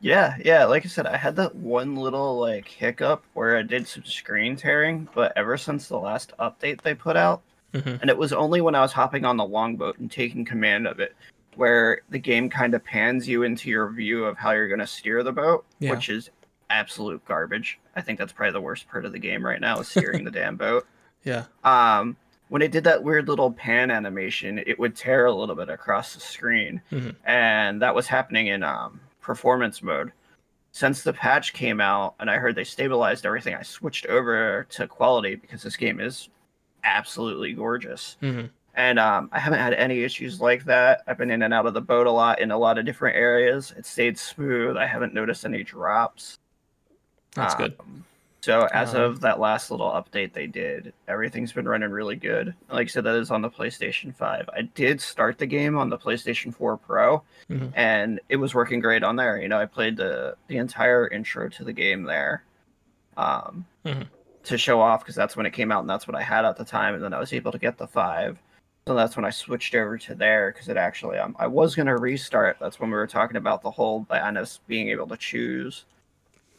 Yeah, 0.00 0.36
yeah. 0.44 0.66
Like 0.66 0.84
I 0.84 0.88
said, 0.88 1.06
I 1.06 1.16
had 1.16 1.34
that 1.36 1.56
one 1.56 1.96
little 1.96 2.38
like 2.38 2.68
hiccup 2.68 3.24
where 3.34 3.56
I 3.56 3.62
did 3.62 3.88
some 3.88 4.04
screen 4.04 4.54
tearing, 4.54 5.08
but 5.14 5.32
ever 5.34 5.56
since 5.56 5.88
the 5.88 5.98
last 5.98 6.32
update 6.38 6.82
they 6.82 6.94
put 6.94 7.16
out, 7.16 7.42
mm-hmm. 7.72 7.96
and 8.00 8.10
it 8.10 8.16
was 8.16 8.32
only 8.32 8.60
when 8.60 8.74
I 8.74 8.80
was 8.80 8.92
hopping 8.92 9.24
on 9.24 9.36
the 9.36 9.44
longboat 9.44 9.98
and 9.98 10.10
taking 10.10 10.44
command 10.44 10.86
of 10.86 11.00
it, 11.00 11.14
where 11.56 12.02
the 12.10 12.18
game 12.18 12.48
kind 12.50 12.74
of 12.74 12.84
pans 12.84 13.28
you 13.28 13.42
into 13.42 13.70
your 13.70 13.88
view 13.88 14.24
of 14.24 14.36
how 14.36 14.52
you're 14.52 14.68
going 14.68 14.80
to 14.80 14.86
steer 14.86 15.22
the 15.22 15.32
boat, 15.32 15.64
yeah. 15.78 15.90
which 15.90 16.08
is 16.08 16.30
absolute 16.70 17.24
garbage. 17.24 17.78
I 17.94 18.02
think 18.02 18.18
that's 18.18 18.32
probably 18.32 18.52
the 18.52 18.60
worst 18.60 18.88
part 18.88 19.04
of 19.04 19.12
the 19.12 19.18
game 19.18 19.44
right 19.44 19.60
now 19.60 19.80
is 19.80 19.88
steering 19.88 20.24
the 20.24 20.30
damn 20.32 20.56
boat. 20.56 20.86
Yeah. 21.24 21.44
Um, 21.64 22.16
when 22.48 22.62
it 22.62 22.70
did 22.70 22.84
that 22.84 23.02
weird 23.02 23.28
little 23.28 23.50
pan 23.50 23.90
animation, 23.90 24.62
it 24.66 24.78
would 24.78 24.94
tear 24.94 25.26
a 25.26 25.34
little 25.34 25.56
bit 25.56 25.68
across 25.68 26.14
the 26.14 26.20
screen, 26.20 26.80
mm-hmm. 26.92 27.10
and 27.24 27.82
that 27.82 27.94
was 27.94 28.06
happening 28.06 28.46
in 28.48 28.62
um, 28.62 29.00
performance 29.20 29.82
mode. 29.82 30.12
Since 30.70 31.02
the 31.02 31.12
patch 31.12 31.54
came 31.54 31.80
out, 31.80 32.14
and 32.20 32.30
I 32.30 32.36
heard 32.36 32.54
they 32.54 32.62
stabilized 32.62 33.26
everything, 33.26 33.54
I 33.54 33.62
switched 33.62 34.06
over 34.06 34.66
to 34.70 34.86
quality 34.86 35.34
because 35.34 35.62
this 35.62 35.76
game 35.76 36.00
is 36.00 36.28
absolutely 36.86 37.52
gorgeous. 37.52 38.16
Mm-hmm. 38.22 38.46
And 38.74 38.98
um, 38.98 39.30
I 39.32 39.38
haven't 39.38 39.58
had 39.58 39.74
any 39.74 40.02
issues 40.02 40.40
like 40.40 40.64
that. 40.64 41.02
I've 41.06 41.18
been 41.18 41.30
in 41.30 41.42
and 41.42 41.52
out 41.52 41.66
of 41.66 41.74
the 41.74 41.80
boat 41.80 42.06
a 42.06 42.10
lot 42.10 42.40
in 42.40 42.50
a 42.50 42.58
lot 42.58 42.78
of 42.78 42.84
different 42.84 43.16
areas. 43.16 43.72
It 43.76 43.86
stayed 43.86 44.18
smooth. 44.18 44.76
I 44.76 44.86
haven't 44.86 45.14
noticed 45.14 45.44
any 45.44 45.62
drops. 45.62 46.38
That's 47.34 47.54
um, 47.54 47.60
good. 47.60 47.74
So 48.42 48.68
as 48.72 48.94
um, 48.94 49.02
of 49.02 49.20
that 49.22 49.40
last 49.40 49.70
little 49.70 49.90
update 49.90 50.32
they 50.32 50.46
did, 50.46 50.92
everything's 51.08 51.52
been 51.52 51.66
running 51.66 51.90
really 51.90 52.16
good. 52.16 52.54
Like 52.70 52.86
I 52.86 52.88
said, 52.88 53.04
that 53.04 53.16
is 53.16 53.30
on 53.30 53.42
the 53.42 53.50
PlayStation 53.50 54.14
5. 54.14 54.50
I 54.54 54.62
did 54.62 55.00
start 55.00 55.38
the 55.38 55.46
game 55.46 55.76
on 55.76 55.90
the 55.90 55.98
PlayStation 55.98 56.54
4 56.54 56.76
Pro, 56.76 57.24
mm-hmm. 57.50 57.68
and 57.74 58.20
it 58.28 58.36
was 58.36 58.54
working 58.54 58.78
great 58.78 59.02
on 59.02 59.16
there. 59.16 59.40
You 59.40 59.48
know, 59.48 59.58
I 59.58 59.66
played 59.66 59.96
the 59.96 60.36
the 60.46 60.58
entire 60.58 61.08
intro 61.08 61.48
to 61.48 61.64
the 61.64 61.72
game 61.72 62.04
there, 62.04 62.44
um, 63.16 63.66
mm-hmm. 63.84 64.02
To 64.46 64.58
show 64.58 64.80
off 64.80 65.00
because 65.00 65.14
that's 65.14 65.36
when 65.36 65.46
it 65.46 65.52
came 65.52 65.70
out 65.70 65.80
and 65.80 65.90
that's 65.90 66.06
what 66.06 66.16
I 66.16 66.22
had 66.22 66.44
at 66.44 66.56
the 66.56 66.64
time. 66.64 66.94
And 66.94 67.02
then 67.02 67.14
I 67.14 67.20
was 67.20 67.32
able 67.32 67.52
to 67.52 67.58
get 67.58 67.78
the 67.78 67.86
five. 67.86 68.38
So 68.86 68.94
that's 68.94 69.16
when 69.16 69.24
I 69.24 69.30
switched 69.30 69.74
over 69.74 69.98
to 69.98 70.14
there 70.14 70.52
because 70.52 70.68
it 70.68 70.76
actually 70.76 71.18
um, 71.18 71.34
I 71.38 71.46
was 71.46 71.74
gonna 71.74 71.96
restart. 71.96 72.56
That's 72.60 72.78
when 72.78 72.90
we 72.90 72.96
were 72.96 73.06
talking 73.06 73.36
about 73.36 73.62
the 73.62 73.70
whole 73.70 74.04
Bionis 74.04 74.60
being 74.66 74.88
able 74.88 75.08
to 75.08 75.16
choose. 75.16 75.84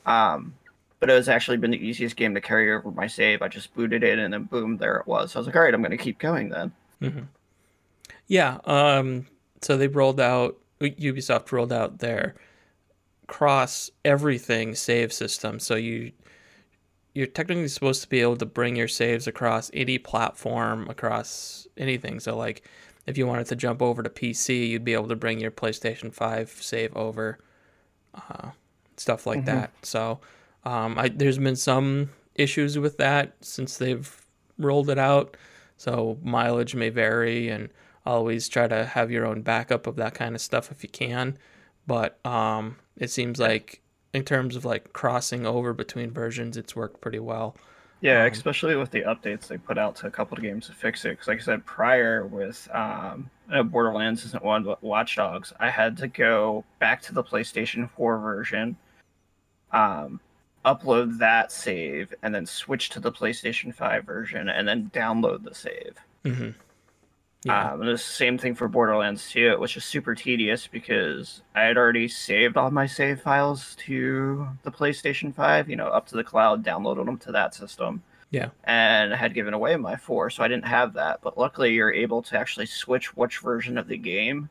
Um, 0.05 0.53
but 0.99 1.09
it 1.09 1.13
was 1.13 1.29
actually 1.29 1.57
been 1.57 1.71
the 1.71 1.85
easiest 1.85 2.15
game 2.15 2.33
to 2.33 2.41
carry 2.41 2.73
over 2.73 2.91
my 2.91 3.07
save. 3.07 3.41
I 3.41 3.47
just 3.47 3.73
booted 3.75 4.03
it 4.03 4.17
and 4.17 4.33
then 4.33 4.43
boom, 4.43 4.77
there 4.77 4.97
it 4.97 5.07
was. 5.07 5.31
So 5.31 5.37
I 5.37 5.41
was 5.41 5.47
like, 5.47 5.55
all 5.55 5.61
right, 5.61 5.73
I'm 5.73 5.81
going 5.81 5.91
to 5.91 5.97
keep 5.97 6.17
going 6.17 6.49
then. 6.49 6.71
Mm-hmm. 7.01 7.23
Yeah. 8.27 8.57
Um, 8.65 9.27
so 9.61 9.77
they 9.77 9.87
rolled 9.87 10.19
out, 10.19 10.57
Ubisoft 10.81 11.51
rolled 11.51 11.71
out 11.71 11.99
their 11.99 12.35
cross 13.27 13.91
everything 14.05 14.73
save 14.73 15.13
system. 15.13 15.59
So 15.59 15.75
you, 15.75 16.11
you're 17.17 17.25
technically 17.25 17.67
supposed 17.67 18.03
to 18.03 18.07
be 18.07 18.21
able 18.21 18.37
to 18.37 18.45
bring 18.45 18.75
your 18.75 18.87
saves 18.87 19.25
across 19.25 19.71
any 19.73 19.97
platform, 19.97 20.87
across 20.87 21.67
anything. 21.75 22.19
So 22.19 22.37
like 22.37 22.61
if 23.07 23.17
you 23.17 23.25
wanted 23.25 23.47
to 23.47 23.55
jump 23.55 23.81
over 23.81 24.03
to 24.03 24.09
PC, 24.09 24.69
you'd 24.69 24.83
be 24.83 24.93
able 24.93 25.07
to 25.07 25.15
bring 25.15 25.39
your 25.39 25.49
PlayStation 25.49 26.13
5 26.13 26.49
save 26.61 26.95
over, 26.95 27.39
uh, 28.13 28.51
stuff 28.97 29.25
like 29.25 29.39
mm-hmm. 29.39 29.61
that. 29.61 29.71
So, 29.81 30.19
um, 30.63 30.99
I, 30.99 31.07
there's 31.07 31.39
been 31.39 31.55
some 31.55 32.11
issues 32.35 32.77
with 32.77 32.97
that 32.97 33.33
since 33.41 33.77
they've 33.77 34.25
rolled 34.59 34.91
it 34.91 34.99
out, 34.99 35.37
so 35.75 36.19
mileage 36.21 36.75
may 36.75 36.89
vary, 36.89 37.49
and 37.49 37.69
always 38.05 38.47
try 38.47 38.67
to 38.67 38.85
have 38.85 39.09
your 39.09 39.25
own 39.25 39.41
backup 39.41 39.87
of 39.87 39.95
that 39.95 40.13
kind 40.13 40.35
of 40.35 40.41
stuff 40.41 40.69
if 40.69 40.83
you 40.83 40.89
can. 40.89 41.39
But 41.87 42.23
um, 42.25 42.75
it 42.95 43.09
seems 43.09 43.39
like 43.39 43.81
in 44.13 44.23
terms 44.23 44.55
of 44.55 44.65
like 44.65 44.93
crossing 44.93 45.45
over 45.45 45.73
between 45.73 46.11
versions, 46.11 46.57
it's 46.57 46.75
worked 46.75 47.01
pretty 47.01 47.19
well. 47.19 47.55
Yeah, 48.01 48.23
um, 48.23 48.31
especially 48.31 48.75
with 48.75 48.91
the 48.91 49.01
updates 49.01 49.47
they 49.47 49.57
put 49.57 49.77
out 49.77 49.95
to 49.97 50.07
a 50.07 50.11
couple 50.11 50.37
of 50.37 50.43
games 50.43 50.67
to 50.67 50.73
fix 50.73 51.03
it. 51.05 51.11
Because, 51.11 51.27
like 51.27 51.39
I 51.39 51.43
said, 51.43 51.65
prior 51.65 52.25
with 52.25 52.67
um, 52.73 53.29
Borderlands 53.65 54.23
isn't 54.25 54.43
one, 54.43 54.63
but 54.63 54.81
Watch 54.83 55.15
Dogs, 55.15 55.53
I 55.59 55.69
had 55.69 55.97
to 55.97 56.07
go 56.07 56.63
back 56.79 57.01
to 57.03 57.13
the 57.13 57.23
PlayStation 57.23 57.89
4 57.89 58.19
version, 58.19 58.77
um, 59.71 60.19
upload 60.65 61.17
that 61.17 61.51
save 61.51 62.13
and 62.21 62.35
then 62.35 62.45
switch 62.45 62.89
to 62.89 62.99
the 62.99 63.11
PlayStation 63.11 63.73
5 63.73 64.03
version 64.03 64.49
and 64.49 64.67
then 64.67 64.91
download 64.93 65.43
the 65.43 65.55
save. 65.55 65.95
Mm-hmm. 66.23 66.49
Yeah. 67.43 67.73
Um, 67.73 67.81
and 67.81 67.89
the 67.89 67.97
same 67.97 68.37
thing 68.37 68.55
for 68.55 68.67
Borderlands 68.67 69.29
2. 69.31 69.51
It 69.51 69.59
was 69.59 69.71
just 69.71 69.89
super 69.89 70.15
tedious 70.15 70.67
because 70.67 71.43
I 71.55 71.61
had 71.61 71.77
already 71.77 72.07
saved 72.07 72.57
all 72.57 72.71
my 72.71 72.87
save 72.87 73.21
files 73.21 73.75
to 73.85 74.47
the 74.63 74.71
PlayStation 74.71 75.33
5, 75.33 75.69
you 75.69 75.75
know, 75.75 75.87
up 75.87 76.07
to 76.07 76.15
the 76.15 76.23
cloud, 76.23 76.65
downloaded 76.65 77.05
them 77.05 77.17
to 77.19 77.31
that 77.33 77.53
system. 77.53 78.01
Yeah. 78.31 78.49
And 78.65 79.13
I 79.13 79.17
had 79.17 79.33
given 79.33 79.53
away 79.53 79.75
my 79.77 79.95
4, 79.95 80.29
so 80.31 80.43
I 80.43 80.47
didn't 80.47 80.65
have 80.65 80.93
that. 80.93 81.21
But 81.21 81.37
luckily, 81.37 81.73
you're 81.73 81.93
able 81.93 82.21
to 82.23 82.37
actually 82.37 82.65
switch 82.65 83.15
which 83.15 83.39
version 83.39 83.77
of 83.77 83.87
the 83.87 83.97
game 83.97 84.49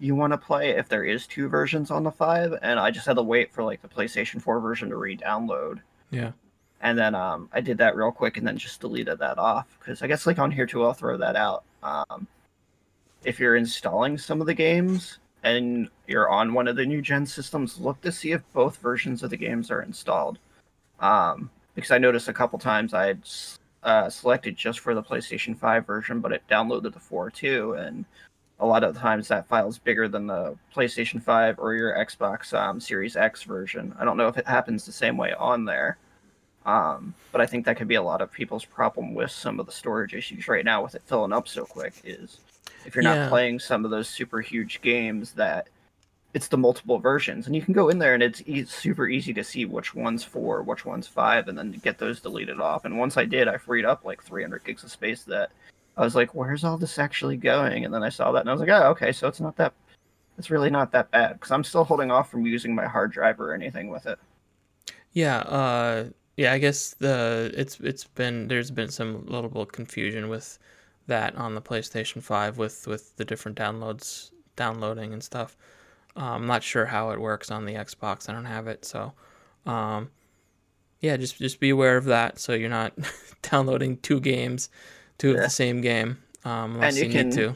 you 0.00 0.14
want 0.16 0.32
to 0.32 0.38
play 0.38 0.70
if 0.70 0.88
there 0.88 1.04
is 1.04 1.26
two 1.26 1.46
versions 1.46 1.90
on 1.90 2.02
the 2.02 2.10
5 2.10 2.54
and 2.62 2.80
i 2.80 2.90
just 2.90 3.06
had 3.06 3.16
to 3.16 3.22
wait 3.22 3.52
for 3.52 3.62
like 3.62 3.82
the 3.82 3.88
playstation 3.88 4.42
4 4.42 4.58
version 4.58 4.88
to 4.88 4.96
re-download 4.96 5.80
yeah 6.10 6.32
and 6.80 6.98
then 6.98 7.14
um, 7.14 7.48
i 7.52 7.60
did 7.60 7.78
that 7.78 7.96
real 7.96 8.12
quick 8.12 8.36
and 8.36 8.46
then 8.46 8.56
just 8.56 8.80
deleted 8.80 9.18
that 9.18 9.38
off 9.38 9.66
because 9.78 10.02
i 10.02 10.06
guess 10.06 10.26
like 10.26 10.38
on 10.38 10.50
here 10.50 10.66
too 10.66 10.84
i'll 10.84 10.92
throw 10.92 11.16
that 11.16 11.36
out. 11.36 11.64
Um, 11.82 12.26
if 13.24 13.38
you're 13.38 13.56
installing 13.56 14.18
some 14.18 14.40
of 14.40 14.46
the 14.46 14.54
games 14.54 15.18
and 15.42 15.88
you're 16.06 16.28
on 16.28 16.52
one 16.52 16.68
of 16.68 16.76
the 16.76 16.84
new 16.84 17.02
gen 17.02 17.26
systems 17.26 17.78
look 17.78 18.00
to 18.02 18.12
see 18.12 18.32
if 18.32 18.42
both 18.52 18.76
versions 18.78 19.22
of 19.22 19.30
the 19.30 19.36
games 19.36 19.70
are 19.70 19.82
installed. 19.82 20.38
Um, 21.00 21.50
because 21.74 21.90
I 21.90 21.98
noticed 21.98 22.28
a 22.28 22.32
couple 22.32 22.58
times 22.58 22.92
I 22.92 23.06
had 23.06 23.28
uh, 23.82 24.10
selected 24.10 24.56
just 24.56 24.80
for 24.80 24.94
the 24.94 25.02
PlayStation 25.02 25.56
5 25.56 25.86
version, 25.86 26.20
but 26.20 26.32
it 26.32 26.42
downloaded 26.50 26.92
the 26.92 27.00
4 27.00 27.30
too, 27.30 27.74
and 27.74 28.04
a 28.58 28.66
lot 28.66 28.84
of 28.84 28.92
the 28.92 29.00
times 29.00 29.28
that 29.28 29.48
file 29.48 29.68
is 29.68 29.78
bigger 29.78 30.06
than 30.08 30.26
the 30.26 30.56
PlayStation 30.74 31.22
5 31.22 31.58
or 31.58 31.74
your 31.74 31.94
Xbox 31.94 32.52
um, 32.52 32.78
Series 32.78 33.16
X 33.16 33.44
version. 33.44 33.94
I 33.98 34.04
don't 34.04 34.18
know 34.18 34.28
if 34.28 34.36
it 34.36 34.46
happens 34.46 34.84
the 34.84 34.92
same 34.92 35.16
way 35.16 35.32
on 35.38 35.64
there, 35.64 35.96
um, 36.66 37.14
but 37.32 37.40
I 37.40 37.46
think 37.46 37.64
that 37.64 37.76
could 37.76 37.88
be 37.88 37.94
a 37.94 38.02
lot 38.02 38.20
of 38.20 38.30
people's 38.30 38.64
problem 38.64 39.14
with 39.14 39.30
some 39.30 39.58
of 39.58 39.66
the 39.66 39.72
storage 39.72 40.14
issues 40.14 40.48
right 40.48 40.64
now 40.64 40.82
with 40.82 40.94
it 40.94 41.02
filling 41.06 41.32
up 41.32 41.48
so 41.48 41.64
quick. 41.64 41.94
Is 42.04 42.38
if 42.84 42.94
you're 42.94 43.04
yeah. 43.04 43.14
not 43.14 43.30
playing 43.30 43.58
some 43.58 43.84
of 43.84 43.90
those 43.90 44.08
super 44.08 44.40
huge 44.40 44.80
games 44.82 45.32
that 45.32 45.68
it's 46.32 46.48
the 46.48 46.58
multiple 46.58 46.98
versions, 46.98 47.46
and 47.46 47.56
you 47.56 47.62
can 47.62 47.74
go 47.74 47.88
in 47.88 47.98
there 47.98 48.14
and 48.14 48.22
it's 48.22 48.42
e- 48.46 48.64
super 48.64 49.08
easy 49.08 49.32
to 49.34 49.42
see 49.42 49.64
which 49.64 49.94
one's 49.94 50.22
four, 50.22 50.62
which 50.62 50.84
one's 50.84 51.08
five, 51.08 51.48
and 51.48 51.58
then 51.58 51.72
get 51.82 51.98
those 51.98 52.20
deleted 52.20 52.60
off. 52.60 52.84
And 52.84 52.98
once 52.98 53.16
I 53.16 53.24
did, 53.24 53.48
I 53.48 53.56
freed 53.56 53.84
up 53.84 54.04
like 54.04 54.22
300 54.22 54.62
gigs 54.64 54.84
of 54.84 54.92
space 54.92 55.24
that 55.24 55.50
I 55.96 56.02
was 56.02 56.14
like, 56.14 56.34
where's 56.34 56.62
all 56.62 56.78
this 56.78 56.98
actually 56.98 57.36
going? 57.36 57.84
And 57.84 57.92
then 57.92 58.02
I 58.02 58.10
saw 58.10 58.30
that 58.32 58.40
and 58.40 58.48
I 58.48 58.52
was 58.52 58.60
like, 58.60 58.70
oh, 58.70 58.90
okay, 58.90 59.12
so 59.12 59.26
it's 59.26 59.40
not 59.40 59.56
that, 59.56 59.72
it's 60.38 60.50
really 60.50 60.70
not 60.70 60.92
that 60.92 61.10
bad 61.10 61.34
because 61.34 61.50
I'm 61.50 61.64
still 61.64 61.84
holding 61.84 62.10
off 62.10 62.30
from 62.30 62.46
using 62.46 62.74
my 62.74 62.86
hard 62.86 63.10
drive 63.12 63.40
or 63.40 63.52
anything 63.52 63.88
with 63.88 64.06
it. 64.06 64.18
Yeah, 65.12 65.38
uh, 65.38 66.04
yeah, 66.40 66.54
I 66.54 66.58
guess 66.58 66.94
the 66.94 67.52
it's 67.54 67.78
it's 67.80 68.04
been 68.04 68.48
there's 68.48 68.70
been 68.70 68.88
some 68.88 69.26
little 69.26 69.50
bit 69.50 69.60
of 69.60 69.72
confusion 69.72 70.30
with 70.30 70.58
that 71.06 71.36
on 71.36 71.54
the 71.54 71.60
PlayStation 71.60 72.22
Five 72.22 72.56
with 72.56 72.86
with 72.86 73.14
the 73.16 73.26
different 73.26 73.58
downloads 73.58 74.30
downloading 74.56 75.12
and 75.12 75.22
stuff. 75.22 75.54
Uh, 76.16 76.30
I'm 76.30 76.46
not 76.46 76.62
sure 76.62 76.86
how 76.86 77.10
it 77.10 77.20
works 77.20 77.50
on 77.50 77.66
the 77.66 77.74
Xbox. 77.74 78.30
I 78.30 78.32
don't 78.32 78.46
have 78.46 78.68
it, 78.68 78.86
so 78.86 79.12
um, 79.66 80.08
yeah, 81.00 81.18
just 81.18 81.36
just 81.36 81.60
be 81.60 81.68
aware 81.68 81.98
of 81.98 82.06
that 82.06 82.38
so 82.38 82.54
you're 82.54 82.70
not 82.70 82.94
downloading 83.42 83.98
two 83.98 84.18
games 84.18 84.70
two 85.18 85.32
yeah. 85.32 85.34
of 85.34 85.40
the 85.42 85.50
same 85.50 85.82
game 85.82 86.22
um, 86.46 86.76
unless 86.76 86.96
and 86.96 87.12
you, 87.12 87.18
you 87.18 87.24
need 87.24 87.34
to. 87.34 87.54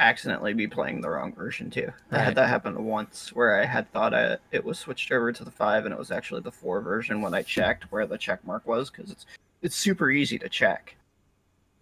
Accidentally 0.00 0.54
be 0.54 0.68
playing 0.68 1.00
the 1.00 1.10
wrong 1.10 1.32
version 1.32 1.70
too. 1.70 1.90
Right. 2.10 2.20
I 2.20 2.24
had 2.24 2.34
that 2.36 2.48
happen 2.48 2.84
once 2.84 3.32
where 3.32 3.60
I 3.60 3.64
had 3.64 3.90
thought 3.92 4.14
I, 4.14 4.36
it 4.52 4.64
was 4.64 4.78
switched 4.78 5.10
over 5.10 5.32
to 5.32 5.44
the 5.44 5.50
five 5.50 5.84
and 5.84 5.92
it 5.92 5.98
was 5.98 6.12
actually 6.12 6.40
the 6.42 6.52
four 6.52 6.80
version 6.80 7.20
when 7.20 7.34
I 7.34 7.42
checked 7.42 7.90
where 7.90 8.06
the 8.06 8.16
check 8.16 8.44
mark 8.46 8.66
was 8.66 8.90
because 8.90 9.10
it's 9.10 9.26
it's 9.60 9.76
super 9.76 10.10
easy 10.10 10.38
to 10.38 10.48
check. 10.48 10.96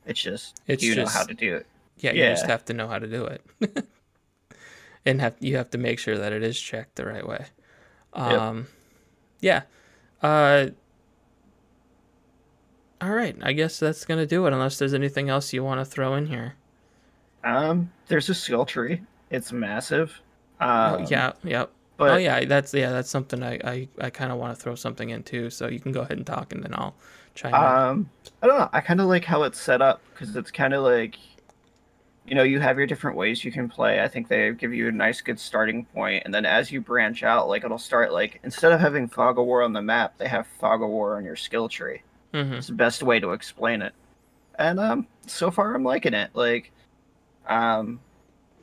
It's 0.07 0.21
just 0.21 0.63
it's 0.67 0.83
you 0.83 0.95
just, 0.95 1.15
know 1.15 1.19
how 1.19 1.27
to 1.27 1.35
do 1.35 1.57
it. 1.57 1.67
Yeah, 1.99 2.13
yeah, 2.13 2.25
you 2.25 2.31
just 2.31 2.47
have 2.47 2.65
to 2.67 2.75
know 2.75 2.89
how 2.89 2.99
to 2.99 3.07
do 3.07 3.25
it, 3.27 3.87
and 5.07 5.21
have 5.21 5.35
you 5.41 5.57
have 5.57 5.71
to 5.71 5.79
make 5.79 5.99
sure 5.99 6.17
that 6.19 6.33
it 6.33 6.43
is 6.43 6.59
checked 6.61 6.97
the 6.97 7.07
right 7.07 7.27
way. 7.27 7.47
Um, 8.13 8.67
yep. 9.41 9.69
yeah. 10.23 10.29
Uh, 10.29 10.71
all 13.01 13.11
right, 13.11 13.37
I 13.43 13.53
guess 13.53 13.79
that's 13.79 14.05
gonna 14.05 14.27
do 14.27 14.47
it. 14.47 14.53
Unless 14.53 14.79
there's 14.79 14.95
anything 14.95 15.29
else 15.29 15.53
you 15.53 15.65
want 15.65 15.81
to 15.81 15.85
throw 15.85 16.15
in 16.15 16.27
here. 16.27 16.55
Um, 17.47 17.91
there's 18.09 18.29
a 18.29 18.35
skill 18.35 18.67
tree. 18.67 19.01
It's 19.31 19.53
massive. 19.53 20.21
Oh, 20.61 20.69
um, 20.69 21.03
oh, 21.03 21.07
yeah, 21.09 21.33
yeah. 21.45 21.67
But, 21.97 22.11
oh 22.11 22.17
yeah, 22.17 22.45
that's 22.45 22.75
yeah, 22.75 22.91
that's 22.91 23.09
something 23.09 23.43
I 23.43 23.59
I, 23.65 23.89
I 23.99 24.11
kind 24.11 24.31
of 24.31 24.39
want 24.39 24.55
to 24.55 24.63
throw 24.63 24.75
something 24.75 25.11
in 25.11 25.23
too. 25.23 25.49
So 25.49 25.69
you 25.69 25.81
can 25.81 25.93
go 25.93 26.01
ahead 26.03 26.19
and 26.19 26.27
talk, 26.27 26.53
and 26.53 26.63
then 26.63 26.75
I'll 26.75 26.95
chime 27.35 27.55
um, 27.55 28.11
in. 28.25 28.31
I 28.43 28.47
don't 28.47 28.59
know. 28.59 28.69
I 28.73 28.81
kind 28.81 29.01
of 29.01 29.07
like 29.07 29.25
how 29.25 29.45
it's 29.45 29.59
set 29.59 29.81
up 29.81 30.03
because 30.13 30.37
it's 30.37 30.51
kind 30.51 30.75
of 30.75 30.83
like, 30.83 31.17
you 32.27 32.35
know, 32.35 32.43
you 32.43 32.61
have 32.61 32.77
your 32.77 32.87
different 32.87 33.17
ways 33.17 33.45
you 33.45 33.53
can 33.53 33.69
play. 33.69 34.03
I 34.03 34.09
think 34.09 34.29
they 34.29 34.53
give 34.53 34.75
you 34.75 34.89
a 34.89 34.93
nice, 34.93 35.23
good 35.23 35.41
starting 35.41 35.87
point, 35.87 36.25
and 36.27 36.35
then 36.35 36.45
as 36.45 36.71
you 36.71 36.83
branch 36.83 37.23
out, 37.23 37.49
like 37.49 37.65
it'll 37.65 37.79
start 37.79 38.13
like 38.13 38.41
instead 38.45 38.73
of 38.73 38.81
having 38.81 39.09
fog 39.09 39.39
of 39.39 39.47
war 39.47 39.63
on 39.63 39.73
the 39.73 39.83
map, 39.83 40.19
they 40.19 40.29
have 40.29 40.47
fog 40.61 40.83
of 40.83 40.89
war 40.89 41.17
on 41.17 41.25
your 41.25 41.37
skill 41.37 41.69
tree. 41.69 42.03
Mm-hmm. 42.35 42.55
It's 42.55 42.67
the 42.67 42.75
best 42.75 43.03
way 43.03 43.21
to 43.21 43.31
explain 43.31 43.81
it. 43.81 43.95
And 44.59 44.81
um, 44.81 45.07
so 45.27 45.51
far 45.51 45.75
I'm 45.75 45.85
liking 45.85 46.15
it. 46.15 46.31
Like, 46.35 46.73
um, 47.49 48.01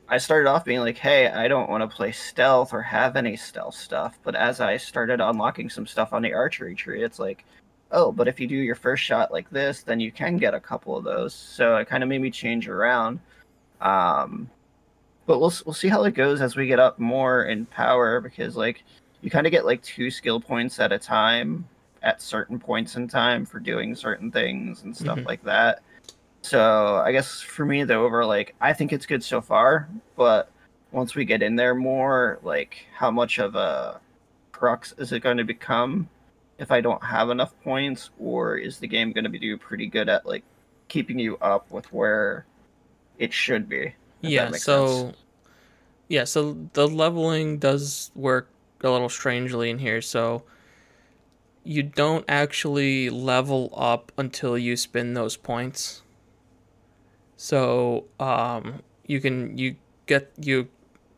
I 0.08 0.18
started 0.18 0.48
off 0.48 0.64
being 0.64 0.80
like, 0.80 0.98
"Hey, 0.98 1.28
I 1.28 1.48
don't 1.48 1.70
want 1.70 1.88
to 1.88 1.96
play 1.96 2.12
stealth 2.12 2.72
or 2.72 2.82
have 2.82 3.16
any 3.16 3.36
stealth 3.36 3.74
stuff." 3.74 4.18
But 4.22 4.34
as 4.34 4.60
I 4.60 4.76
started 4.76 5.20
unlocking 5.20 5.70
some 5.70 5.86
stuff 5.86 6.12
on 6.12 6.22
the 6.22 6.34
archery 6.34 6.74
tree, 6.74 7.02
it's 7.02 7.18
like, 7.18 7.44
"Oh, 7.90 8.12
but 8.12 8.28
if 8.28 8.38
you 8.40 8.46
do 8.46 8.56
your 8.56 8.74
first 8.74 9.02
shot 9.02 9.32
like 9.32 9.48
this, 9.50 9.82
then 9.82 10.00
you 10.00 10.12
can 10.12 10.36
get 10.36 10.54
a 10.54 10.60
couple 10.60 10.96
of 10.96 11.04
those." 11.04 11.34
So 11.34 11.76
it 11.76 11.88
kind 11.88 12.02
of 12.02 12.08
made 12.08 12.20
me 12.20 12.30
change 12.30 12.68
around. 12.68 13.20
Um, 13.80 14.50
but 15.26 15.40
we'll 15.40 15.52
we'll 15.64 15.74
see 15.74 15.88
how 15.88 16.04
it 16.04 16.14
goes 16.14 16.40
as 16.40 16.56
we 16.56 16.66
get 16.66 16.78
up 16.80 16.98
more 16.98 17.44
in 17.44 17.66
power 17.66 18.20
because 18.20 18.56
like 18.56 18.84
you 19.22 19.30
kind 19.30 19.46
of 19.46 19.50
get 19.50 19.64
like 19.64 19.82
two 19.82 20.10
skill 20.10 20.40
points 20.40 20.78
at 20.80 20.92
a 20.92 20.98
time 20.98 21.66
at 22.02 22.20
certain 22.20 22.58
points 22.58 22.96
in 22.96 23.08
time 23.08 23.46
for 23.46 23.58
doing 23.58 23.94
certain 23.94 24.30
things 24.30 24.82
and 24.82 24.94
stuff 24.94 25.18
mm-hmm. 25.18 25.26
like 25.26 25.42
that. 25.44 25.82
So 26.44 26.96
I 26.96 27.10
guess 27.12 27.40
for 27.40 27.64
me, 27.64 27.84
the 27.84 27.94
over 27.94 28.22
like 28.26 28.54
I 28.60 28.74
think 28.74 28.92
it's 28.92 29.06
good 29.06 29.24
so 29.24 29.40
far, 29.40 29.88
but 30.14 30.50
once 30.92 31.14
we 31.14 31.24
get 31.24 31.42
in 31.42 31.56
there 31.56 31.74
more, 31.74 32.38
like 32.42 32.84
how 32.94 33.10
much 33.10 33.38
of 33.38 33.54
a 33.54 33.98
crux 34.52 34.92
is 34.98 35.10
it 35.12 35.20
going 35.20 35.38
to 35.38 35.44
become 35.44 36.06
if 36.58 36.70
I 36.70 36.82
don't 36.82 37.02
have 37.02 37.30
enough 37.30 37.54
points, 37.62 38.10
or 38.18 38.58
is 38.58 38.78
the 38.78 38.86
game 38.86 39.12
going 39.12 39.24
to 39.24 39.30
be 39.30 39.38
do 39.38 39.56
pretty 39.56 39.86
good 39.86 40.10
at 40.10 40.26
like 40.26 40.44
keeping 40.88 41.18
you 41.18 41.38
up 41.38 41.70
with 41.70 41.90
where 41.94 42.44
it 43.18 43.32
should 43.32 43.66
be? 43.66 43.94
Yeah. 44.20 44.50
So. 44.50 44.86
Sense. 44.86 45.16
Yeah, 46.08 46.24
so 46.24 46.58
the 46.74 46.86
leveling 46.86 47.56
does 47.56 48.10
work 48.14 48.50
a 48.82 48.90
little 48.90 49.08
strangely 49.08 49.70
in 49.70 49.78
here. 49.78 50.02
So 50.02 50.42
you 51.64 51.82
don't 51.82 52.26
actually 52.28 53.08
level 53.08 53.72
up 53.74 54.12
until 54.18 54.58
you 54.58 54.76
spend 54.76 55.16
those 55.16 55.38
points. 55.38 56.02
So 57.36 58.06
um, 58.20 58.82
you 59.06 59.20
can 59.20 59.56
you 59.58 59.76
get 60.06 60.32
you 60.40 60.68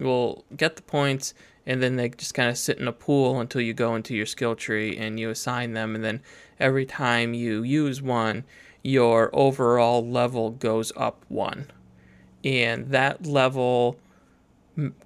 will 0.00 0.44
get 0.56 0.76
the 0.76 0.82
points 0.82 1.34
and 1.64 1.82
then 1.82 1.96
they 1.96 2.08
just 2.10 2.34
kind 2.34 2.48
of 2.48 2.58
sit 2.58 2.78
in 2.78 2.86
a 2.86 2.92
pool 2.92 3.40
until 3.40 3.60
you 3.60 3.74
go 3.74 3.94
into 3.94 4.14
your 4.14 4.26
skill 4.26 4.54
tree 4.54 4.96
and 4.96 5.18
you 5.18 5.30
assign 5.30 5.72
them 5.72 5.94
and 5.94 6.04
then 6.04 6.20
every 6.60 6.84
time 6.84 7.32
you 7.32 7.62
use 7.62 8.02
one 8.02 8.44
your 8.82 9.30
overall 9.32 10.06
level 10.06 10.50
goes 10.50 10.92
up 10.96 11.24
one 11.28 11.66
and 12.44 12.90
that 12.90 13.26
level 13.26 13.98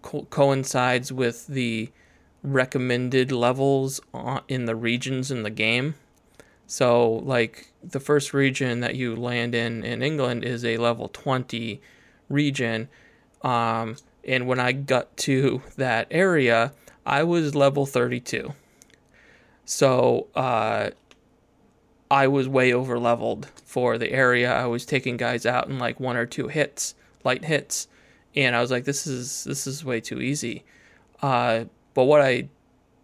co- 0.02 0.26
coincides 0.30 1.12
with 1.12 1.46
the 1.46 1.90
recommended 2.42 3.32
levels 3.32 4.00
in 4.48 4.64
the 4.66 4.76
regions 4.76 5.30
in 5.30 5.42
the 5.42 5.50
game. 5.50 5.94
So, 6.66 7.10
like 7.24 7.69
the 7.82 8.00
first 8.00 8.34
region 8.34 8.80
that 8.80 8.94
you 8.94 9.16
land 9.16 9.54
in 9.54 9.84
in 9.84 10.02
England 10.02 10.44
is 10.44 10.64
a 10.64 10.76
level 10.76 11.08
20 11.08 11.80
region. 12.28 12.88
Um, 13.42 13.96
and 14.24 14.46
when 14.46 14.60
I 14.60 14.72
got 14.72 15.16
to 15.18 15.62
that 15.76 16.06
area, 16.10 16.72
I 17.06 17.22
was 17.22 17.54
level 17.54 17.86
32. 17.86 18.52
So, 19.64 20.26
uh, 20.34 20.90
I 22.10 22.26
was 22.26 22.48
way 22.48 22.72
over 22.72 22.98
leveled 22.98 23.46
for 23.64 23.96
the 23.96 24.10
area. 24.10 24.52
I 24.52 24.66
was 24.66 24.84
taking 24.84 25.16
guys 25.16 25.46
out 25.46 25.68
in 25.68 25.78
like 25.78 26.00
one 26.00 26.16
or 26.16 26.26
two 26.26 26.48
hits, 26.48 26.96
light 27.22 27.44
hits, 27.44 27.86
and 28.34 28.56
I 28.56 28.60
was 28.60 28.70
like, 28.70 28.84
"This 28.84 29.06
is 29.06 29.44
this 29.44 29.66
is 29.68 29.84
way 29.84 30.00
too 30.00 30.20
easy." 30.20 30.64
Uh, 31.22 31.66
but 31.94 32.04
what 32.04 32.20
I 32.20 32.48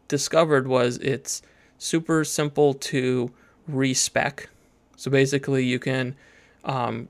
discovered 0.08 0.66
was 0.66 0.98
it's 0.98 1.40
super 1.78 2.24
simple 2.24 2.74
to 2.74 3.30
respec. 3.68 4.48
So 4.96 5.10
basically, 5.10 5.64
you 5.64 5.78
can 5.78 6.16
um, 6.64 7.08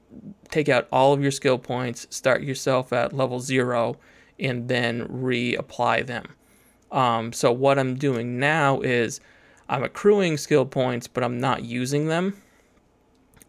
take 0.51 0.69
out 0.69 0.89
all 0.93 1.13
of 1.13 1.23
your 1.23 1.31
skill 1.31 1.59
points, 1.59 2.07
start 2.11 2.43
yourself 2.43 2.93
at 2.93 3.13
level 3.13 3.41
zero, 3.41 3.97
and 4.39 4.69
then 4.69 5.07
reapply 5.09 6.07
them. 6.07 6.35
Um, 6.93 7.33
so 7.33 7.51
what 7.53 7.79
I'm 7.79 7.97
doing 7.97 8.39
now 8.39 8.81
is 8.81 9.21
I'm 9.69 9.83
accruing 9.83 10.37
skill 10.37 10.67
points, 10.67 11.07
but 11.07 11.25
I'm 11.25 11.41
not 11.41 11.65
using 11.65 12.07
them 12.07 12.41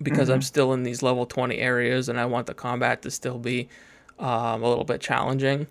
because 0.02 0.28
mm-hmm. 0.28 0.36
I'm 0.36 0.42
still 0.42 0.74
in 0.74 0.84
these 0.84 1.04
level 1.04 1.26
20 1.26 1.58
areas, 1.58 2.10
and 2.10 2.20
I 2.20 2.26
want 2.26 2.48
the 2.48 2.54
combat 2.54 3.02
to 3.04 3.12
still 3.12 3.38
be 3.38 3.70
um, 4.20 4.64
a 4.64 4.70
little 4.70 4.86
bit 4.86 5.02
challenging 5.02 5.68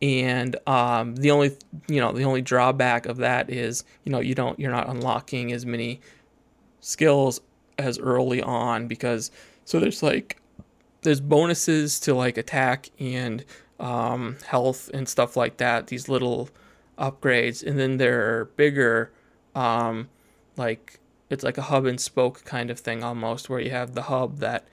and 0.00 0.56
um, 0.66 1.16
the 1.16 1.30
only 1.30 1.56
you 1.88 2.00
know 2.00 2.12
the 2.12 2.24
only 2.24 2.42
drawback 2.42 3.06
of 3.06 3.18
that 3.18 3.50
is 3.50 3.84
you 4.04 4.12
know 4.12 4.20
you 4.20 4.34
don't 4.34 4.58
you're 4.58 4.70
not 4.70 4.88
unlocking 4.88 5.52
as 5.52 5.66
many 5.66 6.00
skills 6.80 7.40
as 7.78 7.98
early 7.98 8.42
on 8.42 8.88
because 8.88 9.30
so 9.64 9.78
there's 9.78 10.02
like 10.02 10.40
there's 11.02 11.20
bonuses 11.20 12.00
to 12.00 12.14
like 12.14 12.36
attack 12.36 12.90
and 12.98 13.44
um, 13.78 14.36
health 14.46 14.90
and 14.92 15.08
stuff 15.08 15.36
like 15.36 15.58
that 15.58 15.86
these 15.86 16.08
little 16.08 16.48
upgrades. 16.98 17.64
And 17.64 17.78
then 17.78 17.96
there 17.98 18.40
are 18.40 18.44
bigger 18.56 19.12
um, 19.54 20.08
like 20.56 20.98
it's 21.30 21.44
like 21.44 21.58
a 21.58 21.62
hub 21.62 21.84
and 21.84 22.00
spoke 22.00 22.44
kind 22.44 22.70
of 22.70 22.80
thing 22.80 23.04
almost 23.04 23.48
where 23.48 23.60
you 23.60 23.70
have 23.70 23.94
the 23.94 24.02
hub 24.02 24.38
that 24.38 24.66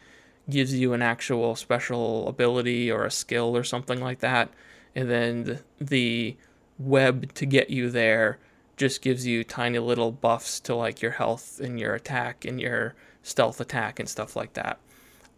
gives 0.49 0.73
you 0.73 0.94
an 0.94 1.02
actual 1.02 1.56
special 1.56 2.27
ability 2.27 2.91
or 2.91 3.06
a 3.06 3.11
skill 3.11 3.56
or 3.56 3.64
something 3.64 3.99
like 3.99 4.19
that. 4.19 4.49
And 4.95 5.10
then 5.10 5.60
the 5.80 6.38
web 6.80 7.34
to 7.34 7.45
get 7.45 7.69
you 7.69 7.90
there 7.90 8.40
just 8.77 9.02
gives 9.02 9.26
you 9.26 9.43
tiny 9.43 9.80
little 9.80 10.11
buffs 10.11 10.60
to 10.61 10.76
like 10.76 11.02
your 11.02 11.11
health 11.11 11.60
and 11.60 11.80
your 11.80 11.93
attack 11.93 12.45
and 12.45 12.60
your 12.60 12.95
stealth 13.23 13.60
attack 13.61 13.99
and 13.99 14.10
stuff 14.10 14.35
like 14.35 14.53
that. 14.53 14.80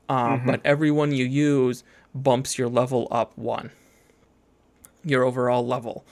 Um, 0.09 0.39
mm-hmm. 0.39 0.51
But 0.51 0.61
every 0.63 0.91
one 0.91 1.11
you 1.11 1.25
use 1.25 1.83
bumps 2.13 2.57
your 2.57 2.69
level 2.69 3.07
up 3.11 3.37
one, 3.37 3.71
your 5.03 5.23
overall 5.23 5.65
level. 5.65 6.05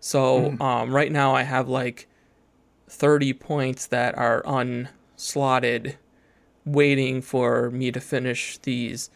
So 0.00 0.52
mm. 0.52 0.60
um, 0.60 0.94
right 0.94 1.10
now 1.10 1.34
I 1.34 1.42
have 1.42 1.68
like 1.68 2.06
30 2.88 3.32
points 3.34 3.86
that 3.86 4.16
are 4.16 4.42
unslotted, 4.42 5.96
waiting 6.64 7.20
for 7.20 7.70
me 7.70 7.90
to 7.90 8.00
finish 8.00 8.58
these 8.58 9.10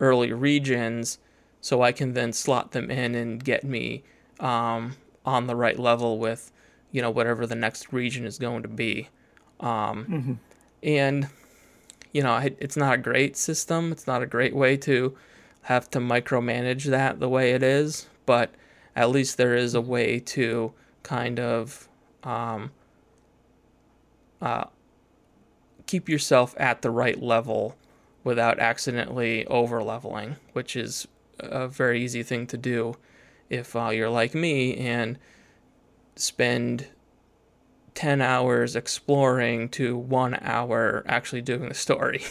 early 0.00 0.32
regions 0.32 1.18
so 1.60 1.82
I 1.82 1.92
can 1.92 2.14
then 2.14 2.32
slot 2.32 2.72
them 2.72 2.90
in 2.90 3.14
and 3.14 3.42
get 3.42 3.64
me 3.64 4.04
um, 4.38 4.96
on 5.26 5.46
the 5.46 5.56
right 5.56 5.78
level 5.78 6.18
with, 6.18 6.52
you 6.90 7.02
know, 7.02 7.10
whatever 7.10 7.46
the 7.46 7.54
next 7.54 7.92
region 7.92 8.24
is 8.24 8.38
going 8.38 8.62
to 8.62 8.68
be. 8.68 9.08
Um, 9.60 10.04
mm-hmm. 10.04 10.32
And, 10.82 11.28
you 12.12 12.22
know, 12.22 12.36
it's 12.36 12.76
not 12.76 12.94
a 12.94 12.98
great 12.98 13.36
system. 13.36 13.92
It's 13.92 14.06
not 14.06 14.22
a 14.22 14.26
great 14.26 14.54
way 14.54 14.76
to 14.78 15.16
have 15.62 15.90
to 15.90 15.98
micromanage 15.98 16.84
that 16.84 17.20
the 17.20 17.28
way 17.28 17.52
it 17.52 17.62
is, 17.62 18.06
but 18.24 18.54
at 18.96 19.10
least 19.10 19.36
there 19.36 19.54
is 19.54 19.74
a 19.74 19.80
way 19.80 20.18
to 20.18 20.72
kind 21.02 21.38
of 21.38 21.88
um, 22.24 22.70
uh, 24.40 24.64
keep 25.86 26.08
yourself 26.08 26.54
at 26.58 26.82
the 26.82 26.90
right 26.90 27.20
level 27.20 27.76
without 28.24 28.58
accidentally 28.58 29.46
over 29.46 29.82
leveling, 29.82 30.36
which 30.52 30.76
is 30.76 31.06
a 31.38 31.68
very 31.68 32.02
easy 32.02 32.22
thing 32.22 32.46
to 32.46 32.56
do 32.56 32.94
if 33.48 33.74
uh, 33.76 33.88
you're 33.88 34.10
like 34.10 34.34
me 34.34 34.76
and 34.76 35.18
spend 36.20 36.86
10 37.98 38.20
hours 38.20 38.76
exploring 38.76 39.68
to 39.70 39.96
one 39.96 40.38
hour 40.40 41.02
actually 41.08 41.42
doing 41.42 41.68
the 41.68 41.74
story. 41.74 42.22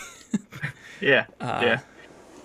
yeah. 1.01 1.25
Uh, 1.41 1.59
yeah. 1.61 1.79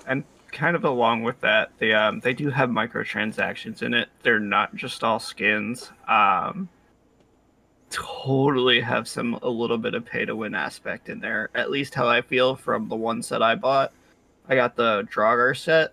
And 0.09 0.24
kind 0.51 0.74
of 0.74 0.85
along 0.85 1.23
with 1.23 1.40
that, 1.40 1.70
they 1.78 1.93
um 1.93 2.19
they 2.19 2.35
do 2.35 2.51
have 2.51 2.69
microtransactions 2.69 3.82
in 3.82 3.94
it. 3.94 4.09
They're 4.23 4.40
not 4.40 4.74
just 4.74 5.05
all 5.05 5.20
skins. 5.20 5.93
Um 6.09 6.69
totally 7.90 8.81
have 8.81 9.06
some 9.06 9.39
a 9.43 9.48
little 9.48 9.78
bit 9.78 9.94
of 9.94 10.05
pay 10.05 10.24
to 10.24 10.35
win 10.35 10.55
aspect 10.55 11.09
in 11.09 11.20
there. 11.20 11.48
At 11.55 11.70
least 11.70 11.94
how 11.94 12.09
I 12.09 12.23
feel 12.23 12.56
from 12.56 12.89
the 12.89 12.97
ones 12.97 13.28
that 13.28 13.43
I 13.43 13.55
bought. 13.55 13.93
I 14.48 14.56
got 14.56 14.74
the 14.74 15.02
Draugr 15.05 15.56
set, 15.56 15.93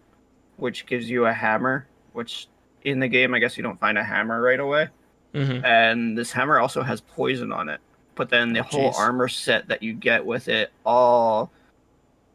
which 0.58 0.88
gives 0.88 1.10
you 1.10 1.26
a 1.26 1.34
hammer, 1.34 1.88
which 2.14 2.48
in 2.84 3.00
the 3.00 3.08
game 3.08 3.36
I 3.36 3.40
guess 3.40 3.56
you 3.56 3.62
don't 3.62 3.80
find 3.80 3.98
a 3.98 4.04
hammer 4.04 4.42
right 4.42 4.60
away. 4.60 4.88
Mm-hmm. 5.34 5.66
And 5.66 6.18
this 6.18 6.32
hammer 6.32 6.60
also 6.60 6.82
has 6.82 7.02
poison 7.02 7.52
on 7.52 7.70
it. 7.70 7.80
But 8.16 8.30
then 8.30 8.54
the 8.54 8.60
oh, 8.60 8.64
whole 8.64 8.90
geez. 8.92 9.00
armor 9.00 9.28
set 9.28 9.68
that 9.68 9.82
you 9.82 9.94
get 9.94 10.26
with 10.26 10.48
it 10.48 10.72
all 10.86 11.52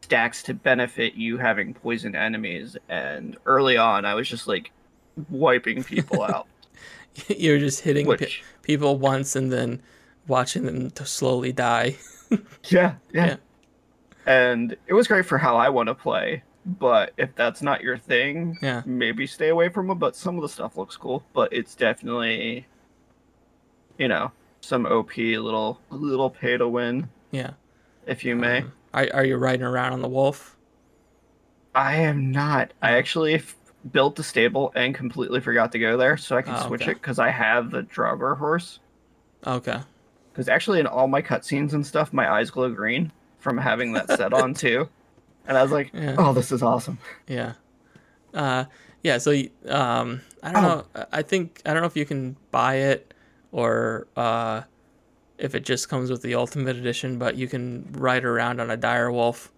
stacks 0.01 0.43
to 0.43 0.53
benefit 0.53 1.15
you 1.15 1.37
having 1.37 1.73
poisoned 1.73 2.15
enemies. 2.15 2.77
And 2.89 3.37
early 3.45 3.77
on, 3.77 4.05
I 4.05 4.13
was 4.13 4.29
just 4.29 4.47
like 4.47 4.71
wiping 5.29 5.83
people 5.83 6.23
out. 6.33 6.47
You're 7.27 7.59
just 7.59 7.81
hitting 7.81 8.07
Which, 8.07 8.43
people 8.61 8.97
once 8.97 9.35
and 9.35 9.51
then 9.51 9.81
watching 10.27 10.65
them 10.65 10.91
slowly 10.95 11.51
die. 11.51 11.97
yeah, 12.65 12.95
yeah, 13.13 13.25
yeah. 13.25 13.35
And 14.25 14.75
it 14.87 14.93
was 14.93 15.07
great 15.07 15.25
for 15.25 15.37
how 15.37 15.55
I 15.55 15.69
want 15.69 15.87
to 15.87 15.95
play. 15.95 16.43
But 16.65 17.13
if 17.17 17.33
that's 17.35 17.61
not 17.61 17.81
your 17.81 17.97
thing, 17.97 18.57
yeah, 18.61 18.81
maybe 18.85 19.27
stay 19.27 19.49
away 19.49 19.69
from 19.69 19.91
it. 19.91 19.95
But 19.95 20.15
some 20.15 20.35
of 20.35 20.41
the 20.41 20.49
stuff 20.49 20.77
looks 20.77 20.97
cool. 20.97 21.23
But 21.33 21.53
it's 21.53 21.75
definitely, 21.75 22.65
you 23.97 24.07
know, 24.07 24.31
some 24.61 24.85
OP 24.85 25.17
little 25.17 25.79
little 25.89 26.29
pay 26.29 26.57
to 26.57 26.67
win. 26.67 27.09
Yeah, 27.31 27.51
if 28.05 28.25
you 28.25 28.35
may. 28.35 28.59
Um, 28.59 28.73
are 28.93 29.07
are 29.13 29.25
you 29.25 29.37
riding 29.37 29.65
around 29.65 29.93
on 29.93 30.01
the 30.01 30.07
wolf? 30.07 30.55
I 31.73 31.95
am 31.97 32.31
not. 32.31 32.71
I 32.81 32.93
actually 32.93 33.41
built 33.91 34.15
the 34.15 34.23
stable 34.23 34.71
and 34.75 34.95
completely 34.95 35.41
forgot 35.41 35.71
to 35.73 35.79
go 35.79 35.97
there, 35.97 36.17
so 36.17 36.37
I 36.37 36.41
can 36.41 36.55
oh, 36.55 36.67
switch 36.67 36.83
okay. 36.83 36.91
it 36.91 36.95
because 36.95 37.19
I 37.19 37.29
have 37.29 37.71
the 37.71 37.83
Draugr 37.83 38.37
horse. 38.37 38.79
Okay. 39.45 39.79
Because 40.31 40.49
actually, 40.49 40.79
in 40.79 40.87
all 40.87 41.07
my 41.07 41.21
cutscenes 41.21 41.73
and 41.73 41.85
stuff, 41.85 42.13
my 42.13 42.29
eyes 42.29 42.49
glow 42.49 42.71
green 42.71 43.11
from 43.39 43.57
having 43.57 43.93
that 43.93 44.07
set 44.07 44.33
on 44.33 44.53
too, 44.55 44.89
and 45.47 45.57
I 45.57 45.63
was 45.63 45.71
like, 45.71 45.91
yeah. 45.93 46.15
"Oh, 46.17 46.33
this 46.33 46.51
is 46.51 46.63
awesome." 46.63 46.97
Yeah. 47.27 47.53
Uh, 48.33 48.65
yeah. 49.03 49.17
So, 49.17 49.31
um, 49.67 50.21
I 50.41 50.51
don't 50.51 50.65
oh. 50.65 50.85
know. 50.95 51.05
I 51.11 51.21
think 51.21 51.61
I 51.65 51.73
don't 51.73 51.81
know 51.81 51.87
if 51.87 51.97
you 51.97 52.05
can 52.05 52.35
buy 52.51 52.75
it 52.75 53.13
or 53.55 54.05
uh, 54.17 54.61
if 55.37 55.55
it 55.55 55.63
just 55.63 55.87
comes 55.87 56.11
with 56.11 56.21
the 56.21 56.35
Ultimate 56.35 56.75
Edition, 56.75 57.17
but 57.17 57.37
you 57.37 57.47
can 57.47 57.87
ride 57.93 58.25
around 58.25 58.59
on 58.59 58.69
a 58.69 58.75
dire 58.75 59.09
wolf. 59.09 59.49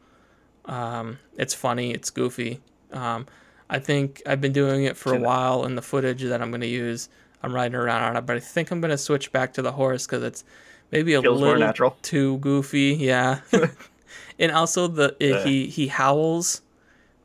Um, 0.66 1.18
it's 1.36 1.56
funny. 1.56 1.92
It's 1.92 2.12
goofy. 2.12 2.62
Um, 2.92 3.26
I 3.72 3.80
think 3.80 4.22
I've 4.28 4.40
been 4.40 4.54
doing 4.54 4.84
it 4.84 4.98
for 4.98 5.16
a 5.16 5.20
while, 5.20 5.64
and 5.64 5.76
the 5.76 5.82
footage 5.82 6.22
that 6.22 6.44
I'm 6.44 6.52
going 6.52 6.62
to 6.62 6.68
use, 6.68 7.10
I'm 7.42 7.56
riding 7.56 7.74
around 7.74 8.04
on 8.04 8.18
it. 8.18 8.28
But 8.28 8.36
I 8.36 8.40
think 8.40 8.70
I'm 8.70 8.82
going 8.82 8.92
to 8.92 9.00
switch 9.00 9.32
back 9.32 9.52
to 9.54 9.64
the 9.64 9.72
horse 9.72 10.06
because 10.06 10.22
it's 10.22 10.44
maybe 10.92 11.16
a 11.16 11.22
Feels 11.24 11.42
little 11.42 11.98
too 12.04 12.38
goofy. 12.38 12.98
Yeah, 13.00 13.40
and 14.40 14.52
also 14.52 14.88
the 14.88 15.18
yeah. 15.20 15.44
he 15.44 15.66
he 15.66 15.88
howls, 15.88 16.62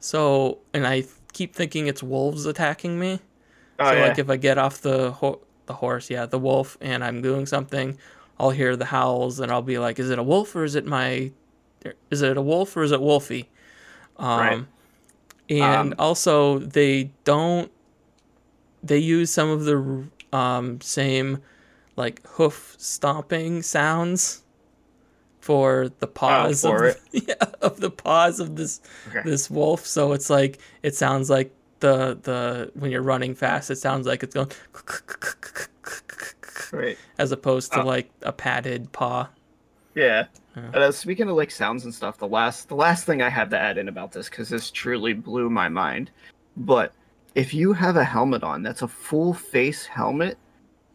so 0.01 0.57
and 0.73 0.87
I 0.87 1.05
keep 1.35 1.55
thinking 1.55 1.87
it's 1.87 2.03
wolves 2.03 2.47
attacking 2.47 2.99
me. 2.99 3.21
Oh, 3.79 3.91
so 3.91 3.93
yeah. 3.93 4.07
like 4.07 4.19
if 4.19 4.31
I 4.31 4.39
get 4.39 4.57
off 4.57 4.81
the 4.81 5.13
ho- 5.13 5.43
the 5.67 5.75
horse, 5.75 6.11
yeah, 6.11 6.27
the 6.27 6.39
wolf, 6.39 6.77
and 6.81 7.05
I'm 7.05 7.23
doing 7.23 7.47
something, 7.47 7.99
I'll 8.39 8.51
hear 8.51 8.77
the 8.77 8.87
howls, 8.87 9.41
and 9.41 9.53
I'll 9.53 9.63
be 9.63 9.79
like, 9.79 9.99
"Is 9.99 10.11
it 10.11 10.19
a 10.19 10.23
wolf 10.23 10.55
or 10.57 10.65
is 10.65 10.75
it 10.75 10.87
my? 10.87 11.31
Is 12.11 12.23
it 12.23 12.37
a 12.37 12.43
wolf 12.43 12.77
or 12.77 12.83
is 12.83 12.93
it 12.93 13.01
Wolfie?" 13.01 13.49
Um, 14.17 14.39
right 14.39 14.65
and 15.49 15.93
um, 15.93 15.95
also 15.99 16.59
they 16.59 17.11
don't 17.25 17.71
they 18.83 18.99
use 18.99 19.33
some 19.33 19.49
of 19.49 19.65
the 19.65 20.05
um, 20.33 20.81
same 20.81 21.39
like 21.97 22.27
hoof 22.27 22.75
stomping 22.79 23.63
sounds 23.63 24.43
for 25.41 25.91
the 25.99 26.07
paws 26.07 26.65
oh, 26.65 26.71
for 26.71 26.89
of, 26.89 27.01
yeah, 27.13 27.35
of 27.61 27.81
the 27.81 27.91
paws 27.91 28.41
of 28.41 28.57
this 28.57 28.81
okay. 29.09 29.23
this 29.25 29.51
wolf 29.51 29.85
so 29.85 30.13
it's 30.13 30.31
like 30.31 30.59
it 30.83 30.95
sounds 30.95 31.29
like 31.29 31.53
the 31.83 32.19
the 32.23 32.71
when 32.75 32.91
you're 32.91 33.03
running 33.03 33.35
fast 33.35 33.71
it 33.71 33.77
sounds 33.77 34.07
like 34.07 34.23
it's 34.23 34.35
going 34.35 34.51
right. 36.73 36.97
as 37.19 37.33
opposed 37.33 37.73
to 37.73 37.83
oh. 37.83 37.87
like 37.87 38.11
a 38.23 38.33
padded 38.33 38.91
paw 38.93 39.29
yeah 39.95 40.25
yeah. 40.57 40.71
Uh, 40.75 40.93
speaking 40.93 41.29
of 41.29 41.37
like 41.37 41.51
sounds 41.51 41.85
and 41.85 41.95
stuff, 41.95 42.19
the 42.19 42.29
last 42.29 42.69
the 42.69 42.75
last 42.75 43.05
thing 43.05 43.23
I 43.23 43.31
have 43.31 43.49
to 43.51 43.59
add 43.59 43.79
in 43.79 43.89
about 43.89 44.13
this 44.13 44.29
because 44.29 44.49
this 44.49 44.71
truly 44.71 45.15
blew 45.15 45.49
my 45.49 45.69
mind. 45.69 46.11
But 46.57 46.93
if 47.35 47.55
you 47.55 47.73
have 47.73 47.97
a 47.97 48.05
helmet 48.05 48.43
on 48.43 48.63
that's 48.63 48.83
a 48.83 48.89
full 48.89 49.33
face 49.33 49.87
helmet, 49.87 50.37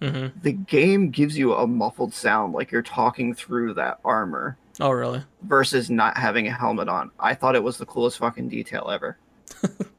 mm-hmm. 0.02 0.40
the 0.42 0.52
game 0.52 1.10
gives 1.10 1.38
you 1.38 1.54
a 1.54 1.66
muffled 1.66 2.14
sound 2.14 2.54
like 2.54 2.72
you're 2.72 2.82
talking 2.84 3.34
through 3.34 3.74
that 3.76 4.00
armor. 4.06 4.58
Oh, 4.80 4.92
really? 4.92 5.24
Versus 5.42 5.90
not 5.90 6.18
having 6.18 6.48
a 6.48 6.56
helmet 6.56 6.88
on. 6.88 7.10
I 7.20 7.34
thought 7.34 7.56
it 7.56 7.64
was 7.64 7.80
the 7.80 7.86
coolest 7.86 8.20
fucking 8.20 8.50
detail 8.50 8.90
ever. 8.92 9.18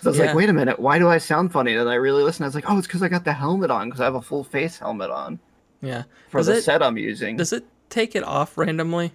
Because 0.00 0.06
I 0.06 0.10
was 0.10 0.18
yeah. 0.18 0.26
like, 0.26 0.36
wait 0.36 0.48
a 0.48 0.52
minute, 0.52 0.78
why 0.78 0.98
do 0.98 1.08
I 1.08 1.18
sound 1.18 1.52
funny? 1.52 1.74
And 1.74 1.88
I 1.88 1.94
really 1.94 2.22
listened. 2.22 2.44
I 2.44 2.48
was 2.48 2.54
like, 2.54 2.70
oh, 2.70 2.78
it's 2.78 2.86
because 2.86 3.02
I 3.02 3.08
got 3.08 3.24
the 3.24 3.32
helmet 3.32 3.70
on 3.70 3.88
because 3.88 4.00
I 4.00 4.04
have 4.04 4.14
a 4.14 4.22
full 4.22 4.44
face 4.44 4.78
helmet 4.78 5.10
on. 5.10 5.38
Yeah. 5.82 6.04
For 6.30 6.38
does 6.38 6.46
the 6.46 6.56
it, 6.56 6.62
set 6.62 6.82
I'm 6.82 6.96
using. 6.96 7.36
Does 7.36 7.52
it 7.52 7.64
take 7.88 8.16
it 8.16 8.24
off 8.24 8.56
randomly? 8.56 9.12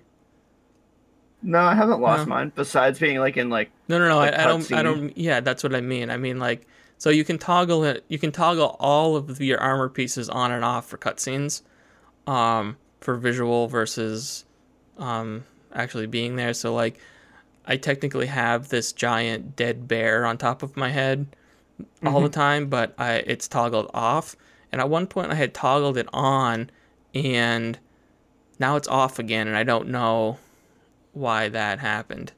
No, 1.42 1.60
I 1.60 1.76
haven't 1.76 2.02
lost 2.02 2.28
no. 2.28 2.36
mine. 2.36 2.52
Besides 2.56 3.00
being 3.00 3.20
like 3.20 3.38
in 3.38 3.50
like 3.50 3.72
no, 3.88 4.00
no, 4.00 4.08
no. 4.08 4.20
I, 4.20 4.28
I 4.28 4.46
don't. 4.46 4.64
Scene. 4.64 4.78
I 4.78 4.84
don't. 4.84 5.16
Yeah, 5.18 5.42
that's 5.42 5.64
what 5.64 5.76
I 5.76 5.82
mean. 5.82 6.10
I 6.10 6.18
mean 6.18 6.40
like 6.40 6.66
so 6.98 7.10
you 7.10 7.24
can 7.24 7.38
toggle 7.38 7.84
it. 7.84 8.06
You 8.08 8.18
can 8.18 8.32
toggle 8.32 8.78
all 8.80 9.16
of 9.16 9.42
your 9.42 9.60
armor 9.60 9.90
pieces 9.90 10.30
on 10.30 10.52
and 10.52 10.64
off 10.64 10.88
for 10.88 10.98
cutscenes, 10.98 11.62
um, 12.26 12.78
for 13.02 13.16
visual 13.16 13.68
versus, 13.68 14.46
um, 14.98 15.44
actually 15.74 16.08
being 16.08 16.36
there. 16.36 16.54
So 16.54 16.74
like, 16.74 17.00
I 17.68 17.78
technically 17.78 18.28
have 18.28 18.70
this 18.70 18.92
giant 18.92 19.56
dead 19.56 19.88
bear 19.88 20.26
on 20.26 20.38
top 20.38 20.64
of 20.64 20.78
my 20.78 20.90
head 20.90 21.28
mm-hmm. 21.82 22.08
all 22.08 22.22
the 22.22 22.28
mm-hmm. 22.28 22.40
time, 22.40 22.68
but 22.68 22.94
I 22.98 23.16
it's 23.16 23.48
toggled 23.48 23.90
off. 23.94 24.36
And 24.72 24.82
at 24.82 24.90
one 24.90 25.08
point 25.08 25.32
I 25.32 25.36
had 25.36 25.54
toggled 25.54 25.98
it 25.98 26.08
on, 26.14 26.70
and 27.14 27.80
now 28.60 28.76
it's 28.76 28.88
off 28.88 29.20
again, 29.20 29.48
and 29.48 29.56
I 29.56 29.64
don't 29.64 29.90
know 29.90 30.38
why 31.14 31.50
that 31.50 31.80
happened. 31.80 32.34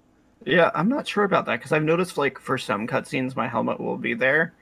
Yeah, 0.46 0.72
I'm 0.76 0.88
not 0.88 1.08
sure 1.08 1.24
about 1.24 1.46
that 1.48 1.58
because 1.58 1.72
I've 1.72 1.84
noticed 1.84 2.18
like 2.18 2.40
for 2.40 2.58
some 2.58 2.88
cutscenes 2.88 3.36
my 3.36 3.48
helmet 3.48 3.80
will 3.80 3.98
be 3.98 4.14
there, 4.14 4.54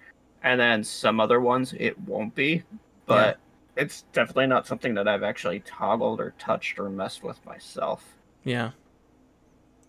and 0.44 0.60
then 0.60 0.84
some 0.84 1.20
other 1.20 1.40
ones 1.40 1.74
it 1.78 2.00
won't 2.02 2.34
be. 2.34 2.64
But 3.06 3.38
yeah. 3.76 3.84
it's 3.84 4.04
definitely 4.14 4.48
not 4.48 4.66
something 4.66 4.96
that 4.96 5.08
I've 5.08 5.24
actually 5.24 5.60
toggled 5.60 6.20
or 6.20 6.34
touched 6.40 6.80
or 6.80 6.90
messed 6.90 7.24
with 7.24 7.44
myself. 7.46 8.04
Yeah. 8.44 8.72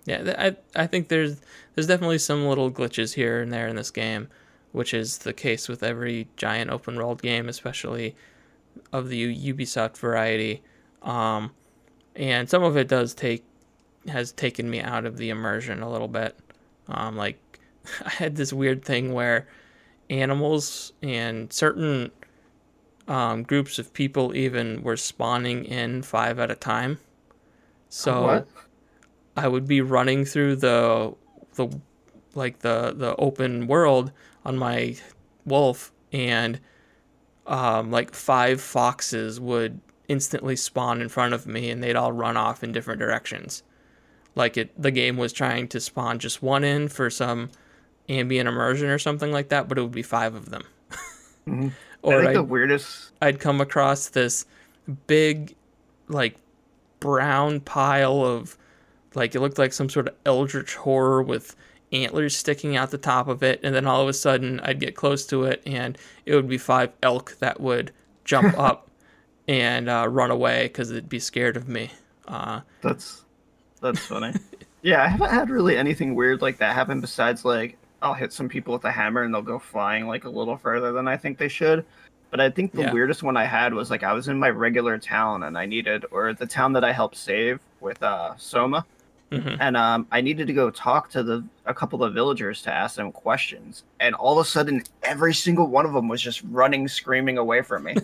Yeah, 0.06 0.34
I 0.38 0.82
I 0.82 0.86
think 0.86 1.08
there's 1.08 1.40
there's 1.74 1.86
definitely 1.86 2.18
some 2.18 2.46
little 2.46 2.70
glitches 2.70 3.14
here 3.14 3.42
and 3.42 3.52
there 3.52 3.66
in 3.68 3.76
this 3.76 3.90
game, 3.90 4.28
which 4.72 4.94
is 4.94 5.18
the 5.18 5.32
case 5.32 5.68
with 5.68 5.82
every 5.82 6.28
giant 6.36 6.70
open 6.70 6.96
world 6.96 7.20
game, 7.20 7.48
especially 7.48 8.14
of 8.92 9.08
the 9.08 9.36
Ubisoft 9.52 9.98
variety, 9.98 10.62
um, 11.02 11.50
and 12.14 12.48
some 12.48 12.62
of 12.62 12.76
it 12.76 12.88
does 12.88 13.14
take 13.14 13.44
has 14.08 14.30
taken 14.32 14.70
me 14.70 14.80
out 14.80 15.04
of 15.04 15.16
the 15.16 15.30
immersion 15.30 15.82
a 15.82 15.90
little 15.90 16.08
bit. 16.08 16.38
Um, 16.88 17.16
like 17.16 17.58
I 18.04 18.10
had 18.10 18.36
this 18.36 18.52
weird 18.52 18.84
thing 18.84 19.12
where 19.12 19.48
animals 20.08 20.92
and 21.02 21.52
certain 21.52 22.12
um, 23.08 23.42
groups 23.42 23.78
of 23.78 23.92
people 23.92 24.34
even 24.36 24.82
were 24.82 24.96
spawning 24.96 25.64
in 25.64 26.02
five 26.02 26.38
at 26.38 26.50
a 26.50 26.54
time. 26.54 26.98
So 27.88 28.22
what? 28.22 28.48
I 29.36 29.48
would 29.48 29.66
be 29.66 29.80
running 29.80 30.24
through 30.24 30.56
the 30.56 31.14
the 31.54 31.68
like 32.34 32.60
the 32.60 32.94
the 32.96 33.16
open 33.16 33.66
world 33.66 34.12
on 34.44 34.56
my 34.56 34.96
wolf 35.44 35.92
and 36.12 36.60
um, 37.46 37.90
like 37.90 38.14
five 38.14 38.60
foxes 38.60 39.40
would 39.40 39.80
instantly 40.08 40.56
spawn 40.56 41.00
in 41.00 41.08
front 41.08 41.34
of 41.34 41.46
me 41.46 41.70
and 41.70 41.82
they'd 41.82 41.96
all 41.96 42.12
run 42.12 42.36
off 42.36 42.62
in 42.62 42.72
different 42.72 43.00
directions 43.00 43.62
like 44.36 44.56
it 44.56 44.70
the 44.80 44.90
game 44.90 45.16
was 45.16 45.32
trying 45.32 45.66
to 45.66 45.80
spawn 45.80 46.18
just 46.18 46.42
one 46.42 46.62
in 46.62 46.88
for 46.88 47.10
some 47.10 47.50
ambient 48.08 48.48
immersion 48.48 48.88
or 48.88 48.98
something 48.98 49.32
like 49.32 49.48
that 49.48 49.68
but 49.68 49.78
it 49.78 49.82
would 49.82 49.90
be 49.90 50.02
five 50.02 50.34
of 50.34 50.50
them 50.50 50.62
mm-hmm. 51.48 51.68
or 52.02 52.14
I 52.14 52.16
think 52.18 52.28
I'd, 52.30 52.36
the 52.36 52.42
weirdest 52.44 53.12
I'd 53.20 53.40
come 53.40 53.60
across 53.60 54.10
this 54.10 54.46
big 55.08 55.56
like 56.06 56.36
brown 57.00 57.60
pile 57.60 58.24
of 58.24 58.56
like 59.16 59.34
it 59.34 59.40
looked 59.40 59.58
like 59.58 59.72
some 59.72 59.88
sort 59.88 60.08
of 60.08 60.14
eldritch 60.24 60.74
horror 60.74 61.22
with 61.22 61.56
antlers 61.92 62.36
sticking 62.36 62.76
out 62.76 62.90
the 62.90 62.98
top 62.98 63.28
of 63.28 63.42
it 63.42 63.60
and 63.62 63.74
then 63.74 63.86
all 63.86 64.02
of 64.02 64.08
a 64.08 64.12
sudden 64.12 64.60
I'd 64.60 64.80
get 64.80 64.96
close 64.96 65.24
to 65.26 65.44
it 65.44 65.62
and 65.66 65.96
it 66.24 66.34
would 66.34 66.48
be 66.48 66.58
five 66.58 66.92
elk 67.02 67.36
that 67.38 67.60
would 67.60 67.92
jump 68.24 68.58
up 68.58 68.90
and 69.48 69.88
uh, 69.88 70.06
run 70.08 70.30
away 70.30 70.64
because 70.64 70.90
they'd 70.90 71.08
be 71.08 71.20
scared 71.20 71.56
of 71.56 71.68
me. 71.68 71.90
Uh, 72.26 72.60
that's 72.82 73.24
that's 73.80 74.00
funny. 74.00 74.32
yeah, 74.82 75.02
I 75.02 75.08
haven't 75.08 75.30
had 75.30 75.50
really 75.50 75.76
anything 75.76 76.14
weird 76.14 76.42
like 76.42 76.58
that 76.58 76.74
happen 76.74 77.00
besides 77.00 77.44
like 77.44 77.78
I'll 78.02 78.14
hit 78.14 78.32
some 78.32 78.48
people 78.48 78.74
with 78.74 78.84
a 78.84 78.90
hammer 78.90 79.22
and 79.22 79.32
they'll 79.32 79.42
go 79.42 79.58
flying 79.58 80.06
like 80.06 80.24
a 80.24 80.30
little 80.30 80.56
further 80.56 80.92
than 80.92 81.08
I 81.08 81.16
think 81.16 81.38
they 81.38 81.48
should. 81.48 81.84
But 82.30 82.40
I 82.40 82.50
think 82.50 82.72
the 82.72 82.82
yeah. 82.82 82.92
weirdest 82.92 83.22
one 83.22 83.36
I 83.36 83.44
had 83.44 83.72
was 83.72 83.90
like 83.90 84.02
I 84.02 84.12
was 84.12 84.28
in 84.28 84.38
my 84.38 84.50
regular 84.50 84.98
town 84.98 85.44
and 85.44 85.56
I 85.56 85.64
needed, 85.64 86.04
or 86.10 86.34
the 86.34 86.46
town 86.46 86.72
that 86.72 86.84
I 86.84 86.92
helped 86.92 87.16
save 87.16 87.60
with 87.80 88.02
uh, 88.02 88.36
Soma, 88.36 88.84
mm-hmm. 89.30 89.60
and 89.60 89.76
um, 89.76 90.06
I 90.10 90.20
needed 90.20 90.46
to 90.46 90.52
go 90.52 90.70
talk 90.70 91.10
to 91.10 91.22
the 91.22 91.44
a 91.64 91.74
couple 91.74 92.02
of 92.02 92.14
villagers 92.14 92.62
to 92.62 92.72
ask 92.72 92.96
them 92.96 93.12
questions. 93.12 93.84
And 94.00 94.14
all 94.14 94.38
of 94.38 94.46
a 94.46 94.48
sudden, 94.48 94.82
every 95.02 95.34
single 95.34 95.66
one 95.66 95.86
of 95.86 95.92
them 95.92 96.08
was 96.08 96.22
just 96.22 96.42
running, 96.44 96.88
screaming 96.88 97.38
away 97.38 97.62
from 97.62 97.84
me. 97.84 97.96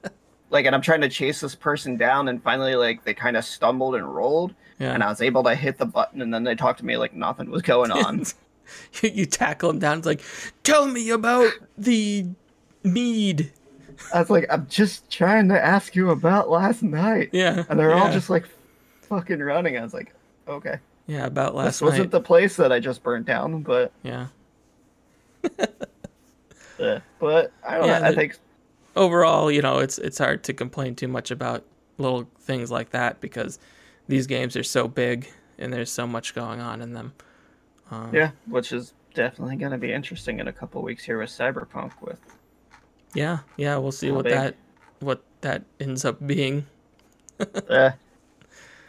like, 0.50 0.66
and 0.66 0.74
I'm 0.74 0.82
trying 0.82 1.00
to 1.02 1.08
chase 1.08 1.40
this 1.40 1.54
person 1.54 1.96
down, 1.96 2.28
and 2.28 2.42
finally, 2.42 2.74
like, 2.74 3.04
they 3.04 3.14
kind 3.14 3.36
of 3.36 3.44
stumbled 3.44 3.94
and 3.94 4.14
rolled, 4.14 4.54
yeah. 4.78 4.92
and 4.92 5.02
I 5.02 5.08
was 5.08 5.20
able 5.20 5.42
to 5.44 5.54
hit 5.54 5.78
the 5.78 5.86
button, 5.86 6.22
and 6.22 6.32
then 6.32 6.44
they 6.44 6.54
talked 6.54 6.78
to 6.80 6.86
me 6.86 6.96
like 6.96 7.14
nothing 7.14 7.50
was 7.50 7.62
going 7.62 7.90
on. 7.90 8.24
you 9.02 9.26
tackle 9.26 9.70
them 9.70 9.78
down. 9.78 9.98
It's 9.98 10.06
like, 10.06 10.22
tell 10.62 10.86
me 10.86 11.10
about 11.10 11.52
the 11.76 12.26
mead 12.84 13.52
I 14.12 14.20
was 14.20 14.30
like, 14.30 14.46
I'm 14.50 14.66
just 14.68 15.10
trying 15.10 15.48
to 15.48 15.64
ask 15.64 15.94
you 15.94 16.10
about 16.10 16.50
last 16.50 16.82
night. 16.82 17.30
Yeah. 17.32 17.64
And 17.68 17.78
they're 17.78 17.90
yeah. 17.90 18.02
all 18.02 18.12
just 18.12 18.30
like 18.30 18.46
fucking 19.02 19.40
running. 19.40 19.76
I 19.76 19.82
was 19.82 19.94
like, 19.94 20.14
okay. 20.48 20.78
Yeah, 21.06 21.26
about 21.26 21.54
last 21.54 21.66
this 21.66 21.82
wasn't 21.82 22.10
the 22.10 22.20
place 22.20 22.56
that 22.56 22.70
I 22.72 22.80
just 22.80 23.02
burnt 23.02 23.26
down, 23.26 23.62
but 23.62 23.92
yeah. 24.02 24.26
yeah 26.78 27.00
but 27.18 27.52
I 27.66 27.78
don't 27.78 27.86
yeah, 27.86 27.98
know. 28.00 28.06
I 28.06 28.14
think 28.14 28.36
overall, 28.96 29.50
you 29.50 29.62
know, 29.62 29.78
it's 29.78 29.98
it's 29.98 30.18
hard 30.18 30.44
to 30.44 30.52
complain 30.52 30.94
too 30.94 31.08
much 31.08 31.30
about 31.30 31.64
little 31.96 32.28
things 32.40 32.70
like 32.70 32.90
that 32.90 33.20
because 33.20 33.58
these 34.08 34.26
games 34.26 34.56
are 34.56 34.62
so 34.62 34.86
big 34.86 35.30
and 35.58 35.72
there's 35.72 35.90
so 35.90 36.06
much 36.06 36.34
going 36.34 36.60
on 36.60 36.82
in 36.82 36.92
them. 36.92 37.12
Um, 37.90 38.10
yeah, 38.14 38.32
which 38.46 38.72
is 38.72 38.92
definitely 39.14 39.56
going 39.56 39.72
to 39.72 39.78
be 39.78 39.92
interesting 39.92 40.40
in 40.40 40.48
a 40.48 40.52
couple 40.52 40.82
weeks 40.82 41.04
here 41.04 41.18
with 41.18 41.30
Cyberpunk 41.30 41.92
with 42.02 42.20
yeah, 43.14 43.38
yeah, 43.56 43.76
we'll 43.78 43.92
see 43.92 44.08
How 44.08 44.14
what 44.14 44.24
big? 44.24 44.34
that 44.34 44.56
what 45.00 45.22
that 45.40 45.62
ends 45.80 46.04
up 46.04 46.24
being. 46.26 46.66
yeah. 47.70 47.92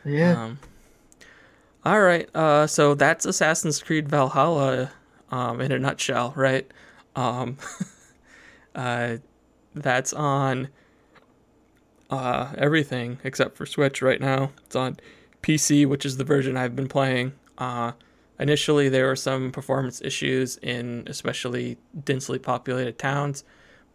Yeah. 0.06 0.44
Um, 0.44 0.60
all 1.90 2.02
right. 2.02 2.30
Uh, 2.36 2.68
so 2.68 2.94
that's 2.94 3.26
Assassin's 3.26 3.82
Creed 3.82 4.08
Valhalla, 4.08 4.92
um, 5.32 5.60
in 5.60 5.72
a 5.72 5.80
nutshell, 5.80 6.34
right? 6.36 6.70
Um, 7.16 7.58
uh, 8.76 9.18
that's 9.74 10.14
on 10.14 10.70
uh, 12.12 12.54
everything 12.60 13.18
except 13.24 13.58
for 13.58 13.66
Switch 13.66 14.04
right 14.04 14.22
now. 14.22 14.52
It's 14.68 14.76
on 14.76 14.98
PC, 15.42 15.88
which 15.88 16.06
is 16.06 16.18
the 16.18 16.24
version 16.24 16.58
I've 16.58 16.76
been 16.76 16.88
playing. 16.88 17.34
Uh, 17.58 17.94
initially, 18.40 18.88
there 18.88 19.08
were 19.08 19.16
some 19.16 19.52
performance 19.52 20.00
issues 20.00 20.58
in 20.58 21.06
especially 21.08 21.80
densely 22.06 22.38
populated 22.38 23.00
towns. 23.00 23.44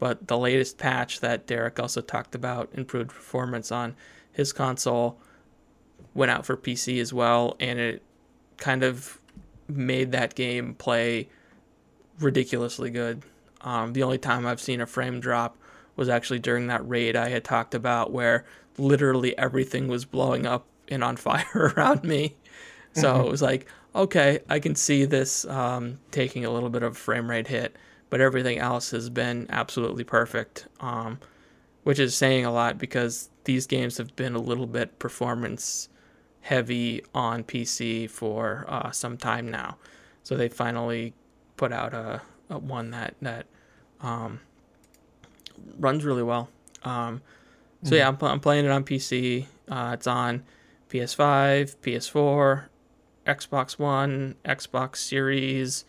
But 0.01 0.27
the 0.27 0.37
latest 0.37 0.79
patch 0.79 1.21
that 1.21 1.47
Derek 1.47 1.79
also 1.79 2.01
talked 2.01 2.35
about 2.35 2.71
improved 2.75 3.11
performance 3.11 3.71
on 3.71 3.95
his 4.33 4.53
console 4.53 5.21
went 6.15 6.31
out 6.31 6.47
for 6.47 6.57
PC 6.57 7.01
as 7.01 7.13
well, 7.13 7.57
and 7.61 7.79
it 7.79 8.03
kind 8.57 8.83
of 8.83 9.19
made 9.69 10.13
that 10.13 10.35
game 10.35 10.75
play 10.75 11.29
ridiculously 12.21 12.91
good. 12.91 13.23
Um, 13.63 13.93
the 13.93 14.03
only 14.03 14.19
time 14.19 14.47
I've 14.47 14.61
seen 14.61 14.81
a 14.81 14.87
frame 14.87 15.21
drop 15.21 15.57
was 15.97 16.09
actually 16.09 16.39
during 16.39 16.67
that 16.69 16.87
raid 16.89 17.17
I 17.17 17.29
had 17.29 17.45
talked 17.45 17.75
about, 17.75 18.13
where 18.13 18.45
literally 18.79 19.37
everything 19.39 19.89
was 19.89 20.05
blowing 20.05 20.47
up 20.47 20.67
and 20.89 21.03
on 21.03 21.17
fire 21.19 21.73
around 21.77 22.05
me. 22.05 22.37
So 22.93 23.13
mm-hmm. 23.13 23.27
it 23.27 23.31
was 23.31 23.43
like, 23.43 23.67
okay, 23.95 24.41
I 24.49 24.59
can 24.61 24.75
see 24.75 25.05
this 25.05 25.45
um, 25.47 25.99
taking 26.11 26.45
a 26.45 26.51
little 26.51 26.71
bit 26.71 26.83
of 26.83 26.97
frame 26.97 27.29
rate 27.29 27.49
hit 27.49 27.77
but 28.15 28.21
everything 28.21 28.59
else 28.59 28.93
has 28.93 29.11
been 29.11 29.45
absolutely 29.51 30.05
perfect, 30.05 30.69
um, 30.79 31.19
which 31.83 31.99
is 31.99 32.15
saying 32.15 32.45
a 32.45 32.53
lot 32.53 32.79
because 32.79 33.29
these 33.43 33.67
games 33.67 33.99
have 33.99 34.15
been 34.15 34.37
a 34.37 34.41
little 34.41 34.69
bit 34.69 35.01
performance 35.01 35.89
heavy 36.45 37.03
on 37.15 37.43
PC 37.43 38.09
for 38.09 38.67
uh, 38.69 38.91
some 38.91 39.17
time 39.17 39.51
now. 39.51 39.79
So 40.23 40.37
they 40.37 40.49
finally 40.49 41.15
put 41.57 41.73
out 41.73 41.95
a, 41.95 42.21
a 42.51 42.59
one 42.59 42.91
that 42.91 43.15
that 43.23 43.47
um, 44.01 44.41
runs 45.79 46.05
really 46.05 46.23
well. 46.23 46.51
Um, 46.85 47.23
so 47.83 47.95
yeah, 47.95 48.11
mm-hmm. 48.11 48.25
I'm, 48.25 48.33
I'm 48.33 48.41
playing 48.41 48.67
it 48.67 48.71
on 48.71 48.85
PC. 48.85 49.47
Uh, 49.69 49.93
it's 49.95 50.07
on 50.07 50.45
PS5, 50.91 51.77
PS4, 51.77 52.65
Xbox 53.27 53.79
One, 53.79 54.35
Xbox 54.45 54.97
Series. 54.97 55.87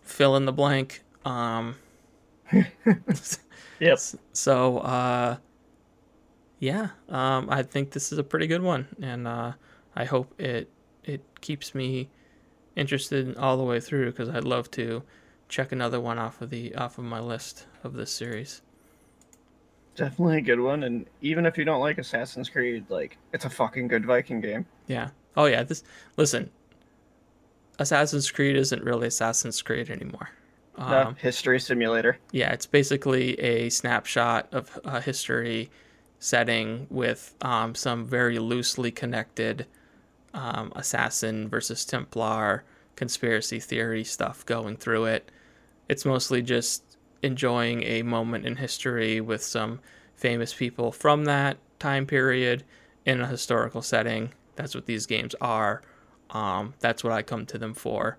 Fill 0.00 0.36
in 0.36 0.46
the 0.46 0.52
blank. 0.52 1.02
Um, 1.24 1.76
yep. 3.78 3.98
So, 4.32 4.78
uh, 4.78 5.36
yeah, 6.60 6.90
um, 7.08 7.48
I 7.50 7.62
think 7.62 7.90
this 7.90 8.12
is 8.12 8.18
a 8.18 8.22
pretty 8.22 8.46
good 8.46 8.62
one, 8.62 8.86
and 9.00 9.26
uh, 9.26 9.52
I 9.96 10.04
hope 10.04 10.38
it 10.38 10.70
it 11.02 11.22
keeps 11.40 11.74
me 11.74 12.10
interested 12.76 13.34
all 13.38 13.56
the 13.56 13.64
way 13.64 13.80
through 13.80 14.10
because 14.10 14.28
I'd 14.28 14.44
love 14.44 14.70
to 14.72 15.02
check 15.48 15.72
another 15.72 15.98
one 15.98 16.18
off 16.18 16.42
of 16.42 16.50
the 16.50 16.74
off 16.74 16.98
of 16.98 17.04
my 17.04 17.18
list 17.18 17.66
of 17.82 17.94
this 17.94 18.12
series. 18.12 18.60
Definitely 19.96 20.38
a 20.38 20.42
good 20.42 20.60
one, 20.60 20.84
and 20.84 21.06
even 21.22 21.46
if 21.46 21.56
you 21.56 21.64
don't 21.64 21.80
like 21.80 21.96
Assassin's 21.96 22.50
Creed, 22.50 22.84
like 22.90 23.16
it's 23.32 23.46
a 23.46 23.50
fucking 23.50 23.88
good 23.88 24.04
Viking 24.04 24.42
game. 24.42 24.66
Yeah. 24.86 25.08
Oh 25.36 25.46
yeah. 25.46 25.62
This 25.62 25.82
listen. 26.18 26.50
Assassin's 27.78 28.30
Creed 28.30 28.56
isn't 28.56 28.84
really 28.84 29.06
Assassin's 29.06 29.62
Creed 29.62 29.88
anymore. 29.88 30.28
Um, 30.76 31.16
history 31.16 31.58
simulator. 31.58 32.18
Yeah, 32.30 32.52
it's 32.52 32.66
basically 32.66 33.40
a 33.40 33.70
snapshot 33.70 34.48
of 34.52 34.78
a 34.84 35.00
history 35.00 35.70
setting 36.20 36.86
with 36.90 37.34
um, 37.40 37.74
some 37.74 38.06
very 38.06 38.38
loosely 38.38 38.92
connected 38.92 39.66
um, 40.32 40.72
assassin 40.76 41.48
versus 41.48 41.84
Templar 41.84 42.62
conspiracy 42.94 43.58
theory 43.58 44.04
stuff 44.04 44.46
going 44.46 44.76
through 44.76 45.06
it. 45.06 45.30
It's 45.88 46.04
mostly 46.04 46.42
just 46.42 46.98
enjoying 47.22 47.82
a 47.82 48.02
moment 48.02 48.46
in 48.46 48.56
history 48.56 49.20
with 49.20 49.42
some 49.42 49.80
famous 50.14 50.54
people 50.54 50.92
from 50.92 51.24
that 51.24 51.56
time 51.78 52.06
period 52.06 52.62
in 53.06 53.20
a 53.20 53.26
historical 53.26 53.82
setting. 53.82 54.30
That's 54.54 54.74
what 54.74 54.86
these 54.86 55.06
games 55.06 55.34
are. 55.40 55.82
Um, 56.30 56.74
that's 56.78 57.02
what 57.02 57.12
I 57.12 57.22
come 57.22 57.46
to 57.46 57.58
them 57.58 57.74
for 57.74 58.18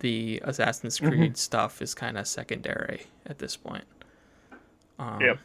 the 0.00 0.40
Assassin's 0.44 0.98
mm-hmm. 0.98 1.08
Creed 1.08 1.20
mm-hmm. 1.20 1.34
stuff 1.34 1.82
is 1.82 1.94
kind 1.94 2.18
of 2.18 2.26
secondary 2.26 3.06
at 3.26 3.38
this 3.38 3.56
point. 3.56 3.84
Um, 4.98 5.20
yep. 5.20 5.38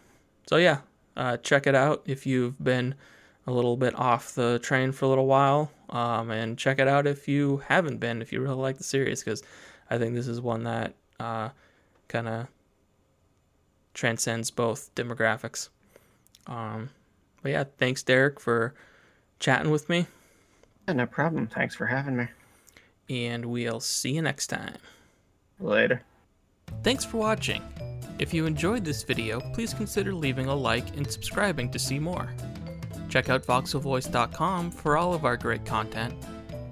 So 0.48 0.57
yeah, 0.57 0.80
uh, 1.15 1.38
check 1.38 1.68
it 1.68 1.76
out 1.76 2.03
if 2.06 2.26
you've 2.26 2.61
been 2.64 2.95
a 3.45 3.52
little 3.52 3.76
bit 3.76 3.94
off 3.95 4.35
the 4.35 4.60
train 4.60 4.91
for 4.91 5.06
a 5.06 5.10
little 5.10 5.27
while, 5.27 5.72
um, 5.90 6.31
and 6.31 6.57
check 6.57 6.80
it 6.80 6.88
out 6.88 7.07
if 7.07 7.27
you 7.27 7.61
haven't 7.68 7.98
been. 7.99 8.22
If 8.22 8.31
you 8.31 8.41
really 8.41 8.56
like 8.56 8.77
the 8.77 8.84
series, 8.84 9.23
because 9.23 9.44
I 9.90 9.98
think 9.98 10.15
this 10.15 10.27
is 10.27 10.40
one 10.41 10.64
that 10.64 10.94
uh, 11.19 11.49
kind 12.07 12.27
of 12.27 12.48
transcends 13.94 14.49
both 14.49 14.94
demographics. 14.95 15.69
Um, 16.48 16.90
but 17.41 17.52
yeah, 17.52 17.65
thanks, 17.77 18.03
Derek, 18.03 18.40
for 18.40 18.73
chatting 19.40 19.72
with 19.72 19.90
me. 19.90 20.07
Yeah, 20.88 20.94
no 20.95 21.06
problem. 21.06 21.48
Thanks 21.48 21.76
for 21.76 21.85
having 21.85 22.15
me. 22.15 22.27
And 23.10 23.45
we'll 23.45 23.81
see 23.81 24.11
you 24.11 24.22
next 24.22 24.48
time. 24.48 24.77
Later. 25.60 26.02
Thanks 26.84 27.06
for 27.06 27.18
watching. 27.18 27.61
If 28.19 28.34
you 28.34 28.45
enjoyed 28.45 28.85
this 28.85 29.03
video, 29.03 29.40
please 29.53 29.73
consider 29.73 30.14
leaving 30.14 30.48
a 30.48 30.56
like 30.56 30.95
and 30.95 31.10
subscribing 31.10 31.72
to 31.72 31.80
see 31.80 31.99
more. 31.99 32.31
Check 33.10 33.30
out 33.30 33.45
voxelvoice.com 33.45 34.72
for 34.72 34.98
all 34.98 35.14
of 35.14 35.26
our 35.26 35.38
great 35.38 35.65
content, 35.65 36.14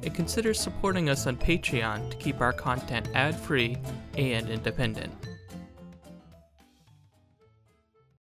and 0.04 0.14
consider 0.14 0.54
supporting 0.54 1.10
us 1.10 1.28
on 1.28 1.38
Patreon 1.38 2.10
to 2.10 2.18
keep 2.18 2.42
our 2.42 2.54
content 2.54 3.10
ad 3.14 3.36
free 3.36 3.78
and 4.18 4.50
independent. 4.50 5.14